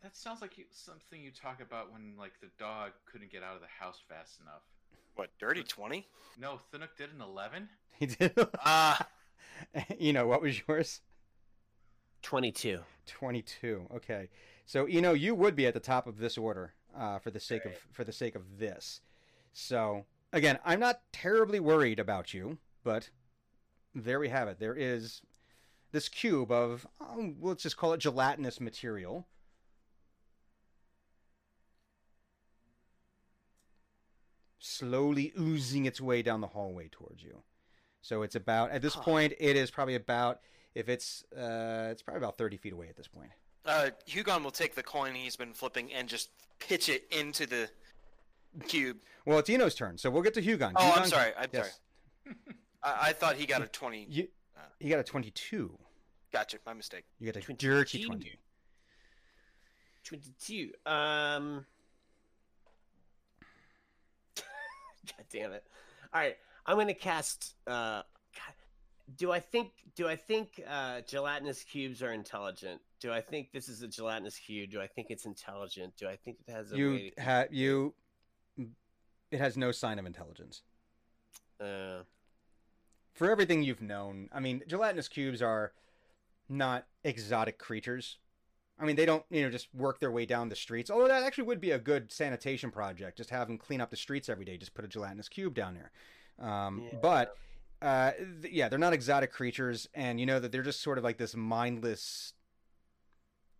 That 0.02 0.16
sounds 0.16 0.42
like 0.42 0.58
you, 0.58 0.64
something 0.72 1.22
you 1.22 1.32
talk 1.32 1.62
about 1.62 1.92
when 1.92 2.14
like 2.18 2.40
the 2.42 2.48
dog 2.58 2.92
couldn't 3.12 3.32
get 3.32 3.44
out 3.44 3.56
of 3.56 3.62
the 3.62 3.68
house 3.68 4.00
fast 4.08 4.40
enough. 4.40 4.62
What? 5.16 5.30
Dirty 5.40 5.64
twenty? 5.64 6.08
No, 6.40 6.60
Thunuk 6.72 6.96
did 6.98 7.14
an 7.14 7.22
eleven. 7.22 7.70
He 8.00 8.06
did. 8.06 8.32
Ah, 8.64 9.06
you 10.00 10.14
know 10.14 10.26
what 10.26 10.42
was 10.42 10.62
yours? 10.68 11.02
Twenty-two. 12.22 12.80
22 13.08 13.88
okay 13.96 14.30
so 14.68 14.86
you 14.86 15.02
know 15.02 15.14
you 15.14 15.34
would 15.34 15.56
be 15.56 15.66
at 15.66 15.74
the 15.74 15.80
top 15.80 16.06
of 16.06 16.20
this 16.20 16.38
order 16.38 16.74
uh, 16.96 17.18
for 17.18 17.32
the 17.32 17.40
sake 17.40 17.66
of 17.66 17.72
for 17.92 18.04
the 18.04 18.12
sake 18.12 18.36
of 18.36 18.60
this 18.60 19.02
so 19.52 20.06
again 20.32 20.60
i'm 20.64 20.80
not 20.80 21.02
terribly 21.12 21.60
worried 21.60 22.00
about 22.00 22.32
you 22.32 22.60
but 22.84 23.10
there 23.96 24.20
we 24.20 24.30
have 24.30 24.48
it 24.48 24.60
there 24.60 24.76
is 24.76 25.22
this 25.92 26.08
cube 26.10 26.52
of 26.52 26.86
um, 27.02 27.36
let's 27.42 27.64
just 27.64 27.78
call 27.78 27.94
it 27.94 27.98
gelatinous 28.00 28.60
material 28.60 29.28
slowly 34.60 35.32
oozing 35.40 35.86
its 35.86 36.02
way 36.02 36.22
down 36.22 36.42
the 36.42 36.48
hallway 36.48 36.90
towards 36.90 37.24
you 37.24 37.42
so 38.02 38.22
it's 38.24 38.36
about 38.36 38.72
at 38.72 38.82
this 38.82 38.94
Huh. 38.96 39.02
point 39.02 39.34
it 39.40 39.56
is 39.56 39.72
probably 39.72 39.96
about 39.96 40.40
if 40.76 40.90
it's 40.90 41.24
uh 41.36 41.88
it's 41.92 42.02
probably 42.02 42.18
about 42.20 42.38
30 42.38 42.58
feet 42.58 42.74
away 42.74 42.88
at 42.90 42.96
this 42.98 43.08
point 43.08 43.30
uh, 43.66 43.90
Hugon 44.08 44.44
will 44.44 44.52
take 44.52 44.74
the 44.76 44.84
coin 44.84 45.14
he's 45.16 45.36
been 45.36 45.54
flipping 45.54 45.92
and 45.94 46.08
just 46.08 46.30
pitch 46.60 46.90
it 46.90 47.06
into 47.12 47.46
the 47.46 47.70
cube. 48.68 48.98
well 49.26 49.40
it's 49.40 49.50
eno's 49.50 49.76
turn 49.76 49.98
so 49.98 50.10
we'll 50.10 50.22
get 50.24 50.34
to 50.34 50.42
hugon 50.42 50.74
Oh, 50.76 50.94
I'm 50.96 51.08
sorry. 51.08 51.32
I'm 51.38 51.50
yes 51.54 51.80
sorry. 52.26 52.36
I, 52.84 53.10
I 53.10 53.14
thot 53.14 53.36
he 53.36 53.46
got 53.46 53.62
a 53.62 53.68
twenty. 53.68 54.06
you, 54.10 54.28
Uh. 54.58 54.62
you 54.80 54.90
got 54.90 55.00
a 55.00 55.04
22 55.04 55.78
Gotcha. 56.32 56.58
My 56.66 56.74
mistake. 56.74 57.06
you 57.20 57.26
got 57.32 57.38
a 57.42 57.44
20. 57.44 57.58
dirty 57.58 58.04
20 58.06 58.38
22. 60.04 60.72
Um. 60.86 61.66
God 64.36 65.26
damn 65.32 65.52
it! 65.54 65.64
All 66.14 66.22
right, 66.22 66.38
I'm 66.66 66.78
gonna 66.78 66.94
cast. 66.94 67.56
Uh, 67.68 68.02
God, 68.36 68.54
do 69.18 69.32
I 69.32 69.40
think? 69.40 69.72
Do 69.96 70.08
I 70.08 70.16
think 70.16 70.62
uh, 70.68 71.02
gelatinous 71.08 71.64
cubes 71.64 72.02
are 72.04 72.14
intelligent? 72.14 72.80
Do 73.00 73.12
I 73.12 73.22
think 73.22 73.52
this 73.52 73.70
is 73.70 73.82
a 73.82 73.88
gelatinous 73.88 74.38
cube? 74.38 74.72
Do 74.72 74.82
I 74.82 74.88
think 74.88 75.08
it's 75.10 75.26
intelligent? 75.26 75.94
Do 75.98 76.08
I 76.08 76.16
think 76.16 76.38
it 76.48 76.52
has 76.52 76.72
a 76.72 76.78
You 76.78 76.92
way? 76.92 77.14
have 77.18 77.54
you. 77.54 77.94
It 79.32 79.40
has 79.40 79.58
no 79.58 79.72
sign 79.72 80.00
of 80.00 80.06
intelligence. 80.06 80.64
Uh, 81.60 82.00
For 83.14 83.30
everything 83.30 83.64
you've 83.64 83.82
known, 83.82 84.30
I 84.32 84.40
mean, 84.40 84.64
gelatinous 84.68 85.08
cubes 85.08 85.42
are 85.42 85.74
not 86.48 86.86
exotic 87.04 87.58
creatures. 87.60 88.18
I 88.80 88.86
mean, 88.86 88.96
they 88.96 89.06
don't, 89.06 89.26
you 89.30 89.42
know, 89.44 89.50
just 89.50 89.68
work 89.76 90.00
their 90.00 90.12
way 90.12 90.26
down 90.26 90.48
the 90.48 90.56
streets. 90.56 90.90
Although 90.90 91.10
that 91.10 91.24
actually 91.24 91.44
would 91.46 91.60
be 91.60 91.72
a 91.72 91.80
good 91.80 92.12
sanitation 92.12 92.72
project. 92.72 93.18
Just 93.18 93.30
have 93.30 93.48
them 93.48 93.58
clean 93.58 93.82
up 93.82 93.90
the 93.90 93.98
streets 93.98 94.30
every 94.30 94.46
day. 94.46 94.58
Just 94.58 94.74
put 94.74 94.86
a 94.86 94.88
gelatinous 94.88 95.28
cube 95.28 95.54
down 95.54 95.76
there. 95.76 95.92
Um, 96.48 96.84
Yeah. 96.86 97.00
But 97.02 97.36
uh, 97.82 98.12
th- 98.42 98.54
yeah, 98.54 98.70
they're 98.70 98.80
not 98.80 98.94
exotic 98.94 99.32
creatures, 99.32 99.88
and 99.94 100.20
you 100.20 100.26
know 100.26 100.40
that 100.40 100.52
they're 100.52 100.64
just 100.64 100.82
sort 100.82 100.98
of 100.98 101.04
like 101.04 101.18
this 101.18 101.36
mindless. 101.36 102.34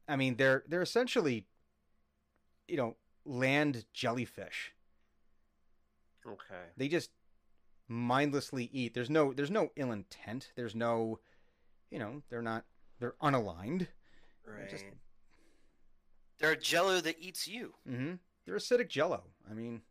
I 0.08 0.16
mean, 0.16 0.36
they're 0.38 0.64
they're 0.68 0.82
essentially, 0.82 1.46
you 2.68 2.78
know, 2.78 2.96
land 3.26 3.86
jellyfish. 3.94 4.74
okay. 6.26 6.70
They 6.78 6.88
just 6.88 7.12
mindlessly 7.90 8.70
eat. 8.72 8.94
There's 8.94 9.10
no 9.10 9.34
there's 9.34 9.52
no 9.52 9.70
ill 9.76 9.92
intent. 9.92 10.52
There's 10.56 10.76
no, 10.76 11.20
you 11.92 12.00
know, 12.00 12.22
they're 12.30 12.42
not 12.42 12.64
they're 13.00 13.16
unaligned. 13.22 13.88
Right. 14.46 14.70
just- 14.70 14.86
They're 16.40 16.52
a 16.54 16.58
jello 16.58 17.02
that 17.02 17.18
eats 17.20 17.48
you. 17.48 17.74
Mm-hmm. 17.90 18.14
They're 18.46 18.56
acidic 18.56 18.88
jello. 18.90 19.24
I 19.50 19.54
mean, 19.54 19.82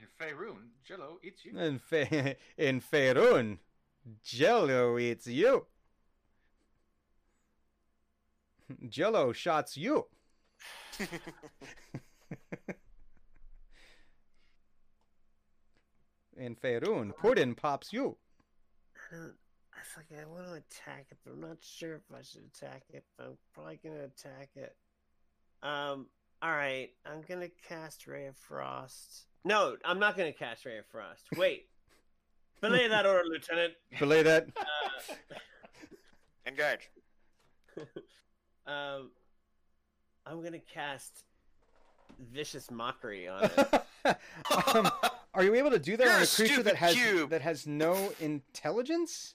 In 0.00 0.06
Faerun, 0.20 0.70
Jello 0.84 1.18
eats 1.22 1.44
you. 1.44 1.56
in 1.58 1.78
Fe- 1.78 2.36
in 2.58 2.80
Faerun, 2.80 3.58
jello 4.24 4.98
eats 4.98 5.26
you. 5.26 5.66
Jello 8.90 9.32
shots 9.32 9.76
you. 9.78 10.06
In 16.38 16.54
Faerun, 16.54 17.16
Puddin 17.16 17.54
pops 17.54 17.92
you. 17.92 18.16
I 18.94 19.16
don't. 19.16 19.34
I 19.74 19.80
feel 19.82 20.04
like 20.10 20.22
I 20.22 20.26
want 20.26 20.46
to 20.46 20.52
attack 20.54 21.06
it, 21.10 21.18
but 21.24 21.32
I'm 21.32 21.40
not 21.40 21.58
sure 21.60 21.96
if 21.96 22.02
I 22.16 22.22
should 22.22 22.42
attack 22.54 22.82
it. 22.92 23.04
But 23.16 23.26
I'm 23.26 23.38
probably 23.54 23.80
gonna 23.82 24.04
attack 24.04 24.50
it. 24.54 24.76
Um. 25.62 26.06
All 26.40 26.50
right. 26.52 26.90
I'm 27.04 27.22
gonna 27.28 27.48
cast 27.68 28.06
Ray 28.06 28.26
of 28.26 28.36
Frost. 28.36 29.26
No, 29.44 29.76
I'm 29.84 29.98
not 29.98 30.16
gonna 30.16 30.32
cast 30.32 30.64
Ray 30.64 30.78
of 30.78 30.86
Frost. 30.86 31.24
Wait. 31.36 31.66
Belay 32.60 32.88
that 32.88 33.06
order, 33.06 33.24
Lieutenant. 33.28 33.74
Belay 33.98 34.22
that. 34.22 34.48
Uh, 34.56 35.34
Engage. 36.46 36.90
um. 38.66 39.10
I'm 40.26 40.42
gonna 40.42 40.58
cast 40.58 41.24
vicious 42.32 42.70
mockery 42.70 43.26
on 43.28 43.44
it. 43.44 44.16
um, 44.74 44.90
are 45.34 45.44
you 45.44 45.54
able 45.54 45.70
to 45.70 45.78
do 45.78 45.96
that 45.96 46.04
You're 46.04 46.12
on 46.14 46.20
a 46.20 46.24
a 46.24 46.26
creature 46.26 46.54
stupid 46.54 46.66
that 46.66 46.76
has 46.76 46.94
cube. 46.94 47.30
that 47.30 47.42
has 47.42 47.66
no 47.66 48.12
intelligence? 48.20 49.34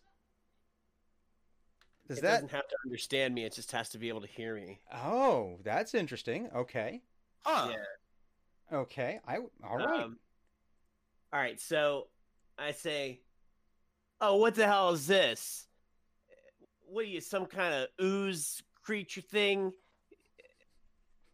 Does 2.07 2.18
it 2.18 2.22
that? 2.22 2.32
doesn't 2.34 2.52
have 2.52 2.68
to 2.68 2.76
understand 2.86 3.34
me. 3.34 3.45
It 3.45 3.53
just 3.53 3.72
has 3.72 3.90
to 3.90 3.98
be 3.98 4.10
able 4.10 4.22
to 4.22 4.28
hear 4.28 4.56
me. 4.56 4.80
Oh, 4.94 5.57
that's 5.64 5.94
interesting. 5.94 6.49
Okay, 6.53 7.02
Huh. 7.45 7.72
Yeah. 7.72 8.78
okay. 8.80 9.20
I 9.28 9.38
all 9.64 9.78
right. 9.78 10.03
Um, 10.03 10.18
all 11.32 11.40
right, 11.40 11.60
so 11.60 12.07
I 12.60 12.72
say, 12.72 13.22
"Oh, 14.22 14.36
what 14.36 14.56
the 14.56 14.68
hell 14.68 14.91
is 14.91 15.07
this? 15.07 15.68
What 16.86 17.06
are 17.06 17.07
you, 17.07 17.22
some 17.22 17.45
kind 17.48 17.74
of 17.74 17.88
ooze 18.06 18.61
creature 18.84 19.22
thing? 19.22 19.72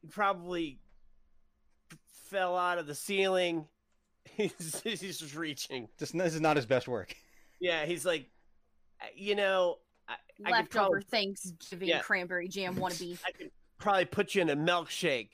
You 0.02 0.10
probably 0.10 0.80
fell 2.30 2.56
out 2.56 2.78
of 2.78 2.88
the 2.88 2.96
ceiling. 2.96 3.66
he's, 4.36 4.82
he's 4.84 5.20
just 5.20 5.36
reaching. 5.36 5.88
Just 5.98 6.18
this 6.18 6.34
is 6.36 6.42
not 6.42 6.56
his 6.56 6.66
best 6.66 6.88
work. 6.88 7.16
Yeah, 7.62 7.86
he's 7.86 8.06
like, 8.06 8.30
"Uh, 9.02 9.08
you 9.16 9.36
know, 9.36 9.80
I, 10.08 10.14
I 10.14 10.18
could 10.46 10.52
Leftover 10.52 10.90
probably, 10.92 11.02
Thanksgiving 11.12 11.90
Yeah. 11.90 12.00
cranberry 12.00 12.48
jam 12.48 12.76
wannabe. 12.78 13.20
I 13.28 13.32
could 13.32 13.52
probably 13.78 14.06
put 14.06 14.34
you 14.34 14.42
in 14.44 14.50
a 14.50 14.56
milkshake. 14.56 15.32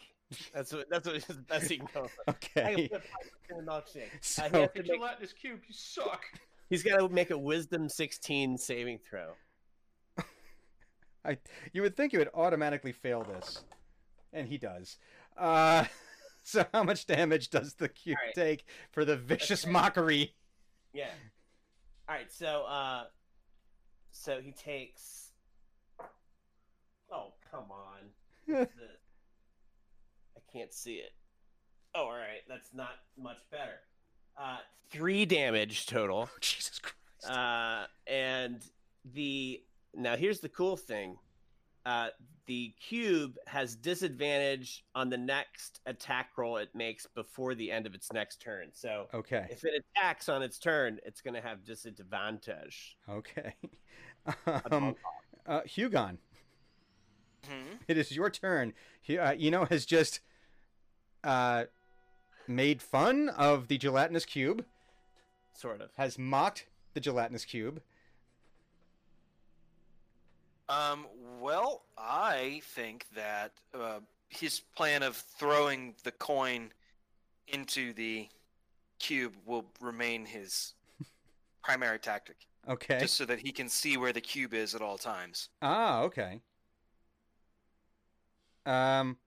That's 0.51 0.73
what 0.73 0.89
that's 0.89 1.05
what 1.05 1.21
his 1.23 1.37
best 1.37 1.69
he 1.69 1.77
can 1.77 1.87
go. 1.93 2.07
for. 2.07 2.23
I 2.27 2.31
Okay. 2.31 2.87
can 2.87 2.99
put 2.99 3.03
you 3.51 3.57
in 3.59 3.63
a 3.63 3.71
milkshake. 3.71 4.09
So- 4.21 4.43
Uh, 4.43 4.49
he 4.49 4.59
has 4.61 4.69
to 4.71 4.81
make- 4.81 4.85
gelatinous 4.87 5.33
cube. 5.33 5.59
You 5.67 5.73
suck. 5.75 6.23
He's 6.71 6.81
got 6.81 6.97
to 6.97 7.09
make 7.09 7.29
a 7.29 7.37
wisdom 7.37 7.89
16 7.89 8.57
saving 8.57 8.97
throw. 9.07 9.33
I 11.23 11.37
you 11.73 11.83
would 11.83 11.95
think 11.95 12.11
he 12.11 12.17
would 12.17 12.29
automatically 12.33 12.91
fail 12.91 13.23
this, 13.23 13.63
and 14.33 14.47
he 14.47 14.57
does. 14.57 14.97
Uh, 15.37 15.85
so 16.47 16.63
how 16.71 16.83
much 16.83 17.07
damage 17.07 17.49
does 17.49 17.73
the 17.73 17.89
cube 17.89 18.17
right. 18.23 18.35
take 18.35 18.65
for 18.91 19.03
the 19.03 19.17
vicious 19.17 19.65
mockery? 19.65 20.35
Yeah. 20.93 21.09
All 22.07 22.15
right. 22.15 22.31
So, 22.31 22.65
uh, 22.69 23.05
so 24.11 24.39
he 24.41 24.51
takes. 24.51 25.31
Oh 27.11 27.33
come 27.49 27.65
on! 27.71 28.11
I 28.67 28.67
can't 30.53 30.71
see 30.71 30.95
it. 30.95 31.13
Oh, 31.95 32.03
all 32.03 32.11
right. 32.11 32.43
That's 32.47 32.69
not 32.75 32.91
much 33.17 33.37
better. 33.49 33.79
Uh, 34.37 34.57
three 34.91 35.25
damage 35.25 35.87
total. 35.87 36.29
Oh, 36.31 36.37
Jesus 36.41 36.79
Christ! 36.79 37.35
Uh, 37.35 37.85
and 38.05 38.61
the 39.15 39.63
now 39.95 40.15
here's 40.15 40.41
the 40.41 40.49
cool 40.49 40.77
thing. 40.77 41.17
Uh, 41.85 42.07
the 42.47 42.73
cube 42.79 43.35
has 43.47 43.75
disadvantage 43.75 44.83
on 44.95 45.09
the 45.09 45.17
next 45.17 45.81
attack 45.85 46.29
roll 46.37 46.57
it 46.57 46.69
makes 46.73 47.05
before 47.15 47.53
the 47.55 47.71
end 47.71 47.85
of 47.85 47.93
its 47.93 48.11
next 48.11 48.41
turn. 48.41 48.69
So 48.73 49.07
okay. 49.13 49.47
if 49.49 49.63
it 49.63 49.83
attacks 49.95 50.29
on 50.29 50.41
its 50.41 50.57
turn, 50.59 50.99
it's 51.05 51.21
going 51.21 51.33
to 51.35 51.41
have 51.41 51.63
disadvantage. 51.63 52.97
Okay. 53.09 53.53
Um, 54.71 54.95
uh, 55.45 55.61
Hugon, 55.67 56.17
Mhm. 57.47 57.77
it 57.87 57.95
is 57.95 58.11
your 58.11 58.31
turn. 58.31 58.73
Hu- 59.05 59.19
Uh, 59.19 59.35
Eno 59.39 59.65
has 59.65 59.85
just 59.85 60.19
uh, 61.23 61.65
made 62.47 62.81
fun 62.81 63.29
of 63.29 63.67
the 63.67 63.77
gelatinous 63.77 64.25
cube, 64.25 64.65
Sort 65.53 65.79
of. 65.79 65.91
has 65.97 66.17
mocked 66.17 66.65
the 66.95 66.99
gelatinous 66.99 67.45
cube. 67.45 67.83
Um, 70.67 71.05
well, 71.39 71.83
I 71.97 72.61
think 72.63 73.05
that 73.15 73.51
uh, 73.73 73.99
his 74.29 74.59
plan 74.75 75.03
of 75.03 75.15
throwing 75.15 75.93
the 76.03 76.11
coin 76.11 76.71
into 77.47 77.93
the 77.93 78.27
cube 78.99 79.35
will 79.45 79.65
remain 79.79 80.25
his 80.25 80.73
primary 81.63 81.99
tactic, 81.99 82.37
Okay. 82.67 82.97
just 82.99 83.13
so 83.15 83.25
that 83.25 83.39
he 83.39 83.51
can 83.51 83.69
see 83.69 83.97
where 83.97 84.11
the 84.13 84.21
cube 84.21 84.53
is 84.55 84.73
at 84.73 84.81
all 84.81 84.97
times. 84.97 85.49
Ah, 85.61 86.01
okay. 86.01 86.41
Um, 88.65 89.17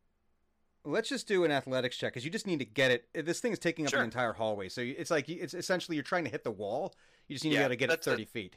let's 0.85 1.09
just 1.09 1.29
do 1.29 1.45
an 1.45 1.53
athletics 1.53 1.97
check 1.97 2.13
because 2.13 2.25
you 2.25 2.31
just 2.31 2.47
need 2.47 2.59
to 2.59 2.65
get 2.65 2.91
it. 2.91 3.09
This 3.27 3.39
thing 3.41 3.53
is 3.53 3.59
taking 3.61 3.87
up 3.87 3.91
Sure. 3.91 4.01
an 4.01 4.05
entire 4.07 4.33
hallway, 4.33 4.69
so 4.69 4.81
it's 4.81 5.11
like 5.13 5.29
it's 5.29 5.55
essentially 5.55 5.97
you're 5.97 6.03
trying 6.03 6.25
to 6.25 6.31
hit 6.31 6.43
the 6.43 6.51
wall. 6.51 6.95
You 7.29 7.37
just 7.37 7.45
need 7.45 7.51
to 7.53 7.57
be 7.59 7.61
able 7.63 7.69
to 7.71 7.77
get 7.77 7.91
it 7.91 8.03
thirty 8.03 8.25
feet. 8.25 8.57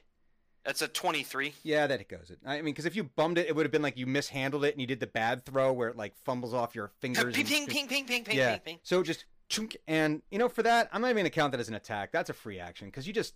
That's 0.66 0.82
a 0.82 0.88
23. 0.88 1.54
Yeah, 1.64 1.88
that 1.88 2.08
goes 2.08 2.30
it. 2.30 2.40
I 2.46 2.58
mean, 2.58 2.66
because 2.66 2.86
if 2.86 2.96
you 2.96 3.04
bummed 3.04 3.38
it, 3.38 3.48
it 3.48 3.56
would 3.56 3.66
have 3.66 3.72
been 3.72 3.82
like 3.82 3.98
you 3.98 4.06
mishandled 4.06 4.64
it 4.64 4.74
and 4.74 4.82
you 4.82 4.88
did 4.88 5.00
the 5.00 5.08
bad 5.08 5.44
throw 5.44 5.74
where 5.74 5.90
it 5.90 5.96
like 5.96 6.16
fumbles 6.24 6.54
off 6.54 6.76
your 6.76 6.92
fingers. 7.00 7.34
Ping, 7.34 7.42
and 7.42 7.48
ping, 7.48 7.68
ping, 7.68 7.88
ping, 7.88 8.06
ping, 8.06 8.24
ping, 8.24 8.38
yeah. 8.38 8.52
ping, 8.52 8.62
ping. 8.66 8.80
So 8.84 9.02
just 9.02 9.26
chunk, 9.50 9.76
and 9.88 10.22
you 10.30 10.38
know 10.38 10.50
for 10.50 10.64
that, 10.64 10.90
I'm 10.94 11.02
not 11.02 11.10
even 11.10 11.22
gonna 11.22 11.32
count 11.32 11.52
that 11.54 11.60
as 11.60 11.70
an 11.70 11.76
attack. 11.76 12.12
That's 12.12 12.30
a 12.30 12.34
free 12.34 12.60
action 12.60 12.88
because 12.90 13.08
you 13.08 13.14
just 13.14 13.34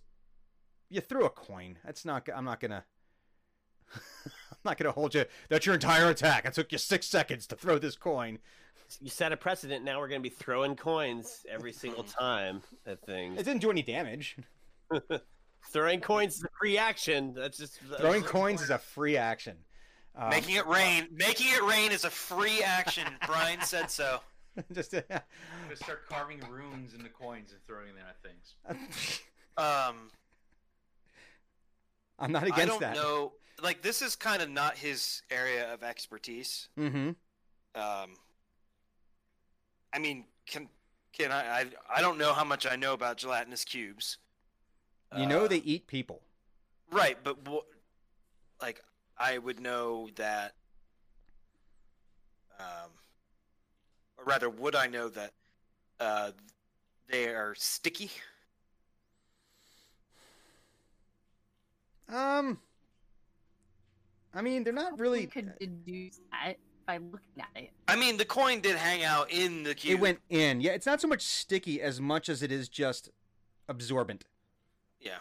you 0.88 1.00
threw 1.00 1.24
a 1.24 1.30
coin. 1.30 1.78
That's 1.84 2.04
not. 2.04 2.28
I'm 2.34 2.44
not 2.44 2.60
gonna. 2.60 2.84
I'm 3.94 4.60
not 4.64 4.78
gonna 4.78 4.92
hold 4.92 5.14
you. 5.14 5.24
That's 5.48 5.66
your 5.66 5.74
entire 5.74 6.10
attack. 6.10 6.44
It 6.44 6.54
took 6.54 6.70
you 6.70 6.78
six 6.78 7.06
seconds 7.06 7.48
to 7.48 7.56
throw 7.56 7.78
this 7.78 7.96
coin. 7.96 8.38
You 9.00 9.10
set 9.10 9.32
a 9.32 9.36
precedent. 9.36 9.84
Now 9.84 9.98
we're 9.98 10.08
going 10.08 10.20
to 10.20 10.28
be 10.28 10.34
throwing 10.34 10.76
coins 10.76 11.44
every 11.48 11.72
single 11.72 12.04
time 12.04 12.62
at 12.86 13.04
things. 13.04 13.38
It 13.40 13.44
didn't 13.44 13.60
do 13.60 13.70
any 13.70 13.82
damage. 13.82 14.36
Throwing 15.70 16.00
coins 16.00 16.36
is 16.36 16.44
a 16.44 16.48
free 16.58 16.78
action. 16.78 17.34
That's 17.34 17.58
just 17.58 17.80
Throwing 17.98 18.22
coins 18.22 18.62
is 18.62 18.70
a 18.70 18.78
free 18.78 19.16
action. 19.16 19.56
Um, 20.14 20.30
Making 20.30 20.56
it 20.56 20.66
rain. 20.66 21.08
Making 21.12 21.48
it 21.48 21.62
rain 21.62 21.92
is 21.92 22.04
a 22.04 22.10
free 22.10 22.62
action. 22.62 23.04
Brian 23.26 23.60
said 23.60 23.90
so. 23.90 24.20
just 24.72 24.94
I'm 24.94 25.02
gonna 25.08 25.76
start 25.76 26.08
carving 26.08 26.40
runes 26.50 26.94
into 26.94 27.10
coins 27.10 27.52
and 27.52 27.60
throwing 27.66 27.94
them 27.94 28.04
at 28.08 28.22
things. 28.22 29.20
Um, 29.58 30.10
I'm 32.18 32.30
not 32.30 32.42
against 32.42 32.56
that. 32.56 32.62
I 32.62 32.66
don't 32.66 32.80
that. 32.80 32.94
know. 32.94 33.32
Like 33.62 33.80
this 33.80 34.02
is 34.02 34.16
kind 34.16 34.42
of 34.42 34.50
not 34.50 34.76
his 34.76 35.22
area 35.30 35.72
of 35.72 35.82
expertise. 35.82 36.68
Mm-hmm. 36.78 37.08
Um, 37.74 38.10
I 39.94 39.98
mean, 39.98 40.26
can 40.46 40.68
can 41.14 41.32
I, 41.32 41.60
I? 41.60 41.66
I 41.96 42.00
don't 42.02 42.18
know 42.18 42.34
how 42.34 42.44
much 42.44 42.66
I 42.70 42.76
know 42.76 42.92
about 42.92 43.16
gelatinous 43.16 43.64
cubes. 43.64 44.18
You 45.14 45.26
know 45.26 45.44
Uh, 45.44 45.48
they 45.48 45.58
eat 45.58 45.86
people. 45.86 46.22
right, 46.90 47.16
but 47.22 47.46
wha- 47.48 47.62
like 48.60 48.82
I 49.18 49.38
would 49.38 49.60
know 49.60 50.08
that. 50.16 50.54
Um, 52.58 52.90
or 54.16 54.24
rather, 54.24 54.48
would 54.48 54.74
I 54.74 54.86
know 54.86 55.08
that 55.10 55.32
uh, 56.00 56.32
they 57.08 57.28
are 57.28 57.54
sticky? 57.54 58.10
Um, 62.08 62.58
I 64.34 64.42
mean, 64.42 64.64
they're 64.64 64.72
not 64.72 64.94
We 64.94 64.98
really. 65.02 65.26
could 65.26 65.52
deduce 65.58 66.20
that 66.30 66.54
by 66.86 66.98
looking 66.98 67.40
at 67.40 67.48
it. 67.56 67.70
I 67.88 67.96
mean, 67.96 68.16
the 68.16 68.24
coin 68.24 68.60
did 68.60 68.76
hang 68.76 69.02
out 69.02 69.30
in 69.30 69.64
the 69.64 69.74
cube. 69.74 69.98
It 69.98 70.00
went 70.00 70.20
in. 70.30 70.60
Yeah, 70.60 70.72
it's 70.72 70.86
not 70.86 71.00
so 71.00 71.08
much 71.08 71.22
sticky 71.22 71.82
as 71.82 72.00
much 72.00 72.28
as 72.28 72.42
it 72.42 72.52
is 72.52 72.68
just 72.68 73.10
absorbent. 73.68 74.24
Yeah. 75.06 75.18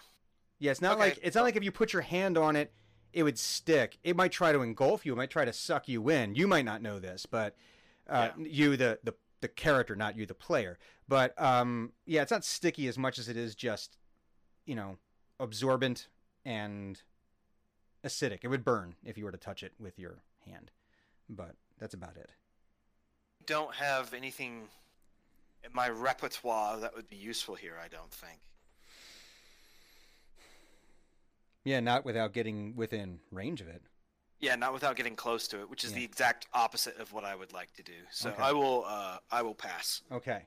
Yeah, 0.60 0.72
it's 0.72 0.82
not 0.82 0.94
Okay. 0.94 1.00
like 1.10 1.20
it's 1.22 1.36
not 1.36 1.44
like 1.44 1.56
if 1.56 1.64
you 1.64 1.72
put 1.72 1.94
your 1.94 2.02
hand 2.02 2.38
on 2.38 2.56
it, 2.56 2.72
it 3.14 3.24
would 3.24 3.38
stick. 3.40 3.98
It 4.04 4.16
might 4.16 4.32
try 4.32 4.52
to 4.52 4.62
engulf 4.62 5.06
you. 5.06 5.14
It 5.14 5.18
might 5.18 5.30
try 5.30 5.46
to 5.46 5.54
suck 5.54 5.88
you 5.88 6.10
in. 6.10 6.36
You 6.36 6.48
might 6.48 6.66
not 6.66 6.82
know 6.82 7.00
this, 7.00 7.26
but 7.26 7.56
uh, 8.10 8.30
you 8.38 8.78
the 8.78 9.00
the 9.04 9.14
the 9.42 9.48
character, 9.50 9.96
not 9.96 10.16
you 10.18 10.26
the 10.26 10.34
player. 10.34 10.78
But 11.08 11.40
um, 11.42 11.92
yeah, 12.06 12.22
it's 12.22 12.32
not 12.32 12.44
sticky 12.46 12.88
as 12.88 12.98
much 12.98 13.20
as 13.20 13.28
it 13.30 13.38
is 13.38 13.54
just 13.56 13.98
you 14.66 14.76
know 14.76 14.98
absorbent 15.40 16.08
and 16.46 17.02
acidic. 18.04 18.40
It 18.44 18.48
would 18.48 18.64
burn 18.64 18.96
if 19.04 19.18
you 19.18 19.26
were 19.26 19.32
to 19.32 19.38
touch 19.38 19.62
it 19.64 19.74
with 19.80 20.00
your 20.00 20.20
hand, 20.46 20.72
but 21.30 21.56
that's 21.80 21.94
about 21.94 22.16
it. 22.18 22.30
don't 23.46 23.76
have 23.76 24.14
anything 24.14 24.70
in 25.64 25.72
my 25.74 25.90
repertoire 25.90 26.80
that 26.80 26.96
would 26.96 27.10
be 27.10 27.16
useful 27.18 27.56
here. 27.56 27.76
I 27.84 27.88
don't 27.88 28.12
think. 28.12 28.40
Yeah, 31.66 31.80
not 31.82 32.06
without 32.06 32.32
getting 32.32 32.76
within 32.76 33.20
range 33.32 33.60
of 33.60 33.68
it. 33.68 33.82
Yeah, 34.40 34.56
not 34.56 34.72
without 34.74 34.96
getting 34.96 35.16
close 35.16 35.48
to 35.50 35.60
it, 35.62 35.70
which 35.70 35.84
is 35.84 35.92
Yeah. 35.92 35.98
the 36.00 36.04
exact 36.06 36.46
opposite 36.54 36.98
of 36.98 37.12
what 37.12 37.24
I 37.26 37.36
would 37.36 37.52
like 37.52 37.74
to 37.74 37.84
do. 37.84 38.06
So 38.12 38.30
Okay. 38.30 38.42
I 38.44 38.52
will. 38.52 38.86
Uh, 38.86 39.18
I 39.32 39.42
will 39.42 39.56
pass. 39.56 40.02
Okay. 40.12 40.46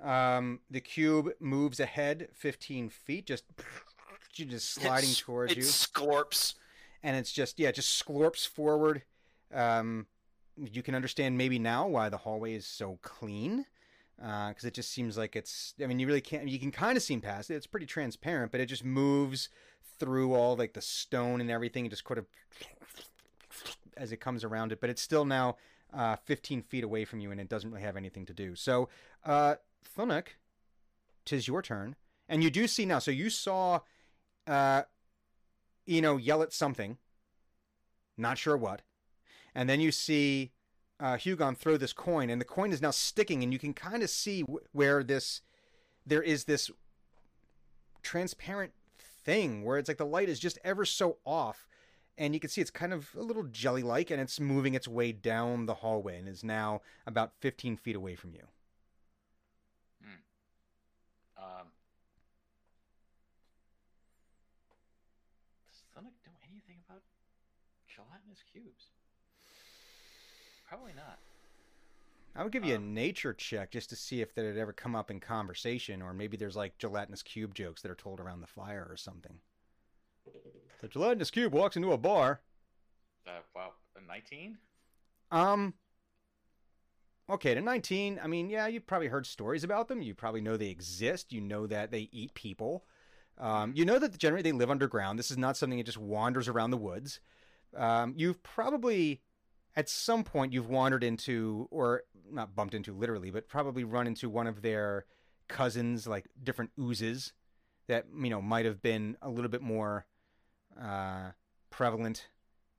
Um, 0.00 0.60
the 0.70 0.80
cube 0.80 1.30
moves 1.40 1.80
ahead 1.80 2.28
15 2.34 2.88
feet, 2.90 3.26
just 3.26 3.44
just 4.32 4.70
sliding 4.70 5.10
It's- 5.10 5.20
towards 5.20 5.52
it 5.52 5.58
you, 5.58 5.64
scorps. 5.64 6.54
and 7.02 7.16
it's 7.16 7.32
just 7.32 7.58
yeah, 7.58 7.70
just 7.72 8.04
slurps 8.04 8.46
forward. 8.46 9.02
Um, 9.52 10.06
you 10.56 10.82
can 10.82 10.94
understand 10.94 11.38
maybe 11.38 11.58
now 11.58 11.86
why 11.86 12.08
the 12.10 12.18
hallway 12.18 12.54
is 12.54 12.66
so 12.66 12.98
clean, 13.02 13.64
because 14.16 14.64
it 14.64 14.74
just 14.74 14.90
seems 14.90 15.16
like 15.16 15.36
it's. 15.36 15.74
I 15.82 15.86
mean, 15.86 15.98
you 15.98 16.06
really 16.06 16.20
can't. 16.20 16.48
You 16.48 16.58
can 16.58 16.70
kind 16.70 16.96
of 16.96 17.02
see 17.02 17.16
past 17.18 17.50
it. 17.50 17.54
It's 17.54 17.66
pretty 17.66 17.86
transparent, 17.86 18.52
but 18.52 18.60
it 18.60 18.66
just 18.66 18.84
moves 18.84 19.48
through 20.00 20.34
all 20.34 20.56
like 20.56 20.72
the 20.72 20.80
stone 20.80 21.40
and 21.40 21.50
everything, 21.50 21.84
and 21.84 21.90
just 21.90 22.04
kind 22.04 22.18
of 22.18 22.26
as 23.96 24.10
it 24.10 24.16
comes 24.16 24.42
around 24.42 24.72
it. 24.72 24.80
But 24.80 24.90
it's 24.90 25.02
still 25.02 25.24
now 25.24 25.56
uh, 25.92 26.16
15 26.16 26.62
feet 26.62 26.82
away 26.82 27.04
from 27.04 27.20
you, 27.20 27.30
and 27.30 27.40
it 27.40 27.48
doesn't 27.48 27.70
really 27.70 27.82
have 27.82 27.96
anything 27.96 28.26
to 28.26 28.34
do. 28.34 28.56
So, 28.56 28.88
uh, 29.24 29.56
Thunuk, 29.96 30.28
tis 31.24 31.46
your 31.46 31.62
turn, 31.62 31.94
and 32.28 32.42
you 32.42 32.50
do 32.50 32.66
see 32.66 32.86
now. 32.86 32.98
So 32.98 33.10
you 33.10 33.30
saw, 33.30 33.80
uh, 34.46 34.82
you 35.86 36.00
know, 36.00 36.16
yell 36.16 36.42
at 36.42 36.52
something, 36.52 36.98
not 38.16 38.38
sure 38.38 38.56
what, 38.56 38.82
and 39.54 39.68
then 39.68 39.80
you 39.80 39.92
see 39.92 40.52
uh, 40.98 41.16
Hugon 41.16 41.56
throw 41.56 41.76
this 41.76 41.92
coin, 41.92 42.30
and 42.30 42.40
the 42.40 42.46
coin 42.46 42.72
is 42.72 42.82
now 42.82 42.90
sticking, 42.90 43.42
and 43.42 43.52
you 43.52 43.58
can 43.58 43.74
kind 43.74 44.02
of 44.02 44.10
see 44.10 44.42
where 44.72 45.02
this 45.02 45.42
there 46.06 46.22
is 46.22 46.44
this 46.44 46.70
transparent 48.02 48.72
thing 49.24 49.64
where 49.64 49.78
it's 49.78 49.88
like 49.88 49.98
the 49.98 50.06
light 50.06 50.28
is 50.28 50.38
just 50.38 50.58
ever 50.64 50.84
so 50.84 51.18
off 51.24 51.66
and 52.18 52.34
you 52.34 52.40
can 52.40 52.50
see 52.50 52.60
it's 52.60 52.70
kind 52.70 52.92
of 52.92 53.10
a 53.16 53.22
little 53.22 53.44
jelly 53.44 53.82
like 53.82 54.10
and 54.10 54.20
it's 54.20 54.38
moving 54.40 54.74
its 54.74 54.88
way 54.88 55.12
down 55.12 55.66
the 55.66 55.74
hallway 55.74 56.18
and 56.18 56.28
is 56.28 56.44
now 56.44 56.80
about 57.06 57.32
15 57.40 57.76
feet 57.76 57.96
away 57.96 58.14
from 58.14 58.32
you 58.34 58.42
Um, 61.40 61.72
does 65.64 65.80
Thunuk 65.96 66.12
know 66.26 66.36
anything 66.44 66.76
about 66.84 67.00
gelatinous 67.88 68.44
cubes? 68.52 68.92
Probably 70.68 70.92
not. 70.92 71.18
I 72.34 72.42
would 72.42 72.52
give 72.52 72.64
you 72.64 72.74
a 72.74 72.78
Um, 72.78 72.94
nature 72.94 73.32
check 73.34 73.70
just 73.70 73.90
to 73.90 73.96
see 73.96 74.20
if 74.20 74.34
that 74.34 74.44
had 74.44 74.56
ever 74.56 74.72
come 74.72 74.94
up 74.94 75.10
in 75.10 75.20
conversation 75.20 76.02
or 76.02 76.12
maybe 76.12 76.36
there's 76.36 76.56
like 76.56 76.78
gelatinous 76.78 77.22
cube 77.22 77.54
jokes 77.54 77.82
that 77.82 77.90
are 77.90 77.94
told 77.96 78.20
around 78.20 78.40
the 78.40 78.46
fire 78.46 78.86
or 78.88 78.96
something 78.96 79.40
the 80.80 80.88
gelatinous 80.88 81.30
cube 81.30 81.52
walks 81.52 81.76
into 81.76 81.92
a 81.92 81.98
bar 81.98 82.40
Uh, 83.26 83.40
wow, 83.54 83.72
a 83.96 84.00
19? 84.00 84.58
Um. 85.30 85.74
Okay, 87.28 87.54
to 87.54 87.60
19, 87.60 88.18
I 88.22 88.26
mean, 88.26 88.50
yeah, 88.50 88.66
you've 88.66 88.86
probably 88.86 89.06
heard 89.06 89.24
stories 89.24 89.62
about 89.62 89.86
them. 89.86 90.02
You 90.02 90.14
probably 90.14 90.40
know 90.40 90.56
they 90.56 90.68
exist. 90.68 91.32
You 91.32 91.40
know 91.40 91.66
that 91.68 91.92
they 91.92 92.08
eat 92.12 92.34
people. 92.34 92.84
Um, 93.38 93.72
you 93.76 93.84
know 93.84 93.98
that 94.00 94.18
generally 94.18 94.42
they 94.42 94.52
live 94.52 94.70
underground. 94.70 95.18
This 95.18 95.30
is 95.30 95.38
not 95.38 95.56
something 95.56 95.78
that 95.78 95.84
just 95.86 95.96
wanders 95.98 96.48
around 96.48 96.72
the 96.72 96.76
woods. 96.76 97.20
Um, 97.76 98.14
you've 98.16 98.42
probably, 98.42 99.22
at 99.76 99.88
some 99.88 100.24
point, 100.24 100.52
you've 100.52 100.68
wandered 100.68 101.04
into, 101.04 101.68
or 101.70 102.02
not 102.30 102.54
bumped 102.54 102.74
into 102.74 102.92
literally, 102.92 103.30
but 103.30 103.48
probably 103.48 103.84
run 103.84 104.06
into 104.06 104.28
one 104.28 104.46
of 104.46 104.62
their 104.62 105.04
cousins, 105.48 106.06
like 106.06 106.26
different 106.42 106.70
oozes 106.78 107.32
that, 107.88 108.06
you 108.22 108.30
know, 108.30 108.42
might 108.42 108.64
have 108.64 108.82
been 108.82 109.16
a 109.22 109.28
little 109.28 109.50
bit 109.50 109.62
more 109.62 110.06
uh, 110.80 111.30
prevalent 111.70 112.28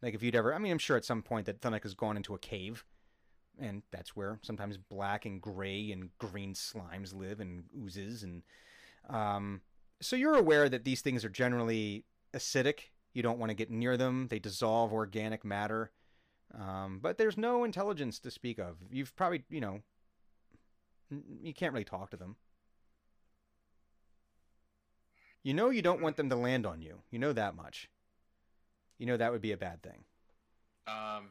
like 0.01 0.15
if 0.15 0.23
you'd 0.23 0.35
ever, 0.35 0.53
I 0.53 0.57
mean, 0.57 0.72
I'm 0.72 0.80
sure 0.80 0.97
at 0.97 1.05
some 1.05 1.22
point 1.22 1.45
that 1.45 1.61
Thunuk 1.61 1.84
has 1.84 1.93
gone 1.93 2.18
into 2.18 2.34
a 2.34 2.39
cave, 2.39 2.85
and 3.59 3.84
that's 3.91 4.15
where 4.15 4.39
sometimes 4.41 4.77
black 4.77 5.26
and 5.26 5.41
gray 5.41 5.91
and 5.91 6.09
green 6.18 6.53
slimes 6.53 7.15
live 7.15 7.39
and 7.39 7.65
oozes, 7.77 8.23
and 8.23 8.41
um, 9.09 9.61
so 10.01 10.15
you're 10.15 10.35
aware 10.35 10.69
that 10.69 10.84
these 10.84 11.01
things 11.01 11.23
are 11.23 11.30
generally 11.30 12.05
acidic. 12.34 12.89
You 13.13 13.22
don't 13.22 13.39
want 13.39 13.49
to 13.49 13.55
get 13.55 13.69
near 13.69 13.97
them. 13.97 14.27
They 14.30 14.39
dissolve 14.39 14.93
organic 14.93 15.43
matter, 15.45 15.91
um, 16.60 16.99
but 17.02 17.18
there's 17.18 17.38
no 17.38 17.64
intelligence 17.64 18.19
to 18.19 18.32
speak 18.32 18.60
of. 18.60 18.78
You've 18.91 19.15
probably, 19.15 19.44
you 19.49 19.61
know, 19.61 19.82
you 21.41 21.53
can't 21.53 21.73
really 21.73 21.86
talk 21.86 22.11
to 22.11 22.18
them. 22.18 22.36
You 25.44 25.53
know 25.53 25.69
you 25.69 25.82
don't 25.82 26.02
want 26.02 26.18
them 26.18 26.30
to 26.30 26.36
land 26.36 26.65
on 26.65 26.82
you. 26.82 27.02
You 27.10 27.19
know 27.19 27.34
that 27.34 27.56
much. 27.56 27.90
You 28.99 29.07
know 29.07 29.18
that 29.18 29.32
would 29.32 29.41
be 29.41 29.52
a 29.52 29.57
bad 29.57 29.82
thing. 29.82 30.03
Um, 30.88 31.30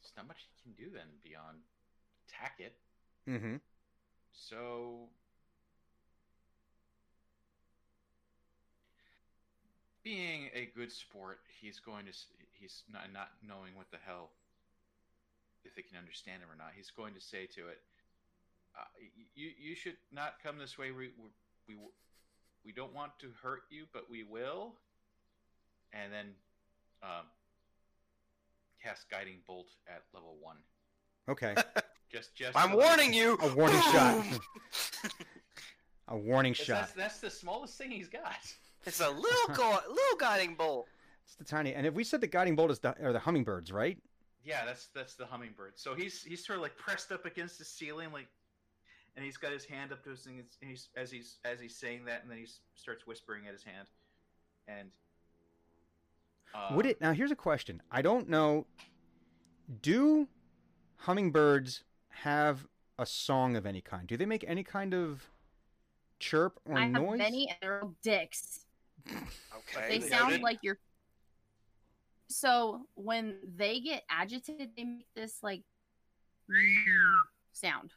there's 0.00 0.12
not 0.16 0.28
much 0.28 0.36
he 0.54 0.62
can 0.62 0.84
do 0.84 0.90
then 0.92 1.06
beyond 1.24 1.58
attack 2.28 2.56
it. 2.58 2.76
Mm-hmm. 3.28 3.56
So, 4.32 5.08
being 10.02 10.50
a 10.54 10.68
good 10.76 10.92
sport, 10.92 11.40
he's 11.60 11.78
going 11.78 12.06
to 12.06 12.12
he's 12.52 12.82
not 12.92 13.12
not 13.12 13.30
knowing 13.46 13.74
what 13.76 13.90
the 13.90 13.98
hell 14.04 14.30
if 15.64 15.78
it 15.78 15.88
can 15.88 15.98
understand 15.98 16.42
him 16.42 16.50
or 16.50 16.56
not. 16.56 16.72
He's 16.74 16.90
going 16.90 17.14
to 17.14 17.20
say 17.20 17.46
to 17.46 17.68
it, 17.68 17.80
uh, 18.78 18.84
"You 19.34 19.50
you 19.60 19.74
should 19.74 19.96
not 20.12 20.34
come 20.42 20.58
this 20.58 20.78
way. 20.78 20.90
We 20.90 21.10
we 21.18 21.28
we 21.68 21.74
we 22.64 22.72
don't 22.72 22.94
want 22.94 23.18
to 23.20 23.28
hurt 23.42 23.62
you, 23.70 23.86
but 23.92 24.10
we 24.10 24.22
will." 24.24 24.74
And 25.94 26.10
then, 26.10 26.26
um, 27.02 27.26
cast 28.82 29.10
guiding 29.10 29.36
bolt 29.46 29.68
at 29.86 30.02
level 30.14 30.36
one. 30.40 30.56
Okay. 31.28 31.54
Just 32.10 32.34
just. 32.34 32.54
I'm 32.54 32.72
warning 32.72 33.14
you. 33.14 33.38
A 33.40 33.54
warning 33.54 33.80
shot. 33.80 34.22
A 36.08 36.16
warning 36.16 36.52
shot. 36.52 36.80
That's, 36.80 36.92
that's 36.92 37.20
the 37.20 37.30
smallest 37.30 37.78
thing 37.78 37.90
he's 37.90 38.08
got. 38.08 38.36
It's 38.84 39.00
a 39.00 39.10
little 39.10 39.54
go- 39.54 39.80
little 39.88 40.16
guiding 40.18 40.54
bolt. 40.54 40.88
It's 41.24 41.34
the 41.36 41.44
tiny. 41.44 41.74
And 41.74 41.86
if 41.86 41.94
we 41.94 42.04
said 42.04 42.20
the 42.20 42.26
guiding 42.26 42.56
bolt 42.56 42.70
is 42.70 42.78
the 42.78 42.94
or 43.04 43.12
the 43.12 43.18
hummingbirds, 43.18 43.72
right? 43.72 43.98
Yeah, 44.44 44.64
that's 44.64 44.88
that's 44.94 45.14
the 45.14 45.26
hummingbird. 45.26 45.72
So 45.76 45.94
he's 45.94 46.22
he's 46.22 46.44
sort 46.44 46.58
of 46.58 46.62
like 46.62 46.76
pressed 46.76 47.12
up 47.12 47.24
against 47.26 47.58
the 47.58 47.64
ceiling, 47.64 48.12
like, 48.12 48.26
and 49.16 49.24
he's 49.24 49.36
got 49.36 49.52
his 49.52 49.64
hand 49.64 49.92
up 49.92 50.02
to 50.04 50.10
his 50.10 50.20
thing. 50.20 50.42
and 50.60 50.70
he's 50.70 50.88
as 50.96 51.10
he's 51.10 51.38
as 51.44 51.60
he's 51.60 51.76
saying 51.76 52.04
that, 52.06 52.22
and 52.22 52.30
then 52.30 52.38
he 52.38 52.46
starts 52.74 53.06
whispering 53.06 53.46
at 53.46 53.52
his 53.52 53.62
hand, 53.62 53.86
and. 54.68 54.90
Uh, 56.54 56.74
Would 56.74 56.84
it 56.84 57.00
now? 57.00 57.12
Here's 57.12 57.30
a 57.30 57.36
question. 57.36 57.80
I 57.90 58.02
don't 58.02 58.28
know. 58.28 58.66
Do 59.80 60.28
hummingbirds 60.96 61.84
have 62.08 62.66
a 62.98 63.06
song 63.06 63.56
of 63.56 63.64
any 63.64 63.80
kind? 63.80 64.06
Do 64.06 64.18
they 64.18 64.26
make 64.26 64.44
any 64.46 64.62
kind 64.62 64.92
of 64.92 65.30
chirp 66.18 66.60
or 66.66 66.76
I 66.76 66.82
have 66.82 66.92
noise? 66.92 67.18
many 67.18 67.48
and 67.48 67.56
they're 67.62 67.82
dicks. 68.02 68.66
Okay. 69.08 69.88
They 69.88 69.98
noted. 69.98 70.10
sound 70.10 70.42
like 70.42 70.58
you're. 70.62 70.78
So 72.28 72.86
when 72.94 73.36
they 73.56 73.80
get 73.80 74.02
agitated, 74.10 74.70
they 74.76 74.84
make 74.84 75.06
this 75.14 75.38
like 75.42 75.62
sound. 77.52 77.92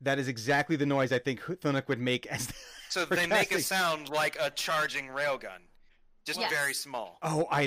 That 0.00 0.18
is 0.18 0.28
exactly 0.28 0.76
the 0.76 0.86
noise 0.86 1.10
I 1.12 1.18
think 1.18 1.40
Thunuk 1.40 1.88
would 1.88 2.00
make 2.00 2.26
as. 2.26 2.52
So 2.90 3.04
they 3.04 3.26
make 3.26 3.52
a 3.52 3.60
sound 3.60 4.08
like 4.08 4.38
a 4.40 4.48
charging 4.48 5.08
railgun, 5.08 5.60
just 6.24 6.40
Yes. 6.40 6.50
very 6.50 6.72
small. 6.72 7.18
Oh, 7.20 7.46
I 7.50 7.64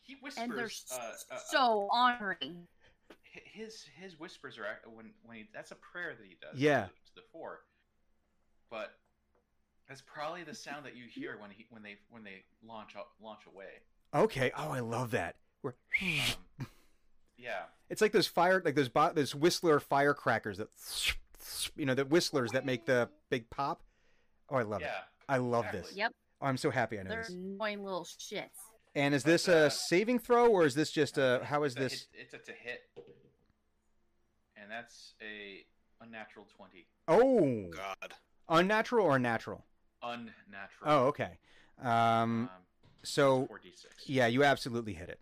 He 0.00 0.16
And 0.38 0.50
they're 0.52 0.64
whispers. 0.64 0.86
Uh, 0.90 1.34
uh, 1.34 1.38
so 1.50 1.86
honoring. 1.92 2.66
his 3.22 3.84
his 4.00 4.18
whispers 4.18 4.56
are 4.56 4.64
when 4.90 5.12
when 5.22 5.36
he 5.36 5.44
that's 5.52 5.70
a 5.70 5.74
prayer 5.74 6.14
that 6.18 6.26
he 6.26 6.38
does. 6.40 6.58
Yeah. 6.58 6.84
To, 6.84 6.88
the- 6.88 6.92
to 7.10 7.14
the 7.16 7.22
four. 7.30 7.60
But 8.70 8.94
that's 9.90 10.00
probably 10.02 10.44
the 10.44 10.54
sound 10.54 10.86
that 10.86 10.96
you 10.96 11.04
hear 11.06 11.36
when 11.38 11.50
he 11.50 11.66
when 11.68 11.82
they 11.82 11.96
when 12.10 12.22
they 12.24 12.44
launch 12.66 12.96
up 12.96 13.10
launch 13.20 13.40
away. 13.52 13.82
okay. 14.14 14.50
Oh, 14.56 14.70
I 14.70 14.80
love 14.80 15.10
that. 15.10 15.36
We're, 15.62 15.74
Um, 16.00 16.66
yeah. 17.36 17.64
it's 17.90 18.00
like 18.00 18.12
those 18.12 18.26
fire, 18.26 18.62
like 18.64 18.74
those 18.76 18.88
bo- 18.88 19.12
those 19.12 19.34
Whistler 19.34 19.80
firecrackers 19.80 20.56
that, 20.58 20.68
you 21.76 21.84
know, 21.86 21.94
the 21.94 22.04
whistlers 22.06 22.52
that 22.52 22.64
make 22.64 22.86
the 22.86 23.10
big 23.30 23.50
pop. 23.50 23.82
Oh, 24.48 24.56
I 24.56 24.62
love 24.62 24.80
it. 24.80 24.84
Yeah. 24.86 25.00
I 25.28 25.36
love 25.38 25.64
exactly. 25.66 25.80
this. 25.90 25.96
Yep, 25.98 26.12
Oh, 26.40 26.46
I'm 26.46 26.56
so 26.56 26.70
happy 26.70 26.98
I 26.98 27.02
know 27.02 27.10
they're 27.10 27.20
this. 27.22 27.30
annoying 27.30 27.84
little 27.84 28.04
shits. 28.04 28.48
And 28.94 29.14
is 29.14 29.22
But, 29.24 29.30
this 29.30 29.48
uh, 29.48 29.52
a 29.52 29.70
saving 29.70 30.18
throw 30.20 30.48
or 30.50 30.64
is 30.64 30.74
this 30.74 30.90
just 30.90 31.18
a? 31.18 31.40
How 31.44 31.62
is 31.64 31.74
It's 31.74 31.78
a 31.78 31.82
this? 31.82 32.06
it's 32.14 32.34
a 32.34 32.38
to 32.38 32.52
hit, 32.52 32.80
and 34.56 34.70
that's 34.70 35.14
a 35.22 35.64
unnatural 36.00 36.46
twenty. 36.56 36.86
Oh, 37.08 37.68
God. 37.70 38.14
unnatural 38.48 39.06
or 39.06 39.18
natural? 39.18 39.64
Unnatural. 40.02 40.84
Oh, 40.86 41.06
okay. 41.06 41.38
Um, 41.82 42.48
so 43.02 43.46
four 43.46 43.58
d 43.58 43.70
six. 43.74 43.94
yeah, 44.08 44.26
you 44.26 44.44
absolutely 44.44 44.94
hit 44.94 45.08
it. 45.08 45.20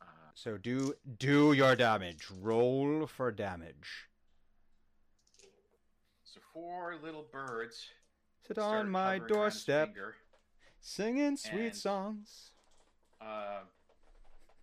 Uh, 0.00 0.04
So 0.34 0.56
do 0.58 0.94
do 1.18 1.52
your 1.52 1.76
damage. 1.76 2.26
Roll 2.40 3.06
for 3.06 3.30
damage. 3.32 4.08
so 6.24 6.40
four 6.52 6.96
little 7.02 7.26
birds. 7.32 7.86
Sit 8.46 8.58
on 8.58 8.90
my 8.90 9.14
hovering 9.18 9.20
around 9.20 9.22
his 9.22 9.64
doorstep, 9.64 9.94
singing 10.80 11.36
sweet 11.36 11.66
and- 11.66 11.76
songs. 11.76 12.50
Uh, 13.20 13.60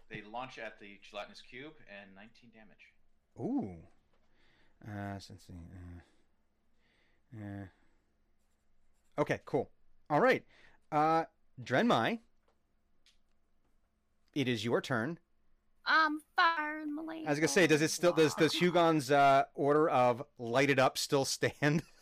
they 0.09 0.21
launch 0.21 0.59
at 0.59 0.79
the 0.79 0.99
gelatinous 1.09 1.41
cube 1.41 1.73
and 1.89 2.13
19 2.15 2.51
damage. 2.53 2.93
Ooh. 3.39 3.77
Uh, 4.87 5.17
so 5.17 5.33
let's 5.33 5.47
see. 5.47 5.53
Uh, 7.35 7.43
uh. 7.43 7.65
Okay, 9.22 9.39
cool. 9.45 9.69
All 10.10 10.19
right. 10.19 10.43
Uh, 10.91 11.26
Drenmai, 11.64 12.18
it 14.34 14.48
is 14.48 14.65
your 14.65 14.81
turn. 14.81 15.19
I'm 15.85 16.19
firing 16.35 16.95
my 16.95 17.03
lane. 17.03 17.27
I 17.27 17.30
was 17.30 17.38
gonna 17.38 17.48
say, 17.48 17.68
does 17.68 17.84
it 17.84 17.91
still 17.91 18.14
does 18.14 18.34
does 18.34 18.53
Hugon's 18.53 19.11
uh, 19.11 19.43
order 19.53 19.89
of 19.89 20.23
light 20.39 20.72
it 20.72 20.80
up 20.80 20.98
still 20.98 21.26
stand? 21.26 21.84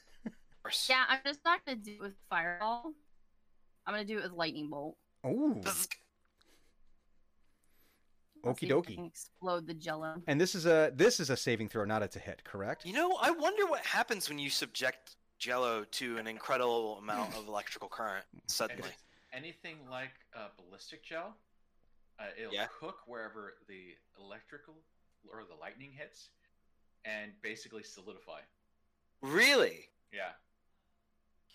Yeah, 0.87 1.03
I'm 1.09 1.17
just 1.25 1.39
not 1.43 1.65
gonna 1.65 1.79
do 1.79 1.93
it 1.93 2.01
with 2.01 2.13
fireball. 2.29 2.93
I'm 3.87 3.93
gonna 3.93 4.05
do 4.05 4.19
it 4.19 4.23
with 4.23 4.33
lightning 4.33 4.69
bolt. 4.69 4.97
Ooh. 5.25 5.59
Bzz. 5.63 5.87
Let's 8.43 8.59
Okie 8.59 8.59
see 8.59 8.67
if 8.67 8.71
I 8.71 8.75
dokie. 8.75 9.07
Explode 9.07 9.65
the 9.65 9.73
jello. 9.73 10.21
And 10.27 10.39
this 10.39 10.53
is 10.53 10.67
a 10.67 10.91
this 10.93 11.19
is 11.19 11.31
a 11.31 11.37
saving 11.37 11.69
throw, 11.69 11.85
not 11.85 12.03
a 12.03 12.07
to 12.09 12.19
hit, 12.19 12.43
correct? 12.43 12.85
You 12.85 12.93
know, 12.93 13.17
I 13.19 13.31
wonder 13.31 13.65
what 13.65 13.83
happens 13.83 14.29
when 14.29 14.37
you 14.37 14.51
subject 14.51 15.15
Jello 15.43 15.85
to 15.91 16.17
an 16.17 16.27
incredible 16.27 16.97
amount 16.97 17.35
of 17.35 17.47
electrical 17.47 17.87
current 17.87 18.25
suddenly. 18.47 18.89
anything 19.33 19.77
like 19.89 20.11
a 20.35 20.47
ballistic 20.61 21.03
gel, 21.03 21.33
uh, 22.19 22.25
it'll 22.37 22.53
Yeah. 22.53 22.67
cook 22.79 22.97
wherever 23.07 23.53
the 23.67 23.95
electrical 24.19 24.75
or 25.31 25.43
the 25.49 25.55
lightning 25.55 25.91
hits, 25.97 26.29
and 27.05 27.31
basically 27.41 27.83
solidify. 27.83 28.41
Really 29.21 29.89
Yeah. 30.11 30.31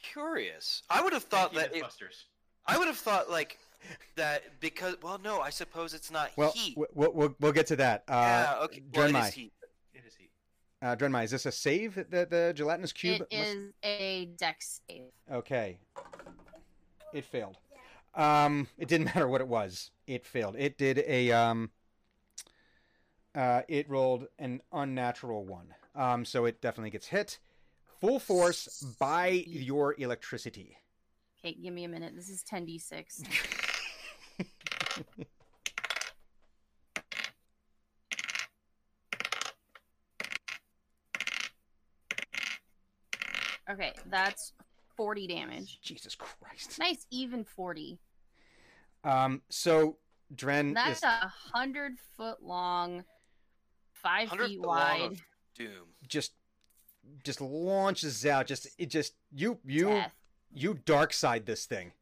curious. 0.02 0.82
I 0.90 1.02
would 1.02 1.12
have 1.12 1.24
thought 1.24 1.52
Thank 1.54 1.72
you, 1.74 1.80
that. 1.80 1.86
It, 1.88 1.90
Mythbusters. 1.90 2.24
I 2.66 2.78
would 2.78 2.86
have 2.86 2.96
thought 2.98 3.30
like 3.30 3.58
that 4.16 4.60
because. 4.60 4.96
Well, 5.02 5.18
no. 5.22 5.40
I 5.40 5.50
suppose 5.50 5.92
it's 5.92 6.10
not 6.10 6.30
Well, 6.36 6.52
heat. 6.52 6.74
w- 6.76 6.88
we'll, 6.94 7.12
we'll 7.12 7.36
we'll 7.40 7.52
get 7.52 7.66
to 7.68 7.76
that. 7.76 8.04
Uh, 8.08 8.12
yeah. 8.14 8.58
Okay. 8.64 8.82
Well, 8.94 9.06
it 9.06 9.12
Drenmai. 9.12 9.28
is 9.28 9.34
heat. 9.34 9.34
It 9.34 9.34
is 9.34 9.34
heat. 9.34 9.52
Uh, 10.84 10.94
Drenmai, 10.94 11.24
is 11.24 11.30
this 11.30 11.46
a 11.46 11.52
save? 11.52 11.94
The 11.94 12.26
the 12.28 12.52
gelatinous 12.54 12.92
cube. 12.92 13.26
It 13.30 13.34
is 13.34 13.72
a 13.82 14.26
dex 14.36 14.82
save. 14.86 15.12
Okay. 15.32 15.78
It 17.14 17.24
failed. 17.24 17.56
Um, 18.14 18.68
it 18.76 18.86
didn't 18.88 19.06
matter 19.14 19.26
what 19.26 19.40
it 19.40 19.48
was. 19.48 19.90
It 20.06 20.26
failed. 20.26 20.56
It 20.58 20.76
did 20.76 21.02
a 21.06 21.32
um. 21.32 21.70
Uh, 23.34 23.62
it 23.66 23.88
rolled 23.88 24.26
an 24.38 24.60
unnatural 24.72 25.46
one. 25.46 25.72
Um, 25.94 26.26
so 26.26 26.44
it 26.44 26.60
definitely 26.60 26.90
gets 26.90 27.06
hit. 27.06 27.38
Full 28.02 28.18
force 28.18 28.84
by 29.00 29.28
your 29.46 29.94
electricity. 29.98 30.76
Okay, 31.40 31.56
give 31.62 31.72
me 31.72 31.84
a 31.84 31.88
minute. 31.88 32.12
This 32.14 32.28
is 32.28 32.44
10d6. 32.44 33.24
Okay, 43.74 43.92
that's 44.10 44.52
40 44.96 45.26
damage. 45.26 45.80
Jesus 45.82 46.14
Christ. 46.14 46.78
Nice 46.78 47.06
even 47.10 47.44
40. 47.44 47.98
Um, 49.02 49.42
so 49.50 49.98
Dren 50.34 50.72
That's 50.72 50.98
is 50.98 51.02
a 51.02 51.32
hundred 51.52 51.94
foot 52.16 52.42
long, 52.42 53.04
five 53.92 54.30
feet 54.30 54.58
foot 54.58 54.66
wide 54.66 55.16
Doom. 55.54 55.88
just 56.08 56.32
just 57.22 57.40
launches 57.40 58.24
out. 58.24 58.46
Just 58.46 58.68
it 58.78 58.86
just 58.86 59.14
you 59.30 59.58
you 59.64 59.88
death. 59.88 60.14
you 60.52 60.74
dark 60.86 61.12
side 61.12 61.44
this 61.44 61.66
thing, 61.66 61.92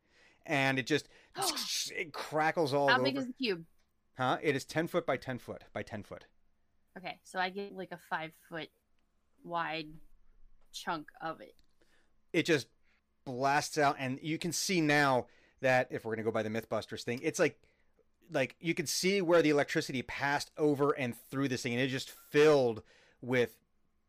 and 0.46 0.78
it 0.78 0.86
just 0.86 1.08
it 1.96 2.12
crackles 2.12 2.72
all 2.72 2.88
How 2.88 2.94
over. 2.96 3.04
big 3.04 3.16
is 3.16 3.26
the 3.26 3.32
cube? 3.32 3.64
Huh? 4.16 4.38
It 4.40 4.54
is 4.54 4.64
ten 4.64 4.86
foot 4.86 5.04
by 5.04 5.16
ten 5.16 5.38
foot 5.38 5.64
by 5.72 5.82
ten 5.82 6.04
foot. 6.04 6.26
Okay, 6.96 7.18
so 7.24 7.40
I 7.40 7.48
get 7.48 7.74
like 7.74 7.90
a 7.90 7.98
five 8.08 8.30
foot 8.48 8.68
wide 9.42 9.88
chunk 10.72 11.08
of 11.20 11.40
it. 11.40 11.54
It 12.32 12.44
just 12.44 12.66
blasts 13.24 13.78
out, 13.78 13.96
and 13.98 14.18
you 14.22 14.38
can 14.38 14.52
see 14.52 14.80
now 14.80 15.26
that 15.60 15.88
if 15.90 16.04
we're 16.04 16.14
gonna 16.14 16.24
go 16.24 16.32
by 16.32 16.42
the 16.42 16.50
MythBusters 16.50 17.02
thing, 17.02 17.20
it's 17.22 17.38
like 17.38 17.58
like 18.30 18.56
you 18.60 18.74
can 18.74 18.86
see 18.86 19.20
where 19.20 19.42
the 19.42 19.50
electricity 19.50 20.02
passed 20.02 20.50
over 20.56 20.92
and 20.92 21.14
through 21.30 21.48
this 21.48 21.62
thing, 21.62 21.72
and 21.72 21.82
it 21.82 21.88
just 21.88 22.10
filled 22.10 22.82
with 23.20 23.56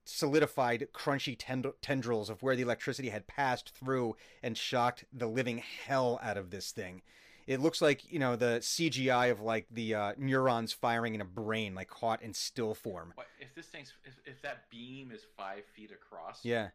solidified, 0.06 0.88
crunchy 0.94 1.36
tend- 1.38 1.72
tendrils 1.82 2.30
of 2.30 2.44
where 2.44 2.56
the 2.56 2.62
electricity 2.62 3.10
had 3.10 3.28
passed 3.28 3.70
through 3.70 4.16
and 4.41 4.58
shocked 4.58 5.06
the 5.14 5.28
living 5.28 5.64
hell 5.86 6.20
out 6.22 6.38
of 6.38 6.50
this 6.50 6.72
thing. 6.72 7.02
It 7.45 7.60
looks 7.60 7.82
like 7.82 8.10
you 8.10 8.20
know 8.20 8.38
the 8.38 8.60
CGI 8.62 9.30
of 9.30 9.41
like 9.41 9.68
the 9.70 9.95
uh, 9.95 10.14
neurons 10.18 10.72
firing 10.72 11.14
in 11.14 11.20
a 11.20 11.26
brain, 11.26 11.76
like 11.76 11.90
caught 11.90 12.22
in 12.22 12.34
still 12.34 12.74
form. 12.74 13.12
What 13.16 13.28
if 13.40 13.54
this 13.54 13.66
thing's 13.66 13.91
if, 14.06 14.14
if 14.26 14.41
that 14.44 14.70
beam 14.70 15.12
is 15.12 15.26
five 15.38 15.64
feet 15.76 15.91
across? 15.91 16.45
Yeah, 16.45 16.70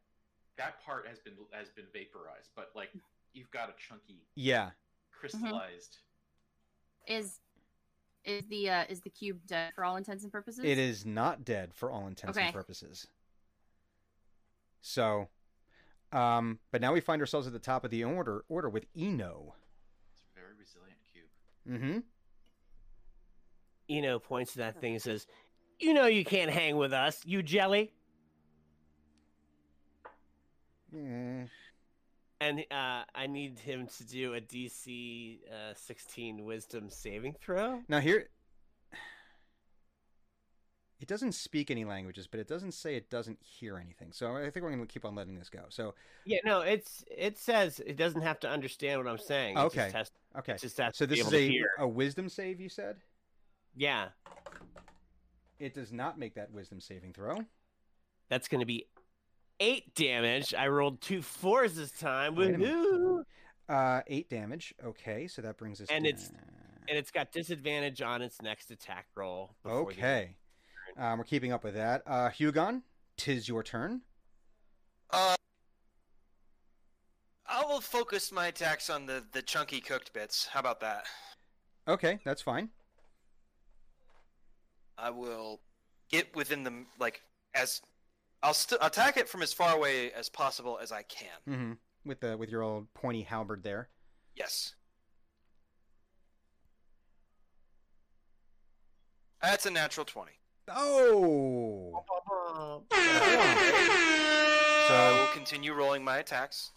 That 0.58 0.84
part 0.84 1.06
has 1.06 1.18
been 1.20 1.34
has 1.52 1.68
been 1.70 1.86
vaporized, 1.92 2.50
but 2.54 2.70
like 2.74 2.90
you've 3.32 3.50
got 3.50 3.68
a 3.70 3.74
chunky 3.78 4.26
yeah. 4.34 4.70
crystallized. 5.12 5.98
Is 7.06 7.38
is 8.24 8.42
the 8.48 8.68
uh, 8.68 8.84
is 8.88 9.00
the 9.00 9.10
cube 9.10 9.38
dead 9.46 9.72
for 9.74 9.84
all 9.84 9.96
intents 9.96 10.24
and 10.24 10.32
purposes? 10.32 10.64
It 10.64 10.78
is 10.78 11.06
not 11.06 11.44
dead 11.44 11.72
for 11.72 11.90
all 11.90 12.06
intents 12.06 12.36
and 12.36 12.52
purposes. 12.52 13.06
So, 14.80 15.28
um, 16.12 16.58
but 16.70 16.80
now 16.80 16.92
we 16.92 17.00
find 17.00 17.22
ourselves 17.22 17.46
at 17.46 17.52
the 17.52 17.58
top 17.58 17.84
of 17.84 17.90
the 17.90 18.04
order 18.04 18.44
order 18.48 18.68
with 18.68 18.86
Eno. 18.96 19.54
It's 20.12 20.22
a 20.22 20.40
very 20.40 20.52
resilient 20.58 20.98
cube. 21.12 22.02
Mm-hmm. 23.88 23.96
Eno 23.96 24.18
points 24.18 24.52
to 24.52 24.58
that 24.58 24.80
thing 24.80 24.94
and 24.94 25.02
says, 25.02 25.26
"You 25.78 25.94
know 25.94 26.06
you 26.06 26.24
can't 26.24 26.50
hang 26.50 26.76
with 26.76 26.92
us, 26.92 27.22
you 27.24 27.42
jelly." 27.42 27.92
Mm. 30.94 31.48
And 32.40 32.60
uh, 32.70 33.02
I 33.14 33.26
need 33.26 33.58
him 33.58 33.88
to 33.98 34.04
do 34.04 34.34
a 34.34 34.40
DC 34.40 35.38
uh, 35.50 35.74
16 35.74 36.44
Wisdom 36.44 36.88
saving 36.88 37.34
throw. 37.40 37.80
Now 37.88 37.98
here, 37.98 38.28
it 41.00 41.08
doesn't 41.08 41.32
speak 41.32 41.70
any 41.70 41.84
languages, 41.84 42.26
but 42.28 42.38
it 42.40 42.46
doesn't 42.48 42.72
say 42.72 42.94
it 42.96 43.10
doesn't 43.10 43.38
hear 43.40 43.76
anything. 43.76 44.12
So 44.12 44.36
I 44.36 44.50
think 44.50 44.64
we're 44.64 44.70
going 44.72 44.80
to 44.80 44.86
keep 44.86 45.04
on 45.04 45.14
letting 45.14 45.36
this 45.36 45.48
go. 45.50 45.62
So 45.68 45.94
Yeah, 46.24 46.38
no, 46.44 46.60
it's 46.60 47.04
it 47.10 47.38
says 47.38 47.80
it 47.84 47.96
doesn't 47.96 48.22
have 48.22 48.38
to 48.40 48.48
understand 48.48 49.00
what 49.02 49.10
I'm 49.10 49.18
saying. 49.18 49.56
It 49.56 49.60
Okay. 49.62 49.76
just 49.82 49.92
has, 49.94 50.10
okay, 50.38 50.56
just 50.58 50.78
has 50.78 50.96
so 50.96 51.06
this 51.06 51.20
is 51.20 51.32
a 51.32 51.60
a 51.78 51.88
wisdom 51.88 52.28
save. 52.28 52.60
You 52.60 52.68
said 52.68 52.96
Yeah, 53.76 54.08
it 55.58 55.74
does 55.74 55.92
not 55.92 56.18
make 56.18 56.34
that 56.34 56.52
wisdom 56.52 56.80
saving 56.80 57.12
throw. 57.14 57.38
that's 58.28 58.46
going 58.48 58.60
to 58.60 58.66
be 58.66 58.86
eight 59.60 59.94
damage. 59.94 60.54
I 60.54 60.68
rolled 60.68 61.00
two 61.00 61.22
fours 61.22 61.74
this 61.76 61.90
time. 61.90 62.34
Wait. 62.36 62.56
Woohoo! 62.56 63.22
Uh, 63.68 64.00
eight 64.06 64.28
damage. 64.30 64.74
Okay, 64.84 65.26
so 65.26 65.42
that 65.42 65.56
brings 65.58 65.80
us. 65.80 65.88
And 65.90 66.06
it's- 66.06 66.30
and 66.88 66.96
it's 66.96 67.10
got 67.10 67.32
disadvantage 67.32 68.00
on 68.00 68.22
its 68.22 68.40
next 68.40 68.70
attack 68.70 69.06
roll. 69.14 69.54
Okay. 69.66 70.36
Um, 70.96 71.18
we're 71.18 71.24
keeping 71.24 71.52
up 71.52 71.62
with 71.62 71.74
that. 71.74 72.02
Uh, 72.06 72.30
Hugon, 72.30 72.82
tis 73.18 73.46
your 73.46 73.62
turn. 73.62 74.00
Uh, 75.10 75.36
I 77.46 77.62
will 77.64 77.82
focus 77.82 78.32
my 78.32 78.46
attacks 78.46 78.88
on 78.88 79.04
the 79.06 79.22
the 79.32 79.42
chunky 79.42 79.80
cooked 79.80 80.12
bits. 80.14 80.46
How 80.46 80.60
about 80.60 80.80
that? 80.80 81.04
Okay, 81.86 82.18
that's 82.24 82.40
fine. 82.42 82.70
I 84.96 85.10
will 85.10 85.60
get 86.10 86.34
within 86.34 86.64
the 86.64 86.84
like 86.98 87.22
as 87.54 87.80
I'll 88.42 88.54
st- 88.54 88.80
attack 88.82 89.16
it 89.16 89.28
from 89.28 89.42
as 89.42 89.52
far 89.52 89.74
away 89.74 90.12
as 90.12 90.28
possible 90.28 90.78
as 90.80 90.92
I 90.92 91.02
can. 91.02 91.28
Mm-hmm. 91.48 91.72
With 92.04 92.20
the 92.20 92.36
with 92.36 92.50
your 92.50 92.62
old 92.62 92.92
pointy 92.94 93.22
halberd 93.22 93.62
there. 93.62 93.88
Yes. 94.36 94.74
That's 99.42 99.66
a 99.66 99.70
natural 99.70 100.06
twenty. 100.06 100.32
Oh. 100.68 102.04
So 104.88 104.94
I 104.94 105.18
will 105.18 105.34
continue 105.34 105.74
rolling 105.74 106.04
my 106.04 106.18
attacks. 106.18 106.70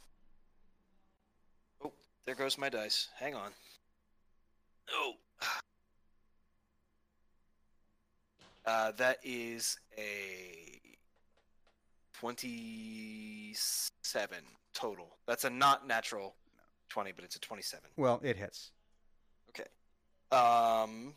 Oh, 1.83 1.93
there 2.25 2.35
goes 2.35 2.57
my 2.57 2.69
dice. 2.69 3.09
Hang 3.17 3.35
on. 3.35 3.51
Oh. 4.93 5.13
Uh, 8.63 8.91
that 8.91 9.17
is 9.23 9.79
a 9.97 10.70
27 12.21 14.37
total. 14.73 15.17
That's 15.27 15.43
a 15.43 15.49
not 15.49 15.85
natural 15.87 16.35
20, 16.89 17.11
but 17.13 17.23
it's 17.25 17.35
a 17.35 17.39
27. 17.39 17.89
well, 17.97 18.19
it 18.23 18.37
hits. 18.37 18.71
Okay. 19.49 19.65
Um, 20.31 21.13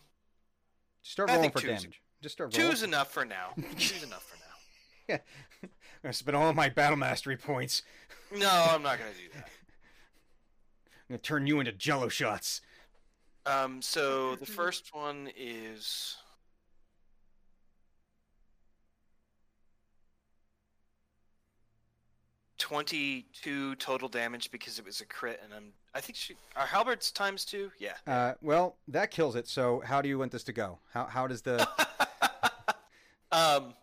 Just 1.02 1.12
start 1.12 1.28
I 1.30 1.34
rolling 1.34 1.50
think 1.50 1.60
for 1.60 1.66
two's- 1.66 1.82
damage. 1.82 2.00
Just 2.22 2.32
start 2.34 2.56
rolling. 2.56 2.70
two's 2.74 2.82
enough 2.82 3.12
for 3.12 3.24
now. 3.26 3.50
Two's 3.76 4.02
enough 4.02 4.24
for 4.24 4.38
now. 5.12 5.18
I'm 5.62 5.68
gonna 6.02 6.12
spend 6.14 6.34
all 6.36 6.48
of 6.48 6.56
my 6.56 6.70
battle 6.70 6.96
mastery 6.96 7.36
points. 7.36 7.82
No, 8.34 8.48
I'm 8.70 8.82
not 8.82 8.98
gonna 8.98 9.10
do 9.12 9.28
that. 9.34 9.44
I'm 9.46 11.08
gonna 11.10 11.18
turn 11.18 11.46
you 11.46 11.60
into 11.60 11.72
jello 11.72 12.08
shots. 12.08 12.62
Um, 13.44 13.82
so 13.82 14.36
the 14.36 14.46
first 14.46 14.94
one 14.94 15.28
is 15.36 16.16
twenty-two 22.64 23.74
total 23.74 24.08
damage 24.08 24.50
because 24.50 24.78
it 24.78 24.86
was 24.86 25.02
a 25.02 25.04
crit, 25.04 25.38
and 25.44 25.52
I'm 25.52 25.64
I 25.94 26.00
think 26.00 26.16
she 26.16 26.34
are 26.56 26.64
halberds 26.64 27.10
times 27.10 27.44
two. 27.44 27.70
Yeah. 27.78 27.92
Uh, 28.06 28.32
well, 28.40 28.76
that 28.88 29.10
kills 29.10 29.36
it. 29.36 29.46
So 29.46 29.82
how 29.84 30.00
do 30.00 30.08
you 30.08 30.18
want 30.18 30.32
this 30.32 30.44
to 30.44 30.52
go? 30.54 30.78
How 30.90 31.04
how 31.04 31.26
does 31.26 31.42
the 31.42 31.60
um, 33.32 33.74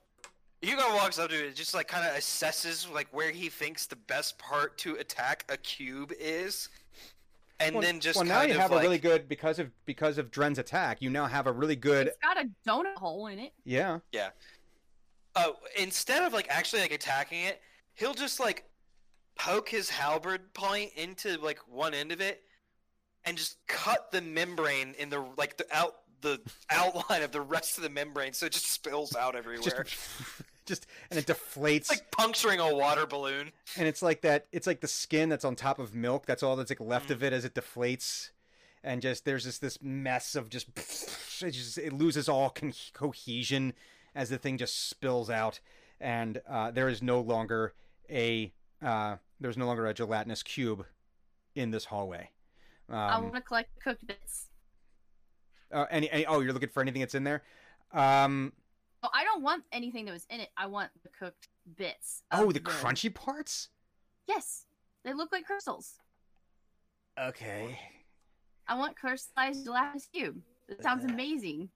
Hugo 0.61 0.81
walks 0.95 1.19
up 1.19 1.29
to 1.29 1.35
it, 1.35 1.55
just 1.55 1.75
like 1.75 1.87
kind 1.87 2.07
of 2.07 2.15
assesses 2.15 2.91
like 2.91 3.07
where 3.11 3.29
he 3.29 3.49
thinks 3.49 3.85
the 3.85 3.97
best 3.97 4.39
part 4.39 4.79
to 4.79 4.95
attack 4.95 5.45
a 5.49 5.57
cube 5.57 6.11
is, 6.19 6.69
and 7.59 7.75
well, 7.75 7.83
then 7.83 7.99
just 7.99 8.17
well 8.17 8.25
now 8.25 8.39
kind 8.39 8.49
you 8.49 8.55
of 8.55 8.61
have 8.61 8.71
like 8.71 8.79
a 8.79 8.83
really 8.83 8.97
good 8.97 9.29
because 9.29 9.59
of 9.59 9.69
because 9.85 10.17
of 10.17 10.31
Dren's 10.31 10.57
attack. 10.57 11.03
You 11.03 11.11
now 11.11 11.27
have 11.27 11.45
a 11.45 11.51
really 11.51 11.75
good 11.75 12.07
It's 12.07 12.17
got 12.17 12.43
a 12.43 12.49
donut 12.67 12.95
hole 12.95 13.27
in 13.27 13.37
it. 13.37 13.53
Yeah. 13.63 13.99
Yeah. 14.11 14.29
Oh, 15.35 15.57
instead 15.77 16.23
of 16.23 16.33
like 16.33 16.47
actually 16.49 16.81
like 16.81 16.91
attacking 16.91 17.43
it, 17.43 17.61
he'll 17.93 18.15
just 18.15 18.39
like 18.39 18.65
poke 19.35 19.69
his 19.69 19.89
halberd 19.89 20.53
point 20.53 20.91
into 20.95 21.37
like 21.37 21.59
one 21.67 21.93
end 21.93 22.11
of 22.11 22.21
it, 22.21 22.41
and 23.25 23.37
just 23.37 23.57
cut 23.67 24.11
the 24.11 24.21
membrane 24.21 24.95
in 24.99 25.09
the 25.09 25.23
like 25.37 25.57
the 25.57 25.65
out 25.71 25.95
the 26.21 26.39
outline 26.69 27.23
of 27.23 27.31
the 27.31 27.41
rest 27.41 27.77
of 27.77 27.83
the 27.83 27.89
membrane, 27.89 28.33
so 28.33 28.45
it 28.45 28.51
just 28.53 28.69
spills 28.71 29.15
out 29.15 29.35
everywhere. 29.35 29.83
Just 29.83 29.97
just 30.67 30.85
and 31.09 31.17
it 31.19 31.25
deflates 31.25 31.75
It's 31.77 31.89
like 31.89 32.11
puncturing 32.11 32.59
a 32.59 32.73
water 32.75 33.05
balloon. 33.07 33.51
and 33.77 33.87
it's 33.87 34.01
like 34.03 34.21
that 34.21 34.45
it's 34.51 34.67
like 34.67 34.79
the 34.81 34.87
skin 34.87 35.27
that's 35.27 35.43
on 35.43 35.55
top 35.55 35.79
of 35.79 35.95
milk 35.95 36.27
that's 36.27 36.43
all 36.43 36.55
that's 36.55 36.69
like 36.69 36.79
left 36.79 37.09
Mm. 37.09 37.13
of 37.13 37.23
it 37.23 37.33
as 37.33 37.43
it 37.45 37.55
deflates 37.55 38.29
and 38.83 39.01
just 39.01 39.25
there's 39.25 39.43
just 39.43 39.59
this 39.61 39.79
mess 39.81 40.35
of 40.35 40.49
just 40.49 40.67
it 41.41 41.51
just 41.51 41.79
it 41.79 41.91
loses 41.93 42.29
all 42.29 42.51
con- 42.51 42.73
cohesion 42.93 43.73
as 44.13 44.29
the 44.29 44.37
thing 44.37 44.57
just 44.59 44.87
spills 44.87 45.31
out 45.31 45.59
and 45.99 46.39
uh, 46.47 46.69
there 46.69 46.87
is 46.89 47.01
no 47.01 47.19
longer 47.19 47.73
a 48.09 48.53
uh, 48.83 49.15
there's 49.39 49.57
no 49.57 49.65
longer 49.65 49.85
a 49.87 49.93
gelatinous 49.93 50.43
cube 50.43 50.85
in 51.55 51.71
this 51.71 51.85
hallway 51.85 52.29
I 52.89 53.15
um, 53.15 53.23
want 53.23 53.35
to 53.35 53.41
collect 53.41 53.69
cooked 53.81 54.05
bits. 54.05 54.47
uh, 55.71 55.85
any, 55.91 56.09
any 56.11 56.25
oh 56.25 56.39
you're 56.41 56.53
looking 56.53 56.69
for 56.69 56.81
anything 56.81 57.01
that's 57.01 57.15
in 57.15 57.23
there 57.23 57.43
um 57.93 58.53
Oh, 59.03 59.09
I 59.15 59.23
don't 59.23 59.41
want 59.41 59.63
anything 59.71 60.05
that 60.05 60.11
was 60.11 60.27
in 60.29 60.41
it. 60.41 60.49
I 60.55 60.67
want 60.67 60.91
the 61.01 61.09
cooked 61.09 61.47
bits. 61.75 62.21
oh 62.31 62.51
the 62.51 62.59
crunchy 62.59 63.13
parts 63.13 63.69
Yes, 64.27 64.65
they 65.03 65.13
look 65.13 65.31
like 65.31 65.45
crystals. 65.45 65.93
okay 67.19 67.79
I 68.67 68.75
want 68.75 68.95
crystallized 68.95 69.65
gelatinous 69.65 70.07
cube. 70.13 70.39
That 70.69 70.81
sounds 70.83 71.03
amazing. 71.03 71.69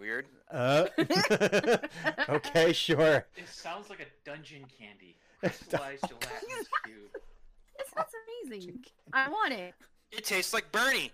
Weird. 0.00 0.26
uh 0.50 0.86
okay 2.28 2.72
sure 2.72 3.26
It 3.36 3.48
sounds 3.48 3.90
like 3.90 4.00
a 4.00 4.28
dungeon 4.28 4.64
candy. 4.78 5.16
Crystallized 5.40 6.04
gelatinous 6.08 6.66
cube. 6.84 7.10
It 7.78 7.86
sounds 7.94 8.10
amazing. 8.50 8.84
I 9.12 9.28
want 9.28 9.52
it. 9.52 9.74
It 10.10 10.24
tastes 10.24 10.52
like 10.52 10.72
Bernie. 10.72 11.12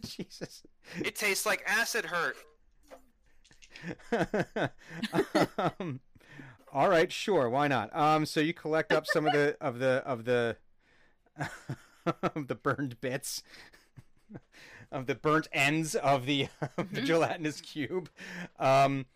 Jesus. 0.00 0.62
It 1.02 1.16
tastes 1.16 1.44
like 1.44 1.62
acid 1.66 2.06
hurt. 2.06 2.36
um, 5.78 6.00
all 6.72 6.88
right, 6.88 7.10
sure, 7.12 7.48
why 7.50 7.68
not? 7.68 7.94
Um, 7.94 8.24
so 8.26 8.40
you 8.40 8.54
collect 8.54 8.92
up 8.92 9.06
some 9.06 9.26
of 9.26 9.32
the 9.32 9.56
of 9.60 9.78
the 9.78 10.02
of 10.06 10.24
the 10.24 10.56
of 12.34 12.48
the 12.48 12.54
burned 12.54 13.00
bits 13.00 13.42
of 14.90 15.06
the 15.06 15.14
burnt 15.14 15.48
ends 15.52 15.94
of 15.94 16.26
the, 16.26 16.48
of 16.76 16.92
the 16.92 17.00
Mhm. 17.02 17.06
gelatinous 17.06 17.60
cube. 17.60 18.08
Um, 18.58 19.06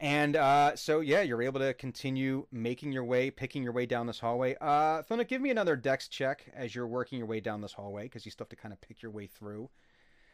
and 0.00 0.36
uh, 0.36 0.74
so 0.76 1.00
yeah, 1.00 1.22
you're 1.22 1.42
able 1.42 1.60
to 1.60 1.72
continue 1.74 2.46
making 2.50 2.92
your 2.92 3.04
way, 3.04 3.30
picking 3.30 3.62
your 3.62 3.72
way 3.72 3.86
down 3.86 4.06
this 4.06 4.18
hallway. 4.20 4.56
Uh, 4.60 5.02
Thona, 5.02 5.26
give 5.26 5.40
me 5.40 5.50
another 5.50 5.76
dex 5.76 6.08
check 6.08 6.44
as 6.54 6.74
you're 6.74 6.86
working 6.86 7.18
your 7.18 7.28
way 7.28 7.40
down 7.40 7.60
this 7.60 7.72
hallway 7.72 8.04
because 8.04 8.24
you 8.24 8.30
still 8.32 8.44
have 8.44 8.50
to 8.50 8.56
kind 8.56 8.72
of 8.72 8.80
pick 8.80 9.02
your 9.02 9.10
way 9.12 9.26
through. 9.26 9.70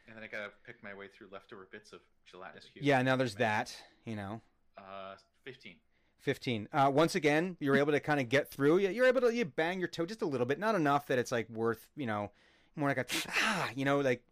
And 0.08 0.16
then 0.16 0.24
I 0.24 0.26
gotta 0.26 0.50
pick 0.66 0.82
my 0.82 0.94
way 0.94 1.06
through 1.08 1.28
leftover 1.30 1.68
bits 1.70 1.92
of 1.92 2.00
gelatinous 2.28 2.64
cube. 2.72 2.84
Yeah, 2.84 3.00
now 3.02 3.16
there's 3.16 3.36
that. 3.36 3.76
You 4.06 4.16
know, 4.16 4.40
Uh, 4.78 5.14
15. 5.44 5.76
15. 6.20 6.68
Uh, 6.72 6.90
once 6.92 7.14
again, 7.14 7.56
you're 7.60 7.76
able 7.76 7.92
to 7.92 8.00
kind 8.00 8.18
of 8.18 8.28
get 8.28 8.48
through. 8.50 8.78
You- 8.78 8.88
You're 8.90 9.06
able 9.06 9.20
to 9.20 9.32
you 9.34 9.44
bang 9.44 9.78
your 9.78 9.88
toe 9.88 10.06
just 10.06 10.22
a 10.22 10.26
little 10.26 10.46
bit, 10.46 10.58
not 10.58 10.74
enough 10.74 11.06
that 11.06 11.18
it's 11.18 11.30
like 11.30 11.48
worth, 11.50 11.86
you 11.96 12.06
know, 12.06 12.30
more 12.76 12.88
like 12.88 12.98
a 12.98 13.06
ah, 13.28 13.70
you 13.76 13.84
know, 13.84 14.00
like 14.00 14.22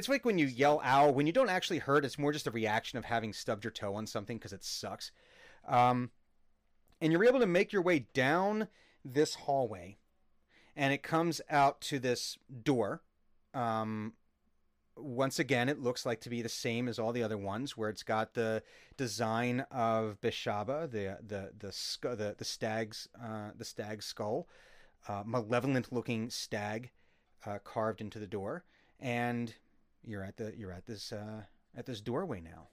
it's 0.00 0.08
like 0.08 0.24
when 0.24 0.38
you 0.38 0.46
yell 0.46 0.80
ow 0.82 1.10
when 1.10 1.26
you 1.26 1.32
don't 1.32 1.50
actually 1.50 1.78
hurt. 1.78 2.06
It's 2.06 2.18
more 2.18 2.32
just 2.32 2.46
a 2.46 2.50
reaction 2.50 2.98
of 2.98 3.04
having 3.04 3.34
stubbed 3.34 3.64
your 3.64 3.70
toe 3.70 3.94
on 3.94 4.06
something 4.06 4.38
because 4.38 4.54
it 4.54 4.64
sucks. 4.64 5.12
Um, 5.68 6.10
and 7.02 7.12
you're 7.12 7.26
able 7.26 7.40
to 7.40 7.46
make 7.46 7.70
your 7.70 7.82
way 7.82 8.06
down 8.14 8.68
this 9.04 9.34
hallway, 9.34 9.98
and 10.74 10.94
it 10.94 11.02
comes 11.02 11.42
out 11.50 11.82
to 11.82 11.98
this 11.98 12.38
door. 12.62 13.02
Um, 13.52 14.14
once 14.96 15.38
again, 15.38 15.68
it 15.68 15.82
looks 15.82 16.06
like 16.06 16.22
to 16.22 16.30
be 16.30 16.40
the 16.40 16.48
same 16.48 16.88
as 16.88 16.98
all 16.98 17.12
the 17.12 17.22
other 17.22 17.36
ones, 17.36 17.76
where 17.76 17.90
it's 17.90 18.02
got 18.02 18.32
the 18.32 18.62
design 18.96 19.66
of 19.70 20.18
Beshaba, 20.22 20.90
the 20.90 21.18
the 21.26 21.52
the 21.58 21.72
sc- 21.72 22.16
the, 22.16 22.34
the 22.38 22.44
stag's 22.46 23.06
uh, 23.22 23.50
the 23.54 23.66
stag 23.66 24.02
skull, 24.02 24.48
uh, 25.08 25.24
malevolent 25.26 25.92
looking 25.92 26.30
stag 26.30 26.90
uh, 27.44 27.58
carved 27.58 28.00
into 28.00 28.18
the 28.18 28.26
door, 28.26 28.64
and 28.98 29.56
you're 30.04 30.24
at 30.24 30.36
the 30.36 30.52
you're 30.56 30.72
at 30.72 30.86
this 30.86 31.12
uh, 31.12 31.42
at 31.76 31.86
this 31.86 32.00
doorway 32.00 32.40
now. 32.40 32.68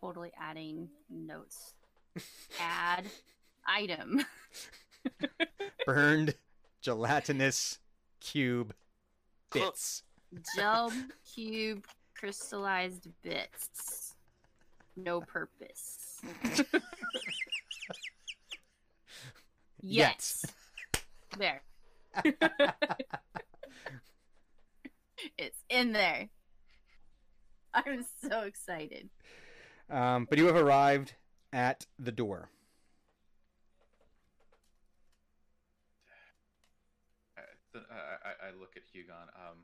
Totally 0.00 0.32
adding 0.38 0.88
notes. 1.08 1.74
Add 2.60 3.06
item. 3.66 4.24
Burned 5.86 6.34
gelatinous 6.82 7.78
cube 8.20 8.74
bits. 9.52 10.02
Gel 10.56 10.92
cube 11.34 11.86
crystallized 12.14 13.08
bits. 13.22 14.14
No 14.96 15.20
purpose. 15.22 16.20
Yes. 19.86 20.46
There. 21.36 21.62
it's 25.38 25.62
in 25.68 25.92
there. 25.92 26.28
I'm 27.74 28.04
so 28.28 28.40
excited. 28.42 29.08
Um, 29.90 30.26
but 30.28 30.38
you 30.38 30.46
have 30.46 30.56
arrived 30.56 31.14
at 31.52 31.86
the 31.98 32.12
door. 32.12 32.48
Uh, 37.36 37.78
uh, 37.78 37.80
I, 38.24 38.48
I 38.48 38.50
look 38.58 38.74
at 38.76 38.82
Hugon. 38.84 39.28
Um, 39.34 39.58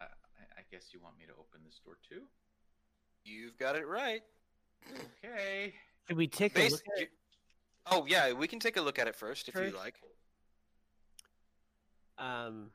I, 0.00 0.04
I 0.04 0.60
I 0.60 0.62
guess 0.70 0.88
you 0.92 1.00
want 1.02 1.18
me 1.18 1.24
to 1.26 1.32
open 1.32 1.60
this 1.64 1.80
door 1.84 1.96
too? 2.08 2.22
You've 3.24 3.56
got 3.58 3.76
it 3.76 3.86
right. 3.86 4.22
Okay. 5.24 5.74
Should 6.06 6.16
we 6.16 6.28
take 6.28 6.56
a 6.56 6.68
look 6.68 6.80
at 6.96 7.00
you- 7.00 7.06
oh 7.86 8.06
yeah, 8.06 8.32
we 8.32 8.46
can 8.46 8.60
take 8.60 8.76
a 8.76 8.80
look 8.80 8.98
at 8.98 9.08
it 9.08 9.16
first 9.16 9.48
if 9.48 9.54
First. 9.54 9.72
you 9.72 9.76
like. 9.78 9.94
Um, 12.18 12.70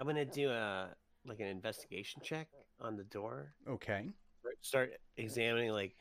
I'm 0.00 0.06
gonna 0.06 0.24
do 0.24 0.50
a 0.50 0.88
like 1.26 1.40
an 1.40 1.46
investigation 1.46 2.22
check 2.24 2.48
on 2.80 2.96
the 2.96 3.04
door. 3.04 3.52
Okay. 3.68 4.06
Start 4.62 4.92
examining, 5.16 5.70
like, 5.70 5.94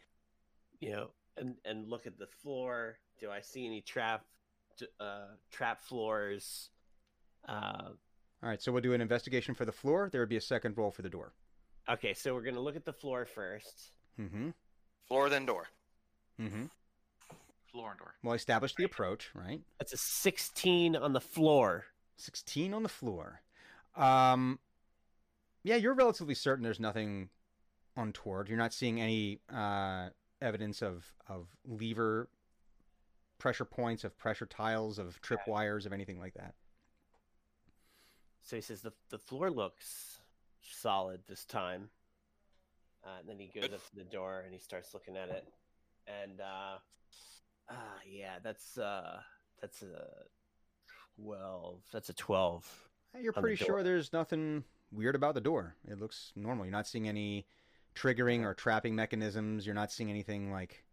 you 0.79 0.91
know, 0.91 1.09
and 1.37 1.55
and 1.65 1.87
look 1.89 2.07
at 2.07 2.17
the 2.17 2.27
floor. 2.27 2.97
Do 3.19 3.29
I 3.29 3.41
see 3.41 3.65
any 3.65 3.81
trap, 3.81 4.23
uh, 4.99 5.27
trap 5.51 5.81
floors? 5.81 6.69
Uh, 7.47 7.89
All 8.41 8.49
right. 8.49 8.61
So 8.61 8.71
we'll 8.71 8.81
do 8.81 8.93
an 8.93 9.01
investigation 9.01 9.53
for 9.53 9.65
the 9.65 9.71
floor. 9.73 10.09
There 10.11 10.21
would 10.21 10.29
be 10.29 10.37
a 10.37 10.41
second 10.41 10.77
roll 10.77 10.91
for 10.91 11.01
the 11.01 11.09
door. 11.09 11.33
okay, 11.89 12.13
so 12.13 12.33
we're 12.33 12.43
gonna 12.43 12.59
look 12.61 12.75
at 12.77 12.85
the 12.85 12.93
floor 12.93 13.25
first. 13.25 13.91
Mm-hmm. 14.19 14.49
Floor 15.07 15.29
then 15.29 15.45
door. 15.45 15.67
Mm-hmm. 16.39 16.65
Floor 17.71 17.91
and 17.91 17.99
door. 17.99 18.13
We'll 18.23 18.33
establish 18.35 18.73
the 18.75 18.83
approach, 18.85 19.29
right? 19.33 19.61
That's 19.79 19.93
a 19.93 19.97
16 19.97 20.95
on 20.95 21.13
the 21.13 21.21
floor. 21.21 21.85
16 22.17 22.73
on 22.73 22.83
the 22.83 22.89
floor. 22.89 23.41
Um, 23.99 24.59
yeah, 25.63 25.75
you're 25.75 25.93
relatively 25.93 26.33
certain 26.33 26.63
there's 26.63 26.79
nothing 26.79 27.29
untoward. 27.97 28.47
You're 28.47 28.57
not 28.57 28.73
seeing 28.73 29.01
any 29.01 29.39
uh, 29.53 30.09
evidence 30.41 30.81
of, 30.81 31.05
of 31.27 31.47
lever 31.67 32.29
pressure 33.39 33.65
points, 33.65 34.03
of 34.03 34.17
pressure 34.17 34.45
tiles, 34.45 34.99
of 34.99 35.21
trip 35.21 35.41
wires, 35.47 35.85
of 35.85 35.93
anything 35.93 36.19
like 36.19 36.33
that. 36.35 36.53
So 38.43 38.55
he 38.55 38.61
says 38.61 38.81
the 38.81 38.93
the 39.09 39.19
floor 39.19 39.51
looks 39.51 40.19
solid 40.61 41.21
this 41.27 41.45
time. 41.45 41.89
Uh, 43.03 43.19
and 43.19 43.29
then 43.29 43.37
he 43.37 43.47
goes 43.59 43.71
up 43.71 43.89
to 43.89 43.95
the 43.95 44.03
door 44.03 44.41
and 44.43 44.53
he 44.53 44.59
starts 44.59 44.93
looking 44.93 45.15
at 45.15 45.29
it, 45.29 45.47
and 46.07 46.41
uh, 46.41 46.77
uh 47.69 47.99
yeah, 48.09 48.39
that's 48.43 48.77
uh 48.77 49.19
that's 49.61 49.83
a 49.83 50.25
twelve. 51.15 51.81
That's 51.93 52.09
a 52.09 52.13
twelve. 52.13 52.88
Eh, 53.15 53.19
you're 53.21 53.33
On 53.35 53.41
the 53.41 53.47
pretty 53.47 53.63
sure 53.63 53.83
there's 53.83 54.13
nothing 54.13 54.63
weird 54.91 55.15
about 55.15 55.33
the 55.33 55.41
door. 55.41 55.75
It 55.87 55.99
looks 55.99 56.31
normal. 56.35 56.65
You're 56.65 56.71
not 56.71 56.87
seeing 56.87 57.07
any 57.07 57.45
triggering 57.95 58.43
or 58.43 58.53
trapping 58.53 58.95
mechanisms. 58.95 59.65
You're 59.65 59.75
not 59.75 59.91
seeing 59.91 60.09
anything 60.09 60.51
like, 60.51 60.83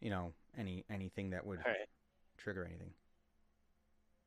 you 0.00 0.10
know, 0.10 0.32
any 0.56 0.84
anything 0.90 1.30
that 1.30 1.46
would 1.46 1.58
right. 1.58 1.88
trigger 2.38 2.64
anything. 2.64 2.92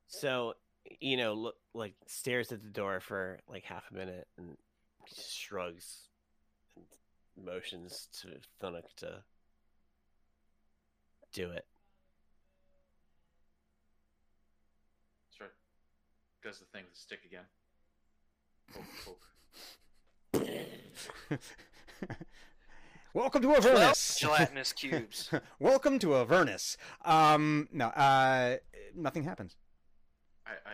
So 0.07 0.55
you 0.99 1.17
know, 1.17 1.33
look 1.33 1.55
like 1.73 1.93
stares 2.07 2.51
at 2.51 2.61
the 2.61 2.69
door 2.69 2.99
for 2.99 3.39
like 3.47 3.63
half 3.63 3.83
a 3.91 3.95
minute 3.95 4.27
and 4.37 4.57
shrugs 5.07 6.09
and 6.75 6.85
motions 7.45 8.07
to 8.21 8.27
Thunuk 8.61 8.83
to 8.97 9.23
do 11.33 11.51
it. 11.51 11.65
Sort 15.37 15.49
of 15.49 15.55
does 16.43 16.59
the 16.59 16.65
thing 16.65 16.83
with 16.83 16.93
the 16.93 16.99
stick 16.99 17.19
again. 17.25 17.45
Poke, 18.73 18.83
poke. 19.05 19.27
Welcome 23.13 23.41
to 23.43 23.47
Twelve 23.47 23.65
Avernus. 23.65 24.17
gelatinous 24.19 24.73
cubes. 24.73 25.31
Welcome 25.59 25.99
to 25.99 26.15
Avernus. 26.15 26.75
Um, 27.05 27.69
no, 27.71 27.85
uh, 27.87 28.57
nothing 28.93 29.23
happens. 29.23 29.55
I, 30.45 30.51
I 30.69 30.73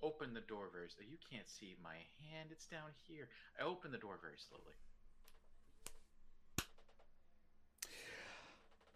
open 0.00 0.32
the 0.32 0.40
door 0.40 0.68
very 0.72 0.88
slowly. 0.90 1.08
You 1.10 1.18
can't 1.28 1.48
see 1.48 1.74
my 1.82 1.96
hand. 2.30 2.50
It's 2.52 2.66
down 2.66 2.90
here. 3.08 3.28
I 3.60 3.64
open 3.64 3.90
the 3.90 3.98
door 3.98 4.16
very 4.20 4.36
slowly. 4.38 4.74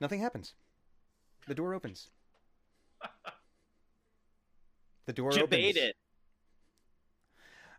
Nothing 0.01 0.21
happens. 0.21 0.55
The 1.49 1.55
door 1.55 1.75
opens. 1.75 2.09
The 5.11 5.15
door 5.15 5.33
opens. 5.41 5.77
It. 5.77 5.97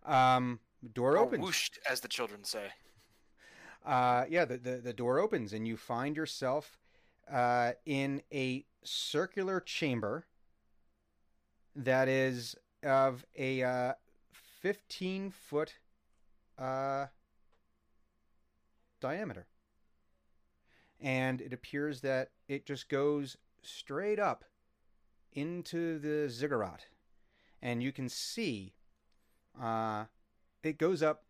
Um, 0.05 0.59
the 0.83 0.89
door 0.89 1.13
Or 1.13 1.19
opens. 1.19 1.41
whooshed, 1.41 1.79
as 1.89 2.01
the 2.01 2.09
children 2.09 2.43
say. 2.43 2.71
Uh, 3.85 4.25
yeah, 4.27 4.43
the, 4.43 4.57
the, 4.57 4.77
the 4.79 4.91
door 4.91 5.17
opens 5.17 5.53
and 5.53 5.65
you 5.65 5.77
find 5.77 6.17
yourself 6.17 6.77
uh, 7.31 7.71
in 7.85 8.21
a 8.33 8.65
circular 8.83 9.61
chamber 9.61 10.25
that 11.73 12.09
is 12.09 12.57
of 12.83 13.25
a 13.37 13.63
uh, 13.63 13.93
15 14.59 15.31
foot 15.31 15.75
uh, 16.59 17.05
diameter. 18.99 19.47
And 20.99 21.39
it 21.39 21.53
appears 21.53 22.01
that 22.01 22.31
it 22.49 22.65
just 22.65 22.89
goes 22.89 23.37
straight 23.63 24.19
up 24.19 24.43
into 25.31 25.97
the 25.97 26.27
ziggurat. 26.27 26.87
And 27.61 27.83
you 27.83 27.91
can 27.91 28.09
see 28.09 28.73
uh, 29.61 30.05
it 30.63 30.77
goes 30.77 31.03
up 31.03 31.25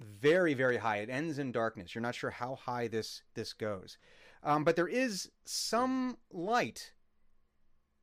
very 0.00 0.54
very 0.54 0.78
high. 0.78 0.98
It 0.98 1.10
ends 1.10 1.38
in 1.38 1.52
darkness. 1.52 1.94
You're 1.94 2.02
not 2.02 2.14
sure 2.14 2.30
how 2.30 2.56
high 2.56 2.88
this 2.88 3.22
this 3.34 3.52
goes. 3.52 3.98
Um, 4.42 4.64
but 4.64 4.76
there 4.76 4.88
is 4.88 5.30
some 5.44 6.16
light 6.32 6.92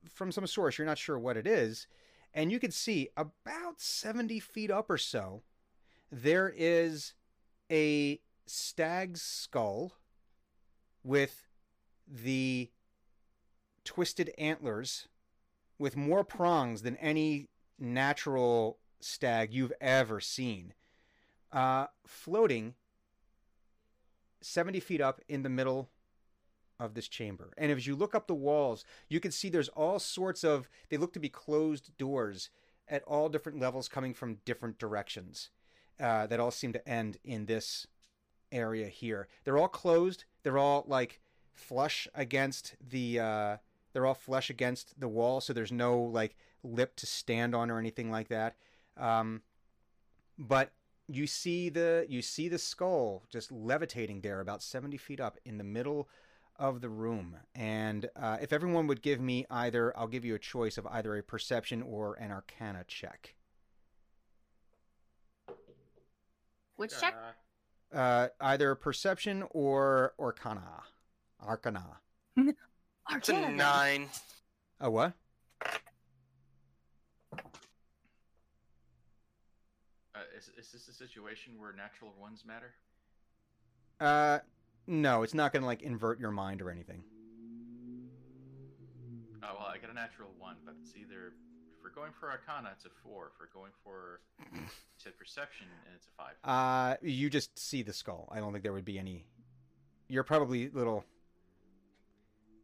from 0.07 0.31
some 0.31 0.47
source. 0.47 0.77
You're 0.77 0.87
not 0.87 0.97
sure 0.97 1.19
what 1.19 1.37
it 1.37 1.45
is. 1.45 1.87
And 2.33 2.51
you 2.51 2.59
can 2.59 2.71
see 2.71 3.09
about 3.17 3.81
70 3.81 4.39
feet 4.39 4.71
up 4.71 4.89
or 4.89 4.97
so 4.97 5.41
there 6.11 6.53
is 6.55 7.13
a 7.71 8.19
stag's 8.45 9.21
skull 9.21 9.93
with 11.03 11.47
the 12.07 12.69
twisted 13.83 14.31
antlers 14.37 15.07
with 15.77 15.95
more 15.95 16.23
prongs 16.23 16.81
than 16.81 16.97
any 16.97 17.47
natural 17.79 18.77
stag 18.99 19.53
you've 19.53 19.73
ever 19.79 20.19
seen 20.19 20.73
uh, 21.51 21.87
floating 22.05 22.75
70 24.41 24.79
feet 24.79 25.01
up 25.01 25.21
in 25.27 25.43
the 25.43 25.49
middle 25.49 25.89
of 26.79 26.93
this 26.93 27.07
chamber. 27.07 27.51
And 27.57 27.71
as 27.71 27.85
you 27.85 27.95
look 27.95 28.15
up 28.15 28.27
the 28.27 28.33
walls, 28.33 28.85
you 29.09 29.19
can 29.19 29.31
see 29.31 29.49
there's 29.49 29.69
all 29.69 29.99
sorts 29.99 30.43
of, 30.43 30.69
they 30.89 30.97
look 30.97 31.13
to 31.13 31.19
be 31.19 31.29
closed 31.29 31.97
doors 31.97 32.49
at 32.87 33.03
all 33.03 33.29
different 33.29 33.59
levels 33.59 33.87
coming 33.87 34.13
from 34.13 34.39
different 34.45 34.79
directions 34.79 35.49
uh, 35.99 36.25
that 36.27 36.39
all 36.39 36.51
seem 36.51 36.73
to 36.73 36.89
end 36.89 37.17
in 37.23 37.45
this 37.45 37.85
area 38.51 38.87
here. 38.87 39.27
They're 39.43 39.57
all 39.57 39.67
closed. 39.67 40.23
They're 40.43 40.57
all 40.57 40.85
like 40.87 41.19
flush 41.53 42.07
against 42.15 42.75
the, 42.79 43.19
uh, 43.19 43.57
they're 43.99 44.05
all 44.05 44.13
flush 44.13 44.49
against 44.49 44.97
the 44.97 45.09
wall. 45.09 45.41
So 45.41 45.51
there's 45.51 45.73
no 45.73 45.99
like 45.99 46.37
lip 46.63 46.95
to 46.95 47.05
stand 47.05 47.53
on 47.53 47.69
or 47.69 47.79
anything 47.79 48.09
like 48.09 48.29
that. 48.29 48.55
Um, 48.95 49.41
but 50.37 50.71
you 51.09 51.27
see 51.27 51.67
the 51.67 52.05
you 52.07 52.21
see 52.21 52.47
the 52.47 52.57
skull 52.57 53.23
just 53.29 53.51
levitating 53.51 54.21
there 54.21 54.39
about 54.39 54.63
70 54.63 54.95
feet 54.95 55.19
up 55.19 55.37
in 55.43 55.57
the 55.57 55.65
middle 55.65 56.07
of 56.57 56.79
the 56.79 56.87
room 56.87 57.35
and 57.55 58.09
uh, 58.15 58.37
if 58.41 58.53
everyone 58.53 58.85
would 58.87 59.01
give 59.01 59.19
me 59.19 59.45
either 59.49 59.97
i'll 59.97 60.07
give 60.07 60.23
you 60.23 60.35
a 60.35 60.39
choice 60.39 60.77
of 60.77 60.85
either 60.87 61.17
a 61.17 61.23
perception 61.23 61.81
or 61.81 62.13
an 62.15 62.31
arcana 62.31 62.83
check 62.87 63.33
Which 66.75 66.91
check? 66.99 67.15
Uh, 67.91 67.97
uh, 67.97 68.27
either 68.39 68.75
perception 68.75 69.43
or 69.49 70.13
arcana 70.19 70.83
arcana 71.41 71.97
It's 73.11 73.29
a 73.29 73.33
Arcana 73.35 73.55
nine. 73.55 74.09
a 74.79 74.89
what 74.89 75.13
uh, 80.15 80.19
is, 80.37 80.49
is 80.57 80.71
this 80.71 80.87
a 80.87 80.93
situation 80.93 81.53
where 81.59 81.73
natural 81.73 82.11
ones 82.19 82.43
matter? 82.45 82.73
uh 83.99 84.39
no 84.87 85.23
it's 85.23 85.33
not 85.33 85.51
gonna 85.51 85.65
like 85.65 85.81
invert 85.81 86.19
your 86.21 86.31
mind 86.31 86.61
or 86.61 86.69
anything 86.71 87.03
Oh 89.41 89.55
well, 89.57 89.67
I 89.67 89.77
got 89.77 89.89
a 89.89 89.93
natural 89.93 90.29
one, 90.37 90.57
but 90.65 90.75
it's 90.81 90.93
either 90.97 91.27
if 91.27 91.81
we're 91.83 91.91
going 91.91 92.11
for 92.19 92.29
Arcana, 92.29 92.69
it's 92.75 92.83
a 92.85 92.89
four. 93.03 93.31
If 93.33 93.39
we're 93.39 93.57
going 93.59 93.71
for 93.85 94.19
said 94.97 95.17
perception, 95.17 95.65
and 95.87 95.95
it's 95.95 96.07
a 96.07 96.11
five. 96.21 96.35
uh 96.43 96.97
you 97.01 97.29
just 97.29 97.57
see 97.57 97.81
the 97.81 97.93
skull 97.93 98.27
i 98.31 98.39
don't 98.39 98.51
think 98.51 98.63
there 98.63 98.73
would 98.73 98.85
be 98.85 98.99
any 98.99 99.25
you're 100.09 100.23
probably 100.23 100.67
a 100.67 100.71
little 100.73 101.03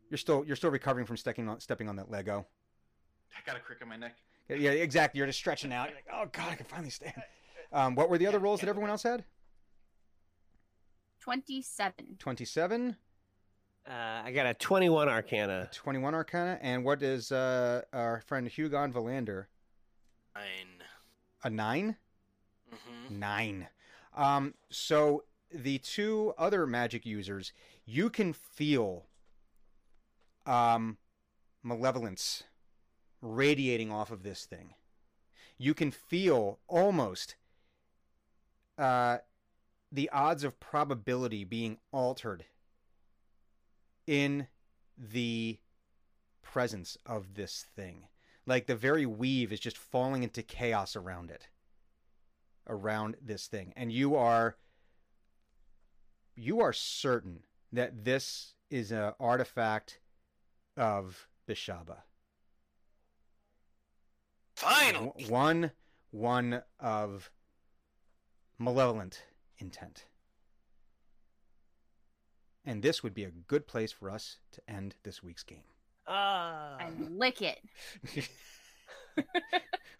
you're 0.09 0.17
still 0.17 0.43
you're 0.45 0.55
still 0.55 0.71
recovering 0.71 1.05
from 1.05 1.17
stepping 1.17 1.47
on 1.49 1.59
stepping 1.59 1.89
on 1.89 1.95
that 1.97 2.09
lego 2.11 2.45
I 3.35 3.39
got 3.45 3.57
a 3.57 3.59
crick 3.59 3.79
in 3.81 3.89
my 3.89 3.97
neck. 3.97 4.15
Yeah, 4.47 4.71
exactly. 4.71 5.17
You're 5.17 5.27
just 5.27 5.39
stretching 5.39 5.73
out. 5.73 5.89
You're 5.89 5.97
like, 5.97 6.07
oh 6.13 6.29
god, 6.31 6.51
I 6.51 6.55
can 6.55 6.65
finally 6.65 6.89
stand. 6.89 7.13
Um, 7.73 7.95
what 7.95 8.09
were 8.09 8.17
the 8.17 8.27
other 8.27 8.39
rolls 8.39 8.61
that 8.61 8.69
everyone 8.69 8.89
else 8.91 9.03
had? 9.03 9.25
27. 11.19 12.15
Twenty-seven, 12.19 12.95
Uh, 13.87 13.91
I 14.23 14.31
got 14.31 14.45
a 14.45 14.53
21 14.53 15.09
Arcana. 15.09 15.69
21 15.73 16.13
Arcana, 16.13 16.57
and 16.61 16.85
what 16.85 17.01
is 17.01 17.31
uh, 17.31 17.81
our 17.91 18.21
friend 18.21 18.47
Hugon 18.47 18.93
Valander? 18.93 19.45
Nine. 20.35 20.83
A 21.43 21.49
nine. 21.49 21.95
hmm 22.69 23.19
Nine. 23.19 23.67
Um, 24.15 24.53
so 24.69 25.23
the 25.51 25.79
two 25.79 26.33
other 26.37 26.65
magic 26.67 27.05
users, 27.05 27.51
you 27.85 28.09
can 28.09 28.31
feel 28.31 29.05
um, 30.45 30.97
malevolence 31.63 32.43
radiating 33.21 33.91
off 33.91 34.11
of 34.11 34.23
this 34.23 34.45
thing. 34.45 34.73
You 35.57 35.73
can 35.73 35.91
feel 35.91 36.59
almost 36.67 37.35
uh, 38.77 39.19
the 39.91 40.09
odds 40.09 40.43
of 40.43 40.59
probability 40.59 41.43
being 41.43 41.77
altered 41.91 42.45
in 44.05 44.47
the 44.97 45.59
presence 46.41 46.97
of 47.05 47.35
this 47.35 47.65
thing. 47.75 48.07
Like 48.45 48.67
the 48.67 48.75
very 48.75 49.05
weave 49.05 49.51
is 49.51 49.59
just 49.59 49.77
falling 49.77 50.23
into 50.23 50.43
chaos 50.43 50.95
around 50.95 51.31
it 51.31 51.47
around 52.67 53.15
this 53.21 53.47
thing 53.47 53.73
and 53.75 53.91
you 53.91 54.15
are 54.15 54.57
you 56.35 56.59
are 56.59 56.73
certain 56.73 57.43
that 57.71 58.03
this 58.05 58.53
is 58.69 58.91
an 58.91 59.13
artifact 59.19 59.99
of 60.77 61.27
Beshaba. 61.47 61.97
Finally. 64.55 65.25
One 65.27 65.71
one 66.11 66.61
of 66.79 67.29
malevolent 68.57 69.23
intent. 69.57 70.05
And 72.63 72.81
this 72.81 73.03
would 73.03 73.13
be 73.13 73.25
a 73.25 73.31
good 73.31 73.67
place 73.67 73.91
for 73.91 74.09
us 74.09 74.37
to 74.53 74.61
end 74.67 74.95
this 75.03 75.21
week's 75.21 75.43
game. 75.43 75.63
Ah. 76.07 76.77
And 76.79 77.19
lick 77.19 77.41
it. 77.41 77.59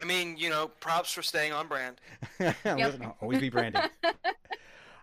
I 0.01 0.05
mean, 0.05 0.37
you 0.37 0.49
know, 0.49 0.67
props 0.79 1.11
for 1.11 1.21
staying 1.21 1.53
on 1.53 1.67
brand. 1.67 2.01
Listen, 2.39 3.11
always 3.21 3.39
be 3.39 3.49
branded. 3.49 3.81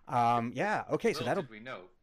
Um, 0.09 0.53
yeah. 0.55 0.83
Okay. 0.91 1.13
So 1.13 1.25
that'll. 1.25 1.43
did 1.45 1.51
we 1.51 1.61
know, 1.61 1.79
but 1.79 1.81
the, 1.81 2.01
the 2.01 2.02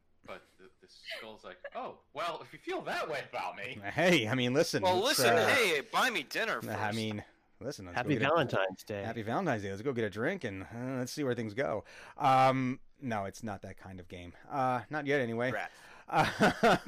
skull's 1.17 1.43
like, 1.43 1.57
oh, 1.75 1.95
well, 2.13 2.39
if 2.43 2.51
you 2.53 2.59
feel 2.59 2.81
that 2.83 3.09
way 3.09 3.19
about 3.31 3.55
me, 3.55 3.77
Hey, 3.93 4.27
I 4.27 4.35
mean, 4.35 4.53
listen. 4.53 4.81
Well, 4.83 5.01
listen, 5.03 5.27
uh, 5.35 5.47
hey, 5.47 5.81
buy 5.91 6.09
me 6.09 6.23
dinner 6.23 6.61
first. 6.61 6.77
I 6.79 6.91
mean, 6.91 7.23
listen. 7.59 7.85
let's 7.85 7.97
Happy 7.97 8.13
get 8.15 8.21
a- 8.23 8.25
Valentine's 8.25 8.83
Day. 8.83 9.03
Happy 9.03 9.21
Valentine's 9.21 9.63
Day. 9.63 9.69
Let's 9.69 9.81
go 9.81 9.93
get 9.93 10.03
a 10.05 10.09
drink 10.09 10.43
and 10.43 10.63
uh, 10.63 10.97
let's 10.99 11.11
see 11.11 11.23
where 11.23 11.35
things 11.35 11.53
go. 11.53 11.83
Um, 12.17 12.79
no, 13.01 13.25
it's 13.25 13.43
not 13.43 13.61
that 13.61 13.77
kind 13.77 13.99
of 13.99 14.07
game. 14.07 14.33
Uh, 14.51 14.81
not 14.89 15.05
yet, 15.07 15.21
anyway. 15.21 15.51
Rat. 15.51 15.71
Um, 16.11 16.27